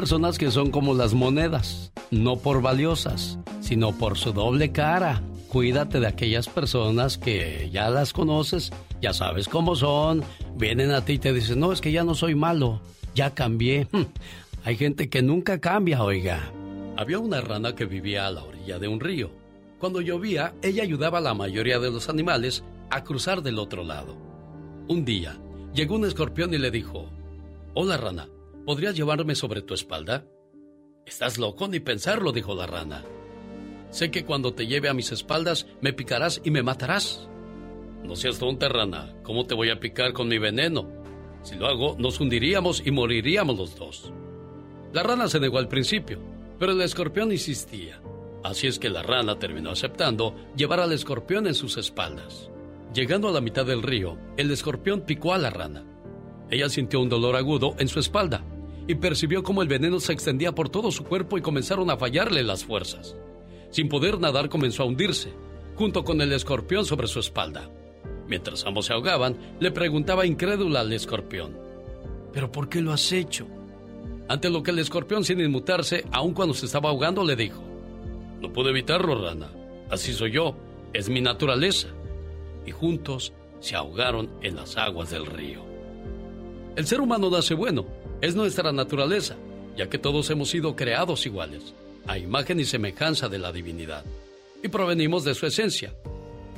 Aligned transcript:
personas 0.00 0.38
que 0.38 0.50
son 0.50 0.70
como 0.70 0.94
las 0.94 1.12
monedas, 1.12 1.92
no 2.10 2.36
por 2.36 2.62
valiosas, 2.62 3.38
sino 3.60 3.92
por 3.92 4.16
su 4.16 4.32
doble 4.32 4.72
cara. 4.72 5.20
Cuídate 5.48 6.00
de 6.00 6.06
aquellas 6.06 6.48
personas 6.48 7.18
que 7.18 7.68
ya 7.70 7.90
las 7.90 8.14
conoces, 8.14 8.72
ya 9.02 9.12
sabes 9.12 9.46
cómo 9.46 9.76
son, 9.76 10.22
vienen 10.56 10.90
a 10.90 11.04
ti 11.04 11.12
y 11.12 11.18
te 11.18 11.34
dicen, 11.34 11.60
no, 11.60 11.70
es 11.70 11.82
que 11.82 11.92
ya 11.92 12.02
no 12.02 12.14
soy 12.14 12.34
malo, 12.34 12.80
ya 13.14 13.34
cambié. 13.34 13.88
Hay 14.64 14.78
gente 14.78 15.10
que 15.10 15.20
nunca 15.20 15.60
cambia, 15.60 16.02
oiga. 16.02 16.50
Había 16.96 17.18
una 17.18 17.42
rana 17.42 17.74
que 17.74 17.84
vivía 17.84 18.26
a 18.26 18.30
la 18.30 18.42
orilla 18.42 18.78
de 18.78 18.88
un 18.88 19.00
río. 19.00 19.30
Cuando 19.78 20.00
llovía, 20.00 20.54
ella 20.62 20.82
ayudaba 20.82 21.18
a 21.18 21.20
la 21.20 21.34
mayoría 21.34 21.78
de 21.78 21.90
los 21.90 22.08
animales 22.08 22.64
a 22.88 23.04
cruzar 23.04 23.42
del 23.42 23.58
otro 23.58 23.84
lado. 23.84 24.16
Un 24.88 25.04
día, 25.04 25.38
llegó 25.74 25.96
un 25.96 26.06
escorpión 26.06 26.54
y 26.54 26.58
le 26.58 26.70
dijo, 26.70 27.10
Hola 27.74 27.98
rana, 27.98 28.28
¿podrías 28.70 28.94
llevarme 28.94 29.34
sobre 29.34 29.62
tu 29.62 29.74
espalda? 29.74 30.24
Estás 31.04 31.38
loco 31.38 31.66
ni 31.66 31.80
pensarlo, 31.80 32.30
dijo 32.30 32.54
la 32.54 32.68
rana. 32.68 33.04
Sé 33.90 34.12
que 34.12 34.24
cuando 34.24 34.54
te 34.54 34.68
lleve 34.68 34.88
a 34.88 34.94
mis 34.94 35.10
espaldas 35.10 35.66
me 35.80 35.92
picarás 35.92 36.40
y 36.44 36.52
me 36.52 36.62
matarás. 36.62 37.28
No 38.04 38.14
seas 38.14 38.38
tonta, 38.38 38.68
rana. 38.68 39.12
¿Cómo 39.24 39.44
te 39.44 39.56
voy 39.56 39.70
a 39.70 39.80
picar 39.80 40.12
con 40.12 40.28
mi 40.28 40.38
veneno? 40.38 40.88
Si 41.42 41.56
lo 41.56 41.66
hago, 41.66 41.96
nos 41.98 42.20
hundiríamos 42.20 42.86
y 42.86 42.92
moriríamos 42.92 43.58
los 43.58 43.74
dos. 43.74 44.12
La 44.92 45.02
rana 45.02 45.26
se 45.26 45.40
negó 45.40 45.58
al 45.58 45.66
principio, 45.66 46.20
pero 46.60 46.70
el 46.70 46.80
escorpión 46.82 47.32
insistía. 47.32 48.00
Así 48.44 48.68
es 48.68 48.78
que 48.78 48.88
la 48.88 49.02
rana 49.02 49.36
terminó 49.36 49.70
aceptando 49.70 50.36
llevar 50.54 50.78
al 50.78 50.92
escorpión 50.92 51.48
en 51.48 51.56
sus 51.56 51.76
espaldas. 51.76 52.48
Llegando 52.94 53.26
a 53.26 53.32
la 53.32 53.40
mitad 53.40 53.66
del 53.66 53.82
río, 53.82 54.16
el 54.36 54.48
escorpión 54.52 55.00
picó 55.00 55.34
a 55.34 55.38
la 55.38 55.50
rana. 55.50 55.84
Ella 56.50 56.68
sintió 56.68 57.00
un 57.00 57.08
dolor 57.08 57.34
agudo 57.34 57.74
en 57.80 57.88
su 57.88 57.98
espalda 57.98 58.44
y 58.90 58.96
percibió 58.96 59.42
cómo 59.42 59.62
el 59.62 59.68
veneno 59.68 60.00
se 60.00 60.12
extendía 60.12 60.52
por 60.52 60.68
todo 60.68 60.90
su 60.90 61.04
cuerpo 61.04 61.38
y 61.38 61.42
comenzaron 61.42 61.90
a 61.90 61.96
fallarle 61.96 62.42
las 62.42 62.64
fuerzas. 62.64 63.16
Sin 63.70 63.88
poder 63.88 64.18
nadar 64.18 64.48
comenzó 64.48 64.82
a 64.82 64.86
hundirse, 64.86 65.32
junto 65.76 66.04
con 66.04 66.20
el 66.20 66.32
escorpión 66.32 66.84
sobre 66.84 67.06
su 67.06 67.20
espalda. 67.20 67.70
Mientras 68.26 68.64
ambos 68.66 68.86
se 68.86 68.92
ahogaban, 68.92 69.36
le 69.60 69.70
preguntaba 69.70 70.26
incrédula 70.26 70.80
al 70.80 70.92
escorpión, 70.92 71.56
¿pero 72.32 72.50
por 72.50 72.68
qué 72.68 72.80
lo 72.80 72.92
has 72.92 73.12
hecho? 73.12 73.46
Ante 74.28 74.50
lo 74.50 74.62
que 74.62 74.70
el 74.70 74.78
escorpión, 74.78 75.24
sin 75.24 75.40
inmutarse, 75.40 76.04
aun 76.12 76.34
cuando 76.34 76.54
se 76.54 76.66
estaba 76.66 76.90
ahogando, 76.90 77.24
le 77.24 77.34
dijo, 77.34 77.62
No 78.40 78.52
puedo 78.52 78.70
evitarlo, 78.70 79.20
rana. 79.20 79.50
Así 79.90 80.12
soy 80.12 80.30
yo. 80.30 80.56
Es 80.92 81.08
mi 81.08 81.20
naturaleza. 81.20 81.88
Y 82.64 82.70
juntos 82.70 83.32
se 83.58 83.74
ahogaron 83.74 84.30
en 84.42 84.54
las 84.54 84.76
aguas 84.76 85.10
del 85.10 85.26
río. 85.26 85.64
El 86.76 86.86
ser 86.86 87.00
humano 87.00 87.28
nace 87.28 87.54
bueno. 87.54 87.99
Es 88.20 88.34
nuestra 88.34 88.70
naturaleza, 88.70 89.36
ya 89.76 89.88
que 89.88 89.98
todos 89.98 90.28
hemos 90.28 90.50
sido 90.50 90.76
creados 90.76 91.24
iguales, 91.24 91.74
a 92.06 92.18
imagen 92.18 92.60
y 92.60 92.64
semejanza 92.64 93.30
de 93.30 93.38
la 93.38 93.50
divinidad. 93.50 94.04
Y 94.62 94.68
provenimos 94.68 95.24
de 95.24 95.34
su 95.34 95.46
esencia. 95.46 95.94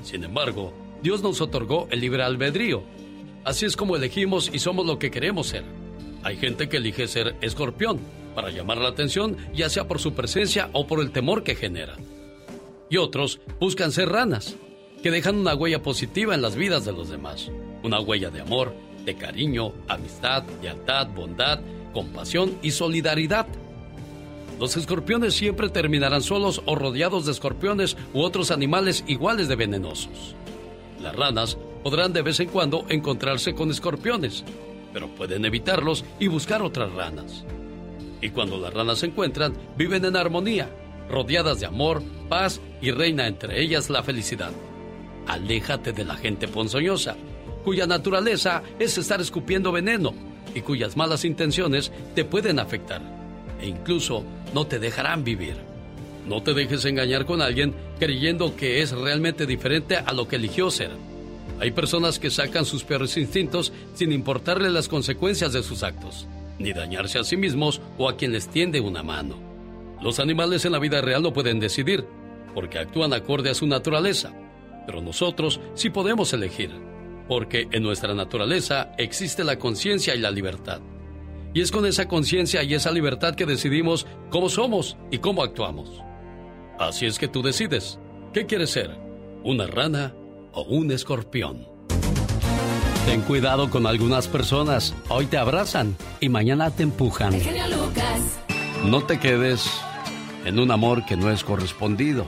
Sin 0.02 0.24
embargo, 0.24 0.72
Dios 1.02 1.22
nos 1.22 1.40
otorgó 1.40 1.86
el 1.90 2.00
libre 2.00 2.24
albedrío. 2.24 2.82
Así 3.44 3.64
es 3.64 3.76
como 3.76 3.94
elegimos 3.94 4.50
y 4.52 4.58
somos 4.58 4.86
lo 4.86 4.98
que 4.98 5.12
queremos 5.12 5.48
ser. 5.48 5.62
Hay 6.24 6.36
gente 6.36 6.68
que 6.68 6.78
elige 6.78 7.06
ser 7.06 7.36
escorpión 7.40 8.00
para 8.34 8.50
llamar 8.50 8.78
la 8.78 8.88
atención, 8.88 9.36
ya 9.54 9.68
sea 9.68 9.86
por 9.86 10.00
su 10.00 10.14
presencia 10.14 10.68
o 10.72 10.88
por 10.88 11.00
el 11.00 11.12
temor 11.12 11.44
que 11.44 11.54
genera. 11.54 11.96
Y 12.90 12.96
otros 12.96 13.40
buscan 13.60 13.92
ser 13.92 14.08
ranas, 14.08 14.56
que 15.00 15.12
dejan 15.12 15.38
una 15.38 15.54
huella 15.54 15.82
positiva 15.82 16.34
en 16.34 16.42
las 16.42 16.56
vidas 16.56 16.84
de 16.84 16.92
los 16.92 17.08
demás. 17.08 17.50
Una 17.84 18.00
huella 18.00 18.30
de 18.30 18.40
amor, 18.40 18.74
de 19.04 19.14
cariño, 19.14 19.72
amistad, 19.88 20.44
lealtad, 20.62 21.08
bondad, 21.08 21.60
compasión 21.92 22.58
y 22.62 22.70
solidaridad. 22.70 23.46
Los 24.58 24.76
escorpiones 24.76 25.34
siempre 25.34 25.68
terminarán 25.68 26.22
solos 26.22 26.62
o 26.66 26.74
rodeados 26.74 27.26
de 27.26 27.32
escorpiones 27.32 27.96
u 28.14 28.20
otros 28.20 28.50
animales 28.50 29.04
iguales 29.06 29.48
de 29.48 29.56
venenosos. 29.56 30.36
Las 31.00 31.16
ranas 31.16 31.58
podrán 31.82 32.12
de 32.12 32.22
vez 32.22 32.38
en 32.40 32.48
cuando 32.48 32.86
encontrarse 32.88 33.54
con 33.54 33.70
escorpiones, 33.70 34.44
pero 34.92 35.08
pueden 35.08 35.44
evitarlos 35.44 36.04
y 36.20 36.28
buscar 36.28 36.62
otras 36.62 36.92
ranas. 36.92 37.44
Y 38.20 38.30
cuando 38.30 38.58
las 38.58 38.72
ranas 38.72 38.98
se 39.00 39.06
encuentran, 39.06 39.52
viven 39.76 40.04
en 40.04 40.16
armonía, 40.16 40.70
rodeadas 41.10 41.58
de 41.58 41.66
amor, 41.66 42.02
paz 42.28 42.60
y 42.80 42.92
reina 42.92 43.26
entre 43.26 43.60
ellas 43.60 43.90
la 43.90 44.04
felicidad. 44.04 44.52
Aléjate 45.26 45.92
de 45.92 46.04
la 46.04 46.14
gente 46.14 46.46
ponzoñosa, 46.46 47.16
cuya 47.64 47.86
naturaleza 47.86 48.62
es 48.78 48.98
estar 48.98 49.20
escupiendo 49.20 49.72
veneno 49.72 50.14
y 50.54 50.60
cuyas 50.60 50.96
malas 50.96 51.24
intenciones 51.24 51.92
te 52.14 52.24
pueden 52.24 52.58
afectar 52.58 53.00
e 53.60 53.68
incluso 53.68 54.24
no 54.52 54.66
te 54.66 54.78
dejarán 54.78 55.24
vivir. 55.24 55.54
No 56.26 56.42
te 56.42 56.54
dejes 56.54 56.84
engañar 56.84 57.26
con 57.26 57.42
alguien 57.42 57.74
creyendo 57.98 58.54
que 58.56 58.82
es 58.82 58.92
realmente 58.92 59.46
diferente 59.46 59.96
a 59.96 60.12
lo 60.12 60.28
que 60.28 60.36
eligió 60.36 60.70
ser. 60.70 60.90
Hay 61.60 61.70
personas 61.70 62.18
que 62.18 62.30
sacan 62.30 62.64
sus 62.64 62.84
peores 62.84 63.16
instintos 63.16 63.72
sin 63.94 64.12
importarle 64.12 64.70
las 64.70 64.88
consecuencias 64.88 65.52
de 65.52 65.62
sus 65.62 65.82
actos, 65.82 66.26
ni 66.58 66.72
dañarse 66.72 67.18
a 67.18 67.24
sí 67.24 67.36
mismos 67.36 67.80
o 67.98 68.08
a 68.08 68.16
quien 68.16 68.32
les 68.32 68.48
tiende 68.48 68.80
una 68.80 69.02
mano. 69.02 69.36
Los 70.00 70.18
animales 70.18 70.64
en 70.64 70.72
la 70.72 70.80
vida 70.80 71.00
real 71.00 71.22
no 71.22 71.32
pueden 71.32 71.60
decidir, 71.60 72.04
porque 72.54 72.78
actúan 72.78 73.12
acorde 73.12 73.50
a 73.50 73.54
su 73.54 73.66
naturaleza, 73.66 74.32
pero 74.86 75.00
nosotros 75.00 75.60
sí 75.74 75.90
podemos 75.90 76.32
elegir, 76.32 76.70
porque 77.28 77.68
en 77.70 77.82
nuestra 77.82 78.14
naturaleza 78.14 78.92
existe 78.98 79.44
la 79.44 79.58
conciencia 79.58 80.14
y 80.14 80.18
la 80.18 80.30
libertad. 80.30 80.80
Y 81.54 81.60
es 81.60 81.70
con 81.70 81.84
esa 81.86 82.08
conciencia 82.08 82.62
y 82.62 82.74
esa 82.74 82.90
libertad 82.90 83.34
que 83.34 83.46
decidimos 83.46 84.06
cómo 84.30 84.48
somos 84.48 84.96
y 85.10 85.18
cómo 85.18 85.42
actuamos. 85.42 86.02
Así 86.78 87.06
es 87.06 87.18
que 87.18 87.28
tú 87.28 87.42
decides, 87.42 87.98
¿qué 88.32 88.46
quieres 88.46 88.70
ser? 88.70 88.96
¿Una 89.44 89.66
rana 89.66 90.14
o 90.52 90.62
un 90.62 90.90
escorpión. 90.90 91.66
Ten 93.06 93.22
cuidado 93.22 93.68
con 93.68 93.86
algunas 93.86 94.28
personas. 94.28 94.94
Hoy 95.08 95.26
te 95.26 95.36
abrazan 95.36 95.96
y 96.20 96.28
mañana 96.28 96.70
te 96.70 96.84
empujan. 96.84 97.34
No 98.86 99.04
te 99.04 99.18
quedes 99.18 99.68
en 100.44 100.58
un 100.58 100.70
amor 100.70 101.04
que 101.04 101.16
no 101.16 101.30
es 101.30 101.42
correspondido. 101.42 102.26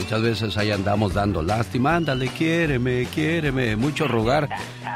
Muchas 0.00 0.22
veces 0.22 0.56
ahí 0.56 0.70
andamos 0.70 1.14
dando 1.14 1.42
lástima. 1.42 1.96
Ándale, 1.96 2.28
quiéreme, 2.28 3.06
quiéreme. 3.14 3.76
Mucho 3.76 4.08
rogar. 4.08 4.48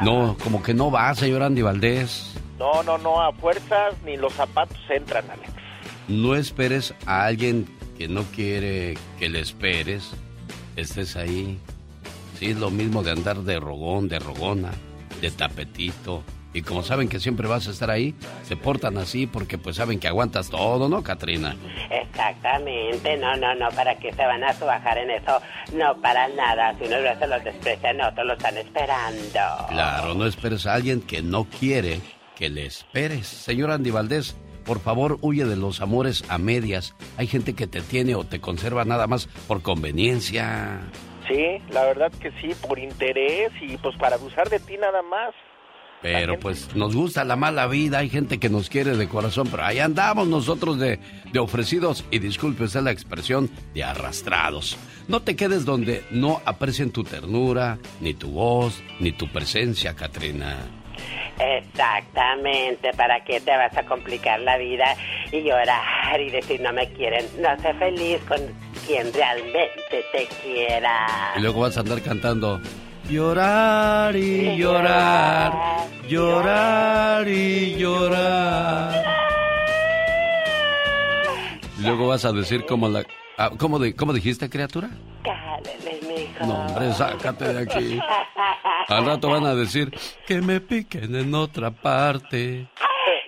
No, 0.02 0.36
como 0.42 0.62
que 0.62 0.74
no 0.74 0.90
va, 0.90 1.14
señor 1.14 1.42
Andy 1.42 1.62
Valdés. 1.62 2.34
No, 2.58 2.82
no, 2.82 2.98
no. 2.98 3.20
A 3.20 3.32
fuerzas 3.32 3.94
ni 4.04 4.16
los 4.16 4.32
zapatos 4.32 4.78
entran, 4.88 5.24
Alex. 5.30 5.52
No 6.08 6.34
esperes 6.34 6.94
a 7.06 7.26
alguien 7.26 7.66
que 7.96 8.08
no 8.08 8.22
quiere 8.24 8.96
que 9.18 9.28
le 9.28 9.40
esperes. 9.40 10.10
Estés 10.76 11.14
ahí 11.16 11.60
Sí, 12.38 12.50
es 12.50 12.56
lo 12.58 12.70
mismo 12.70 13.02
de 13.02 13.12
andar 13.12 13.42
de 13.42 13.60
rogón, 13.60 14.08
de 14.08 14.18
rogona, 14.18 14.72
de 15.20 15.30
tapetito. 15.30 16.24
Y 16.54 16.62
como 16.62 16.82
saben 16.82 17.08
que 17.08 17.18
siempre 17.18 17.48
vas 17.48 17.66
a 17.66 17.72
estar 17.72 17.90
ahí, 17.90 18.14
se 18.44 18.56
portan 18.56 18.96
así 18.96 19.26
porque 19.26 19.58
pues 19.58 19.76
saben 19.76 19.98
que 19.98 20.06
aguantas 20.08 20.48
todo, 20.48 20.88
¿no, 20.88 21.02
Katrina? 21.02 21.56
Exactamente, 21.90 23.16
no, 23.16 23.36
no, 23.36 23.54
no, 23.56 23.68
¿para 23.70 23.96
qué 23.98 24.12
se 24.12 24.24
van 24.24 24.44
a 24.44 24.52
subajar 24.54 24.96
en 24.98 25.10
eso? 25.10 25.42
No, 25.74 26.00
para 26.00 26.28
nada, 26.28 26.72
si 26.78 26.84
uno 26.84 26.96
se 27.18 27.26
los 27.26 27.42
desprecian, 27.42 28.00
otros 28.00 28.26
lo 28.26 28.32
están 28.34 28.56
esperando. 28.56 29.66
Claro, 29.68 30.14
no 30.14 30.26
esperes 30.26 30.64
a 30.66 30.74
alguien 30.74 31.02
que 31.02 31.22
no 31.22 31.44
quiere 31.44 32.00
que 32.36 32.48
le 32.48 32.66
esperes. 32.66 33.26
Señor 33.26 33.72
Andy 33.72 33.90
Valdés, 33.90 34.36
por 34.64 34.80
favor, 34.80 35.18
huye 35.22 35.44
de 35.44 35.56
los 35.56 35.80
amores 35.80 36.24
a 36.28 36.38
medias. 36.38 36.94
Hay 37.16 37.26
gente 37.26 37.54
que 37.54 37.66
te 37.66 37.80
tiene 37.80 38.14
o 38.14 38.24
te 38.24 38.40
conserva 38.40 38.84
nada 38.84 39.08
más 39.08 39.26
por 39.48 39.62
conveniencia. 39.62 40.80
Sí, 41.28 41.58
la 41.70 41.84
verdad 41.84 42.12
que 42.20 42.30
sí, 42.40 42.54
por 42.66 42.78
interés 42.78 43.50
y 43.60 43.76
pues 43.78 43.96
para 43.96 44.16
abusar 44.16 44.48
de 44.50 44.60
ti 44.60 44.76
nada 44.76 45.02
más. 45.02 45.34
Pero 46.02 46.38
pues 46.38 46.74
nos 46.74 46.94
gusta 46.94 47.24
la 47.24 47.36
mala 47.36 47.66
vida, 47.66 47.98
hay 47.98 48.10
gente 48.10 48.38
que 48.38 48.50
nos 48.50 48.68
quiere 48.68 48.96
de 48.96 49.08
corazón, 49.08 49.48
pero 49.50 49.64
ahí 49.64 49.78
andamos 49.78 50.28
nosotros 50.28 50.78
de, 50.78 50.98
de 51.32 51.38
ofrecidos 51.38 52.04
y 52.10 52.18
disculpe 52.18 52.64
usted 52.64 52.82
la 52.82 52.90
expresión 52.90 53.50
de 53.72 53.84
arrastrados. 53.84 54.76
No 55.08 55.20
te 55.20 55.34
quedes 55.34 55.64
donde 55.64 56.04
no 56.10 56.42
aprecien 56.44 56.90
tu 56.90 57.04
ternura, 57.04 57.78
ni 58.00 58.12
tu 58.14 58.30
voz, 58.30 58.82
ni 59.00 59.12
tu 59.12 59.28
presencia, 59.28 59.94
Katrina. 59.94 60.56
Exactamente, 61.38 62.92
¿para 62.92 63.24
qué 63.24 63.40
te 63.40 63.50
vas 63.50 63.76
a 63.76 63.84
complicar 63.84 64.40
la 64.40 64.56
vida 64.56 64.96
y 65.32 65.42
llorar 65.42 66.20
y 66.20 66.30
decir 66.30 66.60
no 66.60 66.72
me 66.72 66.88
quieren? 66.92 67.26
No 67.40 67.48
sé 67.60 67.74
feliz 67.74 68.20
con 68.28 68.38
quien 68.86 69.12
realmente 69.12 70.04
te 70.12 70.28
quiera. 70.42 71.34
Y 71.36 71.40
luego 71.40 71.60
vas 71.60 71.76
a 71.76 71.80
andar 71.80 72.00
cantando. 72.02 72.60
Llorar 73.08 74.16
y 74.16 74.56
llorar, 74.56 75.52
llorar 76.08 77.28
y 77.28 77.76
llorar. 77.76 79.04
Luego 81.80 82.08
vas 82.08 82.24
a 82.24 82.32
decir 82.32 82.64
como 82.64 82.88
la... 82.88 83.04
Ah, 83.36 83.50
¿cómo, 83.58 83.78
de, 83.78 83.94
¿Cómo 83.94 84.12
dijiste, 84.12 84.48
criatura? 84.48 84.88
Cálele, 85.22 86.00
mijo. 86.08 86.46
No, 86.46 86.66
hombre, 86.66 86.92
sácate 86.92 87.52
de 87.52 87.62
aquí. 87.62 88.00
Al 88.88 89.04
rato 89.04 89.28
van 89.28 89.44
a 89.44 89.54
decir 89.54 89.92
que 90.26 90.40
me 90.40 90.60
piquen 90.60 91.14
en 91.14 91.34
otra 91.34 91.70
parte 91.70 92.68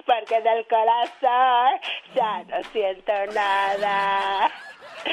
porque 0.06 0.40
del 0.40 0.67
corazón 0.67 1.81
Ya 2.14 2.44
no 2.44 2.62
siento 2.73 3.12
nada. 3.34 4.50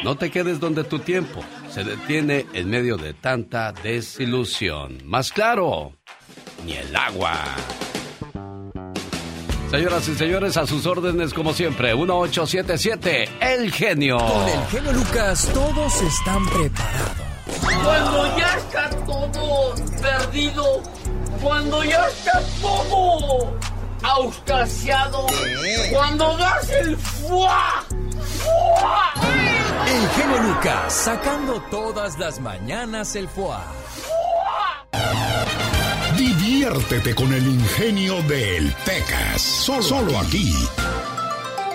No 0.02 0.16
te 0.16 0.32
quedes 0.32 0.60
donde 0.60 0.84
tu 0.84 1.00
tiempo 1.00 1.42
se 1.70 1.84
detiene 1.84 2.46
en 2.54 2.70
medio 2.70 2.98
de 2.98 3.14
tanta 3.14 3.72
desilusión. 3.72 4.98
Más 5.06 5.32
claro, 5.32 5.94
ni 6.66 6.74
el 6.74 6.96
agua. 6.96 7.34
Señoras 9.72 10.08
y 10.08 10.16
señores, 10.16 10.56
a 10.58 10.68
sus 10.68 10.86
órdenes 10.86 11.34
como 11.34 11.54
siempre, 11.54 11.96
1877, 11.96 13.30
El 13.42 13.72
Genio. 13.72 14.18
Con 14.18 14.48
el 14.48 14.66
genio 14.68 14.94
Lucas 14.94 15.50
todos 15.52 16.02
están 16.02 16.46
preparados. 16.46 17.34
Cuando 17.84 18.38
ya 18.38 18.58
está 18.58 18.90
todo 19.06 19.76
perdido, 20.00 20.84
cuando 21.42 21.84
ya 21.84 22.08
está 22.08 22.40
todo 22.62 23.58
auscasiado, 24.04 25.26
cuando 25.92 26.38
das 26.38 26.70
el 26.70 26.98
fuá, 26.98 27.84
fuá. 28.40 29.14
El 29.88 30.10
genio 30.10 30.44
Lucas 30.44 30.94
sacando 30.94 31.62
todas 31.72 32.18
las 32.20 32.40
mañanas 32.40 33.16
el 33.16 33.28
fuá. 33.28 33.64
Diviértete 36.18 37.16
con 37.16 37.34
el 37.34 37.48
ingenio 37.48 38.22
de 38.24 38.58
El 38.58 38.72
Pecas. 38.86 39.42
Solo, 39.42 40.20
aquí. 40.20 40.54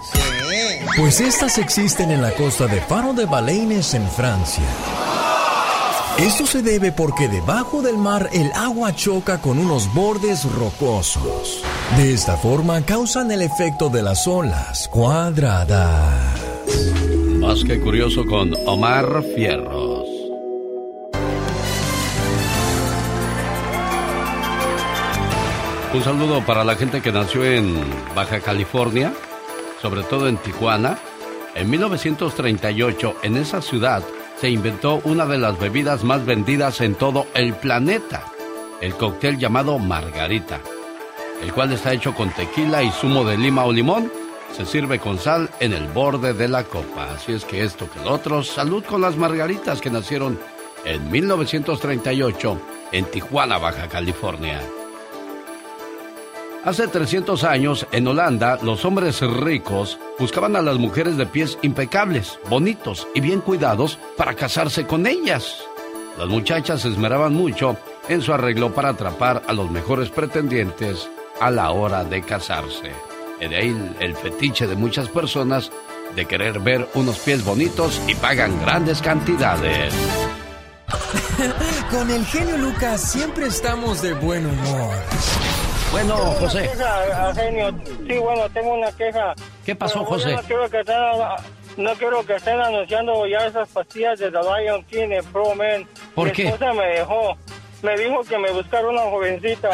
Pues 0.98 1.22
estas 1.22 1.58
existen 1.58 2.12
en 2.12 2.22
la 2.22 2.32
costa 2.32 2.68
de 2.68 2.82
Faro 2.82 3.14
de 3.14 3.26
Baleines 3.26 3.94
en 3.94 4.06
Francia. 4.06 4.66
Esto 6.18 6.46
se 6.46 6.62
debe 6.62 6.92
porque 6.92 7.30
debajo 7.30 7.82
del 7.82 7.96
mar 7.96 8.30
el 8.34 8.52
agua 8.52 8.94
choca 8.94 9.40
con 9.40 9.60
unos 9.60 9.94
bordes 9.94 10.44
rocosos. 10.44 11.64
De 11.96 12.14
esta 12.14 12.36
forma 12.36 12.82
causan 12.82 13.32
el 13.32 13.44
efecto 13.44 13.88
de 13.88 14.04
las 14.04 14.28
olas 14.28 14.90
cuadradas. 14.90 16.38
Más 17.40 17.64
que 17.64 17.80
curioso 17.80 18.26
con 18.26 18.54
Omar 18.68 19.24
Fierros. 19.38 20.09
Un 25.92 26.04
saludo 26.04 26.46
para 26.46 26.64
la 26.64 26.76
gente 26.76 27.02
que 27.02 27.12
nació 27.12 27.44
en 27.44 27.76
Baja 28.14 28.40
California, 28.42 29.12
sobre 29.82 30.04
todo 30.04 30.28
en 30.28 30.38
Tijuana. 30.38 31.00
En 31.56 31.68
1938, 31.68 33.16
en 33.24 33.38
esa 33.38 33.60
ciudad, 33.60 34.04
se 34.40 34.52
inventó 34.52 35.02
una 35.04 35.26
de 35.26 35.40
las 35.40 35.60
bebidas 35.60 36.04
más 36.04 36.24
vendidas 36.28 36.82
en 36.82 36.94
todo 36.94 37.26
el 37.34 37.56
planeta, 37.56 38.24
el 38.82 38.94
cóctel 38.94 39.40
llamado 39.40 39.80
Margarita, 39.80 40.60
el 41.42 41.52
cual 41.54 41.74
está 41.74 41.92
hecho 41.92 42.14
con 42.14 42.30
tequila 42.30 42.84
y 42.84 42.92
zumo 42.92 43.26
de 43.26 43.40
lima 43.40 43.66
o 43.66 43.74
limón. 43.74 44.12
Se 44.56 44.68
sirve 44.68 45.00
con 45.00 45.18
sal 45.18 45.50
en 45.60 45.74
el 45.74 45.88
borde 45.88 46.34
de 46.34 46.48
la 46.48 46.66
copa. 46.66 47.14
Así 47.16 47.34
es 47.34 47.46
que 47.46 47.64
esto 47.64 47.90
que 47.90 48.00
el 48.00 48.08
otro, 48.08 48.44
salud 48.44 48.84
con 48.84 49.02
las 49.02 49.18
margaritas 49.18 49.82
que 49.82 49.90
nacieron 49.90 50.40
en 50.86 51.10
1938 51.10 52.62
en 52.92 53.06
Tijuana, 53.06 53.58
Baja 53.58 53.88
California. 53.88 54.62
Hace 56.66 56.90
300 56.90 57.46
años, 57.46 57.88
en 57.94 58.06
Holanda, 58.06 58.60
los 58.62 58.84
hombres 58.84 59.22
ricos 59.22 59.98
buscaban 60.20 60.58
a 60.58 60.62
las 60.62 60.78
mujeres 60.78 61.16
de 61.16 61.26
pies 61.26 61.58
impecables, 61.62 62.38
bonitos 62.50 63.08
y 63.16 63.22
bien 63.22 63.40
cuidados 63.40 63.98
para 64.18 64.34
casarse 64.34 64.86
con 64.86 65.08
ellas. 65.08 65.64
Las 66.18 66.28
muchachas 66.28 66.82
se 66.82 66.90
esmeraban 66.90 67.34
mucho 67.34 67.78
en 68.10 68.22
su 68.22 68.34
arreglo 68.34 68.74
para 68.74 68.90
atrapar 68.90 69.42
a 69.48 69.54
los 69.54 69.72
mejores 69.72 70.10
pretendientes 70.10 71.10
a 71.40 71.50
la 71.50 71.72
hora 71.72 72.04
de 72.04 72.24
casarse. 72.24 72.92
De 73.40 73.56
ahí 73.56 73.96
el 74.02 74.16
fetiche 74.18 74.68
de 74.68 74.76
muchas 74.76 75.08
personas 75.08 75.72
de 76.14 76.26
querer 76.26 76.60
ver 76.60 76.90
unos 76.94 77.20
pies 77.20 77.46
bonitos 77.46 78.02
y 78.06 78.16
pagan 78.16 78.60
grandes 78.60 79.02
cantidades. 79.02 79.94
Con 81.92 82.12
el 82.12 82.26
genio 82.26 82.58
Lucas 82.58 83.12
siempre 83.12 83.48
estamos 83.48 84.02
de 84.02 84.14
buen 84.14 84.46
humor. 84.46 84.94
Bueno, 85.92 86.16
José. 86.40 86.62
Queja, 86.70 87.34
genio. 87.34 87.72
Sí, 88.08 88.18
bueno, 88.20 88.50
tengo 88.54 88.74
una 88.74 88.92
queja. 88.92 89.34
¿Qué 89.66 89.76
pasó, 89.76 90.06
José? 90.06 90.34
No 90.36 90.42
quiero, 90.44 90.70
que 90.70 90.80
estén, 90.82 90.96
no 91.78 91.94
quiero 91.96 92.26
que 92.26 92.36
estén 92.36 92.60
anunciando 92.62 93.26
ya 93.26 93.48
esas 93.48 93.68
pastillas 93.70 94.20
de 94.20 94.32
The 94.32 94.38
Lion 94.40 94.84
King 94.84 95.10
en 95.12 95.26
Pro 95.26 95.56
Men. 95.56 95.88
¿Por 96.14 96.28
Mi 96.28 96.32
qué? 96.34 96.46
esposa 96.48 96.74
me 96.74 96.86
dejó. 96.86 97.38
Me 97.82 97.98
dijo 97.98 98.22
que 98.24 98.38
me 98.38 98.52
buscara 98.52 98.88
una 98.88 99.02
jovencita. 99.02 99.70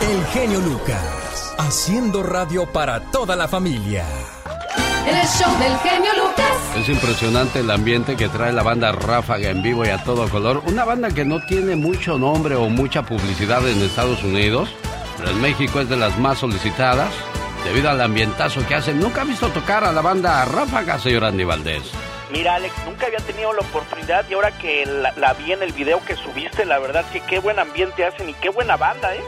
El 0.00 0.24
genio 0.26 0.60
Lucas, 0.60 1.54
haciendo 1.58 2.22
radio 2.22 2.66
para 2.72 3.00
toda 3.10 3.36
la 3.36 3.48
familia. 3.48 4.04
En 5.06 5.16
el 5.16 5.26
show 5.26 5.50
del 5.58 5.76
genio 5.78 6.10
Lucas. 6.14 6.76
Es 6.76 6.88
impresionante 6.88 7.60
el 7.60 7.70
ambiente 7.70 8.16
que 8.16 8.28
trae 8.28 8.52
la 8.52 8.62
banda 8.62 8.92
Ráfaga 8.92 9.50
en 9.50 9.62
vivo 9.62 9.84
y 9.84 9.88
a 9.88 10.02
todo 10.04 10.28
color. 10.28 10.62
Una 10.66 10.84
banda 10.84 11.10
que 11.10 11.24
no 11.24 11.44
tiene 11.46 11.76
mucho 11.76 12.18
nombre 12.18 12.54
o 12.54 12.68
mucha 12.68 13.02
publicidad 13.02 13.66
en 13.68 13.82
Estados 13.82 14.22
Unidos, 14.22 14.68
pero 15.16 15.30
en 15.30 15.40
México 15.40 15.80
es 15.80 15.88
de 15.88 15.96
las 15.96 16.18
más 16.18 16.38
solicitadas 16.38 17.12
debido 17.64 17.90
al 17.90 18.00
ambientazo 18.00 18.66
que 18.66 18.74
hacen. 18.74 19.00
Nunca 19.00 19.22
he 19.22 19.26
visto 19.26 19.48
tocar 19.48 19.84
a 19.84 19.92
la 19.92 20.00
banda 20.00 20.44
Ráfaga, 20.44 20.98
señor 20.98 21.24
Andy 21.24 21.44
Valdés. 21.44 21.82
Mira, 22.30 22.54
Alex, 22.54 22.74
nunca 22.86 23.06
había 23.06 23.18
tenido 23.18 23.52
la 23.52 23.60
oportunidad 23.60 24.24
y 24.30 24.34
ahora 24.34 24.56
que 24.58 24.86
la, 24.86 25.12
la 25.16 25.32
vi 25.34 25.52
en 25.52 25.62
el 25.62 25.72
video 25.72 26.00
que 26.04 26.14
subiste, 26.14 26.64
la 26.64 26.78
verdad 26.78 27.04
que 27.12 27.20
qué 27.20 27.40
buen 27.40 27.58
ambiente 27.58 28.04
hacen 28.04 28.28
y 28.28 28.34
qué 28.34 28.50
buena 28.50 28.76
banda, 28.76 29.14
¿eh? 29.16 29.20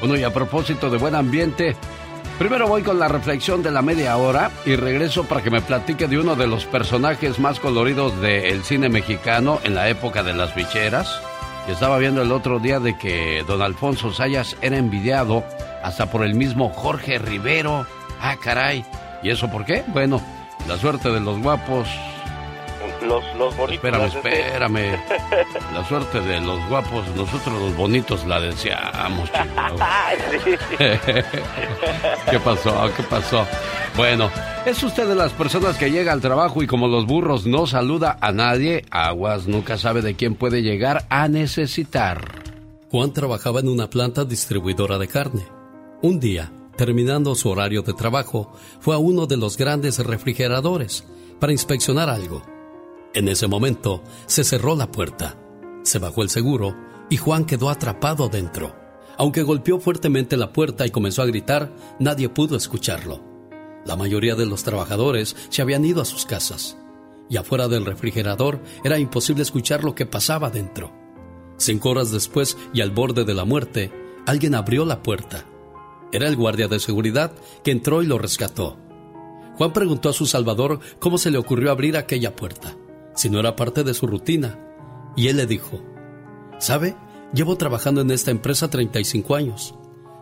Bueno, 0.00 0.16
y 0.16 0.24
a 0.24 0.30
propósito 0.32 0.90
de 0.90 0.98
buen 0.98 1.14
ambiente, 1.14 1.76
Primero 2.40 2.66
voy 2.66 2.82
con 2.82 2.98
la 2.98 3.06
reflexión 3.06 3.62
de 3.62 3.70
la 3.70 3.82
media 3.82 4.16
hora 4.16 4.50
y 4.64 4.74
regreso 4.74 5.24
para 5.24 5.42
que 5.42 5.50
me 5.50 5.60
platique 5.60 6.08
de 6.08 6.18
uno 6.18 6.36
de 6.36 6.46
los 6.46 6.64
personajes 6.64 7.38
más 7.38 7.60
coloridos 7.60 8.18
del 8.22 8.64
cine 8.64 8.88
mexicano 8.88 9.60
en 9.62 9.74
la 9.74 9.90
época 9.90 10.22
de 10.22 10.32
las 10.32 10.54
bicheras. 10.54 11.20
Estaba 11.68 11.98
viendo 11.98 12.22
el 12.22 12.32
otro 12.32 12.58
día 12.58 12.80
de 12.80 12.96
que 12.96 13.44
don 13.46 13.60
Alfonso 13.60 14.10
Sayas 14.10 14.56
era 14.62 14.78
envidiado 14.78 15.44
hasta 15.82 16.10
por 16.10 16.24
el 16.24 16.34
mismo 16.34 16.70
Jorge 16.70 17.18
Rivero. 17.18 17.84
Ah, 18.22 18.36
caray. 18.42 18.86
¿Y 19.22 19.28
eso 19.28 19.50
por 19.50 19.66
qué? 19.66 19.84
Bueno, 19.88 20.22
la 20.66 20.78
suerte 20.78 21.10
de 21.10 21.20
los 21.20 21.38
guapos 21.42 21.88
los, 23.02 23.22
los 23.36 23.56
bonitos. 23.56 23.84
Espérame, 23.84 24.06
espérame. 24.06 25.00
La 25.74 25.84
suerte 25.88 26.20
de 26.20 26.40
los 26.40 26.68
guapos, 26.68 27.04
nosotros 27.16 27.60
los 27.60 27.76
bonitos 27.76 28.26
la 28.26 28.40
deseamos, 28.40 29.30
¿Qué 32.30 32.40
pasó? 32.40 32.90
¿Qué 32.96 33.02
pasó? 33.04 33.46
Bueno, 33.96 34.30
¿es 34.66 34.82
usted 34.82 35.06
de 35.08 35.14
las 35.14 35.32
personas 35.32 35.76
que 35.76 35.90
llega 35.90 36.12
al 36.12 36.20
trabajo 36.20 36.62
y 36.62 36.66
como 36.66 36.88
los 36.88 37.06
burros 37.06 37.46
no 37.46 37.66
saluda 37.66 38.18
a 38.20 38.32
nadie? 38.32 38.84
Aguas 38.90 39.46
nunca 39.46 39.78
sabe 39.78 40.02
de 40.02 40.14
quién 40.14 40.34
puede 40.34 40.62
llegar 40.62 41.06
a 41.08 41.28
necesitar. 41.28 42.42
Juan 42.90 43.12
trabajaba 43.12 43.60
en 43.60 43.68
una 43.68 43.88
planta 43.88 44.24
distribuidora 44.24 44.98
de 44.98 45.08
carne. 45.08 45.46
Un 46.02 46.18
día, 46.18 46.50
terminando 46.76 47.34
su 47.34 47.50
horario 47.50 47.82
de 47.82 47.92
trabajo, 47.92 48.52
fue 48.80 48.94
a 48.94 48.98
uno 48.98 49.26
de 49.26 49.36
los 49.36 49.56
grandes 49.56 49.98
refrigeradores 49.98 51.04
para 51.38 51.52
inspeccionar 51.52 52.08
algo. 52.08 52.42
En 53.12 53.26
ese 53.26 53.48
momento 53.48 54.04
se 54.26 54.44
cerró 54.44 54.76
la 54.76 54.92
puerta, 54.92 55.36
se 55.82 55.98
bajó 55.98 56.22
el 56.22 56.30
seguro 56.30 56.76
y 57.08 57.16
Juan 57.16 57.44
quedó 57.44 57.68
atrapado 57.68 58.28
dentro. 58.28 58.76
Aunque 59.18 59.42
golpeó 59.42 59.80
fuertemente 59.80 60.36
la 60.36 60.52
puerta 60.52 60.86
y 60.86 60.90
comenzó 60.90 61.22
a 61.22 61.26
gritar, 61.26 61.74
nadie 61.98 62.28
pudo 62.28 62.56
escucharlo. 62.56 63.20
La 63.84 63.96
mayoría 63.96 64.36
de 64.36 64.46
los 64.46 64.62
trabajadores 64.62 65.34
se 65.48 65.60
habían 65.60 65.84
ido 65.84 66.00
a 66.00 66.04
sus 66.04 66.24
casas 66.24 66.78
y 67.28 67.36
afuera 67.36 67.66
del 67.66 67.84
refrigerador 67.84 68.60
era 68.84 68.98
imposible 68.98 69.42
escuchar 69.42 69.82
lo 69.82 69.96
que 69.96 70.06
pasaba 70.06 70.48
dentro. 70.50 70.92
Cinco 71.56 71.90
horas 71.90 72.12
después 72.12 72.56
y 72.72 72.80
al 72.80 72.92
borde 72.92 73.24
de 73.24 73.34
la 73.34 73.44
muerte, 73.44 73.92
alguien 74.24 74.54
abrió 74.54 74.84
la 74.84 75.02
puerta. 75.02 75.44
Era 76.12 76.28
el 76.28 76.36
guardia 76.36 76.68
de 76.68 76.78
seguridad 76.78 77.32
que 77.64 77.72
entró 77.72 78.02
y 78.02 78.06
lo 78.06 78.18
rescató. 78.18 78.78
Juan 79.56 79.72
preguntó 79.72 80.08
a 80.08 80.12
su 80.12 80.26
salvador 80.26 80.78
cómo 81.00 81.18
se 81.18 81.32
le 81.32 81.38
ocurrió 81.38 81.72
abrir 81.72 81.96
aquella 81.96 82.36
puerta 82.36 82.76
si 83.14 83.30
no 83.30 83.38
era 83.40 83.56
parte 83.56 83.84
de 83.84 83.94
su 83.94 84.06
rutina. 84.06 84.58
Y 85.16 85.28
él 85.28 85.36
le 85.36 85.46
dijo, 85.46 85.82
¿sabe? 86.58 86.96
Llevo 87.32 87.56
trabajando 87.56 88.00
en 88.00 88.10
esta 88.10 88.30
empresa 88.30 88.68
35 88.70 89.34
años. 89.34 89.74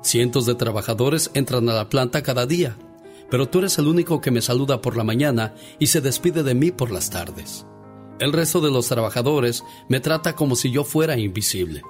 Cientos 0.03 0.47
de 0.47 0.55
trabajadores 0.55 1.31
entran 1.35 1.69
a 1.69 1.75
la 1.75 1.89
planta 1.89 2.23
cada 2.23 2.47
día, 2.47 2.77
pero 3.31 3.49
tú 3.49 3.59
eres 3.59 3.79
el 3.79 3.89
único 3.89 4.21
que 4.21 4.31
me 4.31 4.43
saluda 4.43 4.81
por 4.81 4.97
la 4.97 5.05
mañana 5.05 5.55
y 5.79 5.89
se 5.89 6.01
despide 6.01 6.43
de 6.43 6.55
mí 6.55 6.71
por 6.71 6.91
las 6.91 7.11
tardes. 7.11 7.67
El 8.21 8.33
resto 8.33 8.61
de 8.61 8.71
los 8.71 8.89
trabajadores 8.89 9.65
me 9.89 10.01
trata 10.01 10.35
como 10.35 10.57
si 10.57 10.71
yo 10.71 10.85
fuera 10.85 11.19
invisible. 11.19 11.83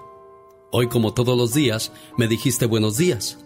Hoy, 0.70 0.88
como 0.88 1.14
todos 1.14 1.36
los 1.38 1.54
días, 1.54 1.92
me 2.18 2.28
dijiste 2.28 2.66
buenos 2.66 2.96
días, 2.98 3.38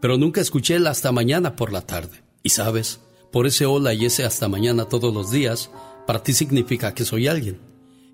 pero 0.00 0.18
nunca 0.18 0.40
escuché 0.40 0.76
el 0.76 0.86
hasta 0.86 1.12
mañana 1.12 1.56
por 1.56 1.72
la 1.72 1.80
tarde. 1.80 2.22
Y 2.42 2.50
sabes, 2.50 3.00
por 3.32 3.46
ese 3.46 3.64
hola 3.64 3.94
y 3.94 4.04
ese 4.04 4.24
hasta 4.24 4.48
mañana 4.48 4.84
todos 4.84 5.12
los 5.14 5.30
días, 5.30 5.70
para 6.06 6.22
ti 6.22 6.32
significa 6.32 6.94
que 6.94 7.04
soy 7.04 7.28
alguien. 7.28 7.58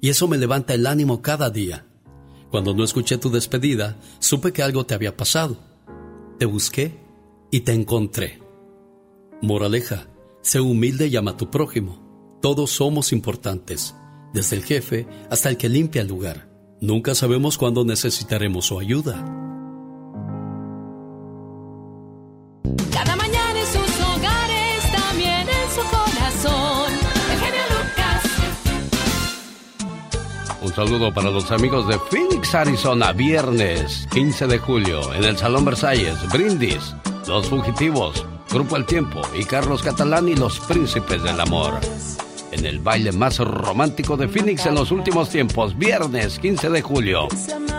Y 0.01 0.09
eso 0.09 0.27
me 0.27 0.39
levanta 0.39 0.75
el 0.75 0.87
ánimo 0.87 1.23
cada 1.23 1.51
día. 1.51 1.87
Cuando 2.51 2.75
no 2.75 2.85
escuché 2.85 3.19
tu 3.19 3.31
despedida, 3.31 3.97
supe 4.19 4.53
que 4.53 4.63
algo 4.63 4.85
te 4.85 4.95
había 4.95 5.17
pasado. 5.17 5.57
Te 6.39 6.47
busqué 6.47 6.99
y 7.51 7.61
te 7.61 7.73
encontré. 7.73 8.41
Moraleja, 9.41 10.09
sé 10.43 10.61
humilde 10.61 11.07
y 11.07 11.17
ama 11.17 11.33
a 11.33 11.37
tu 11.37 11.51
prójimo. 11.51 12.39
Todos 12.43 12.71
somos 12.71 13.13
importantes, 13.13 13.95
desde 14.33 14.57
el 14.57 14.65
jefe 14.65 15.07
hasta 15.31 15.49
el 15.49 15.57
que 15.57 15.69
limpia 15.69 16.03
el 16.03 16.09
lugar. 16.09 16.49
Nunca 16.81 17.15
sabemos 17.15 17.59
cuándo 17.59 17.85
necesitaremos 17.85 18.67
su 18.67 18.81
ayuda. 18.81 19.52
Saludo 30.75 31.13
para 31.13 31.31
los 31.31 31.51
amigos 31.51 31.87
de 31.87 31.99
Phoenix, 31.99 32.55
Arizona, 32.55 33.13
viernes 33.13 34.09
15 34.11 34.47
de 34.47 34.59
julio, 34.59 35.13
en 35.13 35.23
el 35.25 35.37
Salón 35.37 35.67
Versalles, 35.67 36.17
Brindis, 36.33 36.95
Los 37.29 37.49
Fugitivos, 37.49 38.25
Grupo 38.51 38.79
El 38.79 38.87
Tiempo 38.87 39.21
y 39.39 39.45
Carlos 39.45 39.83
Catalán 39.83 40.29
y 40.29 40.35
los 40.35 40.59
Príncipes 40.61 41.23
del 41.23 41.39
Amor. 41.39 41.75
En 42.53 42.65
el 42.65 42.79
baile 42.79 43.13
más 43.13 43.39
romántico 43.39 44.17
de 44.17 44.29
Phoenix 44.29 44.65
en 44.65 44.75
los 44.75 44.91
últimos 44.91 45.29
tiempos, 45.29 45.77
viernes 45.77 46.39
15 46.39 46.71
de 46.71 46.81
julio. 46.81 47.29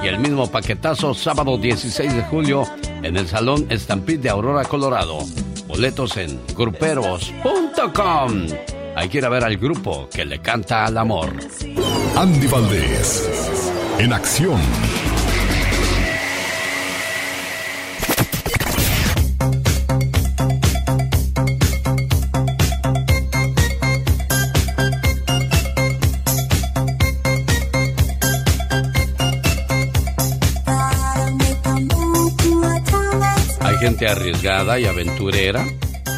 Y 0.04 0.08
el 0.08 0.20
mismo 0.20 0.52
paquetazo, 0.52 1.16
sábado 1.16 1.58
16 1.58 2.14
de 2.14 2.22
julio, 2.24 2.64
en 3.02 3.18
el 3.18 3.28
Salón 3.28 3.66
Estampid 3.70 4.20
de 4.20 4.30
Aurora, 4.30 4.66
Colorado. 4.66 5.18
Boletos 5.68 6.16
en 6.18 6.40
gruperos.com. 6.56 8.48
Hay 8.96 9.10
que 9.10 9.18
ir 9.18 9.26
a 9.26 9.30
ver 9.30 9.44
al 9.44 9.58
grupo 9.58 10.08
que 10.14 10.26
le 10.26 10.40
canta 10.40 10.86
al 10.86 11.00
amor. 11.00 11.34
Andy 12.15 12.48
Valdés, 12.48 13.27
en 13.98 14.13
acción. 14.13 14.62
Hay 33.60 33.75
gente 33.77 34.08
arriesgada 34.08 34.79
y 34.79 34.86
aventurera. 34.86 35.65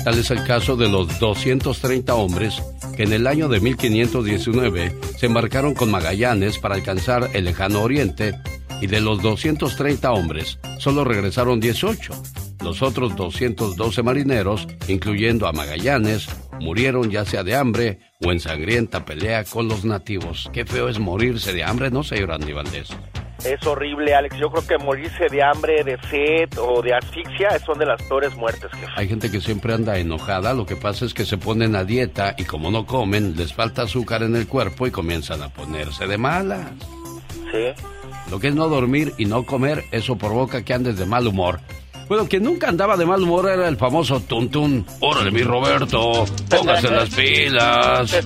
Tal 0.04 0.20
es 0.20 0.30
el 0.30 0.44
caso 0.44 0.76
de 0.76 0.90
los 0.90 1.20
230 1.20 2.14
hombres 2.14 2.62
que 2.96 3.04
en 3.04 3.14
el 3.14 3.28
año 3.28 3.48
de 3.48 3.60
1519 3.60 4.96
se 5.18 5.26
embarcaron 5.26 5.74
con 5.74 5.92
Magallanes 5.92 6.58
para 6.58 6.76
alcanzar 6.76 7.30
el 7.34 7.46
lejano 7.46 7.82
oriente 7.82 8.36
y 8.82 8.88
de 8.88 9.02
los 9.02 9.22
230 9.22 10.12
hombres 10.12 10.60
solo 10.80 11.04
regresaron 11.04 11.60
18. 11.60 12.14
Los 12.64 12.82
otros 12.82 13.16
212 13.16 14.02
marineros, 14.04 14.68
incluyendo 14.88 15.48
a 15.48 15.54
Magallanes, 15.54 16.28
murieron 16.60 17.12
ya 17.12 17.26
sea 17.26 17.44
de 17.44 17.56
hambre 17.56 18.00
o 18.24 18.32
en 18.32 18.40
sangrienta 18.40 19.06
pelea 19.06 19.44
con 19.44 19.68
los 19.68 19.86
nativos. 19.86 20.50
Qué 20.52 20.66
feo 20.66 20.90
es 20.90 21.00
morirse 21.00 21.54
de 21.54 21.64
hambre, 21.64 21.92
¿no, 21.92 22.04
señor 22.04 22.32
Andy 22.32 22.54
Valdés? 22.54 22.90
Es 23.46 23.66
horrible, 23.68 24.16
Alex. 24.16 24.38
Yo 24.38 24.50
creo 24.50 24.66
que 24.66 24.84
morirse 24.84 25.28
de 25.30 25.44
hambre, 25.44 25.84
de 25.84 25.98
sed 26.10 26.50
o 26.60 26.82
de 26.82 26.96
asfixia 26.96 27.60
son 27.60 27.78
de 27.78 27.86
las 27.86 28.02
peores 28.04 28.36
muertes 28.36 28.72
que 28.72 28.88
Hay 28.96 29.08
gente 29.08 29.30
que 29.30 29.40
siempre 29.40 29.74
anda 29.74 29.98
enojada. 30.00 30.54
Lo 30.54 30.66
que 30.66 30.76
pasa 30.76 31.06
es 31.06 31.14
que 31.14 31.26
se 31.26 31.38
ponen 31.38 31.76
a 31.76 31.84
dieta 31.84 32.34
y 32.38 32.46
como 32.46 32.72
no 32.72 32.86
comen, 32.86 33.36
les 33.36 33.54
falta 33.54 33.84
azúcar 33.84 34.24
en 34.24 34.36
el 34.36 34.48
cuerpo 34.48 34.88
y 34.88 34.92
comienzan 34.92 35.44
a 35.44 35.50
ponerse 35.50 36.08
de 36.08 36.18
malas. 36.18 36.72
Sí. 37.52 37.84
Lo 38.32 38.40
que 38.40 38.48
es 38.48 38.56
no 38.56 38.68
dormir 38.68 39.14
y 39.18 39.26
no 39.26 39.46
comer, 39.46 39.84
eso 39.92 40.18
provoca 40.18 40.64
que 40.64 40.74
andes 40.74 40.98
de 40.98 41.06
mal 41.06 41.28
humor. 41.28 41.60
Bueno, 42.08 42.28
quien 42.28 42.44
nunca 42.44 42.70
andaba 42.70 42.96
de 42.98 43.06
mal 43.06 43.22
humor 43.24 43.50
era 43.50 43.68
el 43.68 43.78
famoso 43.78 44.20
Tuntún. 44.20 44.86
Órale, 45.00 45.32
mi 45.32 45.42
Roberto, 45.42 46.26
póngase 46.50 46.90
las 46.92 47.10
pilas. 47.10 48.18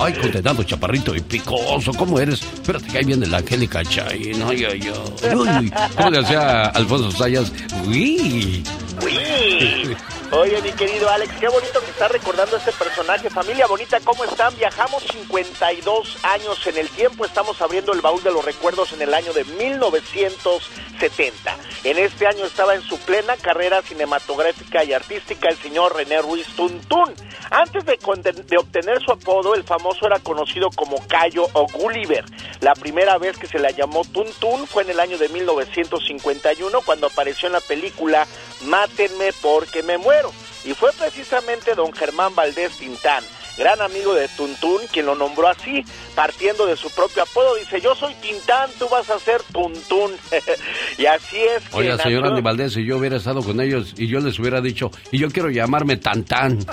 Ay, 0.00 0.12
condenado 0.14 0.62
chaparrito 0.64 1.14
y 1.14 1.20
picoso, 1.20 1.92
¿cómo 1.92 2.18
eres? 2.18 2.42
Espérate 2.42 2.86
que 2.88 2.98
ahí 2.98 3.04
viene 3.04 3.26
la 3.26 3.38
Angélica 3.38 3.84
Chay. 3.84 4.32
Ay, 4.46 4.64
ay, 4.64 4.80
ay. 4.92 5.34
Uy, 5.34 5.72
¿Cómo 5.96 6.10
le 6.10 6.18
hacía 6.18 6.66
Alfonso 6.66 7.10
Sayas? 7.12 7.52
Uy. 7.86 8.62
Uy. 9.02 9.96
Oye, 10.30 10.60
mi 10.60 10.72
querido 10.72 11.08
Alex, 11.08 11.32
qué 11.40 11.48
bonito 11.48 11.80
que 11.80 11.90
estás 11.90 12.12
recordando 12.12 12.56
a 12.56 12.58
este 12.58 12.72
personaje. 12.72 13.30
Familia 13.30 13.66
bonita, 13.66 13.98
¿cómo 14.00 14.24
están? 14.24 14.54
Viajamos 14.56 15.02
52 15.04 16.18
años 16.22 16.66
en 16.66 16.76
el 16.76 16.90
tiempo. 16.90 17.24
Estamos 17.24 17.62
abriendo 17.62 17.94
el 17.94 18.02
baúl 18.02 18.22
de 18.22 18.30
los 18.30 18.44
recuerdos 18.44 18.92
en 18.92 19.00
el 19.00 19.14
año 19.14 19.32
de 19.32 19.44
1970. 19.44 21.56
En 21.84 21.96
este 21.96 22.26
año 22.26 22.44
estaba 22.44 22.74
en 22.74 22.82
su 22.82 22.98
plena 23.00 23.38
carrera 23.38 23.80
cinematográfica 23.80 24.84
y 24.84 24.92
artística 24.92 25.48
el 25.48 25.56
señor 25.56 25.96
René 25.96 26.20
Ruiz 26.20 26.46
Tuntún. 26.54 27.14
Antes 27.50 27.86
de, 27.86 27.96
de 27.96 28.58
obtener 28.58 29.00
su 29.00 29.12
apodo, 29.12 29.54
el 29.54 29.64
famoso 29.64 30.06
era 30.06 30.18
conocido 30.18 30.68
como 30.76 31.08
Cayo 31.08 31.46
o 31.54 31.66
Gulliver. 31.68 32.26
La 32.60 32.74
primera 32.74 33.16
vez 33.16 33.38
que 33.38 33.46
se 33.46 33.58
le 33.58 33.72
llamó 33.72 34.04
Tuntún 34.04 34.66
fue 34.66 34.82
en 34.82 34.90
el 34.90 35.00
año 35.00 35.16
de 35.16 35.30
1951 35.30 36.82
cuando 36.82 37.06
apareció 37.06 37.46
en 37.46 37.54
la 37.54 37.60
película 37.60 38.26
Mátenme 38.64 39.32
porque 39.40 39.82
me 39.82 39.98
muero. 39.98 40.17
Y 40.64 40.74
fue 40.74 40.92
precisamente 40.92 41.74
don 41.74 41.92
Germán 41.92 42.34
Valdés 42.34 42.72
Tintán 42.76 43.24
gran 43.58 43.80
amigo 43.82 44.14
de 44.14 44.28
Tuntún, 44.28 44.80
quien 44.92 45.06
lo 45.06 45.14
nombró 45.14 45.48
así, 45.48 45.84
partiendo 46.14 46.66
de 46.66 46.76
su 46.76 46.90
propio 46.90 47.24
apodo. 47.24 47.56
Dice, 47.56 47.80
yo 47.80 47.94
soy 47.94 48.14
Tintán, 48.14 48.70
tú 48.78 48.88
vas 48.88 49.10
a 49.10 49.18
ser 49.18 49.42
Tuntún. 49.52 50.12
y 50.98 51.06
así 51.06 51.36
es. 51.36 51.62
Oye, 51.72 51.96
señor 51.98 52.26
Andy 52.26 52.40
Valdés, 52.40 52.72
si 52.74 52.84
yo 52.84 52.96
hubiera 52.96 53.16
estado 53.16 53.42
con 53.42 53.60
ellos 53.60 53.94
y 53.96 54.06
yo 54.06 54.20
les 54.20 54.38
hubiera 54.38 54.60
dicho, 54.60 54.90
y 55.10 55.18
yo 55.18 55.28
quiero 55.28 55.50
llamarme 55.50 55.96
Tantán. 55.96 56.58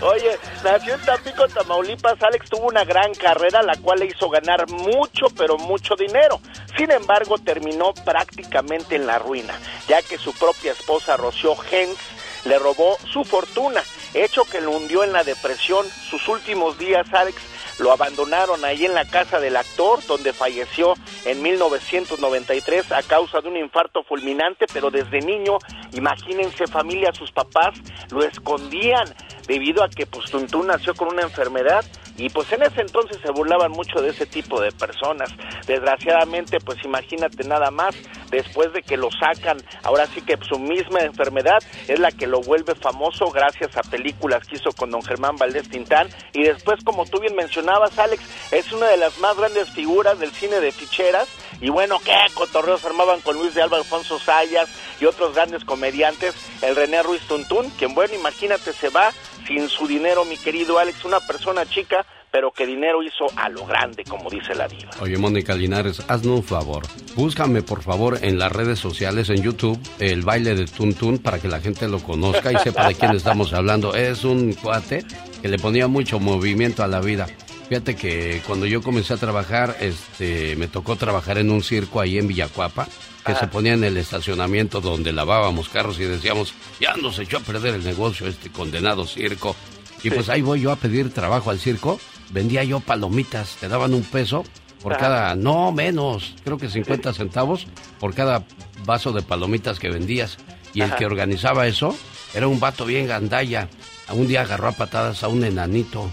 Oye, 0.00 0.38
nació 0.64 0.94
en 0.94 1.00
Tampico, 1.02 1.46
Tamaulipas. 1.48 2.22
Alex 2.22 2.48
tuvo 2.50 2.68
una 2.68 2.84
gran 2.84 3.12
carrera, 3.14 3.62
la 3.62 3.76
cual 3.76 4.00
le 4.00 4.06
hizo 4.06 4.28
ganar 4.30 4.68
mucho, 4.70 5.26
pero 5.36 5.58
mucho 5.58 5.94
dinero. 5.96 6.40
Sin 6.76 6.90
embargo, 6.90 7.36
terminó 7.38 7.92
prácticamente 8.04 8.96
en 8.96 9.06
la 9.06 9.18
ruina, 9.18 9.54
ya 9.88 10.00
que 10.02 10.18
su 10.18 10.32
propia 10.32 10.72
esposa, 10.72 11.16
Rocío 11.16 11.56
Hens, 11.70 11.98
le 12.44 12.58
robó 12.58 12.96
su 13.12 13.24
fortuna, 13.24 13.82
hecho 14.14 14.44
que 14.44 14.60
lo 14.60 14.72
hundió 14.72 15.04
en 15.04 15.12
la 15.12 15.24
depresión. 15.24 15.86
Sus 16.10 16.28
últimos 16.28 16.78
días, 16.78 17.06
Alex, 17.12 17.36
lo 17.78 17.92
abandonaron 17.92 18.64
ahí 18.64 18.84
en 18.84 18.94
la 18.94 19.04
casa 19.04 19.38
del 19.40 19.56
actor, 19.56 20.04
donde 20.06 20.32
falleció 20.32 20.94
en 21.24 21.40
1993 21.42 22.92
a 22.92 23.02
causa 23.02 23.40
de 23.40 23.48
un 23.48 23.56
infarto 23.56 24.02
fulminante, 24.02 24.66
pero 24.72 24.90
desde 24.90 25.20
niño, 25.20 25.58
imagínense 25.92 26.66
familia, 26.66 27.12
sus 27.12 27.30
papás 27.30 27.78
lo 28.10 28.24
escondían 28.24 29.14
debido 29.46 29.82
a 29.82 29.88
que 29.88 30.06
pues 30.06 30.26
nació 30.64 30.94
con 30.94 31.08
una 31.08 31.22
enfermedad 31.22 31.84
y 32.18 32.28
pues 32.28 32.52
en 32.52 32.62
ese 32.62 32.80
entonces 32.80 33.18
se 33.24 33.30
burlaban 33.30 33.70
mucho 33.70 34.02
de 34.02 34.10
ese 34.10 34.26
tipo 34.26 34.60
de 34.60 34.72
personas. 34.72 35.30
Desgraciadamente, 35.66 36.58
pues 36.60 36.78
imagínate 36.84 37.44
nada 37.44 37.70
más, 37.70 37.94
después 38.30 38.72
de 38.72 38.82
que 38.82 38.96
lo 38.96 39.08
sacan, 39.10 39.58
ahora 39.84 40.06
sí 40.06 40.20
que 40.20 40.36
su 40.46 40.58
misma 40.58 41.00
enfermedad 41.00 41.58
es 41.86 41.98
la 41.98 42.10
que 42.10 42.26
lo 42.26 42.40
vuelve 42.40 42.74
famoso 42.74 43.30
gracias 43.30 43.76
a 43.76 43.82
películas 43.82 44.46
que 44.46 44.56
hizo 44.56 44.72
con 44.72 44.90
don 44.90 45.02
Germán 45.02 45.36
Valdés 45.36 45.70
Tintán 45.70 46.08
y 46.32 46.42
después, 46.42 46.82
como 46.84 47.06
tú 47.06 47.20
bien 47.20 47.36
mencionabas, 47.36 47.98
Alex, 47.98 48.52
es 48.52 48.72
una 48.72 48.88
de 48.88 48.96
las 48.96 49.18
más 49.20 49.36
grandes 49.36 49.70
figuras 49.70 50.18
del 50.18 50.32
cine 50.32 50.60
de 50.60 50.72
ficheras 50.72 51.28
y 51.60 51.70
bueno, 51.70 51.98
qué 52.04 52.12
cotorreos 52.34 52.84
armaban 52.84 53.20
con 53.20 53.36
Luis 53.36 53.54
de 53.54 53.62
Alba, 53.62 53.78
Alfonso 53.78 54.18
Sayas 54.18 54.68
y 55.00 55.04
otros 55.04 55.34
grandes 55.34 55.64
comediantes, 55.64 56.34
el 56.62 56.76
René 56.76 57.02
Ruiz 57.02 57.22
Tuntún, 57.22 57.70
quien 57.70 57.94
bueno, 57.94 58.14
imagínate, 58.14 58.72
se 58.72 58.90
va 58.90 59.12
sin 59.46 59.68
su 59.68 59.86
dinero, 59.86 60.24
mi 60.24 60.36
querido 60.36 60.78
Alex, 60.78 61.04
una 61.04 61.20
persona 61.20 61.64
chica, 61.66 62.04
pero 62.30 62.50
que 62.50 62.66
dinero 62.66 63.02
hizo 63.02 63.26
a 63.36 63.48
lo 63.48 63.64
grande, 63.64 64.04
como 64.04 64.28
dice 64.28 64.54
la 64.54 64.68
diva. 64.68 64.90
Oye, 65.00 65.16
Mónica 65.16 65.54
Linares, 65.54 66.02
hazme 66.08 66.32
un 66.32 66.44
favor. 66.44 66.82
Búscame, 67.14 67.62
por 67.62 67.82
favor, 67.82 68.18
en 68.22 68.38
las 68.38 68.52
redes 68.52 68.78
sociales, 68.78 69.30
en 69.30 69.42
YouTube, 69.42 69.80
el 69.98 70.22
baile 70.22 70.54
de 70.54 70.66
Tuntún 70.66 71.18
para 71.18 71.38
que 71.38 71.48
la 71.48 71.60
gente 71.60 71.88
lo 71.88 72.00
conozca 72.00 72.52
y 72.52 72.58
sepa 72.58 72.88
de 72.88 72.94
quién 72.94 73.12
estamos 73.12 73.52
hablando. 73.54 73.94
Es 73.94 74.24
un 74.24 74.52
cuate 74.52 75.04
que 75.40 75.48
le 75.48 75.58
ponía 75.58 75.88
mucho 75.88 76.20
movimiento 76.20 76.82
a 76.82 76.86
la 76.86 77.00
vida. 77.00 77.26
Fíjate 77.68 77.96
que 77.96 78.42
cuando 78.46 78.64
yo 78.64 78.80
comencé 78.82 79.12
a 79.12 79.18
trabajar, 79.18 79.76
este, 79.80 80.56
me 80.56 80.68
tocó 80.68 80.96
trabajar 80.96 81.36
en 81.36 81.50
un 81.50 81.62
circo 81.62 82.00
ahí 82.00 82.16
en 82.16 82.26
Villacuapa, 82.26 82.88
que 83.26 83.34
se 83.34 83.46
ponía 83.46 83.74
en 83.74 83.84
el 83.84 83.98
estacionamiento 83.98 84.80
donde 84.80 85.12
lavábamos 85.12 85.68
carros 85.68 86.00
y 86.00 86.04
decíamos, 86.04 86.54
ya 86.80 86.94
nos 86.94 87.18
echó 87.18 87.36
a 87.36 87.40
perder 87.40 87.74
el 87.74 87.84
negocio 87.84 88.26
este 88.26 88.50
condenado 88.50 89.06
circo. 89.06 89.54
Y 90.02 90.08
pues 90.10 90.30
ahí 90.30 90.40
voy 90.40 90.62
yo 90.62 90.72
a 90.72 90.76
pedir 90.76 91.12
trabajo 91.12 91.50
al 91.50 91.58
circo, 91.58 92.00
vendía 92.30 92.64
yo 92.64 92.80
palomitas, 92.80 93.56
te 93.56 93.68
daban 93.68 93.92
un 93.92 94.02
peso 94.02 94.44
por 94.82 94.96
cada, 94.96 95.34
no 95.34 95.72
menos, 95.72 96.36
creo 96.44 96.56
que 96.56 96.70
50 96.70 97.12
centavos 97.12 97.66
por 97.98 98.14
cada 98.14 98.44
vaso 98.86 99.12
de 99.12 99.22
palomitas 99.22 99.78
que 99.78 99.90
vendías. 99.90 100.38
Y 100.72 100.82
el 100.82 100.94
que 100.94 101.06
organizaba 101.06 101.66
eso 101.66 101.96
era 102.32 102.46
un 102.46 102.60
vato 102.60 102.84
bien 102.84 103.06
gandalla. 103.06 103.68
Un 104.10 104.28
día 104.28 104.42
agarró 104.42 104.68
a 104.68 104.72
patadas 104.72 105.22
a 105.22 105.28
un 105.28 105.44
enanito. 105.44 106.08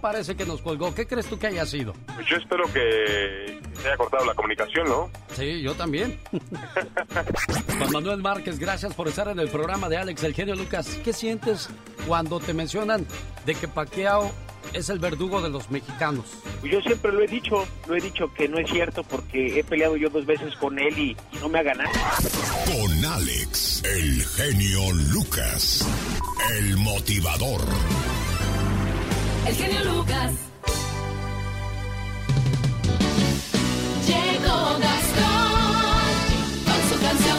Parece 0.01 0.35
que 0.35 0.45
nos 0.45 0.61
colgó. 0.61 0.93
¿Qué 0.93 1.05
crees 1.05 1.25
tú 1.25 1.37
que 1.37 1.47
haya 1.47 1.65
sido? 1.65 1.93
Pues 2.13 2.27
yo 2.27 2.37
espero 2.37 2.63
que 2.71 3.59
se 3.81 3.87
haya 3.87 3.97
cortado 3.97 4.25
la 4.25 4.33
comunicación, 4.33 4.87
¿no? 4.87 5.09
Sí, 5.33 5.61
yo 5.61 5.73
también. 5.75 6.17
Juan 7.77 7.91
Manuel 7.91 8.21
Márquez, 8.21 8.57
gracias 8.59 8.93
por 8.93 9.07
estar 9.07 9.27
en 9.27 9.39
el 9.39 9.49
programa 9.49 9.89
de 9.89 9.97
Alex, 9.97 10.23
el 10.23 10.33
genio 10.33 10.55
Lucas. 10.55 10.87
¿Qué 11.03 11.11
sientes 11.11 11.69
cuando 12.07 12.39
te 12.39 12.53
mencionan 12.53 13.05
de 13.45 13.55
que 13.55 13.67
Paquiao 13.67 14.31
es 14.73 14.89
el 14.89 14.99
verdugo 14.99 15.41
de 15.41 15.49
los 15.49 15.69
mexicanos? 15.71 16.25
Yo 16.63 16.81
siempre 16.81 17.11
lo 17.11 17.21
he 17.21 17.27
dicho, 17.27 17.65
lo 17.87 17.95
he 17.95 18.01
dicho 18.01 18.33
que 18.33 18.47
no 18.47 18.57
es 18.57 18.69
cierto 18.69 19.03
porque 19.03 19.59
he 19.59 19.63
peleado 19.63 19.95
yo 19.97 20.09
dos 20.09 20.25
veces 20.25 20.55
con 20.55 20.77
él 20.79 20.97
y, 20.97 21.17
y 21.31 21.37
no 21.39 21.49
me 21.49 21.59
ha 21.59 21.63
ganado. 21.63 21.91
Con 22.65 23.05
Alex, 23.05 23.83
el 23.83 24.23
genio 24.25 24.91
Lucas, 25.11 25.87
el 26.57 26.77
motivador. 26.77 27.61
El 29.47 29.55
genio 29.55 29.83
Lucas. 29.85 30.31
Llegó 34.07 34.79
Gastón 34.79 35.45
con 36.65 36.89
su 36.89 37.01
canción. 37.01 37.37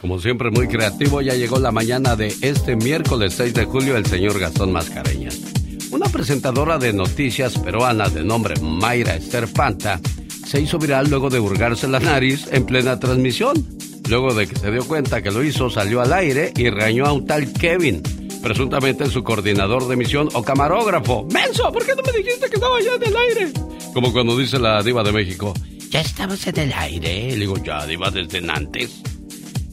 Como 0.00 0.18
siempre, 0.18 0.50
muy 0.50 0.68
creativo, 0.68 1.20
ya 1.20 1.34
llegó 1.34 1.58
la 1.58 1.72
mañana 1.72 2.16
de 2.16 2.34
este 2.40 2.76
miércoles 2.76 3.34
6 3.34 3.54
de 3.54 3.64
julio 3.64 3.96
el 3.96 4.06
señor 4.06 4.38
Gastón 4.38 4.72
Mascareñas. 4.72 5.55
Una 5.90 6.06
presentadora 6.06 6.78
de 6.78 6.92
noticias 6.92 7.58
peruana 7.58 8.08
de 8.08 8.24
nombre 8.24 8.60
Mayra 8.60 9.14
Esther 9.14 9.46
Panta 9.46 10.00
se 10.44 10.60
hizo 10.60 10.78
viral 10.78 11.08
luego 11.08 11.30
de 11.30 11.38
hurgarse 11.38 11.86
la 11.88 12.00
nariz 12.00 12.46
en 12.50 12.66
plena 12.66 12.98
transmisión. 12.98 13.66
Luego 14.08 14.34
de 14.34 14.46
que 14.46 14.56
se 14.56 14.70
dio 14.70 14.86
cuenta 14.86 15.22
que 15.22 15.30
lo 15.30 15.42
hizo, 15.42 15.70
salió 15.70 16.00
al 16.00 16.12
aire 16.12 16.52
y 16.56 16.70
regañó 16.70 17.06
a 17.06 17.12
un 17.12 17.26
tal 17.26 17.52
Kevin, 17.52 18.02
presuntamente 18.42 19.06
su 19.10 19.24
coordinador 19.24 19.88
de 19.88 19.96
misión 19.96 20.28
o 20.34 20.42
camarógrafo. 20.42 21.26
¡Menso! 21.32 21.72
¿Por 21.72 21.84
qué 21.84 21.94
no 21.94 22.02
me 22.02 22.18
dijiste 22.18 22.48
que 22.48 22.54
estaba 22.54 22.80
ya 22.80 22.94
en 22.94 23.02
el 23.02 23.16
aire? 23.16 23.52
Como 23.92 24.12
cuando 24.12 24.36
dice 24.36 24.58
la 24.58 24.82
diva 24.82 25.02
de 25.02 25.12
México, 25.12 25.54
¿ya 25.90 26.00
estabas 26.00 26.46
en 26.46 26.58
el 26.58 26.72
aire? 26.72 27.30
Le 27.30 27.36
digo, 27.36 27.56
ya, 27.64 27.84
diva, 27.86 28.10
desde 28.10 28.38
antes. 28.48 29.02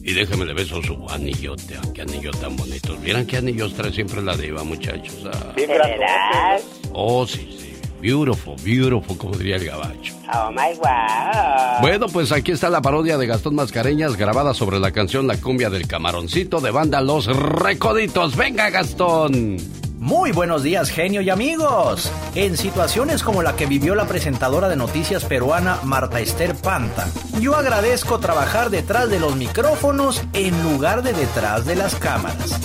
Y 0.06 0.12
déjeme 0.12 0.44
le 0.44 0.52
beso 0.52 0.82
su 0.82 1.08
anillote. 1.08 1.78
Qué 1.94 2.02
anillo 2.02 2.30
tan 2.32 2.54
bonito. 2.56 2.94
Vieran 2.98 3.24
qué 3.24 3.38
anillos 3.38 3.72
trae 3.72 3.90
siempre 3.90 4.20
la 4.20 4.36
diva, 4.36 4.62
muchachos. 4.62 5.16
Ah. 5.32 6.58
Oh, 6.92 7.26
sí, 7.26 7.48
sí. 7.58 7.72
Beautiful, 8.02 8.54
beautiful, 8.62 9.16
como 9.16 9.34
diría 9.34 9.56
el 9.56 9.64
gabacho. 9.64 10.14
Oh 10.30 10.50
my 10.50 10.76
wow. 10.76 11.80
Bueno, 11.80 12.06
pues 12.08 12.32
aquí 12.32 12.52
está 12.52 12.68
la 12.68 12.82
parodia 12.82 13.16
de 13.16 13.26
Gastón 13.26 13.54
Mascareñas 13.54 14.16
grabada 14.18 14.52
sobre 14.52 14.78
la 14.78 14.92
canción 14.92 15.26
La 15.26 15.40
cumbia 15.40 15.70
del 15.70 15.88
camaroncito 15.88 16.60
de 16.60 16.70
banda 16.70 17.00
Los 17.00 17.24
Recoditos. 17.24 18.36
¡Venga, 18.36 18.68
Gastón! 18.68 19.56
Muy 20.04 20.32
buenos 20.32 20.62
días, 20.62 20.90
genio 20.90 21.22
y 21.22 21.30
amigos. 21.30 22.12
En 22.34 22.58
situaciones 22.58 23.22
como 23.22 23.42
la 23.42 23.56
que 23.56 23.64
vivió 23.64 23.94
la 23.94 24.04
presentadora 24.04 24.68
de 24.68 24.76
noticias 24.76 25.24
peruana 25.24 25.78
Marta 25.82 26.20
Esther 26.20 26.54
Panta, 26.54 27.08
yo 27.40 27.56
agradezco 27.56 28.18
trabajar 28.18 28.68
detrás 28.68 29.08
de 29.08 29.18
los 29.18 29.34
micrófonos 29.34 30.22
en 30.34 30.62
lugar 30.62 31.02
de 31.02 31.14
detrás 31.14 31.64
de 31.64 31.76
las 31.76 31.94
cámaras. 31.94 32.60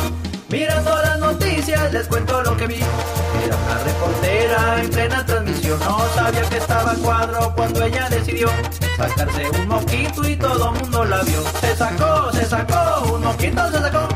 Mirando 0.49 0.89
las 0.89 1.17
noticias, 1.19 1.93
les 1.93 2.08
cuento 2.08 2.43
lo 2.43 2.58
que 2.58 2.67
vi. 2.67 2.75
Era 2.75 3.56
una 3.56 3.84
reportera 3.86 4.82
en 4.82 4.89
plena 4.89 5.25
transmisión. 5.25 5.80
No 5.80 5.99
sabía 6.15 6.41
que 6.41 6.58
estaba 6.58 6.93
cuadro 6.95 7.54
cuando 7.56 7.86
ella 7.86 8.10
decidió 8.10 8.49
sacarse 8.97 9.49
un 9.62 9.67
moquito 9.69 10.28
y 10.28 10.36
todo 10.36 10.73
mundo 10.73 11.06
la 11.06 11.21
vio. 11.23 11.41
Se 11.62 11.73
sacó, 11.73 12.34
se 12.34 12.45
sacó, 12.45 13.13
un 13.13 13.23
moquito 13.23 13.71
se 13.71 13.80
sacó. 13.80 14.08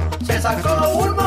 sacó 0.41 0.89
un 0.89 1.15
moquito 1.15 1.22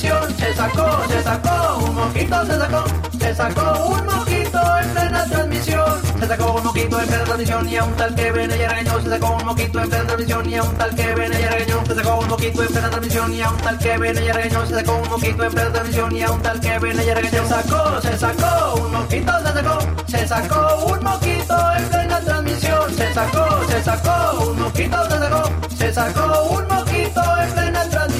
Se 0.00 0.54
sacó, 0.54 1.06
se 1.08 1.22
sacó 1.22 1.84
un 1.84 1.94
moquito, 1.94 2.46
se 2.46 2.58
sacó, 2.58 2.84
se 3.18 3.34
sacó 3.34 3.86
un 3.88 4.06
moquito 4.06 4.78
en 4.78 4.90
plena 4.92 5.24
transmisión. 5.26 6.00
Se 6.18 6.26
sacó 6.26 6.52
un 6.54 6.64
moquito 6.64 7.00
en 7.00 7.06
plena 7.06 7.24
transmisión 7.24 7.68
y 7.68 7.76
a 7.76 7.84
un 7.84 7.92
tal 7.96 8.14
que 8.14 8.32
ven 8.32 8.50
ella 8.50 8.68
regañó. 8.70 9.02
Se 9.02 9.10
sacó 9.10 9.36
un 9.36 9.44
moquito 9.44 9.82
en 9.82 9.90
plena 9.90 10.06
transmisión 10.06 10.48
y 10.48 10.54
a 10.54 10.62
un 10.62 10.74
tal 10.76 10.94
que 10.94 11.14
ven 11.14 11.32
ella 11.34 11.50
regañó. 11.50 11.84
Se 11.84 11.94
sacó 11.94 12.16
un 12.16 12.28
moquito 12.28 12.62
en 12.62 12.72
plena 12.72 12.90
transmisión 12.90 13.32
y 13.34 13.42
a 13.42 13.50
un 13.50 13.58
tal 13.58 13.78
que 13.78 13.98
ven 13.98 14.18
ella 14.18 14.32
regañó. 14.32 14.66
Se 14.66 14.74
sacó 14.74 14.92
un 14.96 15.08
moquito 15.10 15.44
en 15.44 15.52
plena 15.52 15.72
transmisión 15.72 16.16
y 16.16 16.22
a 16.22 16.30
un 16.30 16.42
tal 16.42 16.60
que 16.60 16.78
ven 16.78 17.00
ella. 17.00 17.16
Se 17.20 17.46
sacó, 17.46 18.00
se 18.00 18.18
sacó 18.18 18.74
un 18.80 18.92
moquito, 18.92 19.32
se 19.38 19.52
sacó, 19.52 19.78
se 20.06 20.28
sacó 20.28 20.86
un 20.86 21.04
moquito 21.04 21.72
en 21.76 21.88
plena 21.90 22.20
transmisión. 22.20 22.96
Se 22.96 23.12
sacó, 23.12 23.46
se 23.68 23.84
sacó 23.84 24.50
un 24.50 24.60
moquito, 24.60 25.04
se 25.10 25.18
sacó, 25.18 25.42
se 25.76 25.92
sacó 25.92 26.42
un 26.52 26.68
moquito 26.68 27.22
en 27.42 27.52
plena 27.52 27.84
transmisión. 27.84 28.19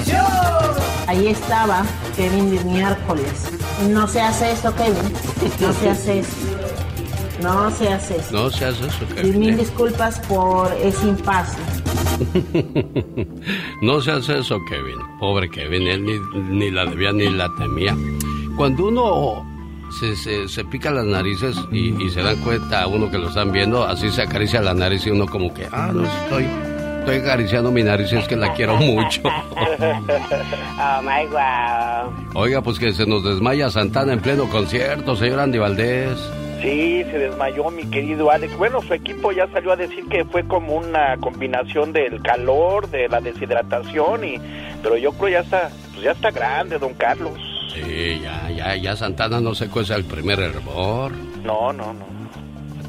Ahí 1.11 1.27
estaba 1.27 1.83
Kevin 2.16 2.57
de 2.57 2.62
miércoles. 2.64 3.51
No 3.88 4.07
se 4.07 4.20
hace 4.20 4.53
eso, 4.53 4.73
Kevin. 4.77 5.12
No 5.61 5.73
se 5.73 5.90
hace 5.90 6.18
eso. 6.20 6.37
No 7.42 7.70
se 7.73 7.88
hace 7.92 8.16
eso. 8.18 8.33
No 8.33 8.49
se 8.51 8.64
hace 8.66 8.87
eso, 8.87 9.05
Y 9.11 9.14
Kevin. 9.14 9.40
mil 9.40 9.51
¿eh? 9.55 9.57
disculpas 9.57 10.20
por 10.29 10.73
ese 10.81 11.09
impasse. 11.09 11.59
no 13.83 14.01
se 14.01 14.12
hace 14.12 14.38
eso, 14.38 14.57
Kevin. 14.68 14.99
Pobre 15.18 15.51
Kevin, 15.51 15.87
él 15.88 16.05
ni, 16.05 16.18
ni 16.59 16.70
la 16.70 16.85
debía 16.87 17.11
ni 17.12 17.29
la 17.29 17.49
temía. 17.57 17.96
Cuando 18.57 18.87
uno 18.87 19.44
se, 19.99 20.14
se- 20.14 20.46
se 20.46 20.64
pica 20.66 20.92
las 20.92 21.07
narices 21.07 21.57
y, 21.73 22.01
y 22.05 22.11
se 22.11 22.23
dan 22.23 22.37
cuenta 22.42 22.83
a 22.83 22.87
uno 22.87 23.11
que 23.11 23.18
lo 23.18 23.29
están 23.31 23.51
viendo, 23.51 23.85
así 23.85 24.11
se 24.11 24.23
acaricia 24.23 24.61
la 24.61 24.75
nariz 24.75 25.05
y 25.07 25.11
uno 25.11 25.27
como 25.27 25.53
que, 25.53 25.66
ah, 25.73 25.90
no 25.92 26.05
estoy, 26.05 26.46
estoy 27.11 27.29
acariciando 27.29 27.70
mi 27.73 27.83
nariz, 27.83 28.12
es 28.12 28.29
que 28.29 28.37
la 28.37 28.53
quiero 28.55 28.77
mucho. 28.77 29.23
Oh 30.83 31.03
my 31.03 31.27
wow. 31.27 32.40
Oiga, 32.42 32.62
pues 32.62 32.79
que 32.79 32.92
se 32.92 33.05
nos 33.07 33.23
desmaya 33.23 33.70
Santana 33.70 34.14
en 34.14 34.20
pleno 34.20 34.49
concierto, 34.49 35.14
señor 35.14 35.40
Andy 35.40 35.59
Valdés. 35.59 36.18
Sí, 36.62 37.05
se 37.05 37.18
desmayó 37.18 37.70
mi 37.70 37.85
querido 37.85 38.31
Alex. 38.31 38.57
Bueno, 38.57 38.81
su 38.81 38.94
equipo 38.94 39.31
ya 39.31 39.46
salió 39.49 39.73
a 39.73 39.77
decir 39.77 40.07
que 40.09 40.25
fue 40.25 40.46
como 40.46 40.77
una 40.77 41.16
combinación 41.18 41.92
del 41.92 42.23
calor, 42.23 42.88
de 42.88 43.09
la 43.09 43.20
deshidratación 43.20 44.25
y 44.25 44.40
pero 44.83 44.96
yo 44.96 45.12
creo 45.12 45.29
ya 45.29 45.40
está, 45.40 45.70
pues 45.92 46.05
ya 46.05 46.12
está 46.12 46.31
grande, 46.31 46.79
don 46.79 46.94
Carlos. 46.94 47.38
Sí, 47.75 48.20
ya, 48.23 48.51
ya, 48.51 48.77
ya 48.77 48.96
Santana 48.96 49.40
no 49.40 49.55
se 49.55 49.68
cuece 49.68 49.92
al 49.92 50.05
primer 50.05 50.40
hervor. 50.40 51.12
No, 51.42 51.73
no, 51.73 51.92
no. 51.92 52.19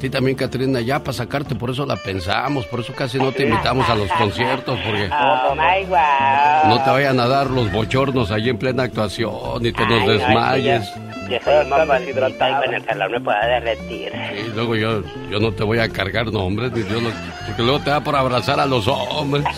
Ti 0.02 0.10
también, 0.10 0.36
Catrina, 0.36 0.80
ya 0.80 0.98
para 0.98 1.12
sacarte, 1.12 1.54
por 1.54 1.70
eso 1.70 1.86
la 1.86 1.94
pensamos, 1.94 2.66
por 2.66 2.80
eso 2.80 2.92
casi 2.92 3.18
no 3.18 3.30
te 3.30 3.44
invitamos 3.44 3.88
a 3.88 3.94
los 3.94 4.10
conciertos, 4.10 4.76
porque 4.84 5.08
Oh 5.12 5.54
my 5.54 5.84
wow. 5.86 6.70
no 6.70 6.82
te 6.82 6.90
vayan 6.90 7.20
a 7.20 7.28
dar 7.28 7.48
los 7.48 7.70
bochornos 7.70 8.32
allí 8.32 8.50
en 8.50 8.58
plena 8.58 8.82
actuación 8.82 9.64
y 9.64 9.70
te 9.72 9.86
nos 9.86 10.00
Ay, 10.02 10.06
no, 10.06 10.12
desmayes. 10.12 10.90
yo, 11.28 11.30
yo 11.30 11.38
soy 11.44 11.66
muy 11.66 11.86
bonita 11.86 12.50
y 12.50 12.64
con 12.64 12.74
el 12.74 12.84
calor 12.84 13.10
me 13.12 13.20
puedo 13.20 13.38
derretir. 13.46 14.12
Y 14.44 14.48
luego 14.56 14.74
yo, 14.74 15.02
yo 15.30 15.38
no 15.38 15.52
te 15.52 15.62
voy 15.62 15.78
a 15.78 15.88
cargar 15.88 16.32
nombres, 16.32 16.72
ni 16.72 16.82
Dios 16.82 17.00
porque 17.46 17.62
luego 17.62 17.78
te 17.78 17.90
da 17.90 18.00
por 18.00 18.16
abrazar 18.16 18.58
a 18.58 18.66
los 18.66 18.88
hombres. 18.88 19.44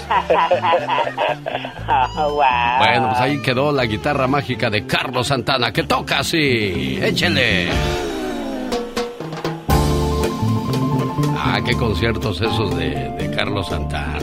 Oh, 1.86 2.34
wow. 2.34 2.44
Bueno, 2.78 3.08
pues 3.10 3.20
ahí 3.20 3.42
quedó 3.42 3.70
la 3.72 3.84
guitarra 3.84 4.26
mágica 4.26 4.70
de 4.70 4.86
Carlos 4.86 5.26
Santana, 5.26 5.72
que 5.72 5.82
toca 5.84 6.20
así. 6.20 6.98
Échele. 7.02 7.68
Ah, 11.46 11.60
qué 11.62 11.74
conciertos 11.74 12.40
esos 12.40 12.74
de, 12.76 13.30
Carlos 13.36 13.68
Santana. 13.68 14.18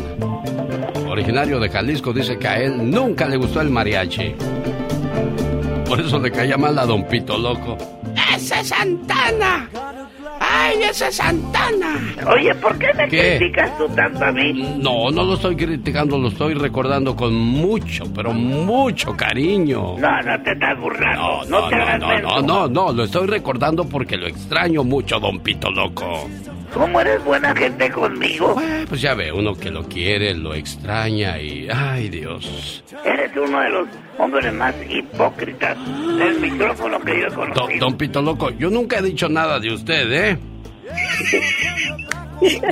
Originario 1.08 1.60
de 1.60 1.70
Jalisco, 1.70 2.12
dice 2.12 2.38
que 2.40 2.48
a 2.48 2.60
él 2.60 2.90
nunca 2.90 3.28
le 3.28 3.38
gustó 3.38 3.62
el 3.62 3.70
mariachi. 3.70 4.34
Por 5.88 6.02
eso 6.02 6.20
le 6.20 6.32
caía 6.32 6.58
mal 6.58 6.78
a 6.80 6.86
Don 6.86 7.08
Pito 7.08 7.38
Loco. 7.38 7.78
¡Ese 8.36 8.60
es 8.62 8.70
Santana! 8.70 9.70
¡Ay, 10.44 10.82
ese 10.90 11.08
es 11.10 11.16
Santana! 11.18 12.00
Oye, 12.28 12.56
¿por 12.56 12.76
qué 12.80 12.92
me 12.96 13.08
¿Qué? 13.08 13.38
criticas 13.38 13.78
tú 13.78 13.88
tanto 13.90 14.26
a 14.26 14.32
mí? 14.32 14.54
No, 14.80 15.12
no 15.12 15.24
lo 15.24 15.36
estoy 15.36 15.56
criticando, 15.56 16.18
lo 16.18 16.30
estoy 16.30 16.56
recordando 16.56 17.16
con 17.16 17.36
mucho, 17.36 18.06
pero 18.12 18.34
mucho 18.34 19.16
cariño. 19.16 19.98
No, 20.00 20.22
no 20.24 20.42
te 20.42 20.54
estás 20.54 20.80
burlando. 20.80 21.44
No, 21.48 21.70
te 21.70 21.76
no, 21.76 21.84
hagas 21.84 22.00
no, 22.00 22.08
menso. 22.08 22.28
no, 22.28 22.42
no, 22.42 22.68
no, 22.68 22.92
lo 22.94 23.04
estoy 23.04 23.28
recordando 23.28 23.86
porque 23.88 24.18
lo 24.18 24.26
extraño 24.28 24.84
mucho, 24.84 25.20
don 25.20 25.40
Pito 25.42 25.70
Loco. 25.70 26.28
¿Cómo 26.74 27.02
eres 27.02 27.24
buena 27.24 27.54
gente 27.56 27.92
conmigo? 27.92 28.56
Pues 28.88 29.02
ya 29.02 29.14
ve, 29.14 29.32
uno 29.32 29.54
que 29.54 29.70
lo 29.70 29.84
quiere, 29.84 30.34
lo 30.34 30.56
extraña 30.56 31.38
y... 31.40 31.68
¡Ay, 31.70 32.10
Dios! 32.10 32.84
Eres 33.04 33.32
uno 33.36 33.60
de 33.60 33.70
los 33.70 33.88
hombres 34.18 34.54
más 34.54 34.74
hipócritas 34.90 35.78
del 36.18 36.40
micrófono 36.40 37.00
que 37.02 37.12
yo 37.20 37.28
he 37.28 37.30
Don, 37.30 37.52
conocido. 37.54 37.80
don 37.80 37.98
Pito 37.98 38.22
Loco, 38.22 38.50
yo 38.52 38.70
nunca 38.70 39.00
he 39.00 39.02
dicho 39.02 39.28
nada 39.30 39.60
de 39.60 39.74
usted, 39.74 40.12
¿eh? 40.12 40.38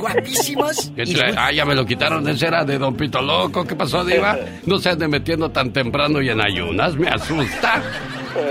Guapísimos. 0.00 0.92
Ah, 1.36 1.52
ya 1.52 1.64
me 1.64 1.74
lo 1.76 1.86
quitaron, 1.86 2.26
ese 2.28 2.46
era 2.48 2.64
de 2.64 2.76
Don 2.78 2.96
Pito 2.96 3.22
Loco. 3.22 3.64
¿Qué 3.64 3.76
pasó, 3.76 4.04
Diva? 4.04 4.36
No 4.66 4.78
se 4.78 4.90
ande 4.90 5.06
metiendo 5.06 5.50
tan 5.50 5.72
temprano 5.72 6.20
y 6.20 6.28
en 6.28 6.40
ayunas, 6.40 6.96
me 6.96 7.08
asusta. 7.08 7.80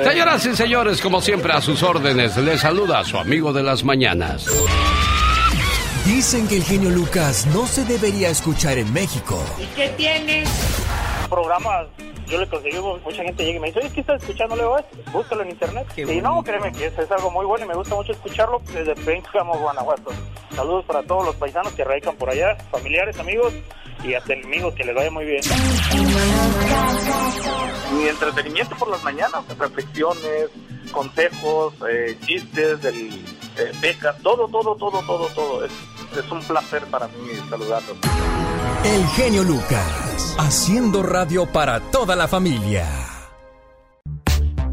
Señoras 0.04 0.46
y 0.46 0.56
señores, 0.56 1.02
como 1.02 1.22
siempre, 1.22 1.52
a 1.54 1.62
sus 1.62 1.84
órdenes, 1.84 2.38
les 2.38 2.62
saluda 2.62 3.00
a 3.00 3.06
su 3.06 3.18
amigo 3.18 3.52
de 3.52 3.64
las 3.64 3.84
mañanas. 3.84 4.46
Dicen 6.06 6.48
que 6.48 6.58
el 6.58 6.64
genio 6.64 6.90
Lucas 6.90 7.46
no 7.54 7.66
se 7.68 7.84
debería 7.86 8.30
escuchar 8.30 8.78
en 8.78 8.92
México. 8.94 9.44
¿Y 9.62 9.66
qué 9.76 9.90
tienes? 9.98 10.50
Programas, 11.30 11.88
yo 12.28 12.40
le 12.40 12.48
conseguí, 12.48 12.78
mucha 12.80 13.24
gente 13.24 13.44
llega 13.44 13.58
y 13.58 13.60
me 13.62 13.68
dice, 13.68 13.80
oye, 13.80 13.92
¿qué 13.94 14.02
estás 14.02 14.22
escuchando? 14.22 14.56
Le 14.56 14.64
digo, 14.64 14.80
"Eh, 14.80 14.86
búscalo 15.12 15.44
en 15.44 15.50
internet. 15.52 15.88
y 15.98 16.22
no, 16.22 16.44
créeme 16.44 16.72
que 16.72 16.88
es, 16.88 16.98
es 16.98 17.12
algo 17.12 17.30
muy 17.32 17.46
bueno 17.46 17.66
y 17.66 17.68
me 17.68 17.76
gusta 17.76 17.96
mucho 17.96 18.12
escucharlo 18.12 18.62
desde 18.74 18.96
Pénjamo, 18.96 19.58
Guanajuato. 19.58 20.12
Saludos 20.56 20.86
para 20.86 21.04
todos 21.04 21.26
los 21.26 21.36
paisanos 21.36 21.72
que 21.74 21.84
radican 21.84 22.16
por 22.16 22.30
allá, 22.30 22.56
familiares, 22.72 23.18
amigos 23.20 23.54
y 24.04 24.14
hasta 24.14 24.34
enemigos, 24.34 24.74
que 24.76 24.84
les 24.84 24.96
vaya 24.96 25.12
muy 25.12 25.26
bien. 25.26 25.42
Mi 27.94 28.08
entretenimiento 28.08 28.76
por 28.76 28.88
las 28.90 29.04
mañanas, 29.04 29.44
reflexiones, 29.58 30.50
consejos, 30.92 31.74
eh, 31.90 32.18
chistes, 32.26 32.82
del, 32.82 32.96
eh, 33.58 33.72
becas, 33.82 34.18
todo, 34.22 34.48
todo, 34.48 34.76
todo, 34.76 35.02
todo, 35.06 35.28
todo. 35.28 35.66
Es, 35.66 35.72
es 36.18 36.32
un 36.32 36.42
placer 36.42 36.84
para 36.86 37.08
mí 37.08 37.30
saludarlos. 37.50 37.98
El 38.84 39.06
genio 39.08 39.44
Lucas, 39.44 40.36
haciendo 40.40 41.04
radio 41.04 41.46
para 41.46 41.80
toda 41.80 42.16
la 42.16 42.28
familia. 42.28 42.88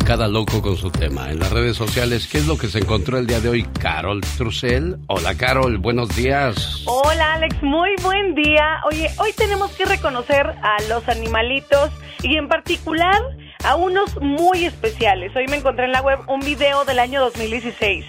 Cada 0.07 0.29
loco 0.29 0.63
con 0.63 0.77
su 0.77 0.91
tema. 0.91 1.33
En 1.33 1.41
las 1.41 1.51
redes 1.51 1.77
sociales, 1.77 2.29
¿qué 2.31 2.39
es 2.39 2.47
lo 2.47 2.57
que 2.57 2.69
se 2.69 2.79
encontró 2.79 3.19
el 3.19 3.27
día 3.27 3.41
de 3.41 3.49
hoy? 3.49 3.65
Carol 3.81 4.21
Trussell. 4.37 4.99
Hola, 5.09 5.35
Carol, 5.35 5.79
buenos 5.79 6.15
días. 6.15 6.85
Hola 6.87 7.35
Alex, 7.35 7.61
muy 7.63 7.91
buen 8.03 8.37
día. 8.37 8.81
Oye, 8.89 9.11
hoy 9.19 9.33
tenemos 9.33 9.73
que 9.73 9.85
reconocer 9.85 10.47
a 10.47 10.77
los 10.89 11.09
animalitos 11.09 11.91
y 12.23 12.37
en 12.37 12.47
particular 12.47 13.21
a 13.65 13.77
unos 13.77 14.21
muy 14.21 14.65
especiales. 14.65 15.35
Hoy 15.37 15.47
me 15.49 15.57
encontré 15.57 15.85
en 15.85 15.93
la 15.93 16.03
web 16.03 16.21
un 16.29 16.41
video 16.41 16.85
del 16.85 16.99
año 16.99 17.21
2016 17.21 18.05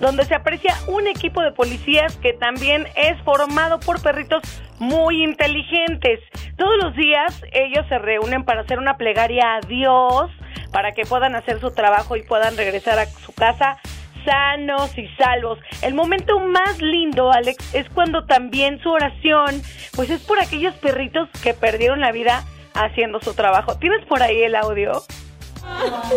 donde 0.00 0.24
se 0.24 0.34
aprecia 0.34 0.74
un 0.88 1.06
equipo 1.06 1.42
de 1.42 1.52
policías 1.52 2.16
que 2.16 2.32
también 2.32 2.88
es 2.96 3.20
formado 3.22 3.78
por 3.78 4.02
perritos 4.02 4.42
muy 4.80 5.22
inteligentes. 5.22 6.18
Todos 6.56 6.76
los 6.82 6.96
días 6.96 7.40
ellos 7.52 7.86
se 7.88 7.98
reúnen 7.98 8.44
para 8.44 8.62
hacer 8.62 8.80
una 8.80 8.96
plegaria 8.96 9.54
a 9.54 9.60
Dios 9.60 10.30
para 10.72 10.90
que 10.90 11.04
puedan 11.04 11.36
hacer 11.36 11.60
su 11.60 11.72
trabajo 11.72 12.16
y 12.16 12.22
puedan 12.22 12.56
regresar 12.56 12.98
a 12.98 13.06
su 13.06 13.32
casa 13.32 13.78
sanos 14.24 14.96
y 14.98 15.06
salvos. 15.16 15.58
El 15.82 15.94
momento 15.94 16.40
más 16.40 16.80
lindo, 16.80 17.32
Alex, 17.32 17.74
es 17.74 17.88
cuando 17.90 18.24
también 18.24 18.80
su 18.80 18.90
oración, 18.90 19.62
pues 19.94 20.10
es 20.10 20.20
por 20.22 20.40
aquellos 20.40 20.74
perritos 20.76 21.28
que 21.42 21.54
perdieron 21.54 22.00
la 22.00 22.12
vida 22.12 22.44
haciendo 22.74 23.20
su 23.20 23.34
trabajo. 23.34 23.76
¿Tienes 23.78 24.04
por 24.06 24.22
ahí 24.22 24.42
el 24.42 24.54
audio? 24.54 25.02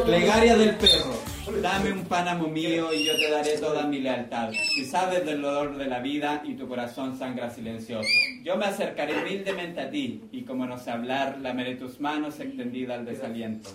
Plegaria 0.05 0.57
del 0.57 0.75
perro. 0.75 1.35
Dame 1.61 1.91
un 1.91 2.05
pánamo 2.05 2.47
mío 2.47 2.91
y 2.91 3.05
yo 3.05 3.15
te 3.15 3.29
daré 3.29 3.57
toda 3.59 3.85
mi 3.85 3.99
lealtad. 3.99 4.51
Si 4.51 4.85
sabes 4.85 5.25
del 5.25 5.41
dolor 5.41 5.77
de 5.77 5.85
la 5.85 5.99
vida 5.99 6.41
y 6.43 6.55
tu 6.55 6.67
corazón 6.67 7.17
sangra 7.17 7.49
silencioso. 7.51 8.09
Yo 8.43 8.57
me 8.57 8.65
acercaré 8.65 9.21
humildemente 9.21 9.81
a 9.81 9.89
ti 9.89 10.23
y 10.31 10.41
como 10.41 10.65
no 10.65 10.77
sé 10.79 10.89
hablar, 10.89 11.37
lameré 11.39 11.75
tus 11.75 11.99
manos 11.99 12.39
extendidas 12.39 12.99
al 12.99 13.05
desaliento. 13.05 13.69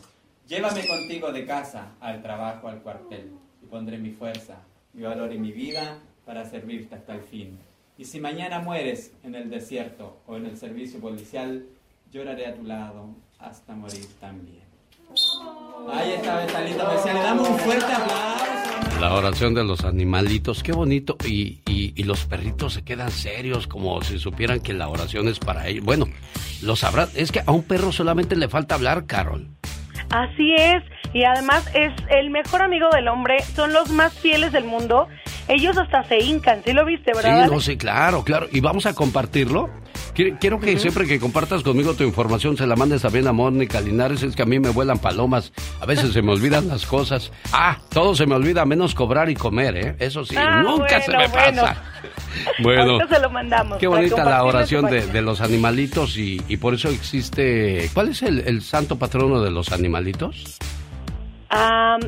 Llévame 0.49 0.87
contigo 0.87 1.31
de 1.31 1.47
casa, 1.47 1.93
al 2.01 2.23
trabajo, 2.23 2.67
al 2.67 2.81
cuartel, 2.81 3.31
y 3.63 3.67
pondré 3.67 3.99
mi 3.99 4.11
fuerza, 4.11 4.57
mi 4.93 5.03
valor 5.03 5.33
y 5.33 5.39
mi 5.39 5.53
vida 5.53 5.99
para 6.27 6.45
servirte 6.45 6.97
hasta 6.97 7.15
el 7.15 7.23
fin. 7.23 7.57
Y 7.97 8.05
si 8.05 8.19
mañana 8.19 8.59
mueres 8.59 9.13
en 9.23 9.37
el 9.37 9.49
desierto 9.49 10.19
o 10.27 10.37
en 10.37 10.47
el 10.47 10.57
servicio 10.57 10.99
policial, 11.01 11.67
lloraré 12.13 12.47
a 12.47 12.55
tu 12.55 12.65
lado 12.65 13.15
hasta 13.39 13.75
morir 13.75 14.07
también. 14.21 14.61
Ahí 15.93 16.13
está 16.13 16.37
Betalito 16.37 16.91
Especial. 16.91 17.17
Le 17.17 17.23
damos 17.23 17.49
un 17.49 17.59
fuerte 17.59 17.93
aplauso. 17.93 19.01
La 19.01 19.15
oración 19.15 19.55
de 19.55 19.65
los 19.65 19.85
animalitos, 19.85 20.63
qué 20.63 20.73
bonito. 20.73 21.17
Y, 21.25 21.61
y 21.67 21.81
y, 21.97 22.05
los 22.05 22.25
perritos 22.25 22.75
se 22.75 22.83
quedan 22.83 23.11
serios 23.11 23.67
como 23.67 24.01
si 24.03 24.19
supieran 24.19 24.61
que 24.61 24.73
la 24.73 24.89
oración 24.89 25.29
es 25.29 25.39
para 25.39 25.67
ellos. 25.67 25.85
Bueno, 25.85 26.07
lo 26.63 26.77
sabrán. 26.77 27.09
Es 27.15 27.33
que 27.33 27.43
a 27.45 27.53
un 27.53 27.63
perro 27.63 27.93
solamente 27.93 28.37
le 28.37 28.49
falta 28.49 28.75
hablar, 28.75 29.07
Carol. 29.07 29.49
Así 30.11 30.55
es. 30.57 30.83
Y 31.13 31.25
además 31.25 31.69
es 31.75 31.93
el 32.09 32.31
mejor 32.31 32.63
amigo 32.63 32.89
del 32.93 33.09
hombre. 33.09 33.41
Son 33.55 33.73
los 33.73 33.91
más 33.91 34.13
fieles 34.15 34.53
del 34.53 34.65
mundo. 34.65 35.09
Ellos 35.49 35.77
hasta 35.77 36.05
se 36.05 36.19
hincan. 36.19 36.63
¿Sí 36.65 36.73
lo 36.73 36.85
viste, 36.85 37.13
verdad? 37.15 37.45
Sí, 37.45 37.51
no, 37.51 37.61
sí, 37.61 37.77
claro, 37.77 38.25
claro. 38.25 38.47
¿Y 38.51 38.61
vamos 38.61 38.87
a 38.87 38.95
compartirlo? 38.95 39.69
Quiero 40.39 40.61
que 40.61 40.79
siempre 40.79 41.07
que 41.07 41.19
compartas 41.19 41.63
conmigo 41.63 41.95
tu 41.95 42.05
información 42.05 42.57
se 42.57 42.67
la 42.67 42.77
mandes 42.77 43.03
también 43.03 43.27
a 43.27 43.33
Mónica 43.33 43.81
Linares. 43.81 44.23
Es 44.23 44.37
que 44.37 44.43
a 44.43 44.47
mí 44.47 44.59
me 44.59 44.71
vuelan 44.71 44.99
palomas. 44.99 45.53
A 45.81 45.87
veces 45.87 46.13
se 46.13 46.23
me 46.23 46.33
olvidan 46.33 46.69
las 46.69 46.85
cosas. 46.85 47.33
Ah, 47.53 47.79
todo 47.91 48.15
se 48.15 48.27
me 48.27 48.35
olvida 48.35 48.65
menos 48.65 48.95
cobrar 48.95 49.31
y 49.31 49.35
comer, 49.35 49.77
¿eh? 49.77 49.97
Eso 49.99 50.25
sí, 50.25 50.37
ah, 50.37 50.63
nunca 50.63 51.01
se 51.01 51.17
me 51.17 51.29
pasa. 51.29 51.77
Bueno, 52.63 52.99
se 53.09 53.19
lo 53.19 53.31
mandamos. 53.31 53.79
Qué 53.79 53.87
bonita 53.87 54.25
la 54.25 54.45
oración 54.45 54.87
de, 54.87 55.23
los 55.23 55.41
animalitos 55.41 56.17
y, 56.17 56.39
por 56.59 56.75
eso 56.75 56.89
existe. 56.89 57.91
¿Cuál 57.95 58.09
es 58.09 58.23
el, 58.23 58.63
santo 58.63 58.99
patrono 58.99 59.41
de 59.43 59.51
los 59.51 59.73
animalitos? 59.73 60.59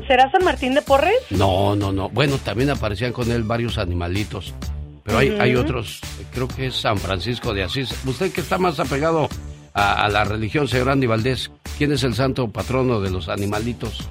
¿Será 0.07 0.31
San 0.31 0.45
Martín 0.45 0.75
de 0.75 0.83
Porres? 0.83 1.15
No, 1.31 1.75
no, 1.75 1.93
no. 1.93 2.09
Bueno, 2.11 2.39
también 2.39 2.71
aparecían 2.71 3.13
con 3.13 3.31
él 3.31 3.43
varios 3.43 3.79
animalitos. 3.79 4.55
Pero 5.05 5.19
hay, 5.19 5.37
hay 5.41 5.57
otros, 5.57 6.01
creo 6.33 6.49
que 6.49 6.67
es 6.67 6.77
San 6.77 6.99
Francisco 6.99 7.53
de 7.53 7.65
Asís. 7.65 7.93
Usted 8.07 8.33
que 8.33 8.41
está 8.41 8.59
más 8.59 8.79
apegado 8.79 9.29
a, 9.75 10.09
la 10.09 10.25
religión, 10.25 10.69
señor 10.69 10.91
Andy 10.91 11.07
Valdés, 11.07 11.51
¿quién 11.79 11.93
es 11.93 12.05
el 12.05 12.15
santo 12.15 12.49
patrono 12.49 13.01
de 13.01 13.11
los 13.11 13.29
animalitos? 13.29 14.09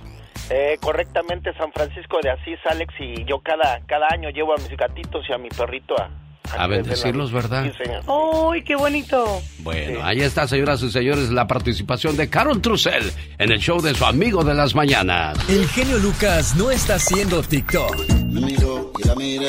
Eh, 0.49 0.77
correctamente 0.81 1.53
San 1.53 1.71
Francisco 1.71 2.19
de 2.21 2.31
Asís, 2.31 2.59
Alex, 2.69 2.93
y 2.99 3.23
yo 3.25 3.39
cada, 3.39 3.79
cada 3.85 4.07
año 4.11 4.29
llevo 4.29 4.53
a 4.53 4.57
mis 4.57 4.75
gatitos 4.75 5.25
y 5.29 5.33
a 5.33 5.37
mi 5.37 5.49
perrito 5.49 5.95
a... 5.99 6.09
A, 6.57 6.67
bendecirlos, 6.67 7.31
¿verdad? 7.31 7.63
Sí, 7.63 7.83
señor. 7.85 8.03
¡Uy, 8.07 8.61
qué 8.65 8.75
bonito! 8.75 9.41
Bueno, 9.59 10.03
ahí 10.03 10.19
está, 10.19 10.49
señoras 10.49 10.83
y 10.83 10.91
señores, 10.91 11.29
la 11.29 11.47
participación 11.47 12.17
de 12.17 12.29
Carol 12.29 12.61
Trussell 12.61 13.09
en 13.37 13.53
el 13.53 13.59
show 13.59 13.79
de 13.79 13.93
su 13.93 14.03
amigo 14.03 14.43
de 14.43 14.53
las 14.53 14.75
mañanas. 14.75 15.37
El 15.49 15.65
genio 15.69 15.97
Lucas 15.99 16.53
no 16.57 16.69
está 16.69 16.95
haciendo 16.95 17.41
TikTok. 17.41 18.05
Me 18.25 18.41
miro 18.41 18.91
y 19.01 19.07
la 19.07 19.15
mire 19.15 19.47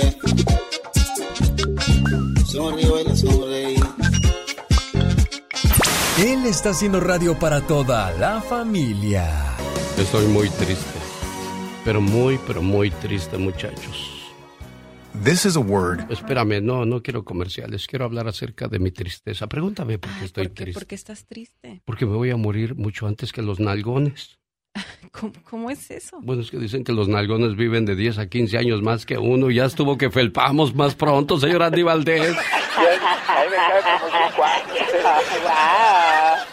él 6.18 6.44
está 6.44 6.70
haciendo 6.70 7.00
radio 7.00 7.38
para 7.38 7.66
toda 7.66 8.12
la 8.18 8.42
familia. 8.42 9.56
Estoy 9.96 10.26
muy 10.26 10.50
triste. 10.50 10.98
Pero 11.84 12.02
muy, 12.02 12.38
pero 12.46 12.60
muy 12.60 12.90
triste, 12.90 13.38
muchachos. 13.38 14.32
This 15.24 15.46
is 15.46 15.56
a 15.56 15.60
word. 15.60 16.10
Espérame, 16.10 16.62
no, 16.62 16.84
no 16.84 17.02
quiero 17.02 17.24
comerciales. 17.24 17.86
Quiero 17.86 18.04
hablar 18.04 18.28
acerca 18.28 18.68
de 18.68 18.78
mi 18.78 18.90
tristeza. 18.90 19.46
Pregúntame 19.46 19.98
por 19.98 20.10
qué 20.18 20.24
estoy 20.26 20.48
triste. 20.48 20.74
¿Por 20.74 20.86
qué 20.86 20.94
estás 20.94 21.24
triste? 21.24 21.82
Porque 21.86 22.04
me 22.04 22.16
voy 22.16 22.30
a 22.30 22.36
morir 22.36 22.74
mucho 22.74 23.06
antes 23.06 23.32
que 23.32 23.40
los 23.40 23.60
nalgones. 23.60 24.38
¿Cómo, 25.50 25.70
es 25.70 25.90
eso? 25.90 26.18
Bueno, 26.22 26.42
es 26.42 26.50
que 26.50 26.58
dicen 26.58 26.84
que 26.84 26.92
los 26.92 27.08
nalgones 27.08 27.56
viven 27.56 27.84
de 27.84 27.94
10 27.94 28.18
a 28.18 28.26
15 28.28 28.58
años 28.58 28.82
más 28.82 29.06
que 29.06 29.18
uno. 29.18 29.50
Ya 29.50 29.66
estuvo 29.66 29.98
que 29.98 30.10
felpamos 30.10 30.74
más 30.74 30.94
pronto, 30.94 31.38
señor 31.38 31.62
Andy 31.62 31.82
Valdés. 31.82 32.36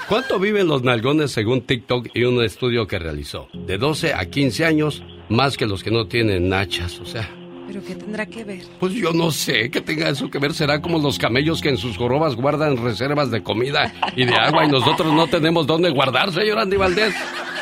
¿Cuánto 0.07 0.39
viven 0.39 0.67
los 0.67 0.83
nalgones 0.83 1.31
según 1.31 1.61
TikTok 1.61 2.07
y 2.13 2.23
un 2.23 2.43
estudio 2.43 2.87
que 2.87 2.99
realizó? 2.99 3.47
De 3.53 3.77
12 3.77 4.13
a 4.13 4.25
15 4.25 4.65
años, 4.65 5.03
más 5.29 5.55
que 5.55 5.65
los 5.65 5.83
que 5.83 5.91
no 5.91 6.07
tienen 6.07 6.49
nachas, 6.49 6.99
o 6.99 7.05
sea... 7.05 7.38
¿Pero 7.69 7.83
qué 7.85 7.93
tendrá 7.93 8.25
que 8.25 8.43
ver? 8.43 8.61
Pues 8.79 8.93
yo 8.93 9.13
no 9.13 9.29
sé 9.29 9.69
qué 9.69 9.79
tenga 9.79 10.09
eso 10.09 10.31
que 10.31 10.39
ver. 10.39 10.55
Será 10.55 10.81
como 10.81 10.97
los 10.97 11.19
camellos 11.19 11.61
que 11.61 11.69
en 11.69 11.77
sus 11.77 11.97
jorobas 11.97 12.35
guardan 12.35 12.83
reservas 12.83 13.29
de 13.29 13.43
comida 13.43 13.93
y 14.15 14.25
de 14.25 14.33
agua 14.33 14.65
y 14.65 14.69
nosotros 14.69 15.13
no 15.13 15.27
tenemos 15.27 15.67
dónde 15.67 15.91
guardar, 15.91 16.33
señor 16.33 16.57
Andy 16.57 16.77
Valdés. 16.77 17.13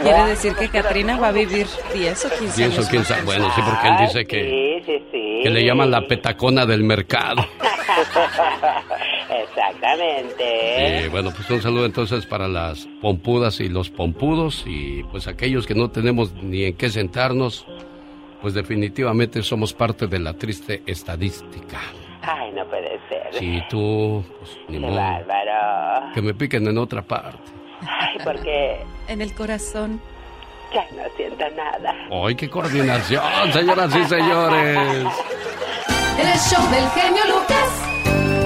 Quiere 0.02 0.24
decir 0.28 0.54
que 0.54 0.70
Katrina 0.70 1.20
va 1.20 1.28
a 1.28 1.32
vivir 1.34 1.68
10 1.94 2.26
o 2.26 2.30
15 2.30 2.64
años. 2.64 2.76
10 2.78 2.88
o 2.88 2.90
15 2.90 3.22
Bueno, 3.26 3.52
sí, 3.54 3.62
porque 3.66 3.88
él 3.90 3.96
dice 4.00 4.26
que, 4.26 4.44
sí, 4.46 4.84
sí, 4.86 5.04
sí. 5.12 5.42
que 5.44 5.50
le 5.50 5.66
llaman 5.66 5.92
la 5.92 6.08
petacona 6.08 6.66
del 6.66 6.86
mercado. 6.86 7.46
Exactamente. 9.30 11.10
bueno, 11.12 11.32
pues 11.36 11.50
un 11.50 11.62
saludo 11.62 11.86
entonces 11.86 12.26
para 12.26 12.48
las 12.48 12.88
pompudas 13.02 13.60
y 13.60 13.68
los 13.68 13.90
pompudos 13.90 14.64
y 14.66 15.04
pues 15.12 15.28
aquellos 15.28 15.68
que 15.68 15.76
no 15.76 15.92
tenemos 15.92 16.32
ni 16.42 16.64
en 16.64 16.78
qué 16.78 16.90
sentarnos 16.90 17.66
pues 18.48 18.56
definitivamente 18.56 19.44
somos 19.44 19.74
parte 19.74 20.08
de 20.08 20.20
la 20.20 20.32
triste 20.32 20.82
estadística. 20.86 21.82
Ay, 22.22 22.50
no 22.54 22.66
puede 22.68 22.98
ser. 23.10 23.28
Sí, 23.34 23.62
tú, 23.70 24.24
pues 24.40 24.58
ni 24.70 24.80
modo. 24.80 24.96
Bárbaro. 24.96 26.14
Que 26.14 26.22
me 26.22 26.34
piquen 26.34 26.66
en 26.66 26.78
otra 26.78 27.02
parte. 27.02 27.52
Ay, 27.82 28.18
porque... 28.24 28.86
En 29.10 29.22
el 29.22 29.36
corazón. 29.36 30.00
Ya 30.74 30.86
no 30.96 31.04
siento 31.18 31.44
nada. 31.58 31.94
¡Ay, 32.10 32.36
qué 32.36 32.50
coordinación, 32.50 33.22
señoras 33.52 33.94
y 33.94 34.06
señores! 34.06 34.78
El 36.18 36.40
show 36.40 36.72
del 36.72 36.90
genio 36.92 37.24
Lucas. 37.28 38.37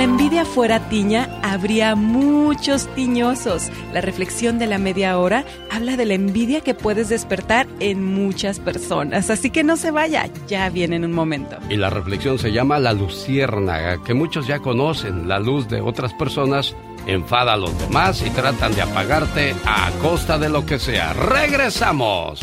La 0.00 0.04
envidia 0.04 0.46
fuera 0.46 0.88
tiña, 0.88 1.28
habría 1.42 1.94
muchos 1.94 2.86
tiñosos. 2.94 3.68
La 3.92 4.00
reflexión 4.00 4.58
de 4.58 4.66
la 4.66 4.78
media 4.78 5.18
hora 5.18 5.44
habla 5.70 5.98
de 5.98 6.06
la 6.06 6.14
envidia 6.14 6.62
que 6.62 6.72
puedes 6.72 7.10
despertar 7.10 7.66
en 7.80 8.02
muchas 8.02 8.60
personas. 8.60 9.28
Así 9.28 9.50
que 9.50 9.62
no 9.62 9.76
se 9.76 9.90
vaya, 9.90 10.30
ya 10.48 10.70
viene 10.70 10.96
en 10.96 11.04
un 11.04 11.12
momento. 11.12 11.58
Y 11.68 11.76
la 11.76 11.90
reflexión 11.90 12.38
se 12.38 12.50
llama 12.50 12.78
la 12.78 12.94
luciérnaga, 12.94 14.02
que 14.02 14.14
muchos 14.14 14.46
ya 14.46 14.60
conocen. 14.60 15.28
La 15.28 15.38
luz 15.38 15.68
de 15.68 15.82
otras 15.82 16.14
personas 16.14 16.74
enfada 17.06 17.52
a 17.52 17.58
los 17.58 17.78
demás 17.78 18.24
y 18.26 18.30
tratan 18.30 18.74
de 18.74 18.80
apagarte 18.80 19.54
a 19.66 19.90
costa 20.00 20.38
de 20.38 20.48
lo 20.48 20.64
que 20.64 20.78
sea. 20.78 21.12
¡Regresamos! 21.12 22.40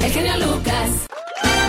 El 0.00 0.12
genio 0.12 0.36
Lucas. 0.36 1.08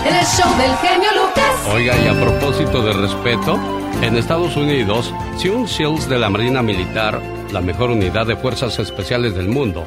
El 0.06 0.24
show 0.24 0.48
del 0.56 0.76
genio 0.76 1.08
Lucas. 1.16 1.68
Oiga, 1.74 1.96
y 1.98 2.06
a 2.06 2.14
propósito 2.14 2.80
de 2.80 2.92
respeto, 2.92 3.58
en 4.02 4.16
Estados 4.16 4.56
Unidos, 4.56 5.12
si 5.36 5.48
un 5.48 5.66
SEALs 5.66 6.08
de 6.08 6.16
la 6.16 6.30
Marina 6.30 6.62
Militar, 6.62 7.20
la 7.50 7.60
mejor 7.60 7.90
unidad 7.90 8.24
de 8.24 8.36
fuerzas 8.36 8.78
especiales 8.78 9.34
del 9.34 9.48
mundo, 9.48 9.84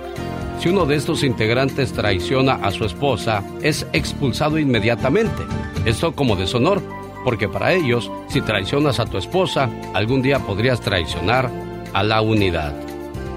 si 0.60 0.67
uno 0.67 0.86
de 0.86 0.97
estos 0.97 1.23
integrantes 1.23 1.93
traiciona 1.93 2.55
a 2.55 2.71
su 2.71 2.84
esposa, 2.84 3.43
es 3.62 3.88
expulsado 3.93 4.60
inmediatamente. 4.60 5.41
Esto 5.86 6.13
como 6.13 6.36
deshonor, 6.36 6.82
porque 7.23 7.47
para 7.47 7.71
ellos, 7.71 8.12
si 8.27 8.41
traicionas 8.41 8.99
a 8.99 9.05
tu 9.05 9.17
esposa, 9.17 9.69
algún 9.93 10.21
día 10.21 10.39
podrías 10.39 10.82
traicionar 10.82 11.49
a 11.93 12.03
la 12.03 12.19
unidad. 12.19 12.75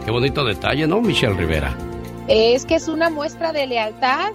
Qué 0.04 0.10
bonito 0.10 0.44
detalle, 0.44 0.88
¿no, 0.88 1.00
Michelle 1.00 1.34
Rivera? 1.34 1.76
Es 2.26 2.66
que 2.66 2.74
es 2.74 2.88
una 2.88 3.08
muestra 3.08 3.52
de 3.52 3.68
lealtad. 3.68 4.32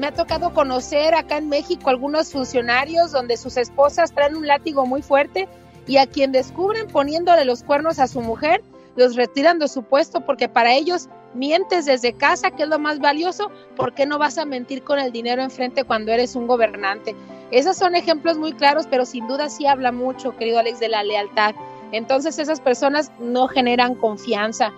Me 0.00 0.06
ha 0.06 0.14
tocado 0.14 0.54
conocer 0.54 1.14
acá 1.14 1.36
en 1.36 1.50
México 1.50 1.90
algunos 1.90 2.32
funcionarios 2.32 3.12
donde 3.12 3.36
sus 3.36 3.58
esposas 3.58 4.14
traen 4.14 4.34
un 4.34 4.46
látigo 4.46 4.86
muy 4.86 5.02
fuerte 5.02 5.46
y 5.86 5.98
a 5.98 6.06
quien 6.06 6.32
descubren 6.32 6.86
poniéndole 6.86 7.44
los 7.44 7.62
cuernos 7.62 7.98
a 7.98 8.08
su 8.08 8.22
mujer, 8.22 8.62
los 8.96 9.14
retiran 9.14 9.58
de 9.58 9.68
su 9.68 9.82
puesto 9.82 10.22
porque 10.22 10.48
para 10.48 10.72
ellos 10.72 11.10
mientes 11.34 11.84
desde 11.84 12.14
casa, 12.14 12.50
que 12.50 12.62
es 12.62 12.70
lo 12.70 12.78
más 12.78 12.98
valioso, 12.98 13.50
¿por 13.76 13.92
qué 13.92 14.06
no 14.06 14.18
vas 14.18 14.38
a 14.38 14.46
mentir 14.46 14.82
con 14.84 14.98
el 14.98 15.12
dinero 15.12 15.42
enfrente 15.42 15.84
cuando 15.84 16.12
eres 16.12 16.34
un 16.34 16.46
gobernante? 16.46 17.14
Esos 17.50 17.76
son 17.76 17.94
ejemplos 17.94 18.38
muy 18.38 18.54
claros, 18.54 18.86
pero 18.88 19.04
sin 19.04 19.28
duda 19.28 19.50
sí 19.50 19.66
habla 19.66 19.92
mucho, 19.92 20.34
querido 20.34 20.60
Alex, 20.60 20.80
de 20.80 20.88
la 20.88 21.02
lealtad. 21.02 21.54
Entonces 21.92 22.38
esas 22.38 22.62
personas 22.62 23.12
no 23.18 23.48
generan 23.48 23.96
confianza. 23.96 24.72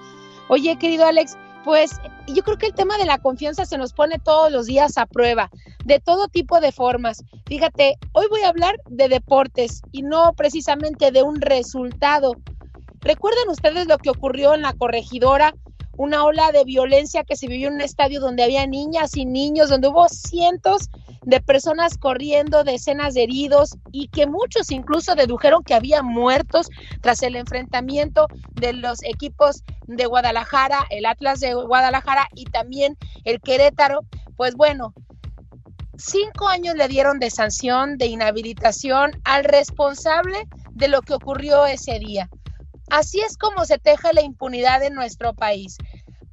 Oye, 0.48 0.76
querido 0.80 1.06
Alex, 1.06 1.37
pues 1.64 2.01
yo 2.27 2.42
creo 2.42 2.59
que 2.59 2.66
el 2.66 2.75
tema 2.75 2.98
de 2.98 3.07
la 3.07 3.18
confianza 3.18 3.64
se 3.64 3.79
nos 3.79 3.92
pone 3.92 4.18
todos 4.18 4.51
los 4.51 4.66
días 4.66 4.98
a 4.98 5.07
prueba, 5.07 5.51
de 5.85 6.01
todo 6.01 6.29
tipo 6.29 6.61
de 6.61 6.72
formas. 6.72 7.25
Fíjate, 7.46 7.96
hoy 8.12 8.27
voy 8.31 8.42
a 8.42 8.48
hablar 8.48 8.77
de 8.87 9.09
deportes 9.09 9.83
y 9.92 10.03
no 10.03 10.33
precisamente 10.35 11.11
de 11.11 11.22
un 11.22 11.40
resultado. 11.40 12.35
¿Recuerdan 13.01 13.48
ustedes 13.48 13.87
lo 13.87 13.98
que 13.98 14.11
ocurrió 14.11 14.55
en 14.55 14.62
la 14.62 14.72
corregidora 14.72 15.55
una 15.96 16.24
ola 16.24 16.52
de 16.52 16.64
violencia 16.64 17.24
que 17.24 17.37
se 17.37 17.46
vivió 17.46 17.68
en 17.68 17.74
un 17.74 17.81
estadio 17.81 18.20
donde 18.20 18.42
había 18.42 18.66
niñas 18.66 19.16
y 19.16 19.24
niños, 19.24 19.68
donde 19.68 19.88
hubo 19.88 20.09
cientos 20.09 20.88
de 21.24 21.40
personas 21.40 21.98
corriendo, 21.98 22.64
decenas 22.64 23.14
de 23.14 23.24
heridos 23.24 23.76
y 23.92 24.09
que 24.09 24.26
muchos 24.26 24.70
incluso 24.70 25.14
dedujeron 25.14 25.62
que 25.62 25.74
había 25.74 26.02
muertos 26.02 26.68
tras 27.00 27.22
el 27.22 27.37
enfrentamiento 27.37 28.26
de 28.52 28.72
los 28.72 29.02
equipos 29.05 29.62
de 29.87 30.07
Guadalajara, 30.07 30.87
el 30.90 31.07
Atlas 31.07 31.40
de 31.40 31.55
Guadalajara 31.55 32.28
y 32.35 32.44
también 32.46 32.96
el 33.24 33.40
Querétaro. 33.40 34.00
Pues 34.37 34.55
bueno, 34.55 34.94
cinco 35.96 36.48
años 36.48 36.74
le 36.74 36.88
dieron 36.88 37.18
de 37.20 37.31
sanción, 37.31 37.98
de 37.98 38.07
inhabilitación 38.07 39.12
al 39.24 39.44
responsable 39.44 40.48
de 40.72 40.88
lo 40.88 41.02
que 41.02 41.14
ocurrió 41.14 41.66
ese 41.66 41.98
día. 41.98 42.28
Así 42.92 43.22
es 43.22 43.38
como 43.38 43.64
se 43.64 43.78
teja 43.78 44.12
la 44.12 44.20
impunidad 44.20 44.83
en 44.83 44.92
nuestro 44.92 45.33
país. 45.33 45.78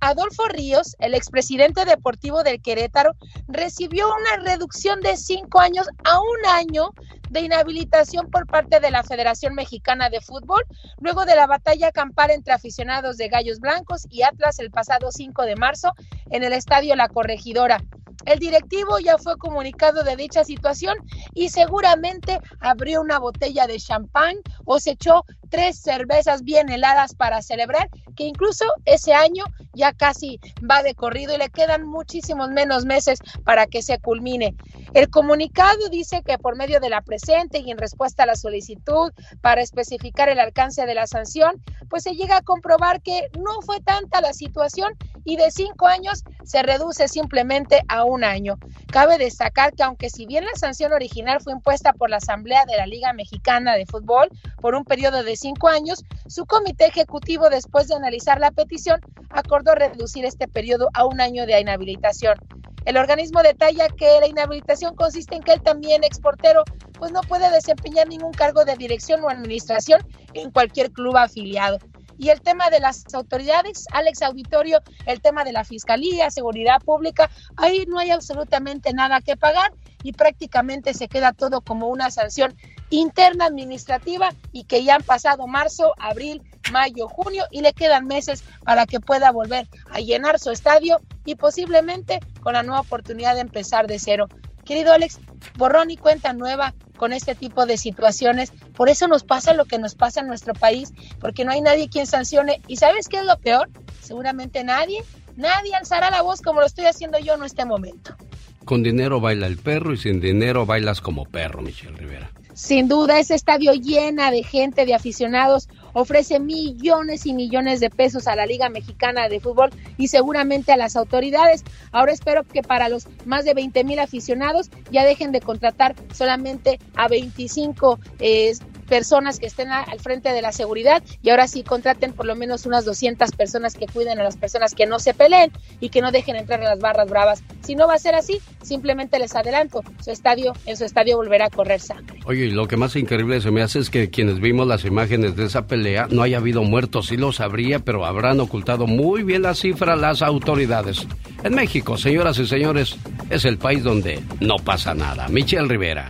Adolfo 0.01 0.47
Ríos, 0.47 0.95
el 0.99 1.13
expresidente 1.13 1.83
deportivo 1.85 2.43
del 2.43 2.61
Querétaro, 2.61 3.15
recibió 3.47 4.07
una 4.07 4.43
reducción 4.43 5.01
de 5.01 5.17
cinco 5.17 5.59
años 5.59 5.87
a 6.05 6.19
un 6.19 6.45
año 6.47 6.91
de 7.29 7.41
inhabilitación 7.41 8.29
por 8.29 8.47
parte 8.47 8.79
de 8.79 8.91
la 8.91 9.03
Federación 9.03 9.55
Mexicana 9.55 10.09
de 10.09 10.21
Fútbol, 10.21 10.63
luego 10.99 11.25
de 11.25 11.35
la 11.35 11.47
batalla 11.47 11.91
campal 11.91 12.31
entre 12.31 12.53
aficionados 12.53 13.17
de 13.17 13.27
Gallos 13.27 13.59
Blancos 13.59 14.07
y 14.09 14.23
Atlas 14.23 14.59
el 14.59 14.71
pasado 14.71 15.11
5 15.11 15.43
de 15.43 15.55
marzo 15.55 15.93
en 16.31 16.43
el 16.43 16.53
estadio 16.53 16.95
La 16.95 17.09
Corregidora. 17.09 17.83
El 18.25 18.39
directivo 18.39 18.99
ya 18.99 19.17
fue 19.17 19.37
comunicado 19.37 20.03
de 20.03 20.15
dicha 20.15 20.43
situación 20.43 20.97
y 21.33 21.49
seguramente 21.49 22.39
abrió 22.59 23.01
una 23.01 23.17
botella 23.17 23.65
de 23.65 23.79
champán 23.79 24.35
o 24.65 24.79
se 24.79 24.91
echó 24.91 25.23
tres 25.49 25.79
cervezas 25.79 26.43
bien 26.43 26.69
heladas 26.69 27.15
para 27.15 27.41
celebrar, 27.41 27.89
que 28.15 28.25
incluso 28.25 28.65
ese 28.85 29.13
año 29.13 29.45
ya 29.73 29.88
casi 29.93 30.39
va 30.69 30.83
de 30.83 30.95
corrido 30.95 31.35
y 31.35 31.37
le 31.37 31.49
quedan 31.49 31.85
muchísimos 31.85 32.49
menos 32.49 32.85
meses 32.85 33.19
para 33.43 33.67
que 33.67 33.81
se 33.81 33.99
culmine. 33.99 34.55
El 34.93 35.09
comunicado 35.09 35.89
dice 35.89 36.23
que 36.25 36.37
por 36.37 36.55
medio 36.55 36.79
de 36.79 36.89
la 36.89 37.01
presente 37.01 37.59
y 37.59 37.71
en 37.71 37.77
respuesta 37.77 38.23
a 38.23 38.25
la 38.25 38.35
solicitud 38.35 39.11
para 39.41 39.61
especificar 39.61 40.29
el 40.29 40.39
alcance 40.39 40.85
de 40.85 40.95
la 40.95 41.07
sanción, 41.07 41.61
pues 41.89 42.03
se 42.03 42.13
llega 42.13 42.37
a 42.37 42.41
comprobar 42.41 43.01
que 43.01 43.29
no 43.37 43.61
fue 43.61 43.79
tanta 43.81 44.21
la 44.21 44.33
situación 44.33 44.93
y 45.23 45.35
de 45.35 45.51
cinco 45.51 45.87
años 45.87 46.23
se 46.43 46.63
reduce 46.63 47.07
simplemente 47.07 47.81
a 47.87 48.03
un 48.03 48.23
año. 48.23 48.57
Cabe 48.91 49.17
destacar 49.17 49.73
que 49.73 49.83
aunque 49.83 50.09
si 50.09 50.25
bien 50.25 50.45
la 50.45 50.55
sanción 50.55 50.93
original 50.93 51.41
fue 51.41 51.53
impuesta 51.53 51.93
por 51.93 52.09
la 52.09 52.17
Asamblea 52.17 52.65
de 52.65 52.77
la 52.77 52.87
Liga 52.87 53.13
Mexicana 53.13 53.75
de 53.75 53.85
Fútbol 53.85 54.29
por 54.61 54.75
un 54.75 54.85
periodo 54.85 55.23
de 55.23 55.35
cinco 55.35 55.67
años, 55.67 56.03
su 56.27 56.45
comité 56.45 56.87
ejecutivo, 56.87 57.49
después 57.49 57.87
de 57.87 57.95
analizar 57.95 58.39
la 58.39 58.51
petición, 58.51 58.99
acordó 59.29 59.75
reducir 59.79 60.25
este 60.25 60.47
periodo 60.47 60.89
a 60.93 61.05
un 61.05 61.21
año 61.21 61.45
de 61.45 61.59
inhabilitación. 61.59 62.37
El 62.85 62.97
organismo 62.97 63.41
detalla 63.43 63.87
que 63.89 64.19
la 64.19 64.27
inhabilitación 64.27 64.95
consiste 64.95 65.35
en 65.35 65.43
que 65.43 65.53
él 65.53 65.61
también, 65.61 66.03
exportero, 66.03 66.63
pues 66.97 67.11
no 67.11 67.21
puede 67.21 67.49
desempeñar 67.51 68.07
ningún 68.07 68.31
cargo 68.31 68.65
de 68.65 68.75
dirección 68.75 69.23
o 69.23 69.29
administración 69.29 70.01
en 70.33 70.51
cualquier 70.51 70.91
club 70.91 71.17
afiliado. 71.17 71.77
Y 72.19 72.29
el 72.29 72.41
tema 72.41 72.69
de 72.69 72.81
las 72.81 73.11
autoridades, 73.13 73.85
Alex 73.93 74.21
Auditorio, 74.21 74.81
el 75.05 75.21
tema 75.21 75.45
de 75.45 75.53
la 75.53 75.63
Fiscalía, 75.63 76.29
Seguridad 76.29 76.81
Pública, 76.81 77.29
ahí 77.55 77.85
no 77.87 77.97
hay 77.97 78.11
absolutamente 78.11 78.93
nada 78.93 79.21
que 79.21 79.37
pagar 79.37 79.71
y 80.03 80.11
prácticamente 80.11 80.93
se 80.93 81.07
queda 81.07 81.31
todo 81.31 81.61
como 81.61 81.87
una 81.87 82.11
sanción 82.11 82.55
interna 82.89 83.45
administrativa 83.45 84.33
y 84.51 84.65
que 84.65 84.83
ya 84.83 84.95
han 84.95 85.03
pasado 85.03 85.47
marzo, 85.47 85.93
abril, 85.97 86.41
mayo, 86.71 87.07
junio 87.07 87.45
y 87.51 87.61
le 87.61 87.73
quedan 87.73 88.05
meses 88.05 88.43
para 88.63 88.85
que 88.85 88.99
pueda 88.99 89.31
volver 89.31 89.67
a 89.89 89.99
llenar 89.99 90.39
su 90.39 90.51
estadio 90.51 90.99
y 91.25 91.35
posiblemente 91.35 92.19
con 92.41 92.53
la 92.53 92.63
nueva 92.63 92.81
oportunidad 92.81 93.35
de 93.35 93.41
empezar 93.41 93.87
de 93.87 93.97
cero. 93.97 94.27
Querido 94.69 94.93
Alex, 94.93 95.19
borrón 95.57 95.89
y 95.89 95.97
cuenta 95.97 96.31
nueva 96.33 96.75
con 96.95 97.11
este 97.11 97.33
tipo 97.33 97.65
de 97.65 97.75
situaciones. 97.75 98.51
Por 98.75 98.87
eso 98.87 99.07
nos 99.07 99.23
pasa 99.23 99.55
lo 99.55 99.65
que 99.65 99.79
nos 99.79 99.95
pasa 99.95 100.19
en 100.19 100.27
nuestro 100.27 100.53
país, 100.53 100.93
porque 101.19 101.43
no 101.43 101.51
hay 101.51 101.61
nadie 101.61 101.89
quien 101.89 102.05
sancione. 102.05 102.61
¿Y 102.67 102.77
sabes 102.77 103.07
qué 103.07 103.17
es 103.17 103.25
lo 103.25 103.35
peor? 103.39 103.67
Seguramente 103.99 104.63
nadie, 104.63 105.03
nadie 105.35 105.73
alzará 105.73 106.11
la 106.11 106.21
voz 106.21 106.41
como 106.41 106.59
lo 106.59 106.67
estoy 106.67 106.85
haciendo 106.85 107.17
yo 107.17 107.33
en 107.33 107.45
este 107.45 107.65
momento. 107.65 108.15
Con 108.63 108.83
dinero 108.83 109.19
baila 109.19 109.47
el 109.47 109.57
perro 109.57 109.91
y 109.91 109.97
sin 109.97 110.21
dinero 110.21 110.67
bailas 110.67 111.01
como 111.01 111.25
perro, 111.25 111.63
Michelle 111.63 111.97
Rivera. 111.97 112.29
Sin 112.59 112.89
duda, 112.89 113.19
ese 113.19 113.35
estadio 113.35 113.71
llena 113.71 114.31
de 114.31 114.43
gente, 114.43 114.85
de 114.85 114.93
aficionados, 114.93 115.69
ofrece 115.93 116.41
millones 116.41 117.25
y 117.25 117.33
millones 117.33 117.79
de 117.79 117.89
pesos 117.89 118.27
a 118.27 118.35
la 118.35 118.45
Liga 118.45 118.67
Mexicana 118.67 119.29
de 119.29 119.39
Fútbol 119.39 119.69
y 119.97 120.09
seguramente 120.09 120.73
a 120.73 120.77
las 120.77 120.97
autoridades. 120.97 121.63
Ahora 121.93 122.11
espero 122.11 122.43
que 122.43 122.61
para 122.61 122.89
los 122.89 123.07
más 123.25 123.45
de 123.45 123.53
20 123.53 123.85
mil 123.85 123.97
aficionados 123.99 124.69
ya 124.91 125.05
dejen 125.05 125.31
de 125.31 125.39
contratar 125.39 125.95
solamente 126.13 126.79
a 126.95 127.07
25 127.07 127.97
eh, 128.19 128.53
personas 128.89 129.39
que 129.39 129.45
estén 129.45 129.71
al 129.71 129.99
frente 129.99 130.33
de 130.33 130.41
la 130.41 130.51
seguridad 130.51 131.03
y 131.21 131.29
ahora 131.29 131.47
sí 131.47 131.63
contraten 131.63 132.13
por 132.13 132.25
lo 132.25 132.35
menos 132.35 132.65
unas 132.65 132.83
200 132.85 133.31
personas 133.31 133.75
que 133.75 133.85
cuiden 133.85 134.19
a 134.19 134.23
las 134.23 134.35
personas 134.35 134.73
que 134.73 134.85
no 134.85 134.99
se 134.99 135.13
peleen 135.13 135.51
y 135.79 135.89
que 135.89 136.01
no 136.01 136.11
dejen 136.11 136.35
entrar 136.35 136.59
a 136.61 136.65
las 136.65 136.79
barras 136.79 137.09
bravas. 137.09 137.43
Si 137.61 137.75
no 137.75 137.87
va 137.87 137.93
a 137.93 137.99
ser 137.99 138.15
así, 138.15 138.39
simplemente 138.63 139.19
les 139.19 139.35
adelanto, 139.35 139.83
su 140.03 140.11
estadio, 140.11 140.53
en 140.65 140.75
su 140.75 140.85
estadio 140.85 141.17
volverá 141.17 141.45
a 141.45 141.49
correr 141.49 141.79
sangre. 141.79 142.19
Oye, 142.25 142.45
y 142.45 142.51
lo 142.51 142.67
que 142.67 142.77
más 142.77 142.95
increíble 142.95 143.39
se 143.41 143.51
me 143.51 143.61
hace 143.61 143.79
es 143.79 143.89
que 143.89 144.09
quienes 144.09 144.39
vimos 144.39 144.67
las 144.67 144.85
imágenes 144.85 145.35
de 145.35 145.45
esa 145.45 145.67
pelea 145.67 146.07
no 146.09 146.23
haya 146.23 146.37
habido 146.37 146.63
muertos, 146.63 147.07
sí 147.07 147.17
lo 147.17 147.31
sabría, 147.31 147.79
pero 147.79 148.05
habrán 148.05 148.39
ocultado 148.39 148.87
muy 148.87 149.23
bien 149.23 149.43
la 149.43 149.53
cifra 149.53 149.95
las 149.95 150.21
autoridades. 150.21 151.05
En 151.43 151.53
México, 151.53 151.97
señoras 151.97 152.39
y 152.39 152.47
señores, 152.47 152.97
es 153.29 153.45
el 153.45 153.57
país 153.57 153.83
donde 153.83 154.19
no 154.39 154.57
pasa 154.57 154.93
nada. 154.93 155.27
Michelle 155.27 155.67
Rivera. 155.67 156.09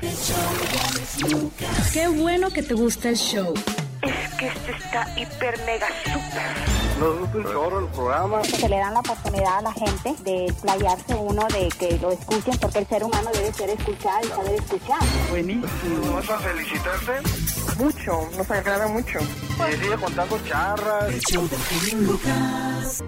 Qué 1.94 2.08
bueno 2.08 2.50
que 2.50 2.64
te 2.64 2.74
gusta 2.74 3.10
el 3.10 3.18
show. 3.18 3.54
Es 4.02 4.34
que 4.36 4.48
este 4.48 4.72
está 4.72 5.06
hiper 5.20 5.60
mega 5.66 5.88
super. 6.06 6.80
Nos 7.00 7.20
gusta 7.20 7.38
un 7.38 7.44
chorro 7.44 7.80
el 7.80 7.88
programa. 7.88 8.44
Se 8.44 8.70
le 8.70 8.78
dan 8.78 8.94
la 8.94 9.00
oportunidad 9.02 9.58
a 9.58 9.62
la 9.62 9.74
gente 9.74 10.16
de 10.24 10.46
explayarse 10.46 11.16
uno, 11.16 11.46
de 11.48 11.68
que 11.78 11.98
lo 12.00 12.12
escuchen, 12.12 12.58
porque 12.60 12.80
el 12.80 12.88
ser 12.88 13.04
humano 13.04 13.30
debe 13.34 13.52
ser 13.52 13.70
escuchado 13.70 14.26
y 14.26 14.30
saber 14.30 14.54
escuchar. 14.54 15.00
Buenísimo. 15.30 16.14
¿Vas 16.16 16.30
a 16.30 16.40
felicitarte? 16.40 17.84
Mucho, 17.84 18.30
nos 18.38 18.52
agrada 18.52 18.88
mucho. 18.88 19.20
Y 19.20 19.76
sigue 19.76 19.98
contando 19.98 20.40
charras. 20.48 21.10
El 21.10 21.20
show 21.20 21.50
genio 21.70 22.12
Lucas. 22.12 23.04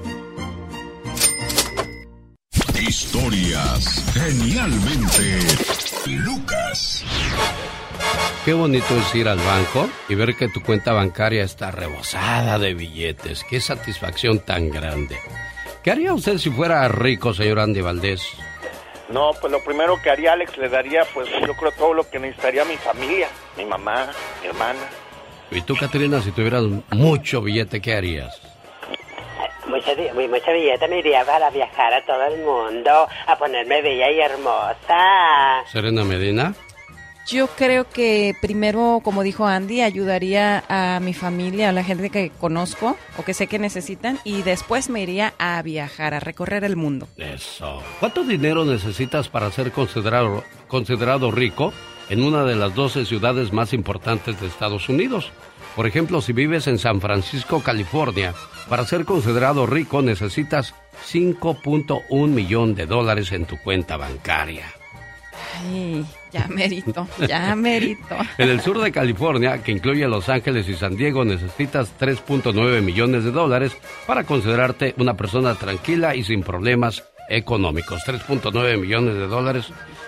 Historias 2.78 4.04
genialmente 4.13 5.39
Lucas. 6.08 7.06
Qué 8.43 8.53
bonito 8.53 8.97
es 8.97 9.13
ir 9.13 9.27
al 9.27 9.37
banco 9.37 9.87
y 10.09 10.15
ver 10.15 10.35
que 10.35 10.47
tu 10.47 10.63
cuenta 10.63 10.93
bancaria 10.93 11.43
está 11.43 11.69
rebosada 11.69 12.57
de 12.57 12.73
billetes. 12.73 13.43
Qué 13.43 13.61
satisfacción 13.61 14.39
tan 14.39 14.71
grande. 14.71 15.19
¿Qué 15.83 15.91
haría 15.91 16.13
usted 16.13 16.37
si 16.39 16.49
fuera 16.49 16.87
rico, 16.87 17.33
señor 17.33 17.59
Andy 17.59 17.81
Valdés? 17.81 18.23
No, 19.09 19.31
pues 19.39 19.51
lo 19.51 19.63
primero 19.63 20.01
que 20.01 20.09
haría 20.09 20.33
Alex 20.33 20.57
le 20.57 20.69
daría, 20.69 21.05
pues 21.13 21.29
yo 21.29 21.53
creo 21.53 21.71
todo 21.71 21.93
lo 21.93 22.09
que 22.09 22.17
necesitaría 22.17 22.65
mi 22.65 22.77
familia, 22.77 23.27
mi 23.57 23.65
mamá, 23.65 24.07
mi 24.41 24.47
hermana. 24.47 24.79
¿Y 25.51 25.61
tú, 25.61 25.75
Catrina, 25.75 26.21
si 26.21 26.31
tuvieras 26.31 26.63
mucho 26.91 27.41
billete, 27.41 27.81
qué 27.81 27.95
harías? 27.95 28.41
Mucho, 29.67 29.91
mucho 30.13 30.51
billete 30.51 30.87
me 30.87 30.99
iría 30.99 31.23
para 31.25 31.49
viajar 31.49 31.93
a 31.93 32.05
todo 32.05 32.23
el 32.25 32.43
mundo, 32.43 33.07
a 33.27 33.37
ponerme 33.37 33.81
bella 33.81 34.09
y 34.09 34.19
hermosa. 34.19 35.63
Serena 35.71 36.03
Medina. 36.03 36.53
Yo 37.27 37.47
creo 37.47 37.88
que 37.88 38.36
primero, 38.41 38.99
como 39.03 39.23
dijo 39.23 39.45
Andy, 39.45 39.81
ayudaría 39.81 40.63
a 40.67 40.99
mi 40.99 41.13
familia, 41.13 41.69
a 41.69 41.71
la 41.71 41.84
gente 41.84 42.10
que 42.10 42.31
conozco 42.31 42.97
o 43.17 43.23
que 43.23 43.34
sé 43.34 43.47
que 43.47 43.60
necesitan, 43.60 44.19
y 44.23 44.41
después 44.41 44.89
me 44.89 45.01
iría 45.01 45.34
a 45.38 45.62
viajar, 45.62 46.13
a 46.13 46.19
recorrer 46.19 46.63
el 46.63 46.75
mundo. 46.75 47.07
Eso. 47.17 47.81
¿Cuánto 47.99 48.23
dinero 48.23 48.65
necesitas 48.65 49.29
para 49.29 49.51
ser 49.51 49.71
considerado, 49.71 50.43
considerado 50.67 51.31
rico 51.31 51.73
en 52.10 52.23
una 52.23 52.43
de 52.43 52.55
las 52.55 52.73
12 52.75 53.05
ciudades 53.05 53.53
más 53.53 53.73
importantes 53.73 54.41
de 54.41 54.47
Estados 54.47 54.89
Unidos? 54.89 55.31
Por 55.75 55.88
ejemplo, 55.88 56.21
si 56.21 56.34
vives 56.34 56.67
en 56.67 56.79
San 56.79 56.99
Francisco, 56.99 57.62
California, 57.63 58.34
para 58.67 58.86
ser 58.86 59.05
considerado 59.05 59.65
rico 59.65 60.01
necesitas 60.01 60.75
5.1 61.10 62.27
millón 62.27 62.75
de 62.75 62.86
dólares 62.86 63.31
en 63.31 63.45
tu 63.45 63.57
cuenta 63.57 63.95
bancaria. 63.95 64.65
Ay, 65.63 66.06
ya 66.32 66.47
merito, 66.47 67.08
ya 67.28 67.56
merito. 67.56 68.15
En 68.38 68.50
el 68.50 68.62
sur 68.62 68.80
de 68.80 68.91
California, 68.91 69.62
que 69.62 69.71
incluye 69.71 70.08
Los 70.08 70.30
Ángeles 70.30 70.67
y 70.69 70.76
San 70.76 70.95
Diego, 70.95 71.24
necesitas 71.24 71.93
3.9 72.00 72.82
millones 72.82 73.24
de 73.24 73.32
dólares 73.32 73.78
para 74.08 74.24
considerarte 74.24 74.95
una 74.97 75.15
persona 75.15 75.56
tranquila 75.56 76.15
y 76.15 76.24
sin 76.24 76.43
problemas 76.43 77.04
económicos. 77.30 78.04
3.9 78.06 78.78
millones 78.78 79.15
de 79.15 79.28
dólares. 79.28 79.67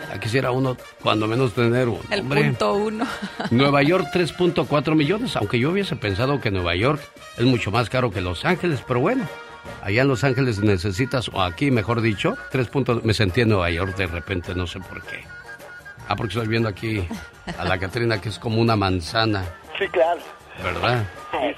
Ya 0.10 0.20
quisiera 0.20 0.52
uno, 0.52 0.76
cuando 1.02 1.28
menos, 1.28 1.54
tener 1.54 1.88
un. 1.88 2.00
El 2.10 2.24
punto 2.24 2.74
uno. 2.74 3.06
Nueva 3.52 3.82
York, 3.84 4.08
3.4 4.14 4.96
millones. 4.96 5.36
Aunque 5.36 5.60
yo 5.60 5.72
hubiese 5.72 5.96
pensado 5.96 6.42
que 6.42 6.52
Nueva 6.52 6.76
York 6.76 7.02
es 7.38 7.46
mucho 7.46 7.72
más 7.72 7.90
caro 7.90 8.12
que 8.12 8.22
Los 8.22 8.44
Ángeles, 8.46 8.84
pero 8.88 9.00
bueno. 9.00 9.28
Allá 9.82 10.02
en 10.02 10.10
Los 10.10 10.26
Ángeles 10.26 10.60
necesitas, 10.60 11.30
o 11.30 11.42
aquí 11.42 11.72
mejor 11.72 12.02
dicho, 12.02 12.36
3 12.52 12.68
puntos. 12.68 13.06
Me 13.06 13.14
sentí 13.14 13.42
en 13.42 13.50
Nueva 13.50 13.72
York 13.72 13.96
de 13.96 14.08
repente, 14.08 14.54
no 14.54 14.68
sé 14.68 14.80
por 14.80 15.02
qué. 15.04 15.24
Ah, 16.08 16.16
porque 16.16 16.34
estoy 16.34 16.48
viendo 16.48 16.70
aquí 16.70 17.06
a 17.58 17.64
la 17.66 17.78
Catrina 17.78 18.20
que 18.20 18.30
es 18.30 18.40
como 18.40 18.62
una 18.62 18.76
manzana. 18.76 19.46
Sí, 19.78 19.88
claro. 19.88 20.22
¿Verdad? 20.62 21.06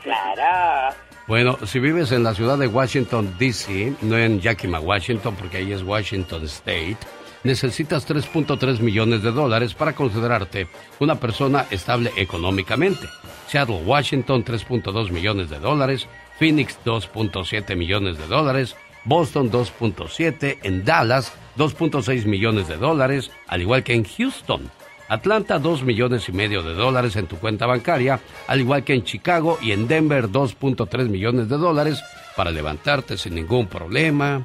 Claro. 0.04 0.96
Bueno, 1.28 1.58
si 1.66 1.80
vives 1.80 2.12
en 2.12 2.24
la 2.24 2.34
ciudad 2.36 2.58
de 2.58 2.68
Washington, 2.68 3.36
D.C., 3.40 3.96
no 4.04 4.18
en 4.18 4.40
Yakima, 4.40 4.80
Washington, 4.80 5.36
porque 5.36 5.58
ahí 5.58 5.74
es 5.74 5.82
Washington 5.82 6.46
State, 6.46 6.98
necesitas 7.44 8.08
3.3 8.08 8.80
millones 8.80 9.24
de 9.24 9.32
dólares 9.32 9.74
para 9.74 9.94
considerarte 9.94 10.68
una 11.00 11.16
persona 11.16 11.66
estable 11.72 12.12
económicamente. 12.16 13.08
Seattle, 13.48 13.82
Washington, 13.86 14.46
3.2 14.46 15.12
millones 15.12 15.50
de 15.50 15.60
dólares. 15.60 16.08
Phoenix, 16.38 16.78
2.7 16.86 17.76
millones 17.76 18.18
de 18.18 18.28
dólares. 18.28 18.76
Boston 19.06 19.52
2.7, 19.52 20.58
en 20.64 20.84
Dallas 20.84 21.32
2.6 21.58 22.26
millones 22.26 22.68
de 22.68 22.78
dólares, 22.78 23.32
al 23.48 23.62
igual 23.62 23.84
que 23.84 23.94
en 23.94 24.04
Houston. 24.04 24.70
Atlanta 25.08 25.60
2 25.60 25.84
millones 25.84 26.28
y 26.30 26.32
medio 26.32 26.64
de 26.64 26.74
dólares 26.74 27.16
en 27.16 27.28
tu 27.28 27.38
cuenta 27.38 27.68
bancaria, 27.68 28.20
al 28.48 28.60
igual 28.60 28.84
que 28.84 28.96
en 28.96 29.04
Chicago 29.04 29.60
y 29.62 29.72
en 29.72 29.88
Denver 29.88 30.30
2.3 30.30 31.10
millones 31.10 31.48
de 31.48 31.58
dólares 31.58 32.04
para 32.36 32.52
levantarte 32.52 33.18
sin 33.18 33.36
ningún 33.36 33.68
problema, 33.68 34.44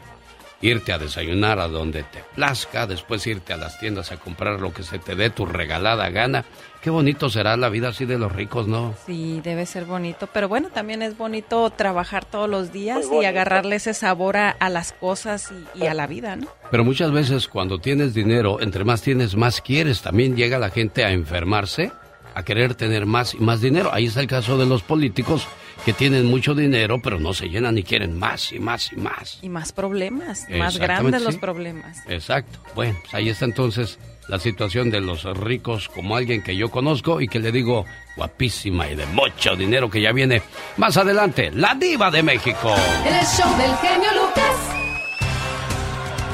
irte 0.63 0.93
a 0.93 0.99
desayunar 0.99 1.59
a 1.59 1.69
donde 1.69 2.03
te 2.03 2.23
plazca, 2.35 2.87
después 2.87 3.27
irte 3.27 3.53
a 3.53 3.57
las 3.57 3.79
tiendas 3.79 4.13
a 4.13 4.19
comprar 4.19 4.61
lo 4.61 4.73
que 4.73 4.83
se 4.83 4.99
te 4.99 5.15
dé 5.15 5.31
tu 5.31 5.47
regalada 5.47 6.11
gana. 6.11 6.45
Qué 6.83 6.91
bonito 6.91 7.29
será 7.29 7.57
la 7.57 7.69
vida 7.69 7.89
así 7.89 8.07
de 8.07 8.19
los 8.19 8.33
ricos, 8.33 8.67
¿no? 8.67 8.95
Sí, 9.07 9.41
debe 9.45 9.67
ser 9.67 9.85
bonito, 9.85 10.29
pero 10.33 10.49
bueno, 10.49 10.69
también 10.73 11.03
es 11.03 11.17
bonito 11.17 11.69
trabajar 11.71 12.25
todos 12.25 12.49
los 12.49 12.73
días 12.73 13.07
y 13.13 13.25
agarrarle 13.25 13.77
ese 13.77 13.93
sabor 13.93 14.39
a, 14.39 14.57
las 14.71 14.93
cosas 14.93 15.53
y, 15.75 15.87
a 15.87 15.95
la 15.95 16.07
vida, 16.07 16.37
¿no? 16.37 16.47
Pero 16.71 16.85
muchas 16.85 17.11
veces 17.11 17.49
cuando 17.49 17.81
tienes 17.81 18.15
dinero, 18.15 18.61
entre 18.61 18.85
más 18.85 19.03
tienes, 19.03 19.37
más 19.37 19.61
quieres. 19.61 20.01
También 20.01 20.37
llega 20.37 20.59
la 20.59 20.71
gente 20.71 21.05
a 21.05 21.11
enfermarse, 21.11 21.93
a 22.35 22.45
querer 22.45 22.75
tener 22.75 23.05
más 23.05 23.35
y 23.35 23.39
más 23.39 23.61
dinero. 23.61 23.91
Ahí 23.93 24.07
está 24.07 24.21
el 24.21 24.27
caso 24.27 24.57
de 24.57 24.65
los 24.65 24.83
políticos 24.83 25.47
que 25.85 25.93
tienen 25.93 26.27
mucho 26.27 26.55
dinero, 26.55 27.01
pero 27.01 27.19
no 27.19 27.33
se 27.33 27.49
llenan 27.49 27.79
y 27.79 27.83
quieren 27.83 28.19
más 28.19 28.53
y 28.53 28.59
más 28.59 28.93
y 28.93 28.97
más. 28.97 29.39
Y 29.43 29.49
más 29.49 29.73
problemas, 29.73 30.47
más 30.51 30.77
grandes 30.79 31.23
los 31.23 31.37
problemas. 31.37 31.99
Exacto. 32.09 32.59
Bueno, 32.75 32.99
pues 33.01 33.15
ahí 33.15 33.29
está 33.29 33.45
entonces 33.45 33.99
la 34.29 34.39
situación 34.39 34.91
de 34.91 35.01
los 35.01 35.25
ricos 35.25 35.89
como 35.89 36.17
alguien 36.17 36.43
que 36.43 36.55
yo 36.55 36.71
conozco 36.71 37.21
y 37.21 37.27
que 37.27 37.41
le 37.41 37.51
digo 37.51 37.85
guapísima 38.17 38.89
y 38.89 38.95
de 38.95 39.07
mucho 39.07 39.57
dinero 39.57 39.91
que 39.91 40.01
ya 40.01 40.13
viene 40.13 40.43
más 40.77 40.97
adelante, 40.97 41.51
la 41.53 41.75
diva 41.75 42.11
de 42.11 42.23
México. 42.23 42.75
El 43.05 43.27
show 43.27 43.51
del 43.59 43.75
genio 43.77 44.09
Lucas. 44.15 44.57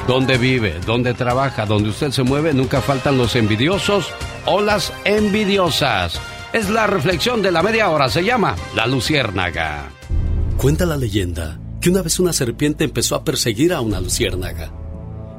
Donde 0.07 0.37
vive, 0.37 0.75
donde 0.85 1.13
trabaja, 1.13 1.65
donde 1.65 1.89
usted 1.89 2.11
se 2.11 2.23
mueve, 2.23 2.53
nunca 2.53 2.81
faltan 2.81 3.17
los 3.17 3.35
envidiosos 3.35 4.13
o 4.45 4.61
las 4.61 4.93
envidiosas. 5.03 6.21
Es 6.53 6.69
la 6.69 6.87
reflexión 6.87 7.41
de 7.41 7.51
la 7.51 7.61
media 7.61 7.89
hora, 7.89 8.07
se 8.09 8.23
llama 8.23 8.55
La 8.73 8.87
Luciérnaga. 8.87 9.89
Cuenta 10.57 10.85
la 10.85 10.95
leyenda 10.95 11.59
que 11.81 11.89
una 11.89 12.01
vez 12.01 12.19
una 12.19 12.31
serpiente 12.31 12.85
empezó 12.85 13.15
a 13.15 13.23
perseguir 13.23 13.73
a 13.73 13.81
una 13.81 13.99
luciérnaga. 13.99 14.71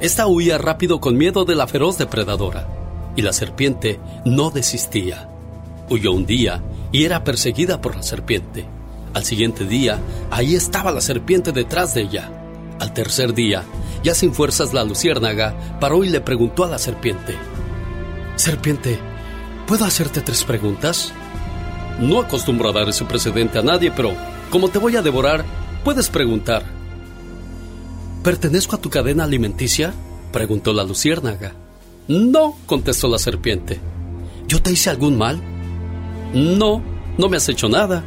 Esta 0.00 0.26
huía 0.26 0.58
rápido 0.58 1.00
con 1.00 1.16
miedo 1.16 1.44
de 1.44 1.54
la 1.54 1.66
feroz 1.66 1.96
depredadora, 1.98 2.68
y 3.16 3.22
la 3.22 3.32
serpiente 3.32 3.98
no 4.26 4.50
desistía. 4.50 5.28
Huyó 5.88 6.12
un 6.12 6.26
día 6.26 6.62
y 6.92 7.04
era 7.04 7.24
perseguida 7.24 7.80
por 7.80 7.96
la 7.96 8.02
serpiente. 8.02 8.66
Al 9.14 9.24
siguiente 9.24 9.64
día, 9.64 9.98
ahí 10.30 10.54
estaba 10.54 10.92
la 10.92 11.00
serpiente 11.00 11.52
detrás 11.52 11.94
de 11.94 12.02
ella. 12.02 12.30
Al 12.78 12.92
tercer 12.92 13.32
día, 13.32 13.64
ya 14.04 14.14
sin 14.14 14.34
fuerzas 14.34 14.74
la 14.74 14.84
luciérnaga 14.84 15.78
paró 15.80 16.04
y 16.04 16.10
le 16.10 16.20
preguntó 16.20 16.64
a 16.64 16.68
la 16.68 16.78
serpiente, 16.78 17.34
Serpiente, 18.36 19.00
¿Puedo 19.68 19.84
hacerte 19.84 20.22
tres 20.22 20.44
preguntas? 20.44 21.12
No 22.00 22.20
acostumbro 22.20 22.70
a 22.70 22.72
dar 22.72 22.88
ese 22.88 23.04
precedente 23.04 23.58
a 23.58 23.62
nadie, 23.62 23.90
pero 23.90 24.14
como 24.48 24.70
te 24.70 24.78
voy 24.78 24.96
a 24.96 25.02
devorar, 25.02 25.44
puedes 25.84 26.08
preguntar. 26.08 26.64
¿Pertenezco 28.24 28.76
a 28.76 28.80
tu 28.80 28.88
cadena 28.88 29.24
alimenticia? 29.24 29.92
preguntó 30.32 30.72
la 30.72 30.84
luciérnaga. 30.84 31.52
No, 32.08 32.56
contestó 32.64 33.08
la 33.08 33.18
serpiente. 33.18 33.78
¿Yo 34.46 34.62
te 34.62 34.72
hice 34.72 34.88
algún 34.88 35.18
mal? 35.18 35.38
No, 36.32 36.82
no 37.18 37.28
me 37.28 37.36
has 37.36 37.50
hecho 37.50 37.68
nada. 37.68 38.04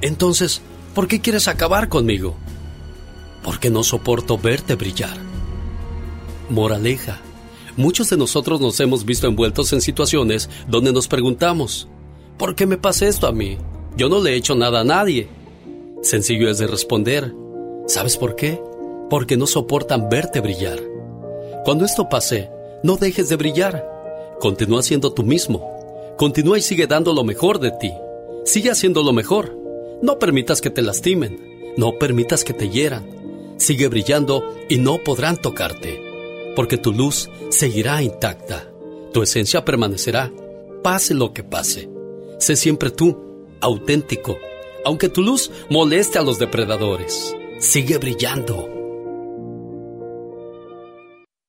Entonces, 0.00 0.62
¿por 0.96 1.06
qué 1.06 1.20
quieres 1.20 1.46
acabar 1.46 1.88
conmigo? 1.88 2.34
Porque 3.44 3.70
no 3.70 3.84
soporto 3.84 4.36
verte 4.36 4.74
brillar. 4.74 5.16
Moraleja. 6.50 7.20
Muchos 7.76 8.10
de 8.10 8.18
nosotros 8.18 8.60
nos 8.60 8.78
hemos 8.80 9.06
visto 9.06 9.26
envueltos 9.26 9.72
en 9.72 9.80
situaciones 9.80 10.50
donde 10.68 10.92
nos 10.92 11.08
preguntamos, 11.08 11.88
¿por 12.36 12.54
qué 12.54 12.66
me 12.66 12.76
pasa 12.76 13.08
esto 13.08 13.26
a 13.26 13.32
mí? 13.32 13.56
Yo 13.96 14.10
no 14.10 14.20
le 14.20 14.32
he 14.32 14.36
hecho 14.36 14.54
nada 14.54 14.80
a 14.80 14.84
nadie. 14.84 15.28
Sencillo 16.02 16.50
es 16.50 16.58
de 16.58 16.66
responder, 16.66 17.34
¿sabes 17.86 18.18
por 18.18 18.36
qué? 18.36 18.60
Porque 19.08 19.38
no 19.38 19.46
soportan 19.46 20.10
verte 20.10 20.40
brillar. 20.40 20.80
Cuando 21.64 21.86
esto 21.86 22.10
pase, 22.10 22.50
no 22.82 22.96
dejes 22.96 23.30
de 23.30 23.36
brillar. 23.36 23.88
Continúa 24.38 24.82
siendo 24.82 25.14
tú 25.14 25.22
mismo. 25.22 26.14
Continúa 26.18 26.58
y 26.58 26.62
sigue 26.62 26.86
dando 26.86 27.14
lo 27.14 27.24
mejor 27.24 27.58
de 27.58 27.70
ti. 27.70 27.92
Sigue 28.44 28.70
haciendo 28.70 29.02
lo 29.02 29.14
mejor. 29.14 29.56
No 30.02 30.18
permitas 30.18 30.60
que 30.60 30.68
te 30.68 30.82
lastimen. 30.82 31.72
No 31.78 31.98
permitas 31.98 32.44
que 32.44 32.52
te 32.52 32.68
hieran. 32.68 33.06
Sigue 33.56 33.88
brillando 33.88 34.44
y 34.68 34.76
no 34.76 34.98
podrán 34.98 35.36
tocarte 35.38 36.11
porque 36.54 36.78
tu 36.78 36.92
luz 36.92 37.30
seguirá 37.50 38.02
intacta, 38.02 38.70
tu 39.12 39.22
esencia 39.22 39.64
permanecerá, 39.64 40.30
pase 40.82 41.14
lo 41.14 41.32
que 41.32 41.44
pase. 41.44 41.88
Sé 42.38 42.56
siempre 42.56 42.90
tú, 42.90 43.16
auténtico, 43.60 44.38
aunque 44.84 45.08
tu 45.08 45.22
luz 45.22 45.50
moleste 45.70 46.18
a 46.18 46.22
los 46.22 46.38
depredadores. 46.38 47.36
Sigue 47.58 47.98
brillando. 47.98 48.68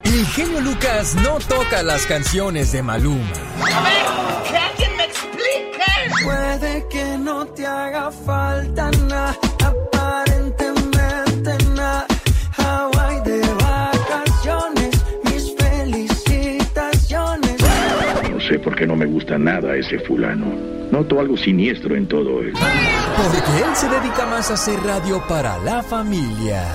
El 0.04 0.26
genio 0.28 0.62
Lucas 0.62 1.16
no 1.16 1.40
toca 1.40 1.82
las 1.82 2.06
canciones 2.06 2.72
de 2.72 2.84
Maluma. 2.84 3.34
A 3.60 3.82
ver, 3.82 4.52
que 4.52 4.58
alguien 4.58 4.98
me 4.98 5.06
explique. 5.06 6.24
Puede 6.24 6.88
que 6.90 7.18
no 7.18 7.48
te 7.48 7.66
haga 7.66 8.12
falta 8.12 8.92
porque 18.84 18.88
no 18.88 18.96
me 18.98 19.06
gusta 19.06 19.38
nada 19.38 19.78
ese 19.78 19.98
fulano. 20.00 20.46
Noto 20.92 21.20
algo 21.20 21.38
siniestro 21.38 21.96
en 21.96 22.06
todo 22.06 22.42
él. 22.42 22.52
Porque 22.52 23.64
él 23.64 23.76
se 23.76 23.88
dedica 23.88 24.26
más 24.26 24.52
a 24.52 24.56
hacer 24.56 24.78
radio 24.84 25.24
para 25.26 25.58
la 25.60 25.82
familia. 25.82 26.66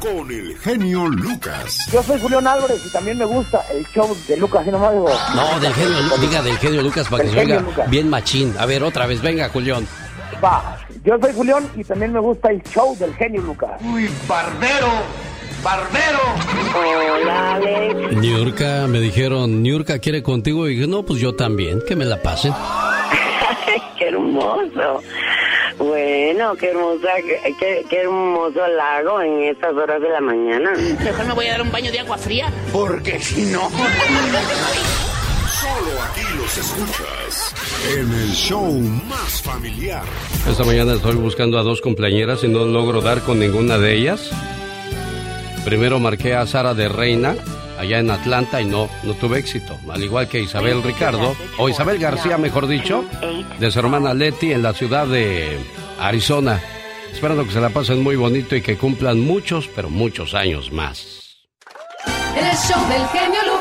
Con 0.00 0.30
el 0.30 0.56
genio 0.56 1.06
Lucas. 1.08 1.86
Yo 1.92 2.02
soy 2.02 2.18
Julián 2.18 2.46
Álvarez 2.46 2.82
y 2.86 2.90
también 2.90 3.18
me 3.18 3.26
gusta 3.26 3.62
el 3.74 3.84
show 3.88 4.16
de 4.26 4.36
Lucas 4.38 4.66
y 4.66 4.70
nomás 4.70 4.92
digo. 4.92 5.10
No, 5.34 5.60
del 5.60 5.74
genio, 5.74 5.96
diga 6.18 6.42
del 6.42 6.56
genio 6.56 6.82
Lucas 6.82 7.08
para 7.08 7.24
que 7.24 7.30
se 7.30 7.40
oiga 7.40 7.62
bien 7.88 8.08
machín. 8.08 8.54
A 8.58 8.64
ver, 8.64 8.82
otra 8.82 9.06
vez, 9.06 9.20
venga, 9.20 9.50
Julián. 9.50 9.86
Va, 10.42 10.78
yo 11.04 11.18
soy 11.20 11.32
Julián 11.34 11.68
y 11.76 11.84
también 11.84 12.12
me 12.12 12.20
gusta 12.20 12.50
el 12.50 12.62
show 12.62 12.96
del 12.96 13.14
genio 13.16 13.42
Lucas. 13.42 13.72
Uy, 13.82 14.08
barbero. 14.26 14.88
Barbero. 15.62 16.20
Hola, 16.74 17.54
Alex. 17.54 18.16
Niurka, 18.16 18.86
me 18.86 19.00
dijeron, 19.00 19.62
Niurka 19.62 19.98
quiere 19.98 20.22
contigo. 20.22 20.68
Y 20.68 20.74
dije, 20.74 20.86
no, 20.86 21.02
pues 21.02 21.20
yo 21.20 21.34
también, 21.34 21.82
que 21.86 21.96
me 21.96 22.04
la 22.04 22.22
pasen. 22.22 22.52
qué 23.98 24.08
hermoso. 24.08 25.02
Bueno, 25.78 26.56
qué 26.56 26.70
hermosa, 26.70 27.08
qué, 27.58 27.84
qué, 27.88 28.00
hermoso 28.00 28.66
lago 28.66 29.20
en 29.20 29.44
estas 29.44 29.72
horas 29.74 30.00
de 30.00 30.08
la 30.08 30.20
mañana. 30.20 30.72
Mejor 31.04 31.26
me 31.26 31.34
voy 31.34 31.46
a 31.46 31.52
dar 31.52 31.62
un 31.62 31.70
baño 31.70 31.92
de 31.92 32.00
agua 32.00 32.18
fría, 32.18 32.52
porque 32.72 33.20
si 33.20 33.42
no... 33.46 33.70
Solo 35.58 36.02
aquí 36.02 36.22
los 36.36 36.58
escuchas 36.58 37.54
en 37.96 38.12
el 38.12 38.30
show 38.32 38.72
más 39.08 39.42
familiar. 39.42 40.04
Esta 40.48 40.64
mañana 40.64 40.94
estoy 40.94 41.16
buscando 41.16 41.58
a 41.58 41.62
dos 41.62 41.80
compañeras 41.80 42.42
y 42.44 42.48
no 42.48 42.64
logro 42.64 43.00
dar 43.00 43.22
con 43.22 43.38
ninguna 43.38 43.78
de 43.78 43.94
ellas. 43.94 44.30
Primero 45.68 46.00
marqué 46.00 46.34
a 46.34 46.46
Sara 46.46 46.72
de 46.72 46.88
Reina, 46.88 47.36
allá 47.78 47.98
en 47.98 48.10
Atlanta, 48.10 48.62
y 48.62 48.64
no, 48.64 48.88
no 49.02 49.12
tuve 49.12 49.38
éxito. 49.38 49.78
Al 49.90 50.02
igual 50.02 50.26
que 50.26 50.40
Isabel 50.40 50.82
Ricardo, 50.82 51.36
o 51.58 51.68
Isabel 51.68 51.98
García, 51.98 52.38
mejor 52.38 52.66
dicho, 52.68 53.04
de 53.58 53.70
su 53.70 53.78
hermana 53.78 54.14
Leti 54.14 54.50
en 54.50 54.62
la 54.62 54.72
ciudad 54.72 55.06
de 55.06 55.58
Arizona. 56.00 56.58
Esperando 57.12 57.44
que 57.44 57.52
se 57.52 57.60
la 57.60 57.68
pasen 57.68 58.02
muy 58.02 58.16
bonito 58.16 58.56
y 58.56 58.62
que 58.62 58.78
cumplan 58.78 59.20
muchos, 59.20 59.68
pero 59.68 59.90
muchos 59.90 60.32
años 60.32 60.72
más. 60.72 61.36
El 62.34 62.56
show 62.56 62.88
del 62.88 63.06
genio 63.08 63.57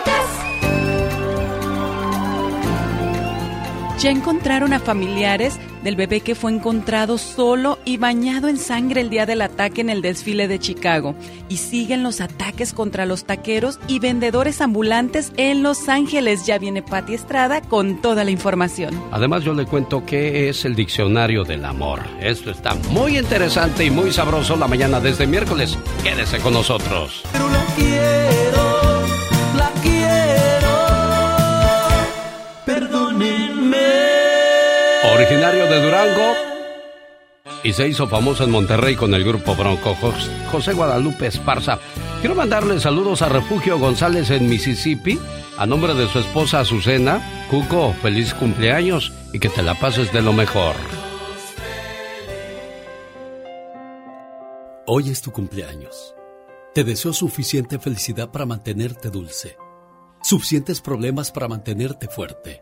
Ya 4.00 4.12
encontraron 4.12 4.74
a 4.74 4.80
familiares 4.80 5.60
del 5.84 5.96
bebé 5.96 6.22
que 6.22 6.36
fue 6.36 6.52
encontrado 6.52 7.18
solo 7.18 7.80
y 7.84 7.98
bañado 7.98 8.48
en 8.48 8.58
sangre 8.58 9.02
el 9.02 9.10
día 9.10 9.26
del 9.26 9.42
ataque 9.42 9.82
en 9.82 9.90
el 9.90 10.04
desfile 10.04 10.48
de 10.48 10.60
Chicago. 10.60 11.16
Y 11.50 11.58
siguen 11.58 12.04
los 12.04 12.22
ataques 12.22 12.74
contra 12.74 13.08
los 13.08 13.26
taqueros 13.26 13.80
y 13.88 13.98
vendedores 13.98 14.62
ambulantes 14.62 15.32
en 15.38 15.64
Los 15.64 15.90
Ángeles. 15.90 16.46
Ya 16.46 16.60
viene 16.60 16.84
Patti 16.84 17.16
Estrada 17.16 17.62
con 17.62 18.00
toda 18.00 18.24
la 18.24 18.30
información. 18.30 19.02
Además 19.12 19.44
yo 19.44 19.56
le 19.56 19.66
cuento 19.66 20.06
qué 20.06 20.48
es 20.48 20.64
el 20.66 20.76
diccionario 20.76 21.44
del 21.44 21.66
amor. 21.66 22.02
Esto 22.22 22.52
está 22.52 22.76
muy 22.92 23.18
interesante 23.18 23.84
y 23.84 23.90
muy 23.90 24.12
sabroso 24.12 24.56
la 24.58 24.68
mañana 24.68 25.00
desde 25.00 25.26
miércoles. 25.26 25.76
Quédese 26.04 26.38
con 26.38 26.54
nosotros. 26.54 27.24
Pero 27.32 27.50
la 27.50 27.66
quiero. 27.76 28.67
Originario 35.18 35.66
de 35.66 35.82
Durango, 35.82 36.34
y 37.64 37.74
se 37.74 37.88
hizo 37.88 38.08
famoso 38.08 38.44
en 38.44 38.52
Monterrey 38.52 38.96
con 38.96 39.16
el 39.16 39.24
grupo 39.24 39.56
Bronco, 39.56 39.98
José 40.52 40.74
Guadalupe 40.74 41.26
Esparza. 41.26 41.80
Quiero 42.20 42.36
mandarle 42.36 42.80
saludos 42.80 43.24
a 43.24 43.30
Refugio 43.30 43.80
González 43.80 44.30
en 44.30 44.48
Mississippi, 44.48 45.20
a 45.58 45.66
nombre 45.66 45.96
de 45.96 46.08
su 46.08 46.20
esposa 46.20 46.60
Azucena. 46.60 47.48
Cuco, 47.50 47.94
feliz 47.94 48.36
cumpleaños 48.36 49.12
y 49.34 49.40
que 49.40 49.50
te 49.50 49.64
la 49.64 49.74
pases 49.74 50.14
de 50.14 50.22
lo 50.22 50.34
mejor. 50.34 50.76
Hoy 54.86 55.10
es 55.10 55.22
tu 55.22 55.32
cumpleaños. 55.32 56.14
Te 56.76 56.84
deseo 56.84 57.12
suficiente 57.12 57.80
felicidad 57.80 58.30
para 58.30 58.46
mantenerte 58.46 59.10
dulce, 59.10 59.58
suficientes 60.22 60.80
problemas 60.80 61.32
para 61.32 61.48
mantenerte 61.48 62.08
fuerte, 62.08 62.62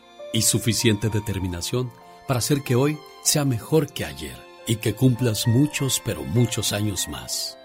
y 0.33 0.43
suficiente 0.43 1.09
determinación 1.09 1.91
para 2.27 2.39
hacer 2.39 2.63
que 2.63 2.75
hoy 2.75 2.97
sea 3.23 3.45
mejor 3.45 3.91
que 3.91 4.05
ayer 4.05 4.35
y 4.65 4.77
que 4.77 4.93
cumplas 4.93 5.47
muchos, 5.47 6.01
pero 6.05 6.23
muchos 6.23 6.73
años 6.73 7.07
más. 7.07 7.57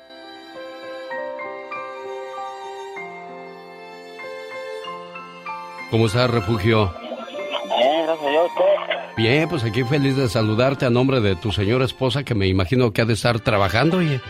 ¿Cómo 5.91 6.07
está, 6.07 6.27
refugio? 6.27 6.93
Bien, 7.69 8.07
gracias 8.07 8.37
a 8.37 8.43
usted. 8.43 9.17
Bien, 9.17 9.49
pues 9.49 9.65
aquí 9.65 9.85
feliz 9.85 10.17
de 10.17 10.29
saludarte 10.29 10.85
a 10.85 10.91
nombre 10.91 11.21
de 11.21 11.37
tu 11.37 11.53
señora 11.53 11.85
esposa 11.85 12.25
que 12.25 12.35
me 12.35 12.49
imagino 12.49 12.93
que 12.93 13.03
ha 13.03 13.05
de 13.05 13.15
estar 13.15 13.41
trabajando, 13.41 13.99
oye. 13.99 14.21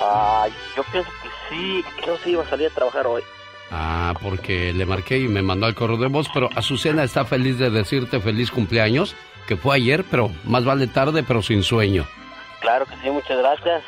Ay, 0.00 0.52
yo 0.76 0.84
pienso 0.90 1.10
que 1.22 1.28
sí, 1.48 1.84
que 2.04 2.18
sí 2.24 2.30
iba 2.30 2.44
a 2.44 2.48
salir 2.48 2.68
a 2.68 2.74
trabajar 2.74 3.06
hoy. 3.06 3.22
Ah, 3.74 4.12
porque 4.20 4.74
le 4.74 4.84
marqué 4.84 5.18
y 5.18 5.28
me 5.28 5.40
mandó 5.40 5.64
al 5.64 5.74
correo 5.74 5.96
de 5.96 6.08
voz, 6.08 6.28
pero 6.34 6.50
Azucena 6.54 7.04
está 7.04 7.24
feliz 7.24 7.58
de 7.58 7.70
decirte 7.70 8.20
feliz 8.20 8.50
cumpleaños 8.50 9.16
que 9.48 9.56
fue 9.56 9.76
ayer, 9.76 10.04
pero 10.10 10.30
más 10.44 10.64
vale 10.64 10.86
tarde, 10.88 11.22
pero 11.26 11.42
sin 11.42 11.62
sueño. 11.62 12.06
Claro 12.60 12.84
que 12.84 12.94
sí, 13.02 13.10
muchas 13.10 13.38
gracias. 13.38 13.82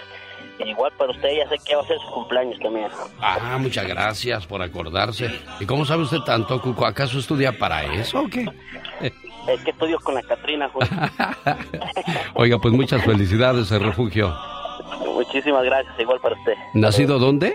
Igual 0.58 0.92
para 0.96 1.10
usted, 1.10 1.28
ya 1.36 1.48
sé 1.50 1.56
que 1.66 1.76
va 1.76 1.82
a 1.82 1.86
ser 1.86 1.98
su 1.98 2.10
cumpleaños 2.12 2.58
también. 2.60 2.88
Ah, 3.20 3.58
muchas 3.60 3.86
gracias 3.86 4.46
por 4.46 4.62
acordarse. 4.62 5.30
¿Y 5.60 5.66
cómo 5.66 5.84
sabe 5.84 6.04
usted 6.04 6.20
tanto, 6.20 6.60
Cuco? 6.62 6.86
¿Acaso 6.86 7.18
estudia 7.18 7.58
para 7.58 7.84
eso 7.84 8.22
o 8.22 8.28
qué? 8.28 8.46
Es 9.46 9.60
que 9.60 9.72
estudio 9.72 9.98
con 10.00 10.14
la 10.14 10.22
Catrina, 10.22 10.70
Oiga, 12.34 12.58
pues 12.58 12.72
muchas 12.72 13.04
felicidades, 13.04 13.70
el 13.72 13.82
refugio. 13.82 14.34
Muchísimas 15.04 15.62
gracias, 15.64 15.94
igual 16.00 16.18
para 16.20 16.34
usted. 16.34 16.54
¿Nacido 16.72 17.18
dónde? 17.18 17.54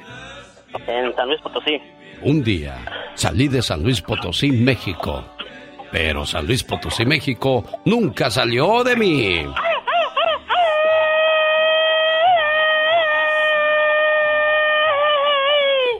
En 0.86 1.16
San 1.16 1.28
Luis 1.28 1.42
Potosí. 1.42 1.82
Un 2.22 2.44
día 2.44 2.86
salí 3.16 3.48
de 3.48 3.62
San 3.62 3.84
Luis 3.84 4.02
Potosí, 4.02 4.52
México 4.52 5.24
pero 5.92 6.26
San 6.26 6.46
Luis 6.46 6.64
Potosí, 6.64 7.06
México, 7.06 7.64
nunca 7.86 8.30
salió 8.30 8.84
de 8.84 8.96
mí. 8.96 9.46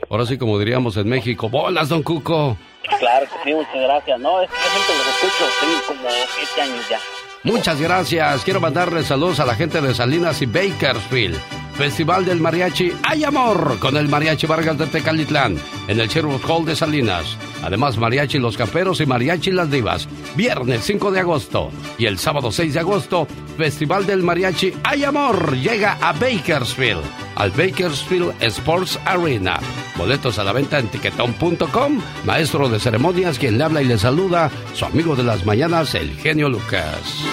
Ahora 0.10 0.26
sí, 0.26 0.38
como 0.38 0.58
diríamos 0.58 0.98
en 0.98 1.08
México, 1.08 1.50
bolas, 1.50 1.90
don 1.90 2.02
Cuco. 2.02 2.58
Claro 2.98 3.26
que 3.28 3.44
sí, 3.44 3.54
muchas 3.54 3.76
gracias. 3.76 4.20
No, 4.20 4.42
es 4.42 4.50
que 4.50 4.56
siempre 4.58 4.96
los 4.98 5.08
escucho, 5.08 5.46
tengo 5.62 6.02
como 6.02 6.10
siete 6.36 6.62
años 6.62 6.90
ya. 6.90 7.00
Muchas 7.44 7.80
gracias. 7.80 8.44
Quiero 8.44 8.60
mandarle 8.60 9.04
saludos 9.04 9.40
a 9.40 9.46
la 9.46 9.56
gente 9.56 9.80
de 9.82 9.94
Salinas 9.94 10.42
y 10.42 10.48
Bakersfield. 10.48 11.59
Festival 11.80 12.26
del 12.26 12.42
Mariachi 12.42 12.92
Hay 13.08 13.24
Amor 13.24 13.80
con 13.80 13.96
el 13.96 14.10
Mariachi 14.10 14.46
Vargas 14.46 14.78
de 14.78 14.86
Tecalitlán 14.88 15.56
en 15.88 16.02
el 16.02 16.10
Sherwood 16.10 16.42
Hall 16.46 16.66
de 16.66 16.76
Salinas. 16.76 17.38
Además, 17.64 17.98
Mariachi 17.98 18.38
Los 18.38 18.58
Camperos 18.58 19.00
y 19.00 19.06
Mariachi 19.06 19.52
Las 19.52 19.72
Divas. 19.72 20.10
Viernes 20.36 20.82
5 20.84 21.10
de 21.10 21.22
agosto 21.22 21.72
y 21.98 22.06
el 22.06 22.20
sábado 22.20 22.52
6 22.52 22.74
de 22.74 22.82
agosto, 22.82 23.28
Festival 23.58 24.06
del 24.06 24.24
Mariachi 24.24 24.74
Hay 24.84 25.06
Amor 25.06 25.56
llega 25.56 25.98
a 26.02 26.12
Bakersfield, 26.12 27.02
al 27.36 27.52
Bakersfield 27.52 28.34
Sports 28.42 29.00
Arena. 29.06 29.58
Boletos 29.98 30.38
a 30.38 30.44
la 30.44 30.52
venta 30.52 30.80
en 30.80 30.90
tiquetón.com. 30.90 32.02
Maestro 32.26 32.68
de 32.68 32.82
ceremonias, 32.82 33.40
quien 33.40 33.58
le 33.58 33.64
habla 33.64 33.82
y 33.82 33.86
le 33.86 33.98
saluda, 33.98 34.52
su 34.74 34.84
amigo 34.84 35.16
de 35.16 35.24
las 35.24 35.46
mañanas, 35.46 35.96
el 35.96 36.14
genio 36.18 36.50
Lucas. 36.50 37.24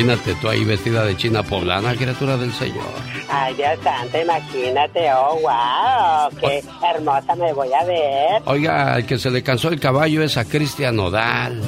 Imagínate 0.00 0.34
tú 0.40 0.48
ahí 0.48 0.64
vestida 0.64 1.04
de 1.04 1.14
china 1.14 1.42
poblana, 1.42 1.94
criatura 1.94 2.38
del 2.38 2.54
Señor. 2.54 2.86
Ay, 3.28 3.52
Dios 3.52 3.78
santo, 3.84 4.18
imagínate, 4.18 5.12
oh, 5.12 5.38
wow, 5.42 6.40
qué 6.40 6.64
hermosa 6.82 7.34
me 7.36 7.52
voy 7.52 7.68
a 7.70 7.84
ver. 7.84 8.42
Oiga, 8.46 8.96
el 8.96 9.04
que 9.04 9.18
se 9.18 9.30
le 9.30 9.42
cansó 9.42 9.68
el 9.68 9.78
caballo 9.78 10.22
es 10.22 10.38
a 10.38 10.46
Cristian 10.46 10.96
Nodal. 10.96 11.60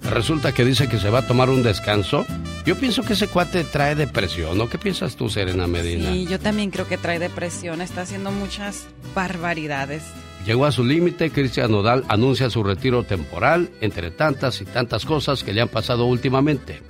Resulta 0.00 0.52
que 0.52 0.64
dice 0.64 0.88
que 0.88 0.98
se 0.98 1.10
va 1.10 1.18
a 1.18 1.26
tomar 1.26 1.50
un 1.50 1.64
descanso. 1.64 2.24
Yo 2.64 2.76
pienso 2.76 3.02
que 3.02 3.14
ese 3.14 3.26
cuate 3.26 3.64
trae 3.64 3.96
depresión, 3.96 4.56
¿no? 4.56 4.68
¿Qué 4.68 4.78
piensas 4.78 5.16
tú, 5.16 5.28
Serena 5.28 5.66
Medina? 5.66 6.12
Sí, 6.12 6.24
yo 6.28 6.38
también 6.38 6.70
creo 6.70 6.86
que 6.86 6.98
trae 6.98 7.18
depresión, 7.18 7.80
está 7.80 8.02
haciendo 8.02 8.30
muchas 8.30 8.86
barbaridades. 9.12 10.04
Llegó 10.46 10.66
a 10.66 10.72
su 10.72 10.84
límite, 10.84 11.32
Cristian 11.32 11.72
Nodal 11.72 12.04
anuncia 12.06 12.48
su 12.48 12.62
retiro 12.62 13.02
temporal, 13.02 13.70
entre 13.80 14.12
tantas 14.12 14.60
y 14.60 14.66
tantas 14.66 15.04
cosas 15.04 15.42
que 15.42 15.52
le 15.52 15.62
han 15.62 15.68
pasado 15.68 16.06
últimamente 16.06 16.80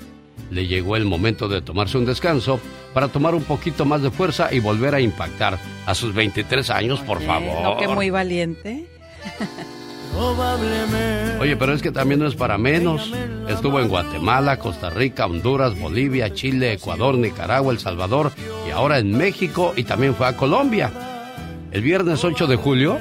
le 0.50 0.66
llegó 0.66 0.96
el 0.96 1.04
momento 1.04 1.48
de 1.48 1.60
tomarse 1.60 1.98
un 1.98 2.04
descanso 2.04 2.60
para 2.94 3.08
tomar 3.08 3.34
un 3.34 3.44
poquito 3.44 3.84
más 3.84 4.02
de 4.02 4.10
fuerza 4.10 4.52
y 4.52 4.60
volver 4.60 4.94
a 4.94 5.00
impactar 5.00 5.58
a 5.86 5.94
sus 5.94 6.14
23 6.14 6.70
años, 6.70 7.00
por 7.00 7.20
favor. 7.22 7.62
No, 7.62 7.76
que 7.76 7.88
muy 7.88 8.10
valiente. 8.10 8.86
Oye, 11.40 11.56
pero 11.56 11.74
es 11.74 11.82
que 11.82 11.92
también 11.92 12.20
no 12.20 12.26
es 12.26 12.34
para 12.34 12.56
menos. 12.56 13.12
Estuvo 13.48 13.80
en 13.80 13.88
Guatemala, 13.88 14.58
Costa 14.58 14.88
Rica, 14.88 15.26
Honduras, 15.26 15.78
Bolivia, 15.78 16.32
Chile, 16.32 16.72
Ecuador, 16.72 17.16
Nicaragua, 17.16 17.72
El 17.72 17.78
Salvador 17.78 18.32
y 18.66 18.70
ahora 18.70 18.98
en 18.98 19.16
México 19.16 19.74
y 19.76 19.84
también 19.84 20.14
fue 20.14 20.26
a 20.26 20.36
Colombia. 20.36 20.90
El 21.70 21.82
viernes 21.82 22.24
8 22.24 22.46
de 22.46 22.56
julio 22.56 22.98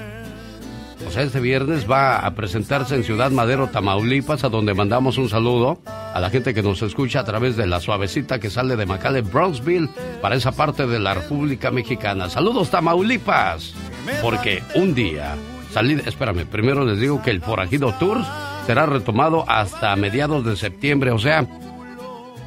sea, 1.11 1.23
este 1.23 1.39
viernes 1.39 1.89
va 1.89 2.19
a 2.19 2.35
presentarse 2.35 2.95
en 2.95 3.03
Ciudad 3.03 3.31
Madero, 3.31 3.67
Tamaulipas, 3.67 4.43
a 4.43 4.49
donde 4.49 4.73
mandamos 4.73 5.17
un 5.17 5.29
saludo 5.29 5.79
a 5.85 6.19
la 6.19 6.29
gente 6.29 6.53
que 6.53 6.63
nos 6.63 6.81
escucha 6.81 7.19
a 7.19 7.23
través 7.23 7.55
de 7.55 7.67
la 7.67 7.79
suavecita 7.79 8.39
que 8.39 8.49
sale 8.49 8.75
de 8.75 8.85
McAllen, 8.85 9.29
Bronxville, 9.29 9.89
para 10.21 10.35
esa 10.35 10.51
parte 10.51 10.87
de 10.87 10.99
la 10.99 11.13
República 11.13 11.71
Mexicana. 11.71 12.29
Saludos, 12.29 12.69
Tamaulipas, 12.69 13.73
porque 14.21 14.63
un 14.75 14.95
día 14.95 15.35
salí, 15.71 16.01
espérame, 16.05 16.45
primero 16.45 16.85
les 16.85 16.99
digo 16.99 17.21
que 17.21 17.31
el 17.31 17.41
Forajido 17.41 17.93
Tours 17.99 18.27
será 18.65 18.85
retomado 18.85 19.45
hasta 19.47 19.95
mediados 19.95 20.43
de 20.45 20.55
septiembre, 20.55 21.11
o 21.11 21.19
sea, 21.19 21.47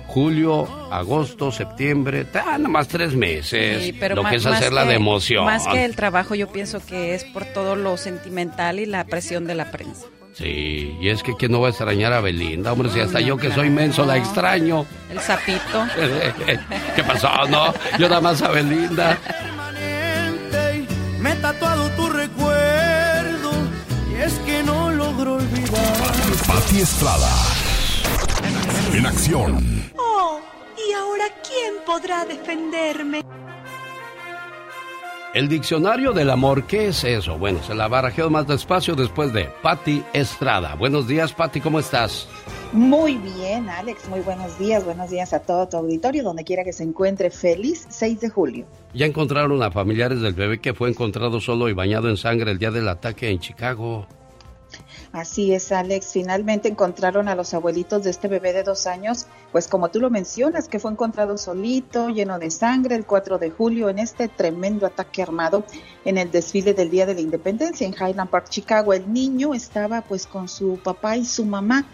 julio, 0.08 0.66
agosto, 0.90 1.52
septiembre, 1.52 2.26
nada 2.34 2.58
más 2.58 2.88
tres 2.88 3.14
meses. 3.14 3.94
lo 4.14 4.24
que 4.24 4.36
es 4.36 4.46
hacerla 4.46 4.84
de 4.84 4.94
emoción. 4.94 5.44
Más 5.44 5.66
que 5.68 5.84
el 5.84 5.94
trabajo, 5.94 6.34
yo 6.34 6.48
pienso 6.48 6.84
que 6.84 7.14
es 7.14 7.24
por 7.24 7.44
todo 7.44 7.76
lo 7.76 7.96
sentimental 7.96 8.80
y 8.80 8.86
la 8.86 9.04
presión 9.04 9.46
de 9.46 9.54
la 9.54 9.70
prensa. 9.70 10.06
Sí, 10.32 10.96
y 11.00 11.08
es 11.08 11.22
que 11.22 11.34
¿quién 11.34 11.52
no 11.52 11.60
va 11.60 11.66
a 11.66 11.70
extrañar 11.70 12.12
a 12.12 12.20
Belinda? 12.20 12.72
Hombre, 12.72 12.90
si 12.90 13.00
hasta 13.00 13.20
yo 13.20 13.36
que 13.36 13.52
soy 13.52 13.70
menso 13.70 14.04
la 14.06 14.16
extraño. 14.16 14.86
El 15.10 15.20
sapito. 15.20 15.86
¿Qué 16.96 17.02
pasó, 17.02 17.28
no? 17.48 17.74
Yo 17.98 18.08
nada 18.08 18.20
más 18.20 18.40
a 18.42 18.48
Belinda. 18.48 19.18
Me 21.20 21.32
he 21.32 21.36
tatuado 21.36 21.90
tu 21.90 22.08
recuerdo 22.08 23.50
y 24.12 24.22
es 24.22 24.34
que 24.40 24.62
no 24.62 24.92
logro 24.92 25.34
olvidar. 25.34 26.12
Pati 26.46 26.80
Estrada 26.80 27.57
en 28.94 29.06
acción. 29.06 29.58
Oh, 29.96 30.40
¿y 30.76 30.92
ahora 30.92 31.24
quién 31.46 31.74
podrá 31.84 32.24
defenderme? 32.24 33.22
El 35.34 35.48
diccionario 35.48 36.12
del 36.12 36.30
amor, 36.30 36.64
¿qué 36.64 36.88
es 36.88 37.04
eso? 37.04 37.38
Bueno, 37.38 37.62
se 37.62 37.74
la 37.74 37.86
barajeo 37.86 38.30
más 38.30 38.46
despacio 38.46 38.94
después 38.96 39.32
de 39.32 39.48
Patti 39.62 40.02
Estrada. 40.12 40.74
Buenos 40.74 41.06
días, 41.06 41.32
Patti, 41.34 41.60
¿cómo 41.60 41.78
estás? 41.78 42.26
Muy 42.72 43.16
bien, 43.18 43.68
Alex, 43.68 44.08
muy 44.08 44.20
buenos 44.20 44.58
días, 44.58 44.84
buenos 44.84 45.10
días 45.10 45.32
a 45.32 45.40
todo 45.40 45.68
tu 45.68 45.76
auditorio, 45.76 46.22
donde 46.22 46.44
quiera 46.44 46.64
que 46.64 46.72
se 46.72 46.82
encuentre. 46.82 47.30
Feliz 47.30 47.86
6 47.90 48.20
de 48.20 48.30
julio. 48.30 48.66
Ya 48.94 49.06
encontraron 49.06 49.62
a 49.62 49.70
familiares 49.70 50.20
del 50.20 50.34
bebé 50.34 50.60
que 50.60 50.74
fue 50.74 50.88
encontrado 50.88 51.40
solo 51.40 51.68
y 51.68 51.74
bañado 51.74 52.08
en 52.08 52.16
sangre 52.16 52.50
el 52.50 52.58
día 52.58 52.70
del 52.70 52.88
ataque 52.88 53.30
en 53.30 53.38
Chicago. 53.38 54.06
Así 55.12 55.54
es, 55.54 55.72
Alex. 55.72 56.12
Finalmente 56.12 56.68
encontraron 56.68 57.28
a 57.28 57.34
los 57.34 57.54
abuelitos 57.54 58.04
de 58.04 58.10
este 58.10 58.28
bebé 58.28 58.52
de 58.52 58.62
dos 58.62 58.86
años, 58.86 59.26
pues 59.52 59.66
como 59.66 59.88
tú 59.88 60.00
lo 60.00 60.10
mencionas, 60.10 60.68
que 60.68 60.78
fue 60.78 60.90
encontrado 60.90 61.38
solito, 61.38 62.10
lleno 62.10 62.38
de 62.38 62.50
sangre, 62.50 62.94
el 62.94 63.06
4 63.06 63.38
de 63.38 63.50
julio 63.50 63.88
en 63.88 63.98
este 63.98 64.28
tremendo 64.28 64.86
ataque 64.86 65.22
armado 65.22 65.64
en 66.04 66.18
el 66.18 66.30
desfile 66.30 66.74
del 66.74 66.90
Día 66.90 67.06
de 67.06 67.14
la 67.14 67.22
Independencia 67.22 67.86
en 67.86 67.94
Highland 67.94 68.28
Park, 68.28 68.48
Chicago. 68.50 68.92
El 68.92 69.10
niño 69.12 69.54
estaba 69.54 70.02
pues 70.02 70.26
con 70.26 70.46
su 70.48 70.78
papá 70.82 71.16
y 71.16 71.24
su 71.24 71.44
mamá 71.44 71.86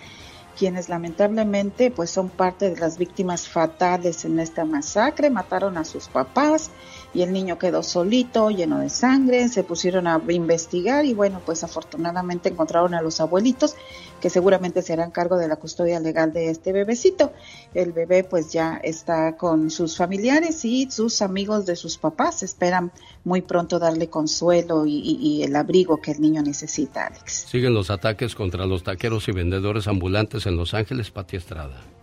quienes 0.58 0.88
lamentablemente 0.88 1.90
pues 1.90 2.10
son 2.10 2.28
parte 2.28 2.70
de 2.70 2.76
las 2.76 2.96
víctimas 2.96 3.48
fatales 3.48 4.24
en 4.24 4.38
esta 4.38 4.64
masacre, 4.64 5.30
mataron 5.30 5.76
a 5.76 5.84
sus 5.84 6.08
papás 6.08 6.70
y 7.14 7.22
el 7.22 7.32
niño 7.32 7.58
quedó 7.58 7.82
solito, 7.82 8.50
lleno 8.50 8.80
de 8.80 8.90
sangre, 8.90 9.48
se 9.48 9.62
pusieron 9.62 10.06
a 10.08 10.20
investigar 10.28 11.04
y 11.04 11.14
bueno, 11.14 11.40
pues 11.46 11.62
afortunadamente 11.62 12.48
encontraron 12.48 12.92
a 12.94 13.00
los 13.02 13.20
abuelitos 13.20 13.76
que 14.20 14.30
seguramente 14.30 14.82
se 14.82 14.94
harán 14.94 15.10
cargo 15.10 15.36
de 15.36 15.48
la 15.48 15.56
custodia 15.56 16.00
legal 16.00 16.32
de 16.32 16.50
este 16.50 16.72
bebecito. 16.72 17.32
El 17.74 17.92
bebé 17.92 18.24
pues 18.24 18.52
ya 18.52 18.80
está 18.82 19.36
con 19.36 19.70
sus 19.70 19.96
familiares 19.96 20.64
y 20.64 20.90
sus 20.90 21.22
amigos 21.22 21.66
de 21.66 21.76
sus 21.76 21.98
papás, 21.98 22.42
esperan 22.42 22.90
muy 23.22 23.42
pronto 23.42 23.78
darle 23.78 24.08
consuelo 24.08 24.84
y, 24.86 25.42
el 25.44 25.54
abrigo 25.56 26.00
que 26.00 26.12
el 26.12 26.20
niño 26.20 26.42
necesita, 26.42 27.06
Alex. 27.06 27.46
Siguen 27.50 27.74
los 27.74 27.90
ataques 27.90 28.34
contra 28.34 28.66
los 28.66 28.82
taqueros 28.82 29.28
y 29.28 29.32
vendedores 29.32 29.86
ambulantes 29.86 30.46
en 30.46 30.56
Los 30.56 30.74
Ángeles, 30.74 31.10
Pati 31.10 31.36
Estrada. 31.36 31.93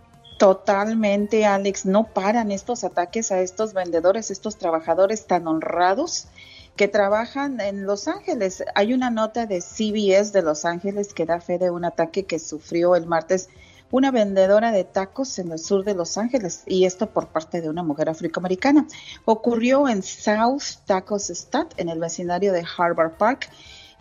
Totalmente, 0.42 1.46
Alex. 1.46 1.86
No 1.86 2.02
paran 2.02 2.50
estos 2.50 2.82
ataques 2.82 3.30
a 3.30 3.40
estos 3.40 3.74
vendedores, 3.74 4.32
estos 4.32 4.56
trabajadores 4.56 5.28
tan 5.28 5.46
honrados 5.46 6.26
que 6.74 6.88
trabajan 6.88 7.60
en 7.60 7.86
Los 7.86 8.08
Ángeles. 8.08 8.64
Hay 8.74 8.92
una 8.92 9.10
nota 9.10 9.46
de 9.46 9.60
CBS 9.60 10.32
de 10.32 10.42
Los 10.42 10.64
Ángeles 10.64 11.14
que 11.14 11.26
da 11.26 11.40
fe 11.40 11.58
de 11.58 11.70
un 11.70 11.84
ataque 11.84 12.24
que 12.24 12.40
sufrió 12.40 12.96
el 12.96 13.06
martes 13.06 13.50
una 13.92 14.10
vendedora 14.10 14.72
de 14.72 14.82
tacos 14.82 15.38
en 15.38 15.52
el 15.52 15.60
sur 15.60 15.84
de 15.84 15.94
Los 15.94 16.18
Ángeles 16.18 16.64
y 16.66 16.86
esto 16.86 17.10
por 17.10 17.28
parte 17.28 17.60
de 17.60 17.68
una 17.68 17.84
mujer 17.84 18.08
afroamericana. 18.08 18.88
Ocurrió 19.24 19.86
en 19.86 20.02
South 20.02 20.80
Tacos 20.86 21.28
Stat, 21.28 21.72
en 21.76 21.88
el 21.88 22.00
vecindario 22.00 22.52
de 22.52 22.64
Harvard 22.76 23.12
Park 23.12 23.48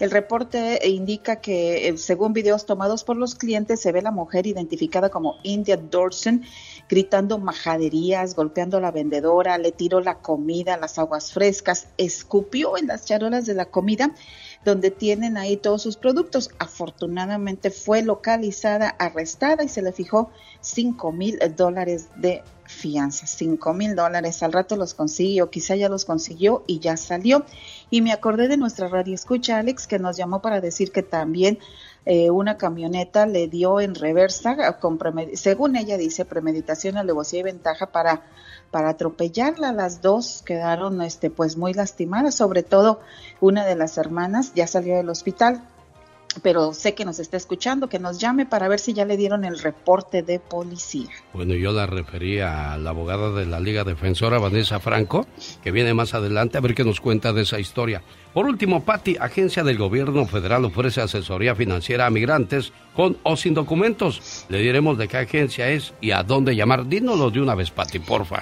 el 0.02 0.10
reporte 0.10 0.80
indica 0.88 1.36
que, 1.36 1.88
eh, 1.88 1.98
según 1.98 2.34
videos 2.34 2.66
tomados 2.66 3.04
por 3.04 3.18
los 3.18 3.36
clientes, 3.36 3.80
se 3.80 3.92
ve 3.92 4.02
la 4.02 4.10
mujer 4.10 4.48
identificada 4.48 5.10
como 5.10 5.38
India 5.44 5.78
Dorsen 5.78 6.44
gritando 6.90 7.38
majaderías, 7.38 8.36
golpeando 8.36 8.78
a 8.78 8.82
la 8.82 8.90
vendedora, 8.90 9.60
le 9.60 9.72
tiró 9.72 10.02
la 10.02 10.16
comida, 10.16 10.76
las 10.76 10.98
aguas 10.98 11.32
frescas, 11.32 11.88
escupió 11.98 12.78
en 12.78 12.88
las 12.88 13.06
charolas 13.06 13.46
de 13.46 13.54
la 13.54 13.66
comida 13.66 14.12
donde 14.66 14.92
tienen 14.92 15.38
ahí 15.38 15.58
todos 15.58 15.82
sus 15.82 15.98
productos. 15.98 16.52
Afortunadamente 16.60 17.72
fue 17.72 18.04
localizada, 18.04 18.90
arrestada 18.90 19.64
y 19.64 19.70
se 19.70 19.82
le 19.82 19.92
fijó 19.92 20.32
5 20.62 21.12
mil 21.12 21.40
dólares 21.56 22.10
de 22.16 22.44
fianza. 22.66 23.28
5 23.28 23.74
mil 23.74 23.96
dólares. 23.96 24.44
Al 24.44 24.54
rato 24.54 24.76
los 24.76 24.94
consiguió, 24.94 25.50
quizá 25.50 25.76
ya 25.76 25.90
los 25.90 26.06
consiguió 26.06 26.64
y 26.68 26.80
ya 26.80 26.98
salió. 26.98 27.46
Y 27.90 28.02
me 28.02 28.12
acordé 28.12 28.48
de 28.48 28.58
nuestra 28.58 28.88
radio 28.88 29.14
escucha, 29.14 29.58
Alex, 29.58 29.88
que 29.88 30.00
nos 30.00 30.18
llamó 30.18 30.42
para 30.42 30.62
decir 30.62 30.92
que 30.92 31.04
también 31.04 31.60
eh, 32.06 32.32
una 32.32 32.58
camioneta 32.58 33.28
le 33.28 33.48
dio 33.48 33.80
en 33.80 33.94
reversa, 33.94 34.80
con 34.80 34.98
según 35.36 35.76
ella 35.76 35.98
dice, 35.98 36.26
premeditación, 36.26 36.98
alevosía 36.98 37.42
y 37.42 37.44
ventaja 37.44 37.92
para, 37.92 38.24
para 38.72 38.90
atropellarla. 38.90 39.74
Las 39.74 40.02
dos 40.02 40.42
quedaron 40.46 41.02
este, 41.02 41.30
pues 41.30 41.58
muy 41.58 41.74
lastimadas, 41.74 42.36
sobre 42.36 42.64
todo 42.64 43.02
una 43.40 43.66
de 43.66 43.76
las 43.76 43.98
hermanas 43.98 44.54
ya 44.56 44.66
salió 44.66 44.96
del 44.96 45.10
hospital 45.10 45.62
pero 46.42 46.74
sé 46.74 46.94
que 46.94 47.06
nos 47.06 47.20
está 47.20 47.38
escuchando, 47.38 47.90
que 47.90 48.00
nos 48.00 48.20
llame 48.20 48.46
para 48.46 48.68
ver 48.68 48.80
si 48.80 48.94
ya 48.94 49.06
le 49.06 49.18
dieron 49.18 49.44
el 49.46 49.60
reporte 49.60 50.24
de 50.24 50.40
policía. 50.40 51.10
Bueno, 51.34 51.54
yo 51.54 51.72
la 51.72 51.86
refería 51.86 52.74
a 52.74 52.78
la 52.78 52.92
abogada 52.92 53.32
de 53.32 53.46
la 53.46 53.60
Liga 53.60 53.84
Defensora, 53.84 54.40
Vanessa 54.40 54.80
Franco, 54.80 55.28
que 55.64 55.72
viene 55.72 55.94
más 55.94 56.14
adelante 56.14 56.58
a 56.58 56.62
ver 56.62 56.76
qué 56.76 56.84
nos 56.84 57.02
cuenta 57.02 57.34
de 57.34 57.42
esa 57.42 57.60
historia. 57.60 58.02
Por 58.34 58.46
último, 58.46 58.84
Patti, 58.86 59.18
agencia 59.20 59.64
del 59.64 59.78
gobierno 59.78 60.26
federal 60.26 60.64
ofrece 60.64 61.02
asesoría 61.02 61.54
financiera 61.54 62.06
a 62.06 62.10
migrantes 62.10 62.72
con 62.96 63.18
o 63.24 63.36
sin 63.36 63.54
documentos. 63.54 64.46
Le 64.48 64.60
diremos 64.60 64.98
de 64.98 65.08
qué 65.08 65.18
agencia 65.18 65.70
es 65.70 65.94
y 66.00 66.12
a 66.12 66.24
dónde 66.24 66.56
llamar. 66.56 66.88
Dínoslo 66.88 67.30
de 67.30 67.42
una 67.42 67.56
vez, 67.56 67.72
Patti, 67.72 68.00
porfa. 68.00 68.40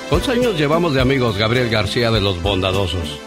¿Cuántos 0.08 0.28
años 0.28 0.58
llevamos 0.58 0.94
de 0.94 1.00
amigos, 1.00 1.38
Gabriel 1.38 1.70
García, 1.70 2.10
de 2.10 2.20
los 2.20 2.42
bondadosos? 2.42 3.18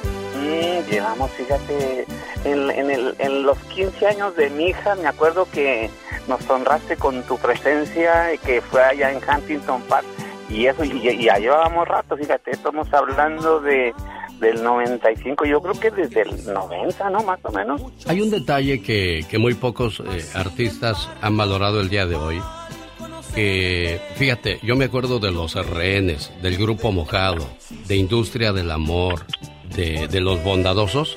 Llevamos, 0.89 1.31
fíjate, 1.31 2.05
en, 2.43 3.43
los 3.43 3.57
15 3.57 4.07
años 4.07 4.35
de 4.35 4.49
mi 4.51 4.65
hija, 4.67 4.93
me 4.95 5.07
acuerdo 5.07 5.47
que 5.51 5.89
nos 6.27 6.47
honraste 6.47 6.95
con 6.95 7.23
tu 7.23 7.37
presencia, 7.37 8.33
y 8.33 8.37
que 8.37 8.61
fue 8.61 8.83
allá 8.83 9.11
en 9.11 9.17
Huntington 9.17 9.81
Park, 9.83 10.05
y 10.47 10.67
eso, 10.67 10.83
y, 10.83 11.23
ya 11.23 11.37
llevábamos 11.37 11.87
rato, 11.87 12.15
fíjate, 12.15 12.51
estamos 12.51 12.93
hablando 12.93 13.59
de 13.61 13.93
del 14.39 14.63
95, 14.63 15.45
yo 15.45 15.61
creo 15.61 15.79
que 15.79 15.91
desde 15.91 16.21
el 16.21 16.53
90, 16.53 17.09
¿no? 17.09 17.23
Más 17.23 17.39
o 17.43 17.51
menos. 17.51 17.81
Hay 18.07 18.21
un 18.21 18.29
detalle 18.29 18.81
que, 18.81 19.25
que 19.29 19.37
muy 19.37 19.53
pocos 19.53 19.99
eh, 19.99 20.23
artistas 20.33 21.09
han 21.21 21.37
valorado 21.37 21.81
el 21.81 21.89
día 21.89 22.05
de 22.05 22.15
hoy. 22.15 22.41
Que, 23.33 23.99
fíjate, 24.15 24.59
yo 24.63 24.75
me 24.75 24.85
acuerdo 24.85 25.19
de 25.19 25.31
los 25.31 25.53
rehenes, 25.53 26.31
del 26.41 26.57
grupo 26.57 26.91
Mojado, 26.91 27.47
de 27.87 27.95
Industria 27.97 28.53
del 28.53 28.71
Amor, 28.71 29.25
de, 29.75 30.07
de 30.07 30.21
los 30.21 30.41
Bondadosos, 30.43 31.15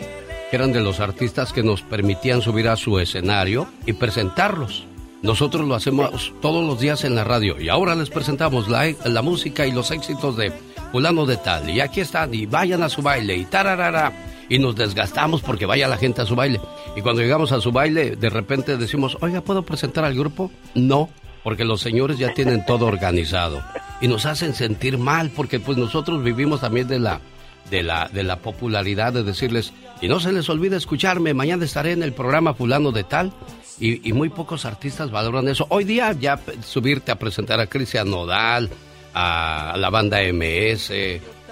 que 0.51 0.57
eran 0.57 0.73
de 0.73 0.81
los 0.81 1.01
artistas 1.01 1.53
que 1.53 1.63
nos 1.63 1.83
permitían 1.83 2.43
subir 2.43 2.69
a 2.69 2.77
su 2.77 2.99
escenario 2.99 3.69
y 3.87 3.93
presentarlos. 3.93 4.85
Nosotros 5.21 5.67
lo 5.67 5.75
hacemos 5.75 6.33
todos 6.41 6.65
los 6.65 6.79
días 6.79 7.05
en 7.05 7.17
la 7.17 7.25
radio 7.25 7.61
y 7.61 7.69
ahora 7.69 7.97
les 7.97 8.09
presentamos 8.09 8.69
la, 8.69 8.89
la 9.05 9.23
música 9.23 9.67
y 9.67 9.73
los 9.73 9.91
éxitos 9.91 10.37
de 10.37 10.53
fulano 10.93 11.27
de 11.27 11.37
tal, 11.37 11.69
y 11.71 11.81
aquí 11.81 12.01
están, 12.01 12.33
y 12.35 12.47
vayan 12.47 12.83
a 12.83 12.89
su 12.89 13.03
baile, 13.03 13.37
y 13.37 13.45
tararara, 13.45 14.13
y 14.49 14.59
nos 14.59 14.77
desgastamos 14.77 15.43
porque 15.43 15.67
vaya 15.67 15.89
la 15.89 15.99
gente 15.99 16.23
a 16.23 16.27
su 16.27 16.35
baile. 16.35 16.61
Y 16.97 17.03
cuando 17.03 17.21
llegamos 17.21 17.53
a 17.53 17.61
su 17.61 17.71
baile, 17.73 18.17
de 18.17 18.31
repente 18.31 18.77
decimos, 18.77 19.19
oiga, 19.21 19.43
¿puedo 19.43 19.63
presentar 19.63 20.05
al 20.05 20.15
grupo? 20.15 20.51
No, 20.75 21.11
porque 21.45 21.65
los 21.65 21.81
señores 21.81 22.19
ya 22.19 22.33
tienen 22.33 22.65
todo 22.65 22.87
organizado. 22.87 23.63
Y 24.01 24.09
nos 24.09 24.27
hacen 24.27 24.55
sentir 24.55 24.97
mal, 24.99 25.31
porque 25.35 25.61
pues 25.61 25.77
nosotros 25.77 26.23
vivimos 26.23 26.63
también 26.63 26.89
de 26.89 26.99
la, 26.99 27.21
de 27.71 27.83
la, 27.83 28.09
de 28.09 28.23
la 28.23 28.37
popularidad 28.39 29.13
de 29.13 29.23
decirles, 29.23 29.73
y 30.01 30.09
no 30.09 30.21
se 30.21 30.33
les 30.33 30.49
olvide 30.49 30.77
escucharme, 30.77 31.35
mañana 31.35 31.65
estaré 31.65 31.93
en 31.93 32.03
el 32.03 32.13
programa 32.15 32.55
fulano 32.55 32.93
de 32.93 33.05
tal. 33.05 33.33
Y, 33.81 34.09
y 34.09 34.13
muy 34.13 34.29
pocos 34.29 34.65
artistas 34.65 35.13
valoran 35.13 35.47
eso. 35.47 35.65
Hoy 35.69 35.85
día 35.85 36.13
ya 36.13 36.41
subirte 36.65 37.13
a 37.13 37.19
presentar 37.19 37.61
a 37.61 37.69
Cristian 37.69 38.11
Nodal, 38.11 38.71
a 39.21 39.77
la 39.77 39.91
banda 39.91 40.19
MS, 40.33 40.93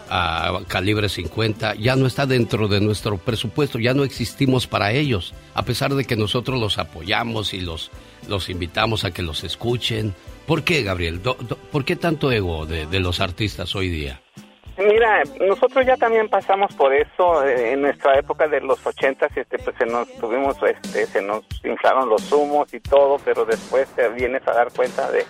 a 0.08 0.60
Calibre 0.68 1.08
50, 1.08 1.74
ya 1.74 1.96
no 1.96 2.06
está 2.06 2.26
dentro 2.26 2.68
de 2.68 2.80
nuestro 2.80 3.18
presupuesto, 3.18 3.78
ya 3.78 3.92
no 3.92 4.04
existimos 4.04 4.66
para 4.66 4.92
ellos, 4.92 5.34
a 5.54 5.64
pesar 5.64 5.94
de 5.94 6.04
que 6.04 6.16
nosotros 6.16 6.60
los 6.60 6.78
apoyamos 6.78 7.54
y 7.54 7.60
los, 7.60 7.90
los 8.28 8.48
invitamos 8.48 9.04
a 9.04 9.10
que 9.10 9.22
los 9.22 9.42
escuchen, 9.42 10.14
¿Por 10.46 10.62
qué, 10.62 10.84
Gabriel? 10.84 11.20
¿Por 11.20 11.84
qué 11.84 11.96
tanto 11.96 12.30
ego 12.30 12.66
de, 12.66 12.86
de 12.86 13.00
los 13.00 13.18
artistas 13.20 13.74
hoy 13.74 13.88
día? 13.88 14.22
Mira, 14.78 15.22
nosotros 15.40 15.86
ya 15.86 15.96
también 15.96 16.28
pasamos 16.28 16.74
por 16.74 16.92
eso 16.92 17.42
eh, 17.46 17.72
en 17.72 17.80
nuestra 17.80 18.18
época 18.18 18.46
de 18.46 18.60
los 18.60 18.86
ochentas, 18.86 19.34
este, 19.34 19.58
pues 19.58 19.74
se 19.78 19.86
nos 19.86 20.06
tuvimos, 20.18 20.54
este, 20.62 21.06
se 21.06 21.22
nos 21.22 21.44
inflaron 21.64 22.10
los 22.10 22.30
humos 22.30 22.72
y 22.74 22.80
todo, 22.80 23.16
pero 23.24 23.46
después 23.46 23.88
te 23.96 24.06
vienes 24.10 24.46
a 24.46 24.52
dar 24.52 24.70
cuenta 24.70 25.10
de, 25.10 25.24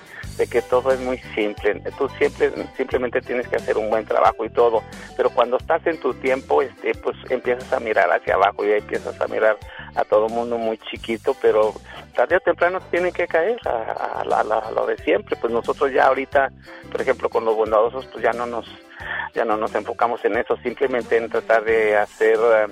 que 0.48 0.62
todo 0.62 0.90
es 0.90 0.98
muy 0.98 1.18
simple. 1.36 1.80
Tú 1.96 2.08
siempre, 2.18 2.50
simplemente 2.76 3.20
tienes 3.20 3.46
que 3.46 3.54
hacer 3.54 3.78
un 3.78 3.88
buen 3.88 4.04
trabajo 4.04 4.44
y 4.44 4.50
todo, 4.50 4.82
pero 5.16 5.30
cuando 5.30 5.58
estás 5.58 5.86
en 5.86 6.00
tu 6.00 6.12
tiempo, 6.14 6.60
este, 6.60 6.92
pues 6.96 7.16
empiezas 7.30 7.72
a 7.72 7.78
mirar 7.78 8.10
hacia 8.10 8.34
abajo 8.34 8.64
y 8.64 8.72
empiezas 8.72 9.18
a 9.20 9.28
mirar 9.28 9.56
a 9.94 10.04
todo 10.04 10.28
mundo 10.28 10.58
muy 10.58 10.76
chiquito, 10.78 11.36
pero 11.40 11.72
tarde 12.16 12.36
o 12.36 12.40
temprano 12.40 12.80
tienen 12.90 13.12
que 13.12 13.28
caer 13.28 13.58
a, 13.64 14.22
a 14.22 14.70
lo 14.72 14.86
de 14.86 14.96
siempre. 14.98 15.36
Pues 15.40 15.52
nosotros 15.52 15.92
ya 15.92 16.08
ahorita, 16.08 16.50
por 16.90 17.00
ejemplo, 17.00 17.28
con 17.28 17.44
los 17.44 17.54
bondadosos, 17.54 18.06
pues 18.06 18.24
ya 18.24 18.32
no 18.32 18.44
nos 18.44 18.66
ya 19.36 19.44
no 19.44 19.56
nos 19.56 19.74
enfocamos 19.74 20.24
en 20.24 20.36
eso, 20.38 20.56
simplemente 20.56 21.16
en 21.16 21.28
tratar 21.28 21.62
de 21.62 21.96
hacer 21.96 22.36
eh, 22.36 22.66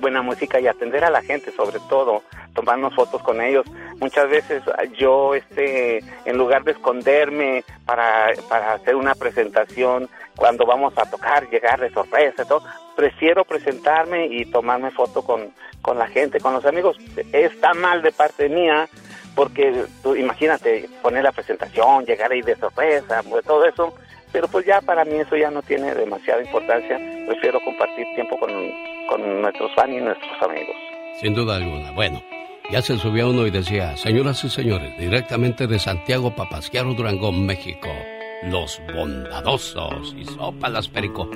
buena 0.00 0.22
música 0.22 0.60
y 0.60 0.66
atender 0.66 1.04
a 1.04 1.10
la 1.10 1.22
gente 1.22 1.50
sobre 1.50 1.78
todo, 1.88 2.22
tomarnos 2.54 2.94
fotos 2.94 3.22
con 3.22 3.42
ellos. 3.42 3.66
Muchas 3.98 4.30
veces 4.30 4.62
yo 4.96 5.34
este 5.34 5.98
en 6.24 6.38
lugar 6.38 6.62
de 6.62 6.72
esconderme 6.72 7.64
para, 7.84 8.32
para 8.48 8.74
hacer 8.74 8.94
una 8.94 9.14
presentación 9.14 10.08
cuando 10.36 10.64
vamos 10.64 10.96
a 10.96 11.10
tocar, 11.10 11.50
llegar 11.50 11.80
de 11.80 11.90
sorpresa, 11.90 12.44
todo, 12.44 12.62
prefiero 12.94 13.44
presentarme 13.44 14.26
y 14.26 14.44
tomarme 14.44 14.92
foto 14.92 15.22
con, 15.22 15.52
con 15.82 15.98
la 15.98 16.06
gente, 16.06 16.38
con 16.38 16.54
los 16.54 16.64
amigos. 16.64 16.96
Está 17.32 17.74
mal 17.74 18.02
de 18.02 18.12
parte 18.12 18.48
mía 18.48 18.88
porque 19.34 19.84
tú 20.02 20.14
imagínate 20.14 20.88
poner 21.02 21.24
la 21.24 21.32
presentación, 21.32 22.04
llegar 22.04 22.30
ahí 22.30 22.42
de 22.42 22.56
sorpresa, 22.56 23.22
todo 23.44 23.64
eso 23.64 23.94
pero 24.32 24.48
pues 24.48 24.66
ya 24.66 24.80
para 24.80 25.04
mí 25.04 25.16
eso 25.16 25.36
ya 25.36 25.50
no 25.50 25.62
tiene 25.62 25.94
demasiada 25.94 26.42
importancia. 26.42 26.98
Prefiero 27.26 27.60
compartir 27.64 28.06
tiempo 28.14 28.38
con, 28.38 28.50
con 29.08 29.42
nuestros 29.42 29.74
fans 29.74 29.92
y 29.92 30.00
nuestros 30.00 30.42
amigos. 30.42 30.76
Sin 31.20 31.34
duda 31.34 31.56
alguna. 31.56 31.90
Bueno, 31.92 32.22
ya 32.70 32.82
se 32.82 32.96
subió 32.98 33.30
uno 33.30 33.46
y 33.46 33.50
decía, 33.50 33.96
señoras 33.96 34.44
y 34.44 34.50
señores, 34.50 34.96
directamente 34.98 35.66
de 35.66 35.78
Santiago 35.78 36.34
Papasquiaro, 36.34 36.94
Durango, 36.94 37.32
México. 37.32 37.88
Los 38.44 38.80
bondadosos 38.94 40.14
y 40.16 40.24
sopalas 40.24 40.86
perico. 40.86 41.28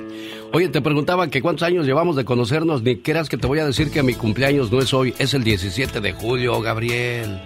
Oye, 0.53 0.69
te 0.69 0.81
preguntaba 0.81 1.27
que 1.27 1.41
cuántos 1.41 1.67
años 1.67 1.85
llevamos 1.85 2.15
de 2.15 2.23
conocernos, 2.23 2.81
ni 2.81 2.97
quieras 2.97 3.27
que 3.27 3.37
te 3.37 3.47
voy 3.47 3.59
a 3.59 3.65
decir 3.65 3.91
que 3.91 4.03
mi 4.03 4.13
cumpleaños 4.13 4.71
no 4.71 4.79
es 4.79 4.93
hoy, 4.93 5.13
es 5.19 5.33
el 5.33 5.43
17 5.43 5.99
de 5.99 6.13
julio, 6.13 6.61
Gabriel 6.61 7.41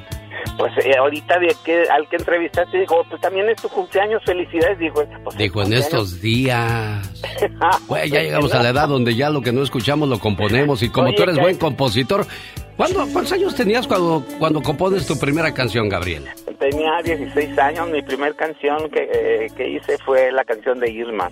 pues 0.57 0.73
eh, 0.85 0.97
ahorita 0.97 1.39
de 1.39 1.55
que, 1.63 1.83
al 1.89 2.07
que 2.09 2.17
entrevistaste 2.17 2.79
dijo, 2.79 3.03
pues 3.09 3.21
también 3.21 3.49
es 3.49 3.61
tu 3.61 3.69
cumpleaños, 3.69 4.21
felicidades, 4.25 4.79
dijo. 4.79 5.03
Pues, 5.23 5.37
dijo, 5.37 5.63
en 5.63 5.73
estos 5.73 6.21
días. 6.21 7.23
pues 7.87 8.09
ya 8.09 8.21
llegamos 8.21 8.53
a 8.53 8.63
la 8.63 8.69
edad 8.69 8.87
donde 8.87 9.15
ya 9.15 9.29
lo 9.29 9.41
que 9.41 9.51
no 9.51 9.63
escuchamos 9.63 10.09
lo 10.09 10.19
componemos 10.19 10.83
y 10.83 10.89
como 10.89 11.13
tú 11.13 11.23
eres 11.23 11.37
buen 11.37 11.57
compositor, 11.57 12.25
¿cuántos 12.75 13.31
años 13.31 13.55
tenías 13.55 13.87
cuando, 13.87 14.23
cuando 14.39 14.61
compones 14.61 15.05
tu 15.05 15.17
primera 15.19 15.53
canción, 15.53 15.89
Gabriel? 15.89 16.25
Tenía 16.59 17.01
16 17.03 17.57
años, 17.59 17.89
mi 17.89 18.01
primera 18.01 18.33
canción 18.33 18.89
que, 18.89 19.09
eh, 19.11 19.47
que 19.55 19.69
hice 19.69 19.97
fue 19.99 20.31
la 20.31 20.43
canción 20.43 20.79
de 20.79 20.91
Irma 20.91 21.29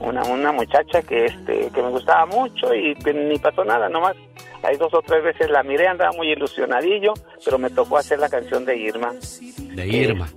una, 0.00 0.22
una 0.24 0.52
muchacha 0.52 1.02
que 1.02 1.26
este 1.26 1.70
que 1.70 1.82
me 1.82 1.90
gustaba 1.90 2.26
mucho 2.26 2.74
y 2.74 2.94
que 2.96 3.12
ni 3.12 3.38
pasó 3.38 3.64
nada, 3.64 3.88
nomás 3.88 4.16
hay 4.62 4.76
dos 4.76 4.92
o 4.94 5.02
tres 5.02 5.22
veces 5.22 5.50
la 5.50 5.62
miré, 5.62 5.86
andaba 5.86 6.12
muy 6.12 6.30
ilusionadillo, 6.30 7.14
pero 7.44 7.58
me 7.58 7.70
tocó 7.70 7.98
hacer 7.98 8.18
la 8.18 8.28
canción 8.28 8.64
de 8.64 8.76
Irma. 8.76 9.14
De 9.74 9.86
Irma. 9.86 10.28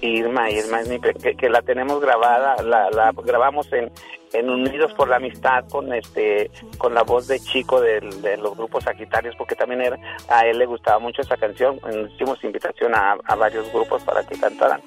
Irma, 0.00 0.50
Irma, 0.50 0.80
que, 1.22 1.36
que, 1.36 1.48
la 1.48 1.62
tenemos 1.62 2.00
grabada, 2.00 2.62
la, 2.62 2.90
la 2.90 3.12
grabamos 3.24 3.72
en, 3.72 3.90
en 4.32 4.50
Unidos 4.50 4.92
por 4.94 5.08
la 5.08 5.16
Amistad 5.16 5.64
con 5.68 5.92
este 5.92 6.50
con 6.78 6.94
la 6.94 7.02
voz 7.02 7.26
de 7.26 7.40
Chico 7.40 7.80
de, 7.80 8.00
los 8.36 8.56
grupos 8.56 8.84
Sagitarios, 8.84 9.34
porque 9.36 9.54
también 9.54 9.80
era, 9.80 9.98
a 10.28 10.46
él 10.46 10.58
le 10.58 10.66
gustaba 10.66 10.98
mucho 10.98 11.22
esa 11.22 11.36
canción. 11.36 11.80
Hicimos 12.14 12.42
invitación 12.44 12.94
a, 12.94 13.16
varios 13.36 13.72
grupos 13.72 14.02
para 14.02 14.22
que 14.24 14.38
cantaran. 14.38 14.80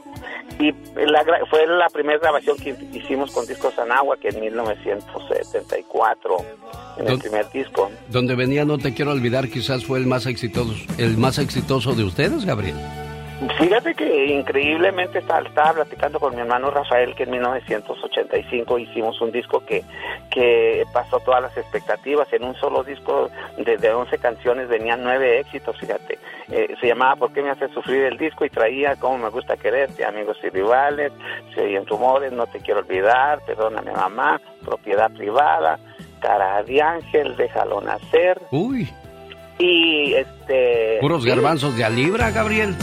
Y 0.59 0.71
la, 0.95 1.23
fue 1.49 1.65
la 1.67 1.87
primera 1.89 2.19
grabación 2.19 2.57
que 2.57 2.75
hicimos 2.93 3.31
con 3.31 3.45
Discos 3.47 3.79
Anagua, 3.79 4.17
que 4.17 4.27
en 4.29 4.41
1974, 4.41 6.37
en 6.97 7.07
el 7.07 7.19
primer 7.19 7.49
disco. 7.51 7.89
Donde 8.09 8.35
venía 8.35 8.65
No 8.65 8.77
Te 8.77 8.93
Quiero 8.93 9.11
Olvidar, 9.11 9.47
quizás 9.47 9.85
fue 9.85 9.99
el 9.99 10.05
más 10.05 10.25
exitoso, 10.25 10.73
el 10.97 11.17
más 11.17 11.39
exitoso 11.39 11.93
de 11.93 12.03
ustedes, 12.03 12.43
Gabriel. 12.45 12.75
Fíjate 13.57 13.95
que 13.95 14.25
increíblemente 14.25 15.19
estaba, 15.19 15.47
estaba, 15.47 15.73
platicando 15.73 16.19
con 16.19 16.35
mi 16.35 16.41
hermano 16.41 16.71
Rafael 16.71 17.15
que 17.15 17.23
en 17.23 17.31
1985 17.31 18.79
hicimos 18.79 19.21
un 19.21 19.31
disco 19.31 19.63
que, 19.65 19.85
que 20.29 20.83
pasó 20.91 21.21
todas 21.21 21.43
las 21.43 21.55
expectativas. 21.55 22.31
En 22.33 22.43
un 22.43 22.53
solo 22.55 22.83
disco 22.83 23.29
de, 23.57 23.77
de 23.77 23.93
11 23.93 24.17
canciones 24.17 24.67
venían 24.67 25.03
nueve 25.03 25.39
éxitos, 25.39 25.77
fíjate. 25.79 26.19
Eh, 26.49 26.75
se 26.81 26.87
llamaba 26.87 27.15
¿Por 27.15 27.31
qué 27.31 27.41
me 27.41 27.51
hace 27.51 27.69
sufrir 27.69 28.03
el 28.03 28.17
disco? 28.17 28.43
y 28.43 28.49
traía 28.49 28.97
Cómo 28.97 29.17
me 29.17 29.29
gusta 29.29 29.55
quererte, 29.55 30.03
Amigos 30.03 30.37
y 30.43 30.49
Rivales, 30.49 31.13
Se 31.55 31.61
oyen 31.61 31.85
rumores, 31.85 32.33
No 32.33 32.45
te 32.47 32.59
quiero 32.59 32.81
olvidar, 32.81 33.39
Perdóname 33.45 33.93
mamá, 33.93 34.41
Propiedad 34.65 35.09
privada, 35.11 35.79
Cara 36.19 36.61
de 36.63 36.81
ángel, 36.81 37.37
Déjalo 37.37 37.79
nacer. 37.79 38.41
Uy. 38.51 38.89
Y 39.59 40.13
este... 40.13 40.97
Puros 40.99 41.25
garbanzos 41.25 41.77
de 41.77 41.85
a 41.85 41.89
libra, 41.89 42.31
Gabriel 42.31 42.75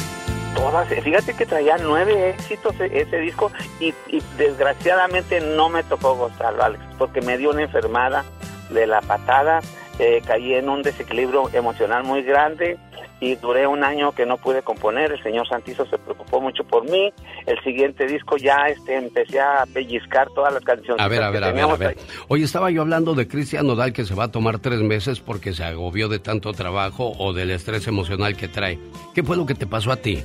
todas, 0.57 0.89
fíjate 0.89 1.35
que 1.35 1.47
traía 1.47 1.77
nueve 1.79 2.31
éxitos 2.31 2.75
e-, 2.81 3.01
ese 3.01 3.19
disco 3.19 3.53
y, 3.79 3.95
desgraciadamente 4.37 5.41
no 5.41 5.69
me 5.69 5.85
tocó 5.85 6.15
gozarlo, 6.17 6.65
Alex, 6.65 6.83
porque 6.99 7.21
me 7.21 7.39
dio 7.39 7.51
una 7.51 7.63
enfermada 7.63 8.25
de 8.71 8.87
la 8.87 9.01
patada, 9.03 9.61
eh, 9.99 10.21
caí 10.27 10.55
en 10.55 10.69
un 10.69 10.83
desequilibrio 10.83 11.49
emocional 11.53 12.03
muy 12.05 12.23
grande 12.23 12.79
y 13.21 13.35
duré 13.37 13.67
un 13.67 13.83
año 13.83 14.13
que 14.13 14.27
no 14.27 14.37
pude 14.37 14.63
componer, 14.63 15.13
el 15.13 15.23
señor 15.23 15.49
Santizo 15.49 15.87
se 15.87 15.97
preocupó 15.97 16.41
mucho 16.41 16.65
por 16.65 16.85
mí, 16.85 17.13
el 17.47 17.59
siguiente 17.63 18.07
disco 18.07 18.37
ya 18.37 18.67
este 18.69 18.97
empecé 18.97 19.41
a 19.41 19.65
pellizcar 19.73 20.29
todas 20.35 20.53
las 20.53 20.63
canciones. 20.63 21.03
A 21.03 21.09
ver, 21.09 21.23
a 21.23 21.31
ver, 21.31 21.45
a 21.45 21.53
ver, 21.53 21.65
a 21.65 21.77
ver. 21.77 21.97
Hoy 22.29 22.43
estaba 22.43 22.71
yo 22.71 22.83
hablando 22.83 23.15
de 23.15 23.27
Cristian 23.27 23.67
Nodal 23.67 23.93
que 23.93 24.05
se 24.05 24.15
va 24.15 24.25
a 24.25 24.31
tomar 24.31 24.59
tres 24.59 24.81
meses 24.81 25.21
porque 25.21 25.55
se 25.55 25.65
agobió 25.65 26.09
de 26.09 26.19
tanto 26.19 26.53
trabajo 26.53 27.13
o 27.19 27.33
del 27.33 27.51
estrés 27.51 27.87
emocional 27.87 28.37
que 28.37 28.49
trae. 28.49 28.79
¿Qué 29.15 29.23
fue 29.23 29.37
lo 29.37 29.47
que 29.47 29.55
te 29.55 29.67
pasó 29.67 29.93
a 29.93 29.97
ti? 29.97 30.23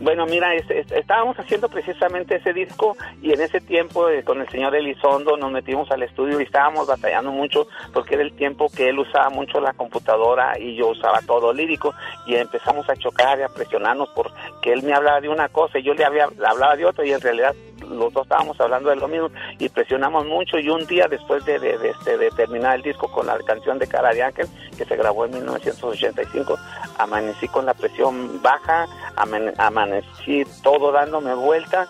Bueno, 0.00 0.26
mira, 0.26 0.54
estábamos 0.54 1.36
haciendo 1.38 1.68
precisamente 1.68 2.36
ese 2.36 2.52
disco 2.52 2.96
y 3.20 3.32
en 3.32 3.40
ese 3.40 3.60
tiempo 3.60 4.08
eh, 4.08 4.22
con 4.22 4.40
el 4.40 4.48
señor 4.48 4.74
Elizondo 4.76 5.36
nos 5.36 5.50
metimos 5.50 5.90
al 5.90 6.02
estudio 6.02 6.40
y 6.40 6.44
estábamos 6.44 6.86
batallando 6.86 7.32
mucho 7.32 7.66
porque 7.92 8.14
era 8.14 8.22
el 8.22 8.32
tiempo 8.32 8.68
que 8.74 8.90
él 8.90 8.98
usaba 8.98 9.28
mucho 9.30 9.60
la 9.60 9.72
computadora 9.72 10.58
y 10.58 10.76
yo 10.76 10.88
usaba 10.88 11.20
todo 11.22 11.52
lírico 11.52 11.94
y 12.26 12.36
empezamos 12.36 12.88
a 12.88 12.94
chocar 12.94 13.38
y 13.40 13.42
a 13.42 13.48
presionarnos 13.48 14.08
porque 14.10 14.72
él 14.72 14.82
me 14.84 14.94
hablaba 14.94 15.20
de 15.20 15.28
una 15.28 15.48
cosa 15.48 15.78
y 15.78 15.82
yo 15.82 15.94
le, 15.94 16.04
había, 16.04 16.24
hablaba 16.24 16.76
de 16.76 16.84
otra 16.84 17.04
y 17.04 17.12
en 17.12 17.20
realidad 17.20 17.54
los 17.88 18.12
dos 18.12 18.24
estábamos 18.24 18.60
hablando 18.60 18.90
de 18.90 18.96
lo 18.96 19.08
mismo 19.08 19.30
y 19.58 19.68
presionamos 19.68 20.26
mucho 20.26 20.58
y 20.58 20.68
un 20.68 20.86
día 20.86 21.06
después 21.08 21.44
de, 21.44 21.58
de, 21.58 21.90
este, 21.90 22.18
de 22.18 22.30
terminar 22.30 22.76
el 22.76 22.82
disco 22.82 23.10
con 23.10 23.26
la 23.26 23.38
canción 23.38 23.78
de 23.78 23.86
Cara 23.86 24.10
de 24.10 24.22
Ángel 24.22 24.46
que 24.76 24.84
se 24.84 24.96
grabó 24.96 25.24
en 25.24 25.32
1985 25.32 26.56
amanecí 26.98 27.48
con 27.48 27.66
la 27.66 27.74
presión 27.74 28.40
baja 28.42 28.86
amanecí 29.16 30.44
todo 30.62 30.92
dándome 30.92 31.34
vuelta 31.34 31.88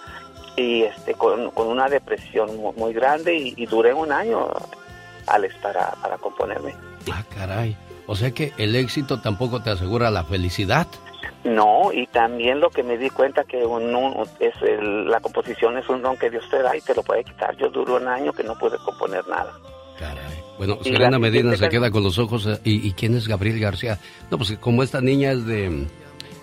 y 0.56 0.82
este 0.82 1.14
con, 1.14 1.50
una 1.56 1.88
depresión 1.88 2.56
muy, 2.76 2.92
grande 2.92 3.34
y, 3.34 3.66
duré 3.66 3.94
un 3.94 4.12
año 4.12 4.48
Alex 5.26 5.54
para, 5.62 5.90
para 6.02 6.18
componerme 6.18 6.74
ah 7.12 7.22
caray 7.34 7.76
o 8.06 8.16
sea 8.16 8.32
que 8.32 8.52
el 8.58 8.74
éxito 8.74 9.20
tampoco 9.20 9.62
te 9.62 9.70
asegura 9.70 10.10
la 10.10 10.24
felicidad 10.24 10.86
no, 11.44 11.92
y 11.92 12.06
también 12.08 12.60
lo 12.60 12.70
que 12.70 12.82
me 12.82 12.98
di 12.98 13.10
cuenta 13.10 13.44
que 13.44 13.64
uno 13.64 14.24
es 14.40 14.54
la 14.80 15.20
composición 15.20 15.78
es 15.78 15.88
un 15.88 16.02
don 16.02 16.16
que 16.16 16.30
Dios 16.30 16.44
te 16.50 16.62
da 16.62 16.76
y 16.76 16.80
te 16.80 16.94
lo 16.94 17.02
puede 17.02 17.24
quitar. 17.24 17.56
Yo 17.56 17.70
duro 17.70 17.96
un 17.96 18.08
año 18.08 18.32
que 18.32 18.42
no 18.42 18.58
pude 18.58 18.76
componer 18.78 19.26
nada. 19.28 19.52
Caray. 19.98 20.42
Bueno, 20.58 20.78
Selena 20.82 21.18
Medina 21.18 21.56
se 21.56 21.68
queda 21.68 21.90
con 21.90 22.02
los 22.02 22.18
ojos. 22.18 22.46
Eh, 22.46 22.58
¿Y, 22.64 22.92
quién 22.92 23.16
es 23.16 23.28
Gabriel 23.28 23.60
García? 23.60 23.98
No, 24.30 24.36
pues 24.36 24.56
como 24.58 24.82
esta 24.82 25.00
niña 25.00 25.32
es 25.32 25.46
de... 25.46 25.86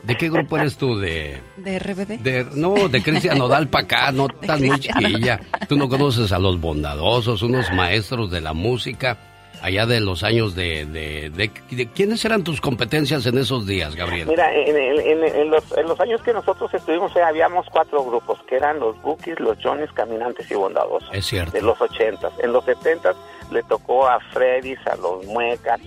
¿De 0.06 0.16
qué 0.16 0.30
grupo 0.30 0.58
eres 0.58 0.78
tú? 0.78 0.98
¿De, 0.98 1.42
¿De 1.58 1.80
RBD? 1.80 2.20
De, 2.20 2.46
no, 2.54 2.88
de 2.88 3.02
Cristian 3.02 3.38
Nodal 3.38 3.68
para 3.68 3.86
acá, 3.86 4.12
no 4.12 4.28
tan 4.46 4.64
muy 4.64 4.80
chiquilla. 4.80 5.40
Tú 5.68 5.76
no 5.76 5.90
conoces 5.90 6.32
a 6.32 6.40
los 6.40 6.60
bondadosos, 6.60 7.42
unos 7.42 7.72
maestros 7.72 8.32
de 8.32 8.42
la 8.42 8.54
música 8.54 9.18
allá 9.66 9.88
de 9.88 10.00
los 10.00 10.24
años 10.24 10.56
de, 10.56 10.86
de, 10.86 11.50
¿Quiénes 11.96 12.24
eran 12.24 12.44
tus 12.44 12.62
competencias 12.62 13.26
en 13.26 13.38
esos 13.40 13.66
días, 13.66 13.96
Gabriel? 13.96 14.28
Mira, 14.28 14.54
en, 14.54 15.50
los, 15.50 16.00
años 16.00 16.22
que 16.22 16.34
nosotros 16.34 16.72
estuvimos, 16.72 17.16
eh, 17.16 17.24
habíamos 17.24 17.66
cuatro 17.72 18.04
grupos, 18.04 18.40
que 18.48 18.58
eran 18.58 18.80
los 18.80 19.02
Bookies, 19.02 19.40
los 19.40 19.58
Johnnies, 19.64 19.92
Caminantes 19.94 20.50
y 20.52 20.54
Bondadosos. 20.54 21.10
Es 21.12 21.26
cierto. 21.26 21.52
De 21.52 21.64
los 21.64 21.82
ochentas. 21.82 22.32
En 22.40 22.54
los 22.54 22.64
setentas 22.66 23.16
le 23.52 23.64
tocó 23.64 24.08
a 24.08 24.20
Freddy's, 24.32 24.86
a 24.86 24.96
los 24.98 25.26
Muecas, 25.26 25.82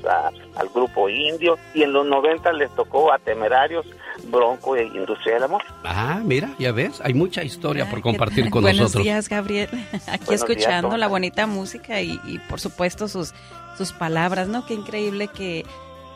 al 0.57 0.69
grupo 0.75 1.09
Indio, 1.09 1.57
y 1.73 1.85
en 1.85 1.93
los 1.93 2.05
noventas 2.07 2.55
les 2.55 2.71
tocó 2.75 3.13
a 3.13 3.19
Temerarios, 3.19 3.87
Bronco 4.31 4.77
e 4.77 4.85
Industria 4.85 5.35
del 5.35 5.45
Amor. 5.45 5.63
Ah, 5.85 6.21
mira, 6.25 6.51
ya 6.59 6.73
ves, 6.73 7.01
hay 7.03 7.15
mucha 7.15 7.43
historia 7.43 7.89
por 7.91 8.01
compartir 8.01 8.51
con 8.51 8.63
Buenos 8.63 8.81
nosotros. 8.81 9.05
días, 9.05 9.29
Gabriel. 9.29 9.69
Aquí 10.07 10.25
Buenos 10.27 10.31
escuchando 10.31 10.89
días, 10.89 11.01
la 11.01 11.09
bonita 11.09 11.47
música 11.47 12.01
y, 12.01 12.21
y, 12.25 12.39
por 12.49 12.61
supuesto 12.61 13.09
sus, 13.09 13.35
sus 13.77 13.93
palabras, 13.93 14.49
¿no? 14.49 14.67
Qué 14.67 14.75
increíble 14.75 15.29
que, 15.29 15.65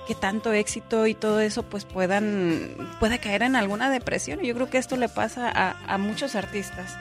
que 0.06 0.14
tanto 0.14 0.52
éxito 0.52 1.06
y 1.06 1.14
todo 1.14 1.40
eso 1.40 1.62
pues 1.62 1.84
puedan 1.84 2.76
pueda 3.00 3.18
caer 3.18 3.42
en 3.42 3.56
alguna 3.56 3.90
depresión. 3.90 4.40
Yo 4.40 4.54
creo 4.54 4.68
que 4.68 4.78
esto 4.78 4.96
le 4.96 5.08
pasa 5.08 5.50
a, 5.54 5.76
a 5.86 5.98
muchos 5.98 6.34
artistas. 6.34 6.96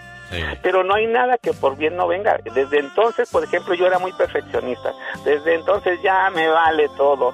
Pero 0.61 0.83
no 0.83 0.95
hay 0.95 1.07
nada 1.07 1.37
que 1.37 1.51
por 1.51 1.75
bien 1.75 1.97
no 1.97 2.07
venga. 2.07 2.39
Desde 2.55 2.79
entonces, 2.79 3.29
por 3.29 3.43
ejemplo, 3.43 3.73
yo 3.73 3.85
era 3.85 3.99
muy 3.99 4.13
perfeccionista. 4.13 4.93
Desde 5.25 5.55
entonces 5.55 5.99
ya 6.01 6.29
me 6.29 6.47
vale 6.47 6.87
todo. 6.95 7.33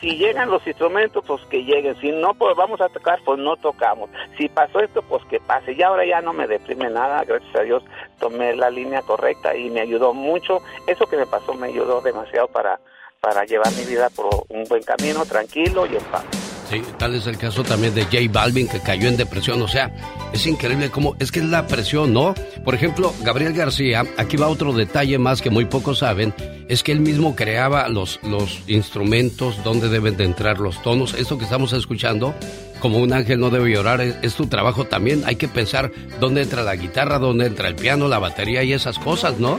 Si 0.00 0.16
llegan 0.16 0.50
los 0.50 0.66
instrumentos, 0.66 1.24
pues 1.26 1.42
que 1.46 1.64
lleguen. 1.64 1.96
Si 2.00 2.10
no, 2.10 2.34
pues 2.34 2.56
vamos 2.56 2.80
a 2.80 2.88
tocar, 2.88 3.18
pues 3.24 3.38
no 3.38 3.56
tocamos. 3.56 4.10
Si 4.36 4.48
pasó 4.48 4.80
esto, 4.80 5.02
pues 5.02 5.24
que 5.26 5.40
pase. 5.40 5.72
Y 5.72 5.82
ahora 5.82 6.04
ya 6.04 6.20
no 6.20 6.32
me 6.32 6.46
deprime 6.46 6.90
nada. 6.90 7.24
Gracias 7.24 7.54
a 7.56 7.62
Dios 7.62 7.82
tomé 8.18 8.54
la 8.54 8.70
línea 8.70 9.02
correcta 9.02 9.56
y 9.56 9.70
me 9.70 9.80
ayudó 9.80 10.12
mucho. 10.14 10.60
Eso 10.86 11.06
que 11.06 11.16
me 11.16 11.26
pasó 11.26 11.54
me 11.54 11.68
ayudó 11.68 12.00
demasiado 12.00 12.48
para, 12.48 12.80
para 13.20 13.44
llevar 13.44 13.72
mi 13.72 13.84
vida 13.84 14.10
por 14.10 14.26
un 14.48 14.64
buen 14.64 14.82
camino, 14.82 15.24
tranquilo 15.24 15.86
y 15.86 15.96
en 15.96 16.04
paz. 16.04 16.47
Sí, 16.70 16.82
tal 16.98 17.14
es 17.14 17.26
el 17.26 17.38
caso 17.38 17.64
también 17.64 17.94
de 17.94 18.04
J 18.04 18.18
Balvin 18.30 18.68
que 18.68 18.80
cayó 18.80 19.08
en 19.08 19.16
depresión. 19.16 19.62
O 19.62 19.68
sea, 19.68 19.90
es 20.34 20.46
increíble 20.46 20.90
cómo 20.90 21.16
es 21.18 21.32
que 21.32 21.40
es 21.40 21.46
la 21.46 21.66
presión, 21.66 22.12
¿no? 22.12 22.34
Por 22.62 22.74
ejemplo, 22.74 23.14
Gabriel 23.22 23.54
García, 23.54 24.04
aquí 24.18 24.36
va 24.36 24.48
otro 24.48 24.74
detalle 24.74 25.18
más 25.18 25.40
que 25.40 25.48
muy 25.48 25.64
pocos 25.64 26.00
saben, 26.00 26.34
es 26.68 26.82
que 26.82 26.92
él 26.92 27.00
mismo 27.00 27.34
creaba 27.34 27.88
los, 27.88 28.20
los 28.22 28.60
instrumentos, 28.66 29.64
donde 29.64 29.88
deben 29.88 30.18
de 30.18 30.24
entrar 30.24 30.58
los 30.58 30.82
tonos. 30.82 31.14
Esto 31.14 31.38
que 31.38 31.44
estamos 31.44 31.72
escuchando, 31.72 32.34
como 32.80 32.98
un 32.98 33.14
ángel 33.14 33.40
no 33.40 33.48
debe 33.48 33.70
llorar, 33.70 34.02
es, 34.02 34.16
es 34.20 34.34
tu 34.34 34.46
trabajo 34.46 34.84
también. 34.84 35.22
Hay 35.24 35.36
que 35.36 35.48
pensar 35.48 35.90
dónde 36.20 36.42
entra 36.42 36.62
la 36.62 36.76
guitarra, 36.76 37.18
dónde 37.18 37.46
entra 37.46 37.68
el 37.68 37.76
piano, 37.76 38.08
la 38.08 38.18
batería 38.18 38.62
y 38.62 38.74
esas 38.74 38.98
cosas, 38.98 39.38
¿no? 39.38 39.58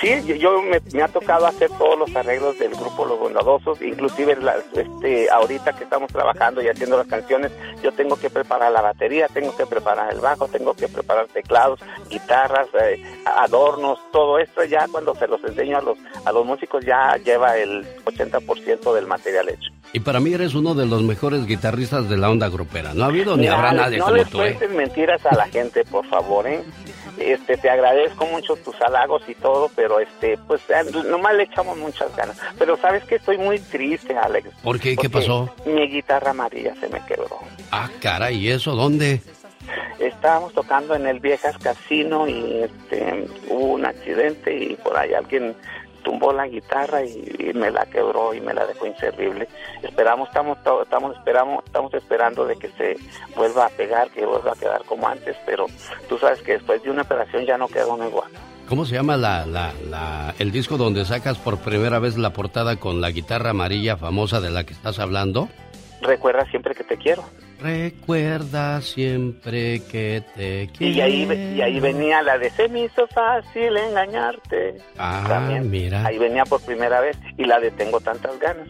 Sí, 0.00 0.22
yo, 0.26 0.34
yo 0.34 0.62
me, 0.62 0.80
me, 0.92 1.02
ha 1.02 1.08
tocado 1.08 1.46
hacer 1.46 1.70
todos 1.78 1.98
los 1.98 2.14
arreglos 2.16 2.58
del 2.58 2.74
grupo 2.74 3.04
Los 3.04 3.18
Bondadosos, 3.18 3.80
inclusive 3.82 4.36
las, 4.36 4.64
este, 4.74 5.30
ahorita 5.30 5.72
que 5.74 5.84
estamos 5.84 6.12
trabajando 6.12 6.62
y 6.62 6.68
haciendo 6.68 6.96
las 6.96 7.06
canciones, 7.06 7.52
yo 7.82 7.92
tengo 7.92 8.16
que 8.16 8.30
preparar 8.30 8.72
la 8.72 8.80
batería, 8.80 9.28
tengo 9.28 9.56
que 9.56 9.66
preparar 9.66 10.12
el 10.12 10.20
bajo, 10.20 10.48
tengo 10.48 10.74
que 10.74 10.88
preparar 10.88 11.26
teclados, 11.28 11.80
guitarras, 12.08 12.68
eh, 12.80 13.02
adornos, 13.24 13.98
todo 14.12 14.38
esto 14.38 14.64
ya 14.64 14.86
cuando 14.90 15.14
se 15.14 15.26
los 15.26 15.42
enseño 15.44 15.78
a 15.78 15.82
los, 15.82 15.98
a 16.24 16.32
los 16.32 16.46
músicos 16.46 16.84
ya 16.84 17.16
lleva 17.16 17.56
el 17.56 17.86
80% 18.04 18.94
del 18.94 19.06
material 19.06 19.48
hecho. 19.48 19.70
Y 19.92 20.00
para 20.00 20.20
mí 20.20 20.32
eres 20.34 20.54
uno 20.54 20.74
de 20.74 20.86
los 20.86 21.02
mejores 21.02 21.46
guitarristas 21.46 22.08
de 22.10 22.18
la 22.18 22.30
onda 22.30 22.48
grupera. 22.48 22.92
No 22.92 23.04
ha 23.04 23.06
habido 23.06 23.36
ni 23.36 23.46
habrá 23.46 23.72
nadie 23.72 23.98
no 23.98 24.04
como 24.04 24.16
le 24.16 24.24
tú, 24.26 24.42
¿eh? 24.42 24.54
cuentes 24.54 24.70
mentiras 24.70 25.24
a 25.24 25.34
la 25.34 25.48
gente, 25.48 25.84
por 25.84 26.04
favor, 26.06 26.46
¿eh? 26.46 26.62
Este, 27.18 27.56
te 27.56 27.68
agradezco 27.68 28.26
mucho 28.26 28.56
tus 28.56 28.80
halagos 28.80 29.22
y 29.28 29.34
todo, 29.34 29.70
pero 29.74 30.00
este, 30.00 30.38
pues 30.46 30.62
nomás 31.06 31.34
le 31.34 31.44
echamos 31.44 31.76
muchas 31.76 32.14
ganas. 32.16 32.38
Pero 32.58 32.76
sabes 32.76 33.04
que 33.04 33.16
estoy 33.16 33.38
muy 33.38 33.58
triste, 33.58 34.16
Alex. 34.16 34.48
¿Por 34.62 34.78
qué? 34.78 34.96
¿Qué 34.96 35.10
pasó? 35.10 35.52
Mi 35.64 35.88
guitarra 35.88 36.30
amarilla 36.30 36.74
se 36.80 36.88
me 36.88 37.04
quebró. 37.06 37.40
Ah, 37.70 37.90
caray, 38.00 38.36
¿y 38.36 38.50
eso 38.50 38.74
dónde? 38.74 39.20
Estábamos 39.98 40.52
tocando 40.54 40.94
en 40.94 41.06
el 41.06 41.20
Viejas 41.20 41.58
Casino 41.58 42.28
y 42.28 42.62
este, 42.62 43.26
hubo 43.48 43.74
un 43.74 43.84
accidente 43.84 44.56
y 44.56 44.76
por 44.76 44.96
ahí 44.96 45.12
alguien 45.12 45.54
tumbó 46.02 46.32
la 46.32 46.46
guitarra 46.46 47.02
y, 47.02 47.36
y, 47.38 47.52
me 47.54 47.70
la 47.70 47.86
quebró 47.86 48.34
y 48.34 48.40
me 48.40 48.54
la 48.54 48.66
dejó 48.66 48.86
inservible. 48.86 49.48
Esperamos, 49.82 50.28
estamos, 50.28 50.58
estamos, 50.58 51.16
esperamos, 51.16 51.64
estamos 51.64 51.94
esperando 51.94 52.44
de 52.46 52.56
que 52.56 52.68
se 52.70 52.96
vuelva 53.36 53.66
a 53.66 53.70
pegar, 53.70 54.10
que 54.10 54.24
vuelva 54.24 54.52
a 54.52 54.56
quedar 54.56 54.84
como 54.84 55.08
antes, 55.08 55.36
pero 55.46 55.66
tú 56.08 56.18
sabes 56.18 56.40
que 56.42 56.52
después 56.52 56.82
de 56.82 56.90
una 56.90 57.02
operación 57.02 57.44
ya 57.44 57.58
no 57.58 57.68
queda 57.68 57.86
uno 57.86 58.06
igual. 58.06 58.30
¿Cómo 58.68 58.84
se 58.84 58.94
llama 58.94 59.16
la, 59.16 59.46
la, 59.46 59.72
la, 59.88 60.34
el 60.38 60.52
disco 60.52 60.76
donde 60.76 61.06
sacas 61.06 61.38
por 61.38 61.58
primera 61.58 61.98
vez 61.98 62.18
la 62.18 62.34
portada 62.34 62.76
con 62.76 63.00
la 63.00 63.10
guitarra 63.10 63.50
amarilla 63.50 63.96
famosa 63.96 64.40
de 64.42 64.50
la 64.50 64.64
que 64.64 64.74
estás 64.74 64.98
hablando? 64.98 65.48
Recuerda 66.02 66.44
siempre 66.50 66.74
que 66.74 66.84
te 66.84 66.98
quiero. 66.98 67.24
Recuerda 67.60 68.80
siempre 68.80 69.80
que 69.90 70.22
te 70.36 70.70
quiero. 70.76 70.94
Y 70.94 71.00
ahí, 71.00 71.54
y 71.56 71.60
ahí 71.60 71.80
venía 71.80 72.22
la 72.22 72.38
de 72.38 72.50
se 72.50 72.68
me 72.68 72.84
hizo 72.84 73.06
fácil 73.08 73.76
engañarte. 73.76 74.76
Ah, 74.96 75.24
También. 75.26 75.68
mira. 75.70 76.06
Ahí 76.06 76.18
venía 76.18 76.44
por 76.44 76.60
primera 76.60 77.00
vez 77.00 77.16
y 77.36 77.44
la 77.44 77.58
de 77.58 77.70
tengo 77.72 78.00
tantas 78.00 78.38
ganas. 78.38 78.68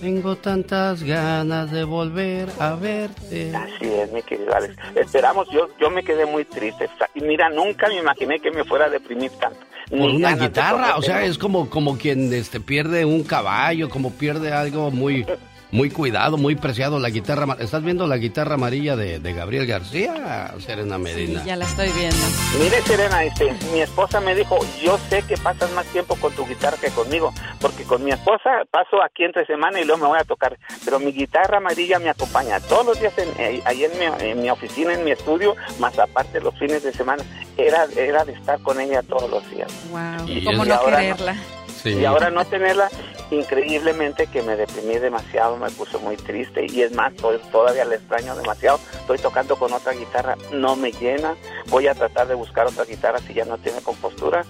Tengo 0.00 0.36
tantas 0.36 1.02
ganas 1.02 1.70
de 1.70 1.84
volver 1.84 2.48
a 2.58 2.74
verte. 2.74 3.52
Así 3.56 3.86
es, 3.86 4.12
mi 4.12 4.22
querido 4.22 4.54
Alex. 4.54 4.76
Esperamos, 4.94 5.48
yo, 5.50 5.68
yo 5.80 5.88
me 5.88 6.02
quedé 6.02 6.26
muy 6.26 6.44
triste. 6.44 6.88
Y 7.14 7.20
mira, 7.22 7.48
nunca 7.48 7.88
me 7.88 7.96
imaginé 7.96 8.38
que 8.40 8.50
me 8.50 8.64
fuera 8.64 8.86
a 8.86 8.90
deprimir 8.90 9.30
tanto. 9.40 9.60
Una 9.90 10.34
guitarra, 10.34 10.96
o 10.96 11.02
sea, 11.02 11.24
es 11.24 11.38
como, 11.38 11.70
como 11.70 11.96
quien 11.96 12.32
este, 12.34 12.60
pierde 12.60 13.04
un 13.04 13.22
caballo, 13.22 13.88
como 13.88 14.12
pierde 14.12 14.52
algo 14.52 14.90
muy 14.90 15.24
muy 15.70 15.90
cuidado, 15.90 16.36
muy 16.36 16.54
preciado 16.54 16.98
la 16.98 17.10
guitarra. 17.10 17.56
¿Estás 17.58 17.82
viendo 17.82 18.06
la 18.06 18.16
guitarra 18.16 18.54
amarilla 18.54 18.96
de, 18.96 19.18
de 19.18 19.32
Gabriel 19.32 19.66
García, 19.66 20.54
Serena 20.58 20.98
Medina? 20.98 21.40
Sí, 21.40 21.46
ya 21.46 21.56
la 21.56 21.64
estoy 21.64 21.88
viendo. 21.92 22.16
Mire, 22.58 22.82
Serena, 22.82 23.24
este, 23.24 23.52
mi 23.72 23.80
esposa 23.80 24.20
me 24.20 24.34
dijo, 24.34 24.58
yo 24.82 24.98
sé 25.10 25.22
que 25.22 25.36
pasas 25.36 25.70
más 25.72 25.84
tiempo 25.86 26.16
con 26.16 26.32
tu 26.34 26.46
guitarra 26.46 26.76
que 26.80 26.90
conmigo, 26.90 27.32
porque 27.60 27.84
con 27.84 28.04
mi 28.04 28.10
esposa 28.10 28.62
paso 28.70 29.02
aquí 29.02 29.24
entre 29.24 29.44
semana 29.46 29.80
y 29.80 29.84
luego 29.84 30.02
me 30.02 30.08
voy 30.08 30.18
a 30.18 30.24
tocar, 30.24 30.58
pero 30.84 30.98
mi 30.98 31.12
guitarra 31.12 31.58
amarilla 31.58 31.98
me 31.98 32.10
acompaña 32.10 32.60
todos 32.60 32.86
los 32.86 33.00
días 33.00 33.12
en, 33.18 33.28
eh, 33.38 33.62
ahí 33.64 33.84
en 33.84 33.98
mi, 33.98 34.04
en 34.24 34.42
mi, 34.42 34.50
oficina, 34.50 34.94
en 34.94 35.04
mi 35.04 35.10
estudio, 35.10 35.54
más 35.78 35.98
aparte 35.98 36.40
los 36.40 36.56
fines 36.58 36.82
de 36.82 36.92
semana, 36.92 37.24
era, 37.56 37.86
era 37.96 38.24
de 38.24 38.32
estar 38.32 38.60
con 38.60 38.80
ella 38.80 39.02
todos 39.02 39.30
los 39.30 39.50
días. 39.50 39.72
Wow, 39.90 40.28
y 40.28 40.44
¿cómo 40.44 40.64
no 40.64 40.84
quererla? 40.84 41.34
No, 41.34 41.40
sí. 41.82 41.90
Y 41.90 42.04
ahora 42.04 42.30
no 42.30 42.44
tenerla, 42.44 42.88
increíblemente 43.30 44.26
que 44.26 44.42
me 44.42 44.56
deprimí 44.56 44.98
demasiado, 44.98 45.56
me 45.56 45.70
puso 45.70 45.98
muy 46.00 46.16
triste 46.16 46.66
y 46.68 46.82
es 46.82 46.92
más, 46.92 47.12
todavía 47.50 47.84
la 47.84 47.96
extraño 47.96 48.36
demasiado. 48.36 48.80
Estoy 48.92 49.18
tocando 49.18 49.56
con 49.56 49.72
otra 49.72 49.92
guitarra, 49.92 50.36
no 50.52 50.76
me 50.76 50.92
llena. 50.92 51.34
Voy 51.68 51.86
a 51.86 51.94
tratar 51.94 52.28
de 52.28 52.34
buscar 52.34 52.66
otra 52.66 52.84
guitarra 52.84 53.18
si 53.18 53.34
ya 53.34 53.44
no 53.44 53.58
tiene 53.58 53.80
compostura. 53.80 54.44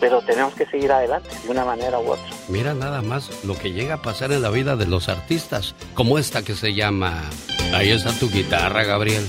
Pero 0.00 0.22
tenemos 0.22 0.54
que 0.54 0.66
seguir 0.66 0.90
adelante 0.90 1.28
de 1.44 1.50
una 1.50 1.64
manera 1.64 2.00
u 2.00 2.10
otra. 2.10 2.24
Mira 2.48 2.74
nada 2.74 3.02
más 3.02 3.44
lo 3.44 3.54
que 3.54 3.72
llega 3.72 3.96
a 3.96 4.02
pasar 4.02 4.32
en 4.32 4.42
la 4.42 4.50
vida 4.50 4.74
de 4.76 4.86
los 4.86 5.08
artistas, 5.08 5.74
como 5.94 6.18
esta 6.18 6.42
que 6.42 6.54
se 6.54 6.74
llama 6.74 7.22
Ahí 7.74 7.90
está 7.90 8.10
tu 8.12 8.30
guitarra, 8.30 8.82
Gabriel. 8.84 9.24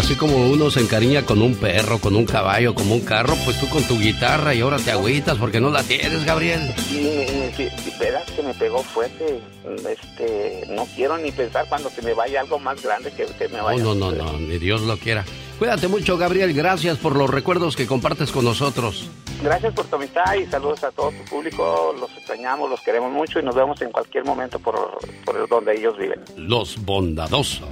Así 0.00 0.16
como 0.16 0.48
uno 0.48 0.70
se 0.70 0.80
encariña 0.80 1.26
con 1.26 1.42
un 1.42 1.54
perro, 1.54 1.98
con 1.98 2.16
un 2.16 2.24
caballo, 2.24 2.74
como 2.74 2.94
un 2.94 3.02
carro, 3.02 3.34
pues 3.44 3.60
tú 3.60 3.68
con 3.68 3.82
tu 3.82 3.98
guitarra 3.98 4.54
y 4.54 4.62
ahora 4.62 4.78
te 4.78 4.90
agüitas 4.90 5.36
porque 5.36 5.60
no 5.60 5.68
la 5.68 5.82
tienes, 5.82 6.24
Gabriel. 6.24 6.72
Sí, 6.74 7.26
sí, 7.54 7.68
verás 8.00 8.24
que 8.30 8.42
me 8.42 8.54
pegó 8.54 8.82
fuerte. 8.82 9.42
Este, 9.86 10.64
no 10.70 10.86
quiero 10.96 11.18
ni 11.18 11.30
pensar 11.30 11.66
cuando 11.68 11.90
se 11.90 12.00
me 12.00 12.14
vaya 12.14 12.40
algo 12.40 12.58
más 12.58 12.82
grande 12.82 13.12
que, 13.12 13.26
me 13.50 13.60
vaya. 13.60 13.84
Oh, 13.84 13.94
no, 13.94 14.10
no, 14.10 14.10
no, 14.10 14.38
ni 14.38 14.56
Dios 14.56 14.80
lo 14.80 14.96
quiera. 14.96 15.22
Cuídate 15.58 15.86
mucho, 15.86 16.16
Gabriel. 16.16 16.54
Gracias 16.54 16.96
por 16.96 17.14
los 17.14 17.28
recuerdos 17.28 17.76
que 17.76 17.86
compartes 17.86 18.32
con 18.32 18.46
nosotros. 18.46 19.10
Gracias 19.42 19.74
por 19.74 19.84
tu 19.84 19.96
amistad 19.96 20.34
y 20.34 20.46
saludos 20.46 20.82
a 20.82 20.92
todo 20.92 21.10
tu 21.10 21.24
público. 21.26 21.94
Los 22.00 22.10
extrañamos, 22.16 22.70
los 22.70 22.80
queremos 22.80 23.12
mucho 23.12 23.38
y 23.38 23.42
nos 23.42 23.54
vemos 23.54 23.78
en 23.82 23.92
cualquier 23.92 24.24
momento 24.24 24.58
por, 24.58 24.98
por 25.26 25.46
donde 25.46 25.76
ellos 25.76 25.98
viven. 25.98 26.20
Los 26.38 26.82
bondadosos. 26.82 27.68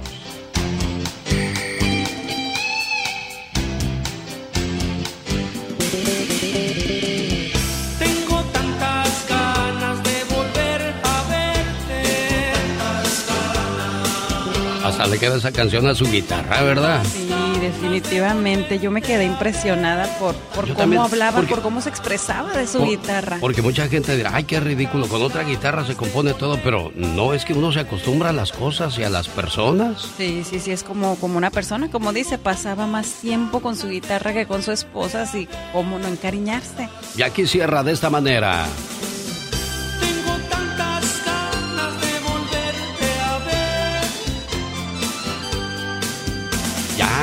Le 15.09 15.17
queda 15.17 15.37
esa 15.37 15.51
canción 15.51 15.87
a 15.87 15.95
su 15.95 16.05
guitarra, 16.09 16.61
¿verdad? 16.61 17.01
Sí, 17.11 17.29
definitivamente. 17.59 18.79
Yo 18.79 18.91
me 18.91 19.01
quedé 19.01 19.25
impresionada 19.25 20.05
por, 20.19 20.35
por 20.35 20.65
cómo 20.65 20.75
también, 20.77 21.01
hablaba, 21.01 21.37
porque- 21.37 21.49
por 21.53 21.61
cómo 21.63 21.81
se 21.81 21.89
expresaba 21.89 22.53
de 22.53 22.67
su 22.67 22.79
Por- 22.79 22.87
guitarra. 22.89 23.37
Porque 23.41 23.61
mucha 23.61 23.87
gente 23.87 24.15
dirá, 24.15 24.31
ay, 24.33 24.43
qué 24.45 24.59
ridículo, 24.59 25.07
con 25.07 25.21
otra 25.21 25.43
guitarra 25.43 25.85
se 25.85 25.95
compone 25.95 26.33
todo, 26.33 26.59
pero 26.63 26.91
no, 26.95 27.33
es 27.33 27.45
que 27.45 27.53
uno 27.53 27.71
se 27.71 27.79
acostumbra 27.81 28.29
a 28.29 28.33
las 28.33 28.51
cosas 28.51 28.97
y 28.97 29.03
a 29.03 29.09
las 29.09 29.27
personas. 29.27 30.07
Sí, 30.17 30.43
sí, 30.49 30.59
sí, 30.59 30.71
es 30.71 30.83
como, 30.83 31.15
como 31.17 31.37
una 31.37 31.51
persona, 31.51 31.89
como 31.89 32.13
dice, 32.13 32.37
pasaba 32.37 32.85
más 32.87 33.07
tiempo 33.21 33.59
con 33.61 33.75
su 33.75 33.89
guitarra 33.89 34.33
que 34.33 34.45
con 34.45 34.61
su 34.63 34.71
esposa, 34.71 35.23
así 35.23 35.47
como 35.73 35.97
no 35.99 36.07
encariñarse. 36.07 36.89
Y 37.17 37.21
aquí 37.23 37.47
cierra 37.47 37.83
de 37.83 37.91
esta 37.93 38.09
manera. 38.09 38.65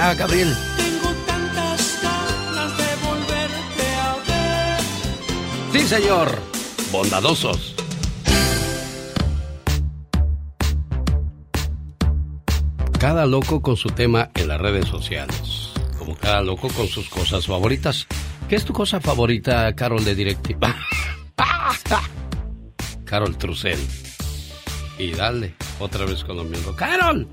Ya, 0.06 0.14
Gabriel. 0.14 0.54
Tengo 0.76 1.12
tantas 1.26 2.00
ganas 2.00 2.78
de 2.78 2.84
volverte 3.04 3.86
a 4.00 4.14
ver. 4.28 4.80
Sí, 5.72 5.88
señor. 5.88 6.28
bondadosos. 6.92 7.74
Cada 13.00 13.26
loco 13.26 13.60
con 13.60 13.76
su 13.76 13.88
tema 13.88 14.30
en 14.36 14.46
las 14.46 14.60
redes 14.60 14.86
sociales. 14.86 15.72
Como 15.98 16.14
cada 16.14 16.40
loco 16.40 16.68
con 16.68 16.86
sus 16.86 17.08
cosas 17.08 17.44
favoritas. 17.48 18.06
¿Qué 18.48 18.54
es 18.54 18.64
tu 18.64 18.72
cosa 18.72 19.00
favorita, 19.00 19.74
Carol 19.74 20.04
de 20.04 20.14
Directiva? 20.14 20.72
Carol 23.04 23.36
Trucel. 23.36 23.80
Y 25.00 25.10
dale, 25.10 25.56
otra 25.80 26.04
vez 26.04 26.22
con 26.22 26.36
lo 26.36 26.44
mismo. 26.44 26.76
¡Carol! 26.76 27.26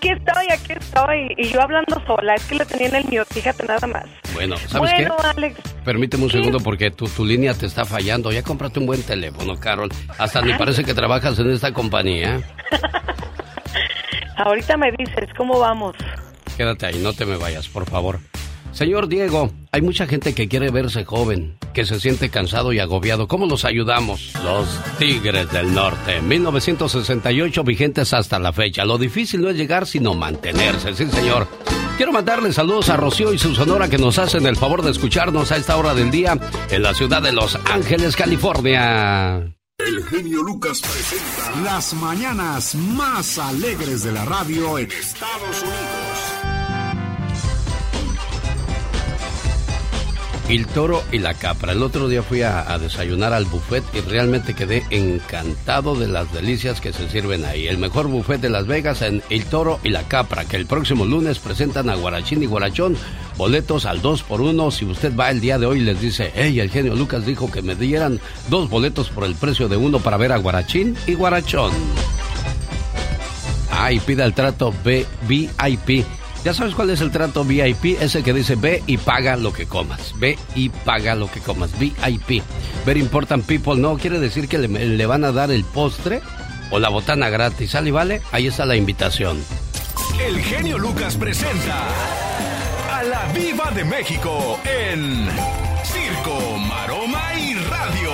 Aquí 0.00 0.08
estoy, 0.12 0.46
aquí 0.50 0.72
estoy. 0.72 1.34
Y 1.36 1.48
yo 1.50 1.60
hablando 1.60 2.02
sola, 2.06 2.34
es 2.34 2.44
que 2.46 2.54
le 2.54 2.64
tenía 2.64 2.88
en 2.88 2.94
el 2.94 3.04
mío, 3.04 3.22
fíjate 3.28 3.66
nada 3.66 3.86
más. 3.86 4.06
Bueno, 4.32 4.56
¿sabes 4.56 4.90
bueno, 4.94 5.14
qué? 5.20 5.26
Alex. 5.26 5.60
Permíteme 5.84 6.24
un 6.24 6.30
segundo 6.30 6.58
porque 6.58 6.90
tu, 6.90 7.06
tu 7.06 7.22
línea 7.22 7.52
te 7.52 7.66
está 7.66 7.84
fallando. 7.84 8.32
Ya 8.32 8.42
cómprate 8.42 8.80
un 8.80 8.86
buen 8.86 9.02
teléfono, 9.02 9.60
Carol. 9.60 9.90
Hasta 10.16 10.40
ni 10.40 10.54
parece 10.54 10.84
que 10.84 10.94
trabajas 10.94 11.38
en 11.38 11.50
esta 11.50 11.74
compañía. 11.74 12.40
Ahorita 14.38 14.78
me 14.78 14.90
dices, 14.92 15.28
¿cómo 15.36 15.58
vamos? 15.58 15.94
Quédate 16.56 16.86
ahí, 16.86 16.98
no 17.02 17.12
te 17.12 17.26
me 17.26 17.36
vayas, 17.36 17.68
por 17.68 17.84
favor. 17.84 18.20
Señor 18.72 19.06
Diego, 19.06 19.50
hay 19.70 19.82
mucha 19.82 20.06
gente 20.06 20.34
que 20.34 20.48
quiere 20.48 20.70
verse 20.70 21.04
joven, 21.04 21.58
que 21.72 21.84
se 21.84 22.00
siente 22.00 22.30
cansado 22.30 22.72
y 22.72 22.78
agobiado. 22.78 23.28
¿Cómo 23.28 23.46
los 23.46 23.64
ayudamos? 23.64 24.32
Los 24.44 24.68
Tigres 24.98 25.50
del 25.50 25.72
Norte, 25.74 26.20
1968 26.20 27.64
vigentes 27.64 28.12
hasta 28.12 28.38
la 28.38 28.52
fecha. 28.52 28.84
Lo 28.84 28.98
difícil 28.98 29.40
no 29.42 29.50
es 29.50 29.56
llegar, 29.56 29.86
sino 29.86 30.14
mantenerse, 30.14 30.94
sí 30.94 31.06
señor. 31.06 31.48
Quiero 31.96 32.12
mandarle 32.12 32.52
saludos 32.52 32.88
a 32.88 32.96
Rocío 32.96 33.32
y 33.32 33.38
su 33.38 33.54
sonora 33.54 33.88
que 33.88 33.98
nos 33.98 34.18
hacen 34.18 34.46
el 34.46 34.56
favor 34.56 34.82
de 34.82 34.90
escucharnos 34.90 35.52
a 35.52 35.56
esta 35.56 35.76
hora 35.76 35.94
del 35.94 36.10
día 36.10 36.38
en 36.70 36.82
la 36.82 36.94
ciudad 36.94 37.20
de 37.20 37.32
Los 37.32 37.58
Ángeles, 37.66 38.16
California. 38.16 39.54
El 39.78 40.04
genio 40.04 40.42
Lucas 40.42 40.80
presenta 40.80 41.60
las 41.62 41.94
mañanas 41.94 42.74
más 42.74 43.38
alegres 43.38 44.02
de 44.02 44.12
la 44.12 44.24
radio 44.24 44.78
en 44.78 44.90
Estados 44.90 45.62
Unidos. 45.62 46.29
El 50.50 50.66
toro 50.66 51.04
y 51.12 51.20
la 51.20 51.34
capra. 51.34 51.70
El 51.70 51.82
otro 51.84 52.08
día 52.08 52.24
fui 52.24 52.42
a, 52.42 52.76
desayunar 52.78 53.32
al 53.32 53.44
buffet 53.44 53.84
y 53.94 54.00
realmente 54.00 54.52
quedé 54.52 54.82
encantado 54.90 55.94
de 55.94 56.08
las 56.08 56.32
delicias 56.32 56.80
que 56.80 56.92
se 56.92 57.08
sirven 57.08 57.44
ahí. 57.44 57.68
El 57.68 57.78
mejor 57.78 58.08
buffet 58.08 58.40
de 58.40 58.50
Las 58.50 58.66
Vegas 58.66 59.00
en 59.02 59.22
El 59.30 59.44
Toro 59.44 59.78
y 59.84 59.90
la 59.90 60.02
Capra, 60.08 60.44
que 60.46 60.56
el 60.56 60.66
próximo 60.66 61.04
lunes 61.04 61.38
presentan 61.38 61.88
a 61.88 61.94
Guarachín 61.94 62.42
y 62.42 62.46
Guarachón. 62.46 62.96
Boletos 63.36 63.86
al 63.86 64.02
2 64.02 64.24
por 64.24 64.40
1 64.40 64.72
Si 64.72 64.84
usted 64.86 65.14
va 65.14 65.30
el 65.30 65.40
día 65.40 65.56
de 65.56 65.66
hoy 65.66 65.78
les 65.78 66.00
dice, 66.00 66.32
hey, 66.34 66.58
el 66.58 66.68
genio 66.68 66.96
Lucas 66.96 67.24
dijo 67.24 67.48
que 67.48 67.62
me 67.62 67.76
dieran 67.76 68.18
dos 68.48 68.68
boletos 68.68 69.08
por 69.08 69.22
el 69.22 69.36
precio 69.36 69.68
de 69.68 69.76
uno 69.76 70.00
para 70.00 70.16
ver 70.16 70.32
a 70.32 70.38
Guarachín 70.38 70.96
y 71.06 71.14
Guarachón. 71.14 71.70
Ah, 73.70 73.90
pida 74.04 74.24
el 74.24 74.34
trato 74.34 74.74
B 74.82 75.06
VIP 75.28 76.04
¿Ya 76.44 76.54
sabes 76.54 76.74
cuál 76.74 76.88
es 76.88 77.02
el 77.02 77.10
trato 77.10 77.44
VIP? 77.44 78.00
Ese 78.00 78.22
que 78.22 78.32
dice 78.32 78.54
ve 78.54 78.82
y 78.86 78.96
paga 78.96 79.36
lo 79.36 79.52
que 79.52 79.66
comas. 79.66 80.14
Ve 80.18 80.38
y 80.54 80.70
paga 80.70 81.14
lo 81.14 81.30
que 81.30 81.40
comas. 81.40 81.70
VIP. 81.78 82.42
Very 82.86 83.00
important 83.00 83.44
people. 83.44 83.76
No 83.76 83.98
quiere 83.98 84.18
decir 84.18 84.48
que 84.48 84.56
le, 84.58 84.68
le 84.68 85.06
van 85.06 85.24
a 85.24 85.32
dar 85.32 85.50
el 85.50 85.64
postre 85.64 86.22
o 86.70 86.78
la 86.78 86.88
botana 86.88 87.28
gratis. 87.28 87.72
¿Sale 87.72 87.90
y 87.90 87.92
vale? 87.92 88.22
Ahí 88.32 88.46
está 88.46 88.64
la 88.64 88.76
invitación. 88.76 89.42
El 90.18 90.38
genio 90.40 90.78
Lucas 90.78 91.16
presenta 91.16 91.84
a 92.90 93.02
la 93.02 93.26
Viva 93.34 93.70
de 93.72 93.84
México 93.84 94.58
en 94.64 95.28
Circo, 95.84 96.56
Maroma 96.58 97.34
y 97.38 97.54
Radio. 97.54 98.10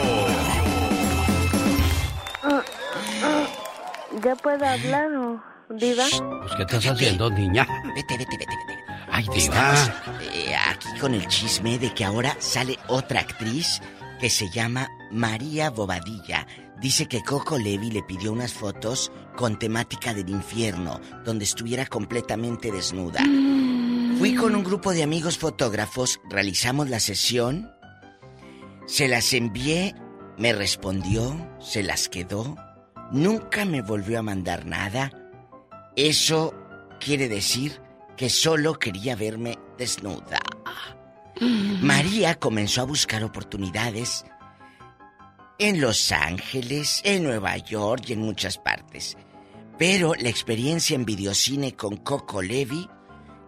¿Ya 4.23 4.35
puedo 4.37 4.67
hablar 4.67 5.15
o...? 5.15 5.56
¿Diva? 5.71 6.05
Pues, 6.09 6.53
¿qué 6.57 6.63
estás 6.63 6.87
haciendo, 6.87 7.31
niña? 7.31 7.67
Vete, 7.95 8.17
vete, 8.17 8.37
vete, 8.39 8.55
vete. 8.69 8.85
Ay, 9.11 9.27
Diva. 9.35 9.75
Estamos 9.75 9.91
eh, 10.23 10.55
aquí 10.55 10.99
con 11.01 11.15
el 11.15 11.27
chisme 11.27 11.79
de 11.79 11.93
que 11.93 12.05
ahora 12.05 12.37
sale 12.39 12.79
otra 12.89 13.21
actriz 13.21 13.81
que 14.21 14.31
se 14.31 14.49
llama 14.51 14.89
María 15.11 15.71
Bobadilla. 15.71 16.47
Dice 16.81 17.07
que 17.07 17.23
Coco 17.23 17.59
Levi 17.59 17.91
le 17.91 18.03
pidió 18.03 18.33
unas 18.33 18.53
fotos 18.53 19.11
con 19.37 19.59
temática 19.59 20.15
del 20.15 20.29
infierno, 20.29 21.01
donde 21.25 21.45
estuviera 21.45 21.87
completamente 21.87 22.71
desnuda. 22.71 23.21
Fui 24.19 24.35
con 24.35 24.55
un 24.55 24.65
grupo 24.65 24.93
de 24.93 25.03
amigos 25.03 25.39
fotógrafos, 25.39 26.21
realizamos 26.29 26.89
la 26.89 27.01
sesión, 27.01 27.71
se 28.87 29.09
las 29.09 29.33
envié, 29.33 29.95
me 30.39 30.53
respondió, 30.53 31.37
se 31.61 31.83
las 31.83 32.09
quedó, 32.09 32.57
nunca 33.11 33.65
me 33.65 33.83
volvió 33.83 34.19
a 34.19 34.23
mandar 34.23 34.65
nada. 34.65 35.11
Eso 35.97 36.55
quiere 37.01 37.29
decir 37.29 37.81
que 38.17 38.29
solo 38.29 38.79
quería 38.79 39.17
verme 39.17 39.59
desnuda. 39.79 40.41
María 41.81 42.35
comenzó 42.37 42.83
a 42.83 42.85
buscar 42.85 43.25
oportunidades 43.25 44.25
en 45.59 45.81
Los 45.81 46.13
Ángeles, 46.13 47.01
en 47.05 47.25
Nueva 47.25 47.57
York 47.57 48.05
y 48.09 48.13
en 48.13 48.21
muchas 48.21 48.59
partes. 48.59 49.17
Pero 49.79 50.15
la 50.15 50.29
experiencia 50.29 50.95
en 50.95 51.05
videocine 51.05 51.75
con 51.75 51.97
Coco 51.97 52.43
Levi 52.43 52.89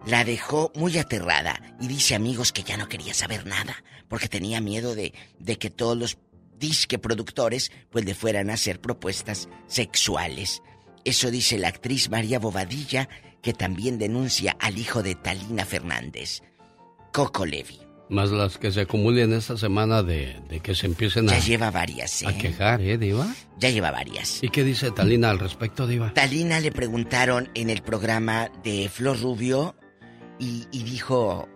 la 0.05 0.23
dejó 0.23 0.71
muy 0.75 0.97
aterrada 0.97 1.59
y 1.79 1.87
dice 1.87 2.15
amigos 2.15 2.51
que 2.51 2.63
ya 2.63 2.77
no 2.77 2.87
quería 2.87 3.13
saber 3.13 3.45
nada 3.45 3.75
porque 4.07 4.27
tenía 4.27 4.61
miedo 4.61 4.95
de, 4.95 5.13
de 5.39 5.57
que 5.57 5.69
todos 5.69 5.97
los 5.97 6.17
disque 6.57 6.99
productores 6.99 7.71
pues 7.89 8.05
le 8.05 8.15
fueran 8.15 8.49
a 8.49 8.53
hacer 8.53 8.79
propuestas 8.81 9.49
sexuales. 9.67 10.61
Eso 11.09 11.31
dice 11.31 11.57
la 11.57 11.69
actriz 11.69 12.11
María 12.11 12.37
Bobadilla, 12.37 13.09
que 13.41 13.51
también 13.51 13.97
denuncia 13.97 14.55
al 14.59 14.77
hijo 14.77 15.01
de 15.01 15.15
Talina 15.15 15.65
Fernández, 15.65 16.43
Coco 17.11 17.47
Levi. 17.47 17.79
Más 18.09 18.29
las 18.29 18.59
que 18.59 18.71
se 18.71 18.81
acumulen 18.81 19.33
esta 19.33 19.57
semana 19.57 20.03
de, 20.03 20.39
de 20.47 20.59
que 20.59 20.75
se 20.75 20.85
empiecen 20.85 21.27
a... 21.27 21.31
Ya 21.33 21.39
lleva 21.39 21.71
varias, 21.71 22.21
¿eh? 22.21 22.27
A 22.27 22.37
quejar, 22.37 22.79
¿eh, 22.81 22.99
Diva? 22.99 23.25
Ya 23.57 23.71
lleva 23.71 23.89
varias. 23.89 24.43
¿Y 24.43 24.49
qué 24.49 24.63
dice 24.63 24.91
Talina 24.91 25.31
al 25.31 25.39
respecto, 25.39 25.87
Diva? 25.87 26.13
Talina 26.13 26.59
le 26.59 26.71
preguntaron 26.71 27.49
en 27.55 27.71
el 27.71 27.81
programa 27.81 28.51
de 28.63 28.87
Flor 28.87 29.19
Rubio 29.19 29.75
y, 30.37 30.67
y 30.71 30.83
dijo... 30.83 31.49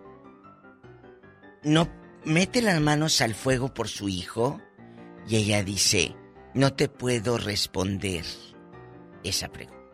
¿No 1.62 1.88
mete 2.24 2.60
las 2.60 2.80
manos 2.80 3.20
al 3.20 3.36
fuego 3.36 3.72
por 3.72 3.86
su 3.86 4.08
hijo? 4.08 4.60
Y 5.28 5.36
ella 5.36 5.62
dice, 5.62 6.16
no 6.54 6.72
te 6.72 6.88
puedo 6.88 7.38
responder 7.38 8.24
esa 9.24 9.48
pregunta. 9.48 9.84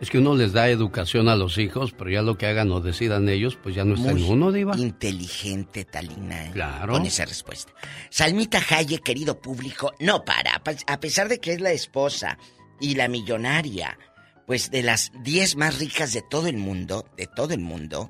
Es 0.00 0.08
que 0.08 0.18
uno 0.18 0.34
les 0.34 0.52
da 0.52 0.70
educación 0.70 1.28
a 1.28 1.36
los 1.36 1.58
hijos, 1.58 1.92
pero 1.92 2.08
ya 2.10 2.22
lo 2.22 2.38
que 2.38 2.46
hagan 2.46 2.72
o 2.72 2.80
decidan 2.80 3.28
ellos, 3.28 3.58
pues 3.62 3.74
ya 3.74 3.84
no 3.84 3.94
está 3.94 4.12
Muy 4.12 4.24
en 4.24 4.32
uno, 4.32 4.50
Diva. 4.50 4.74
Inteligente, 4.78 5.84
Talina. 5.84 6.46
¿eh? 6.46 6.50
Claro. 6.54 6.94
Con 6.94 7.04
esa 7.04 7.26
respuesta. 7.26 7.74
Salmita 8.08 8.62
Hayek, 8.66 9.02
querido 9.02 9.38
público, 9.38 9.92
no 10.00 10.24
para. 10.24 10.62
A 10.86 11.00
pesar 11.00 11.28
de 11.28 11.38
que 11.38 11.52
es 11.52 11.60
la 11.60 11.72
esposa 11.72 12.38
y 12.80 12.94
la 12.94 13.08
millonaria, 13.08 13.98
pues 14.46 14.70
de 14.70 14.82
las 14.82 15.12
10 15.22 15.56
más 15.56 15.78
ricas 15.78 16.14
de 16.14 16.22
todo 16.22 16.46
el 16.46 16.56
mundo, 16.56 17.04
de 17.18 17.26
todo 17.26 17.52
el 17.52 17.60
mundo, 17.60 18.08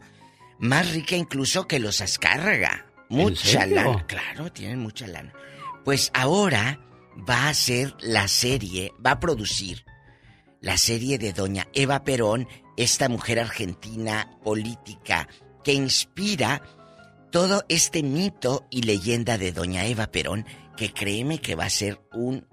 más 0.61 0.93
rica 0.93 1.17
incluso 1.17 1.67
que 1.67 1.81
los 1.81 2.01
Azcárraga. 2.01 2.87
Mucha 3.09 3.67
lana. 3.67 4.07
Claro, 4.07 4.53
tienen 4.53 4.79
mucha 4.79 5.09
lana. 5.09 5.33
Pues 5.85 6.13
ahora 6.15 6.79
va 7.29 7.45
a 7.45 7.49
hacer 7.51 7.95
la 8.01 8.29
serie, 8.29 8.93
va 9.05 9.13
a 9.13 9.21
producir 9.21 9.85
la 10.61 10.77
serie 10.77 11.19
de 11.19 11.33
doña 11.33 11.69
Eva 11.73 12.05
Perón, 12.05 12.49
esta 12.77 13.09
mujer 13.09 13.41
argentina 13.41 14.39
política 14.43 15.29
que 15.65 15.73
inspira 15.73 16.63
todo 17.31 17.65
este 17.69 18.03
mito 18.03 18.67
y 18.71 18.83
leyenda 18.83 19.39
de 19.39 19.53
doña 19.53 19.87
Eva 19.87 20.09
Perón, 20.09 20.47
que 20.77 20.93
créeme 20.93 21.41
que 21.41 21.55
va 21.55 21.65
a 21.65 21.71
ser 21.71 22.01
un 22.13 22.47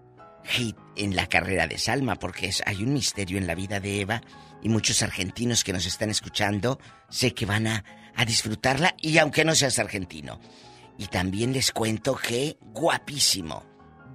hit 0.44 0.78
en 0.96 1.16
la 1.16 1.28
carrera 1.28 1.68
de 1.68 1.78
Salma, 1.78 2.16
porque 2.16 2.52
hay 2.66 2.84
un 2.84 2.94
misterio 2.94 3.38
en 3.38 3.48
la 3.48 3.56
vida 3.56 3.80
de 3.80 4.02
Eva 4.02 4.22
y 4.62 4.70
muchos 4.70 5.02
argentinos 5.02 5.64
que 5.64 5.74
nos 5.74 5.86
están 5.86 6.10
escuchando 6.10 6.80
sé 7.10 7.34
que 7.34 7.46
van 7.46 7.68
a, 7.68 7.84
a 8.16 8.26
disfrutarla 8.26 8.96
y 9.02 9.18
aunque 9.18 9.46
no 9.46 9.56
seas 9.56 9.80
argentino. 9.80 10.40
Y 10.98 11.08
también 11.08 11.54
les 11.54 11.72
cuento 11.72 12.16
que 12.16 12.58
guapísimo, 12.62 13.64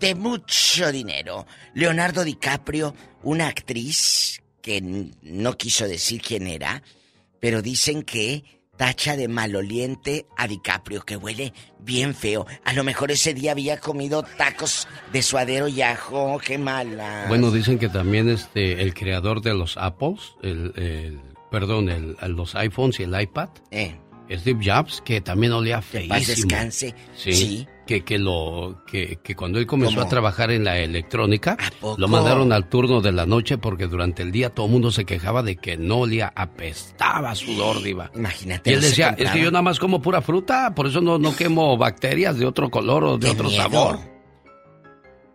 de 0.03 0.14
mucho 0.16 0.90
dinero, 0.90 1.46
Leonardo 1.74 2.24
DiCaprio, 2.24 2.92
una 3.22 3.46
actriz 3.46 4.42
que 4.61 4.82
no 5.22 5.57
quiso 5.57 5.86
decir 5.86 6.20
quién 6.20 6.48
era, 6.48 6.82
pero 7.40 7.62
dicen 7.62 8.03
que 8.03 8.42
tacha 8.76 9.16
de 9.16 9.28
maloliente 9.28 10.26
a 10.36 10.48
DiCaprio, 10.48 11.03
que 11.03 11.16
huele 11.16 11.53
bien 11.78 12.16
feo. 12.16 12.46
A 12.64 12.72
lo 12.72 12.82
mejor 12.82 13.12
ese 13.12 13.32
día 13.32 13.53
había 13.53 13.78
comido 13.78 14.24
tacos 14.24 14.88
de 15.12 15.22
suadero 15.22 15.68
y 15.68 15.82
ajo, 15.82 16.40
qué 16.44 16.59
mala. 16.59 17.26
Bueno, 17.28 17.53
dicen 17.53 17.78
que 17.78 17.88
también 17.88 18.28
este 18.28 18.82
el 18.82 18.94
creador 18.94 19.40
de 19.40 19.55
los 19.55 19.76
Apples, 19.76 20.32
el, 20.42 20.72
el- 20.76 21.20
perdón, 21.50 21.88
el, 21.90 22.16
los 22.34 22.57
iPhones 22.57 22.98
y 22.98 23.05
el 23.05 23.20
iPad, 23.20 23.50
Eh. 23.70 23.96
Steve 24.39 24.61
Jobs, 24.64 25.03
que 25.05 25.20
también 25.20 25.53
olía 25.53 25.83
feísimo. 25.83 26.14
Que 26.14 26.26
descanse. 26.26 26.95
Sí. 27.16 27.66
Que, 27.87 28.05
que, 28.05 28.18
lo, 28.18 28.83
que, 28.87 29.18
que 29.22 29.35
cuando 29.35 29.59
él 29.59 29.66
comenzó 29.66 30.01
a 30.01 30.09
trabajar 30.09 30.51
en 30.53 30.64
la 30.64 30.78
electrónica, 30.78 31.59
lo 31.97 32.09
mandaron 32.09 32.53
al 32.53 32.68
turno 32.68 33.01
de 33.01 33.12
la 33.12 33.26
noche 33.26 33.59
porque 33.59 33.89
durante 33.89 34.22
el 34.22 34.30
día 34.30 34.51
todo 34.51 34.66
el 34.66 34.72
mundo 34.72 34.91
se 34.93 35.05
quejaba 35.05 35.43
de 35.43 35.57
que 35.57 35.76
no 35.76 35.99
olía, 35.99 36.33
apestaba 36.35 37.35
sudor, 37.35 37.83
diva. 37.83 38.11
Imagínate. 38.14 38.70
Y 38.70 38.74
él 38.74 38.80
decía, 38.80 39.14
es 39.18 39.30
que 39.30 39.41
yo 39.41 39.51
nada 39.51 39.62
más 39.62 39.80
como 39.80 40.01
pura 40.01 40.22
fruta, 40.22 40.74
por 40.74 40.87
eso 40.87 41.01
no, 41.01 41.18
no 41.18 41.35
quemo 41.35 41.76
bacterias 41.76 42.39
de 42.39 42.47
otro 42.47 42.70
color 42.70 43.05
o 43.05 43.18
de 43.18 43.30
otro 43.30 43.51
sabor. 43.51 44.11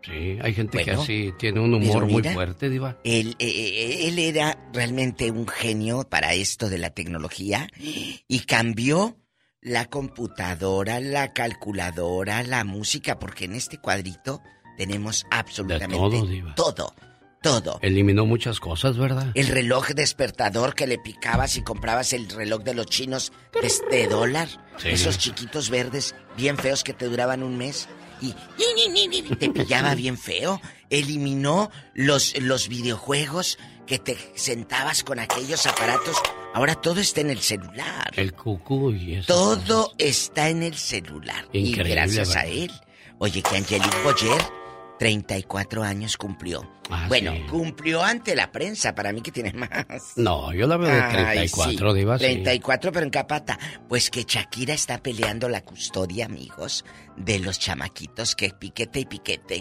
Sí, 0.08 0.40
hay 0.42 0.54
gente 0.54 0.84
que 0.86 0.92
así 0.92 1.34
tiene 1.38 1.60
un 1.60 1.74
humor 1.74 2.06
muy 2.06 2.24
fuerte, 2.24 2.70
Diva. 2.70 2.98
Él, 3.04 3.36
eh, 3.40 3.46
eh, 3.48 4.08
él 4.08 4.20
era 4.20 4.70
realmente 4.72 5.32
un 5.32 5.48
genio 5.48 6.08
para 6.10 6.34
esto 6.34 6.70
de 6.70 6.78
la 6.78 6.92
tecnología 6.92 7.68
y 7.76 8.40
cambió 8.42 9.18
la 9.60 9.86
computadora, 9.86 11.02
la 11.02 11.34
calculadora, 11.34 12.42
la 12.44 12.64
música, 12.64 13.20
porque 13.20 13.46
en 13.46 13.56
este 13.56 13.80
cuadrito 13.80 14.42
tenemos 14.78 15.26
absolutamente 15.30 15.98
todo, 15.98 16.26
Diva. 16.26 16.56
todo. 16.56 16.94
Todo. 17.40 17.78
Eliminó 17.84 18.26
muchas 18.26 18.60
cosas, 18.60 18.98
¿verdad? 18.98 19.28
El 19.36 19.48
reloj 19.48 19.90
despertador 19.90 20.74
que 20.74 20.88
le 20.88 20.98
picabas 20.98 21.56
y 21.56 21.62
comprabas 21.62 22.12
el 22.14 22.28
reloj 22.30 22.64
de 22.64 22.74
los 22.74 22.88
chinos 22.88 23.32
de, 23.92 24.08
dólar. 24.08 24.50
Esos 24.84 25.20
chiquitos 25.20 25.70
verdes, 25.70 26.16
bien 26.36 26.58
feos 26.58 26.84
que 26.84 26.94
te 26.94 27.06
duraban 27.06 27.44
un 27.44 27.58
mes 27.58 27.88
y 28.22 28.34
te 29.36 29.50
pillaba 29.50 29.96
bien 29.96 30.18
feo. 30.18 30.62
Eliminó 30.90 31.70
los, 31.94 32.40
los 32.42 32.70
videojuegos 32.70 33.58
que 33.86 34.00
te 34.00 34.18
sentabas 34.36 35.04
con 35.04 35.20
aquellos 35.20 35.66
aparatos. 35.66 36.18
Ahora 36.54 36.76
todo 36.76 37.00
está 37.00 37.22
en 37.22 37.30
el 37.30 37.40
celular. 37.40 38.12
El 38.16 38.34
cucú 38.34 38.92
y 38.92 39.16
eso. 39.16 39.28
Todo 39.28 39.94
está 39.98 40.50
en 40.50 40.64
el 40.64 40.76
celular. 40.76 41.46
Increíble, 41.54 41.90
y 41.90 41.94
gracias 41.94 42.36
a 42.36 42.46
él. 42.46 42.72
Oye, 43.20 43.42
que 43.42 43.58
Angelique 43.58 44.04
Boyer 44.04 44.42
34 45.00 45.84
años 45.84 46.18
cumplió. 46.18 46.68
Ah, 46.90 47.06
bueno, 47.08 47.34
cumplió 47.50 48.04
ante 48.04 48.36
la 48.36 48.52
prensa, 48.52 48.96
para 48.96 49.12
mí 49.12 49.22
que 49.22 49.32
tiene 49.32 49.54
más. 49.54 50.14
No, 50.16 50.54
yo 50.54 50.68
la 50.68 50.78
veo 50.78 50.90
de 50.90 51.02
34, 51.02 51.92
Ay, 51.92 52.08
sí, 52.18 52.26
34, 52.26 52.92
pero 52.92 53.06
en 53.06 53.10
capata. 53.10 53.60
Pues 53.88 54.10
que 54.10 54.24
Shakira 54.24 54.74
está 54.74 54.98
peleando 55.00 55.50
la 55.50 55.62
custodia, 55.62 56.26
amigos, 56.26 56.86
de 57.16 57.40
los 57.40 57.60
chamaquitos 57.60 58.36
que 58.36 58.52
Piquete 58.52 59.02
y 59.02 59.06
Piquete 59.06 59.60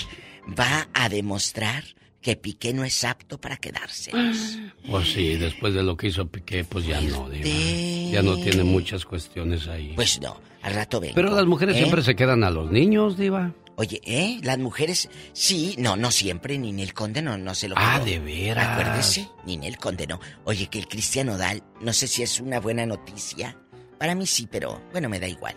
va 0.58 0.88
a 0.94 1.08
demostrar 1.08 1.84
que 2.26 2.34
Piqué 2.34 2.74
no 2.74 2.82
es 2.82 3.04
apto 3.04 3.40
para 3.40 3.56
quedarse. 3.56 4.10
Pues 4.90 5.12
sí, 5.12 5.36
después 5.36 5.74
de 5.74 5.84
lo 5.84 5.96
que 5.96 6.08
hizo 6.08 6.26
Piqué, 6.26 6.64
pues 6.64 6.84
ya 6.84 7.00
no, 7.00 7.30
Diva. 7.30 7.46
Ya 8.10 8.20
no 8.20 8.34
tiene 8.34 8.64
muchas 8.64 9.04
cuestiones 9.04 9.68
ahí. 9.68 9.92
Pues 9.94 10.20
no, 10.20 10.40
al 10.62 10.74
rato 10.74 10.98
vengo. 10.98 11.14
Pero 11.14 11.32
las 11.32 11.46
mujeres 11.46 11.76
¿eh? 11.76 11.78
siempre 11.78 12.02
se 12.02 12.16
quedan 12.16 12.42
a 12.42 12.50
los 12.50 12.68
niños, 12.72 13.16
Diva. 13.16 13.54
Oye, 13.76 14.00
¿eh? 14.04 14.40
Las 14.42 14.58
mujeres, 14.58 15.08
sí, 15.34 15.76
no, 15.78 15.94
no 15.94 16.10
siempre, 16.10 16.58
Ninel 16.58 16.94
Conde 16.94 17.22
no, 17.22 17.38
no 17.38 17.54
se 17.54 17.68
lo 17.68 17.76
Ah, 17.78 18.00
de 18.00 18.18
veras. 18.18 18.70
Acuérdese, 18.70 19.28
Ninel 19.44 19.76
Conde 19.76 20.08
no. 20.08 20.18
Oye, 20.46 20.66
que 20.66 20.80
el 20.80 20.88
Cristiano 20.88 21.38
Dal, 21.38 21.62
no 21.80 21.92
sé 21.92 22.08
si 22.08 22.24
es 22.24 22.40
una 22.40 22.58
buena 22.58 22.86
noticia. 22.86 23.56
Para 24.00 24.16
mí 24.16 24.26
sí, 24.26 24.48
pero 24.50 24.82
bueno, 24.90 25.08
me 25.08 25.20
da 25.20 25.28
igual. 25.28 25.54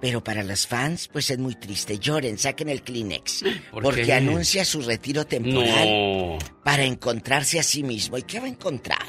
Pero 0.00 0.22
para 0.22 0.42
las 0.42 0.66
fans, 0.66 1.08
pues 1.08 1.30
es 1.30 1.38
muy 1.38 1.56
triste. 1.56 1.98
Lloren, 1.98 2.38
saquen 2.38 2.68
el 2.68 2.82
Kleenex. 2.82 3.44
porque 3.72 4.12
anuncia 4.12 4.64
su 4.64 4.82
retiro 4.82 5.26
temporal 5.26 6.38
para 6.62 6.84
encontrarse 6.84 7.58
a 7.58 7.62
sí 7.62 7.82
mismo. 7.82 8.16
¿Y 8.18 8.22
qué 8.22 8.38
va 8.38 8.46
a 8.46 8.50
encontrar? 8.50 9.08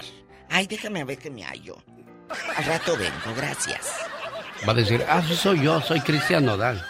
Ay, 0.49 0.65
déjame 0.65 1.03
ver 1.03 1.17
que 1.17 1.29
me 1.29 1.43
hallo. 1.43 1.77
Al 2.55 2.65
rato 2.65 2.97
vengo, 2.97 3.35
gracias. 3.35 3.87
Va 4.67 4.73
a 4.73 4.75
decir, 4.75 5.03
ah, 5.07 5.23
soy 5.23 5.63
yo, 5.63 5.79
soy 5.81 6.01
Cristiano 6.01 6.57
Dal. 6.57 6.83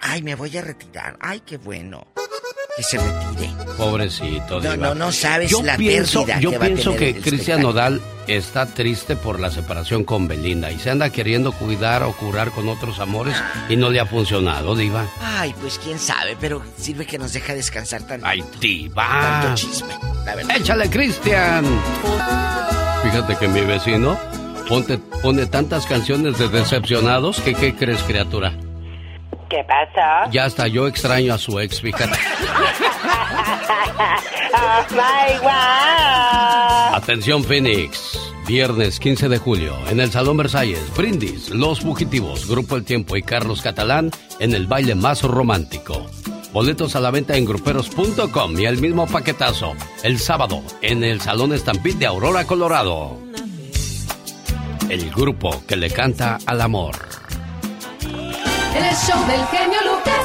Ay, 0.00 0.22
me 0.22 0.34
voy 0.34 0.56
a 0.56 0.62
retirar. 0.62 1.16
Ay, 1.20 1.40
qué 1.40 1.56
bueno. 1.56 2.06
Que 2.78 2.84
se 2.84 2.96
retire. 2.96 3.50
Pobrecito. 3.76 4.60
No, 4.60 4.76
no, 4.76 4.94
no 4.94 5.10
sabes 5.10 5.50
la 5.64 5.76
pienso, 5.76 6.24
pérdida 6.24 6.40
Yo 6.40 6.52
que 6.52 6.58
pienso 6.60 6.90
va 6.90 6.96
a 6.96 6.98
tener 6.98 7.14
que 7.14 7.20
Cristian 7.20 7.60
Nodal 7.60 8.00
está 8.28 8.66
triste 8.66 9.16
por 9.16 9.40
la 9.40 9.50
separación 9.50 10.04
con 10.04 10.28
Belinda 10.28 10.70
y 10.70 10.78
se 10.78 10.90
anda 10.90 11.10
queriendo 11.10 11.50
cuidar 11.50 12.04
o 12.04 12.12
curar 12.12 12.52
con 12.52 12.68
otros 12.68 13.00
amores 13.00 13.34
y 13.68 13.76
no 13.76 13.90
le 13.90 13.98
ha 13.98 14.06
funcionado, 14.06 14.76
Diva. 14.76 15.06
Ay, 15.20 15.54
pues 15.60 15.80
quién 15.82 15.98
sabe, 15.98 16.36
pero 16.40 16.62
sirve 16.76 17.04
que 17.04 17.18
nos 17.18 17.32
deja 17.32 17.52
descansar 17.52 18.02
tanto. 18.04 18.24
Ay, 18.24 18.44
Diva. 18.60 19.08
Tanto 19.22 19.54
chisme, 19.56 19.94
la 20.24 20.36
verdad. 20.36 20.56
Échale, 20.56 20.88
Cristian. 20.88 21.64
Fíjate 23.02 23.36
que 23.36 23.48
mi 23.48 23.62
vecino 23.62 24.16
ponte, 24.68 24.98
pone 24.98 25.46
tantas 25.46 25.86
canciones 25.86 26.38
de 26.38 26.48
decepcionados 26.48 27.40
que, 27.40 27.54
¿qué 27.54 27.74
crees, 27.74 28.02
criatura? 28.04 28.52
¿Qué 29.48 29.64
pasa? 29.64 30.30
Ya 30.30 30.44
hasta 30.44 30.68
yo 30.68 30.86
extraño 30.86 31.34
a 31.34 31.38
su 31.38 31.58
ex, 31.58 31.80
fíjate. 31.80 32.12
oh 34.54 34.84
my. 34.92 35.38
Atención 36.94 37.42
Phoenix, 37.44 38.18
viernes 38.46 39.00
15 39.00 39.28
de 39.28 39.38
julio, 39.38 39.74
en 39.88 40.00
el 40.00 40.10
Salón 40.10 40.36
Versalles, 40.36 40.94
Brindis, 40.94 41.50
Los 41.50 41.80
Fugitivos, 41.80 42.46
Grupo 42.46 42.76
El 42.76 42.84
Tiempo 42.84 43.16
y 43.16 43.22
Carlos 43.22 43.62
Catalán 43.62 44.10
en 44.38 44.54
el 44.54 44.66
baile 44.66 44.94
más 44.94 45.22
romántico. 45.22 46.06
Boletos 46.52 46.96
a 46.96 47.00
la 47.00 47.10
venta 47.10 47.36
en 47.36 47.44
gruperos.com 47.44 48.58
y 48.58 48.66
el 48.66 48.78
mismo 48.78 49.06
paquetazo 49.06 49.74
el 50.02 50.18
sábado 50.18 50.62
en 50.82 51.04
el 51.04 51.20
Salón 51.20 51.52
Estampid 51.52 51.96
de 51.96 52.06
Aurora, 52.06 52.44
Colorado. 52.44 53.18
El 54.88 55.10
grupo 55.10 55.62
que 55.66 55.76
le 55.76 55.90
canta 55.90 56.38
al 56.46 56.60
amor. 56.62 57.17
El 58.78 58.94
show 58.94 59.26
del 59.26 59.44
genio 59.46 59.78
Lucas. 59.90 60.24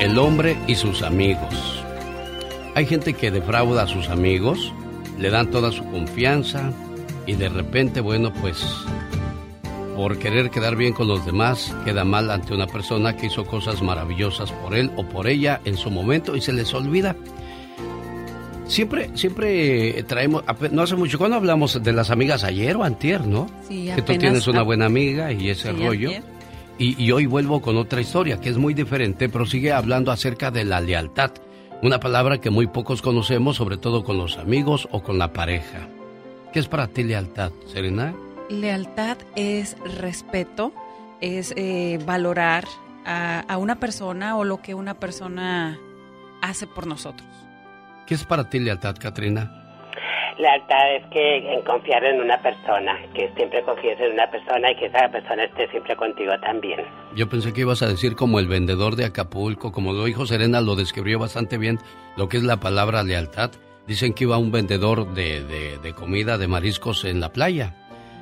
El 0.00 0.16
hombre 0.16 0.56
y 0.68 0.76
sus 0.76 1.02
amigos. 1.02 1.82
Hay 2.76 2.86
gente 2.86 3.14
que 3.14 3.32
defrauda 3.32 3.82
a 3.82 3.86
sus 3.88 4.10
amigos, 4.10 4.72
le 5.18 5.30
dan 5.30 5.50
toda 5.50 5.72
su 5.72 5.82
confianza 5.90 6.70
y 7.26 7.32
de 7.32 7.48
repente, 7.48 8.00
bueno, 8.00 8.32
pues 8.32 8.64
por 9.96 10.20
querer 10.20 10.50
quedar 10.50 10.76
bien 10.76 10.92
con 10.92 11.08
los 11.08 11.26
demás, 11.26 11.74
queda 11.84 12.04
mal 12.04 12.30
ante 12.30 12.54
una 12.54 12.68
persona 12.68 13.16
que 13.16 13.26
hizo 13.26 13.44
cosas 13.44 13.82
maravillosas 13.82 14.52
por 14.52 14.76
él 14.76 14.92
o 14.96 15.02
por 15.02 15.26
ella 15.26 15.60
en 15.64 15.76
su 15.76 15.90
momento 15.90 16.36
y 16.36 16.40
se 16.40 16.52
les 16.52 16.72
olvida. 16.74 17.16
Siempre, 18.68 19.10
siempre 19.14 20.02
traemos, 20.04 20.44
no 20.70 20.82
hace 20.82 20.94
mucho, 20.94 21.18
cuando 21.18 21.36
hablamos 21.38 21.82
de 21.82 21.92
las 21.92 22.10
amigas 22.10 22.44
ayer 22.44 22.76
o 22.76 22.84
antier, 22.84 23.26
¿no? 23.26 23.48
Sí, 23.66 23.86
que 23.86 23.96
tú 23.96 24.02
apenas 24.02 24.18
tienes 24.20 24.46
una 24.46 24.62
buena 24.62 24.86
amiga 24.86 25.32
y 25.32 25.48
ese 25.50 25.72
Sí, 25.74 25.86
rollo. 25.86 26.10
y 26.78 27.10
hoy 27.10 27.26
vuelvo 27.26 27.60
con 27.62 27.76
otra 27.78 28.00
historia 28.00 28.38
que 28.40 28.50
es 28.50 28.58
muy 28.58 28.74
diferente, 28.74 29.28
pero 29.30 29.46
sigue 29.46 29.72
hablando 29.72 30.12
acerca 30.12 30.50
de 30.50 30.64
la 30.64 30.80
lealtad. 30.80 31.32
Una 31.82 31.98
palabra 31.98 32.38
que 32.40 32.50
muy 32.50 32.66
pocos 32.66 33.00
conocemos, 33.02 33.56
sobre 33.56 33.78
todo 33.78 34.04
con 34.04 34.18
los 34.18 34.36
amigos 34.36 34.86
o 34.92 35.02
con 35.02 35.16
la 35.18 35.32
pareja. 35.32 35.88
¿Qué 36.52 36.58
es 36.60 36.68
para 36.68 36.88
ti 36.88 37.04
lealtad, 37.04 37.52
Serena? 37.72 38.14
Lealtad 38.50 39.16
es 39.36 39.76
respeto, 39.98 40.72
es 41.20 41.54
eh, 41.56 41.98
valorar 42.04 42.64
a, 43.06 43.40
a 43.40 43.56
una 43.58 43.80
persona 43.80 44.36
o 44.36 44.44
lo 44.44 44.60
que 44.60 44.74
una 44.74 44.94
persona 44.94 45.78
hace 46.42 46.66
por 46.66 46.86
nosotros. 46.86 47.28
¿Qué 48.08 48.14
es 48.14 48.24
para 48.24 48.48
ti 48.48 48.58
lealtad, 48.58 48.96
Katrina? 48.98 49.52
Lealtad 50.38 50.94
es 50.96 51.04
que 51.10 51.52
en 51.52 51.62
confiar 51.62 52.04
en 52.04 52.20
una 52.20 52.40
persona, 52.40 52.96
que 53.12 53.28
siempre 53.36 53.62
confíes 53.64 53.98
en 54.00 54.12
una 54.12 54.30
persona 54.30 54.70
y 54.70 54.76
que 54.76 54.86
esa 54.86 55.08
persona 55.10 55.44
esté 55.44 55.68
siempre 55.68 55.96
contigo 55.96 56.32
también. 56.40 56.80
Yo 57.16 57.28
pensé 57.28 57.52
que 57.52 57.62
ibas 57.62 57.82
a 57.82 57.88
decir 57.88 58.14
como 58.14 58.38
el 58.38 58.46
vendedor 58.46 58.94
de 58.96 59.04
Acapulco, 59.04 59.72
como 59.72 59.92
lo 59.92 60.04
dijo 60.04 60.26
Serena, 60.26 60.60
lo 60.60 60.76
describió 60.76 61.18
bastante 61.18 61.58
bien 61.58 61.78
lo 62.16 62.28
que 62.28 62.36
es 62.36 62.44
la 62.44 62.58
palabra 62.58 63.02
lealtad. 63.02 63.50
Dicen 63.88 64.14
que 64.14 64.24
iba 64.24 64.38
un 64.38 64.52
vendedor 64.52 65.12
de, 65.12 65.42
de- 65.44 65.78
de 65.78 65.92
comida, 65.92 66.38
de 66.38 66.46
mariscos 66.46 67.04
en 67.04 67.20
la 67.20 67.30
playa. 67.32 67.74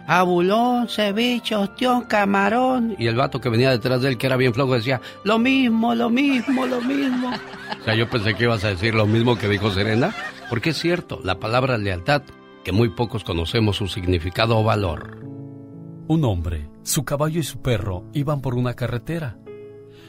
Abulón, 0.06 0.88
ceviche, 0.88 1.56
ostión, 1.56 2.02
camarón. 2.02 2.94
Y 2.98 3.08
el 3.08 3.16
vato 3.16 3.40
que 3.40 3.48
venía 3.48 3.70
detrás 3.70 4.02
de 4.02 4.10
él, 4.10 4.18
que 4.18 4.26
era 4.26 4.36
bien 4.36 4.54
flojo, 4.54 4.74
decía, 4.74 5.00
lo 5.24 5.38
mismo, 5.38 5.94
lo 5.94 6.08
mismo, 6.10 6.66
lo 6.66 6.80
mismo. 6.80 7.30
O 7.80 7.84
sea, 7.84 7.94
yo 7.94 8.08
pensé 8.08 8.34
que 8.34 8.44
ibas 8.44 8.64
a 8.64 8.68
decir 8.68 8.94
lo 8.94 9.06
mismo 9.06 9.36
que 9.36 9.48
dijo 9.48 9.70
Serena, 9.70 10.14
porque 10.48 10.70
es 10.70 10.78
cierto, 10.78 11.20
la 11.24 11.40
palabra 11.40 11.76
lealtad, 11.76 12.22
que 12.64 12.72
muy 12.72 12.90
pocos 12.90 13.24
conocemos 13.24 13.76
su 13.76 13.88
significado 13.88 14.58
o 14.58 14.64
valor. 14.64 15.18
Un 16.08 16.24
hombre, 16.24 16.68
su 16.84 17.04
caballo 17.04 17.40
y 17.40 17.44
su 17.44 17.60
perro 17.60 18.04
iban 18.12 18.40
por 18.40 18.54
una 18.54 18.74
carretera. 18.74 19.38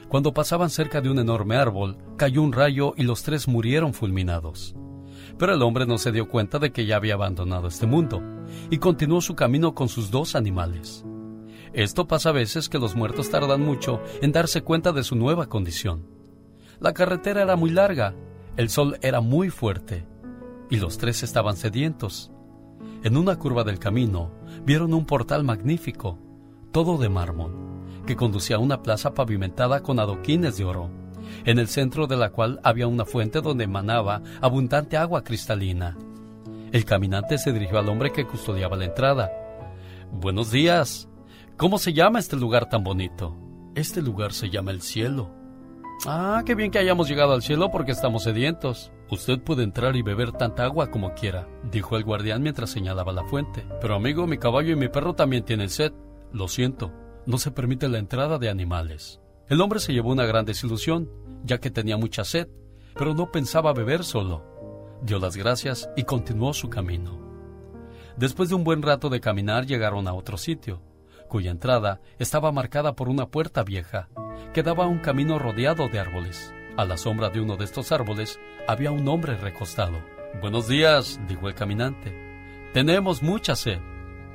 Cuando 0.09 0.33
pasaban 0.33 0.69
cerca 0.69 1.01
de 1.01 1.09
un 1.09 1.17
enorme 1.17 1.55
árbol, 1.55 1.97
cayó 2.17 2.43
un 2.43 2.53
rayo 2.53 2.93
y 2.97 3.03
los 3.03 3.23
tres 3.23 3.47
murieron 3.47 3.93
fulminados. 3.93 4.75
Pero 5.37 5.53
el 5.53 5.61
hombre 5.61 5.85
no 5.85 5.97
se 5.97 6.11
dio 6.11 6.27
cuenta 6.27 6.59
de 6.59 6.71
que 6.71 6.85
ya 6.85 6.95
había 6.95 7.13
abandonado 7.13 7.67
este 7.67 7.85
mundo 7.85 8.21
y 8.69 8.77
continuó 8.77 9.21
su 9.21 9.35
camino 9.35 9.75
con 9.75 9.87
sus 9.89 10.09
dos 10.09 10.35
animales. 10.35 11.05
Esto 11.73 12.07
pasa 12.07 12.29
a 12.29 12.33
veces 12.33 12.69
que 12.69 12.79
los 12.79 12.95
muertos 12.95 13.29
tardan 13.29 13.61
mucho 13.61 14.01
en 14.21 14.31
darse 14.31 14.61
cuenta 14.61 14.91
de 14.91 15.03
su 15.03 15.15
nueva 15.15 15.47
condición. 15.47 16.07
La 16.79 16.93
carretera 16.93 17.43
era 17.43 17.55
muy 17.55 17.69
larga, 17.69 18.15
el 18.55 18.69
sol 18.69 18.97
era 19.01 19.21
muy 19.21 19.49
fuerte 19.49 20.05
y 20.69 20.77
los 20.77 20.97
tres 20.97 21.23
estaban 21.23 21.55
sedientos. 21.55 22.31
En 23.03 23.17
una 23.17 23.37
curva 23.37 23.63
del 23.63 23.79
camino 23.79 24.31
vieron 24.65 24.93
un 24.93 25.05
portal 25.05 25.43
magnífico, 25.43 26.17
todo 26.71 26.97
de 26.97 27.09
mármol, 27.09 27.53
que 28.05 28.15
conducía 28.15 28.55
a 28.55 28.59
una 28.59 28.81
plaza 28.81 29.13
pavimentada 29.13 29.81
con 29.81 29.99
adoquines 29.99 30.57
de 30.57 30.65
oro, 30.65 30.89
en 31.45 31.59
el 31.59 31.67
centro 31.67 32.07
de 32.07 32.17
la 32.17 32.29
cual 32.29 32.59
había 32.63 32.87
una 32.87 33.05
fuente 33.05 33.41
donde 33.41 33.65
emanaba 33.65 34.21
abundante 34.41 34.97
agua 34.97 35.23
cristalina. 35.23 35.97
El 36.71 36.85
caminante 36.85 37.37
se 37.37 37.53
dirigió 37.53 37.79
al 37.79 37.89
hombre 37.89 38.11
que 38.11 38.25
custodiaba 38.25 38.75
la 38.75 38.85
entrada. 38.85 39.31
Buenos 40.11 40.51
días. 40.51 41.07
¿Cómo 41.55 41.79
se 41.79 41.93
llama 41.93 42.19
este 42.19 42.35
lugar 42.35 42.69
tan 42.69 42.83
bonito? 42.83 43.35
Este 43.75 44.01
lugar 44.01 44.33
se 44.33 44.49
llama 44.49 44.71
el 44.71 44.81
cielo. 44.81 45.31
Ah, 46.05 46.43
qué 46.45 46.53
bien 46.53 46.69
que 46.69 46.79
hayamos 46.79 47.09
llegado 47.09 47.33
al 47.33 47.41
cielo 47.41 47.71
porque 47.71 47.91
estamos 47.91 48.23
sedientos. 48.23 48.91
Usted 49.09 49.39
puede 49.39 49.63
entrar 49.63 49.95
y 49.95 50.01
beber 50.01 50.31
tanta 50.31 50.65
agua 50.65 50.91
como 50.91 51.13
quiera, 51.13 51.47
dijo 51.71 51.97
el 51.97 52.03
guardián 52.03 52.43
mientras 52.43 52.69
señalaba 52.69 53.13
la 53.13 53.23
fuente. 53.23 53.65
Pero 53.81 53.95
amigo, 53.95 54.27
mi 54.27 54.37
caballo 54.37 54.73
y 54.73 54.75
mi 54.75 54.89
perro 54.89 55.15
también 55.15 55.43
tienen 55.43 55.69
sed. 55.69 55.93
Lo 56.31 56.47
siento, 56.47 56.91
no 57.25 57.37
se 57.37 57.51
permite 57.51 57.87
la 57.87 57.99
entrada 57.99 58.37
de 58.37 58.49
animales. 58.49 59.19
El 59.49 59.61
hombre 59.61 59.79
se 59.79 59.93
llevó 59.93 60.11
una 60.11 60.25
gran 60.25 60.45
desilusión, 60.45 61.09
ya 61.43 61.59
que 61.59 61.71
tenía 61.71 61.97
mucha 61.97 62.23
sed, 62.23 62.47
pero 62.95 63.13
no 63.13 63.31
pensaba 63.31 63.73
beber 63.73 64.03
solo. 64.03 64.43
Dio 65.01 65.19
las 65.19 65.35
gracias 65.35 65.89
y 65.95 66.03
continuó 66.03 66.53
su 66.53 66.69
camino. 66.69 67.21
Después 68.17 68.49
de 68.49 68.55
un 68.55 68.63
buen 68.63 68.81
rato 68.81 69.09
de 69.09 69.19
caminar 69.19 69.65
llegaron 69.65 70.07
a 70.07 70.13
otro 70.13 70.37
sitio, 70.37 70.81
cuya 71.27 71.51
entrada 71.51 72.01
estaba 72.17 72.51
marcada 72.51 72.95
por 72.95 73.09
una 73.09 73.27
puerta 73.27 73.63
vieja, 73.63 74.09
que 74.53 74.63
daba 74.63 74.85
a 74.85 74.87
un 74.87 74.99
camino 74.99 75.37
rodeado 75.37 75.87
de 75.87 75.99
árboles. 75.99 76.53
A 76.77 76.85
la 76.85 76.97
sombra 76.97 77.29
de 77.29 77.41
uno 77.41 77.57
de 77.57 77.65
estos 77.65 77.91
árboles 77.91 78.39
había 78.67 78.91
un 78.91 79.07
hombre 79.07 79.35
recostado. 79.35 79.97
Buenos 80.41 80.67
días, 80.67 81.19
dijo 81.27 81.47
el 81.47 81.55
caminante. 81.55 82.13
Tenemos 82.73 83.21
mucha 83.23 83.55
sed. 83.55 83.79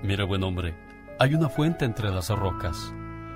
Mire, 0.03 0.25
buen 0.25 0.43
hombre, 0.43 0.75
hay 1.19 1.35
una 1.35 1.49
fuente 1.49 1.85
entre 1.85 2.11
las 2.11 2.29
rocas. 2.31 2.93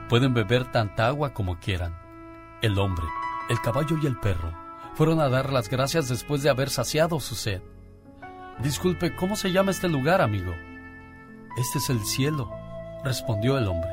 Pueden 0.09 0.35
beber 0.35 0.71
tanta 0.71 1.07
agua 1.07 1.33
como 1.33 1.59
quieran. 1.59 1.97
El 2.63 2.79
hombre, 2.79 3.07
el 3.49 3.61
caballo 3.61 3.97
y 4.03 4.07
el 4.07 4.19
perro 4.19 4.53
fueron 4.95 5.21
a 5.21 5.29
dar 5.29 5.53
las 5.53 5.69
gracias 5.69 6.09
después 6.09 6.43
de 6.43 6.51
haber 6.51 6.71
saciado 6.71 7.21
su 7.21 7.35
sed. 7.35 7.61
Disculpe, 8.59 9.15
¿cómo 9.15 9.37
se 9.37 9.53
llama 9.53 9.71
este 9.71 9.89
lugar, 9.89 10.23
amigo? 10.23 10.55
Este 11.59 11.79
es 11.79 11.91
el 11.91 12.05
cielo, 12.05 12.51
respondió 13.05 13.59
el 13.59 13.69
hombre. 13.69 13.91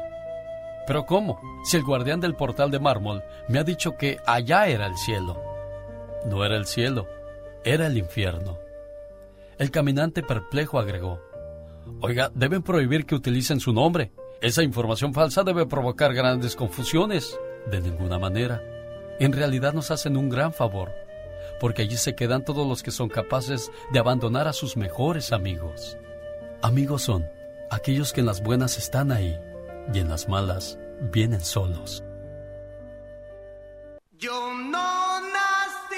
Pero 0.88 1.06
¿cómo? 1.06 1.40
Si 1.66 1.78
el 1.78 1.84
guardián 1.84 2.22
del 2.22 2.36
portal 2.36 2.72
de 2.72 2.80
mármol 2.80 3.22
me 3.50 3.60
ha 3.60 3.64
dicho 3.64 3.98
que 3.98 4.18
allá 4.26 4.68
era 4.68 4.86
el 4.86 4.98
cielo. 4.98 5.42
No 6.26 6.46
era 6.46 6.56
el 6.56 6.66
cielo, 6.66 7.08
era 7.66 7.88
el 7.88 7.98
infierno. 7.98 8.58
El 9.58 9.72
caminante 9.72 10.24
perplejo 10.24 10.80
agregó, 10.80 11.20
Oiga, 12.00 12.32
deben 12.34 12.64
prohibir 12.64 13.06
que 13.06 13.16
utilicen 13.16 13.60
su 13.60 13.74
nombre. 13.74 14.12
Esa 14.42 14.64
información 14.64 15.14
falsa 15.14 15.44
debe 15.44 15.66
provocar 15.66 16.14
grandes 16.14 16.56
confusiones. 16.56 17.38
De 17.70 17.80
ninguna 17.82 18.20
manera. 18.20 18.62
En 19.20 19.32
realidad 19.32 19.74
nos 19.74 19.92
hacen 19.92 20.18
un 20.18 20.30
gran 20.30 20.54
favor, 20.54 20.92
porque 21.60 21.84
allí 21.84 21.98
se 21.98 22.16
quedan 22.16 22.44
todos 22.44 22.68
los 22.68 22.82
que 22.82 22.92
son 22.92 23.10
capaces 23.10 23.72
de 23.92 24.00
abandonar 24.00 24.48
a 24.48 24.54
sus 24.54 24.76
mejores 24.76 25.32
amigos. 25.32 25.98
Amigos 26.62 27.04
son 27.04 27.28
aquellos 27.70 28.12
que 28.14 28.22
en 28.22 28.26
las 28.26 28.42
buenas 28.42 28.78
están 28.78 29.12
ahí 29.12 29.40
y 29.94 30.00
en 30.00 30.10
las 30.10 30.28
malas 30.28 30.80
vienen 31.12 31.42
solos. 31.42 32.04
Yo 34.18 34.54
no 34.54 35.20
nací. 35.22 35.96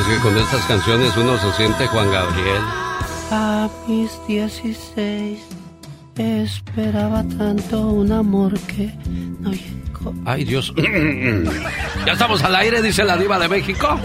Es 0.00 0.06
que 0.06 0.22
con 0.22 0.36
estas 0.36 0.66
canciones 0.66 1.16
uno 1.16 1.38
se 1.38 1.52
siente 1.52 1.86
Juan 1.86 2.10
Gabriel. 2.10 2.62
A 3.30 3.70
mis 3.86 4.10
16 4.26 5.61
esperaba 6.16 7.24
tanto 7.38 7.88
un 7.88 8.12
amor 8.12 8.58
que 8.60 8.92
no 9.40 9.50
llegó. 9.50 10.14
Ay, 10.24 10.44
Dios. 10.44 10.72
ya 12.06 12.12
estamos 12.12 12.42
al 12.42 12.54
aire, 12.56 12.82
dice 12.82 13.04
la 13.04 13.16
diva 13.16 13.38
de 13.38 13.48
México. 13.48 13.98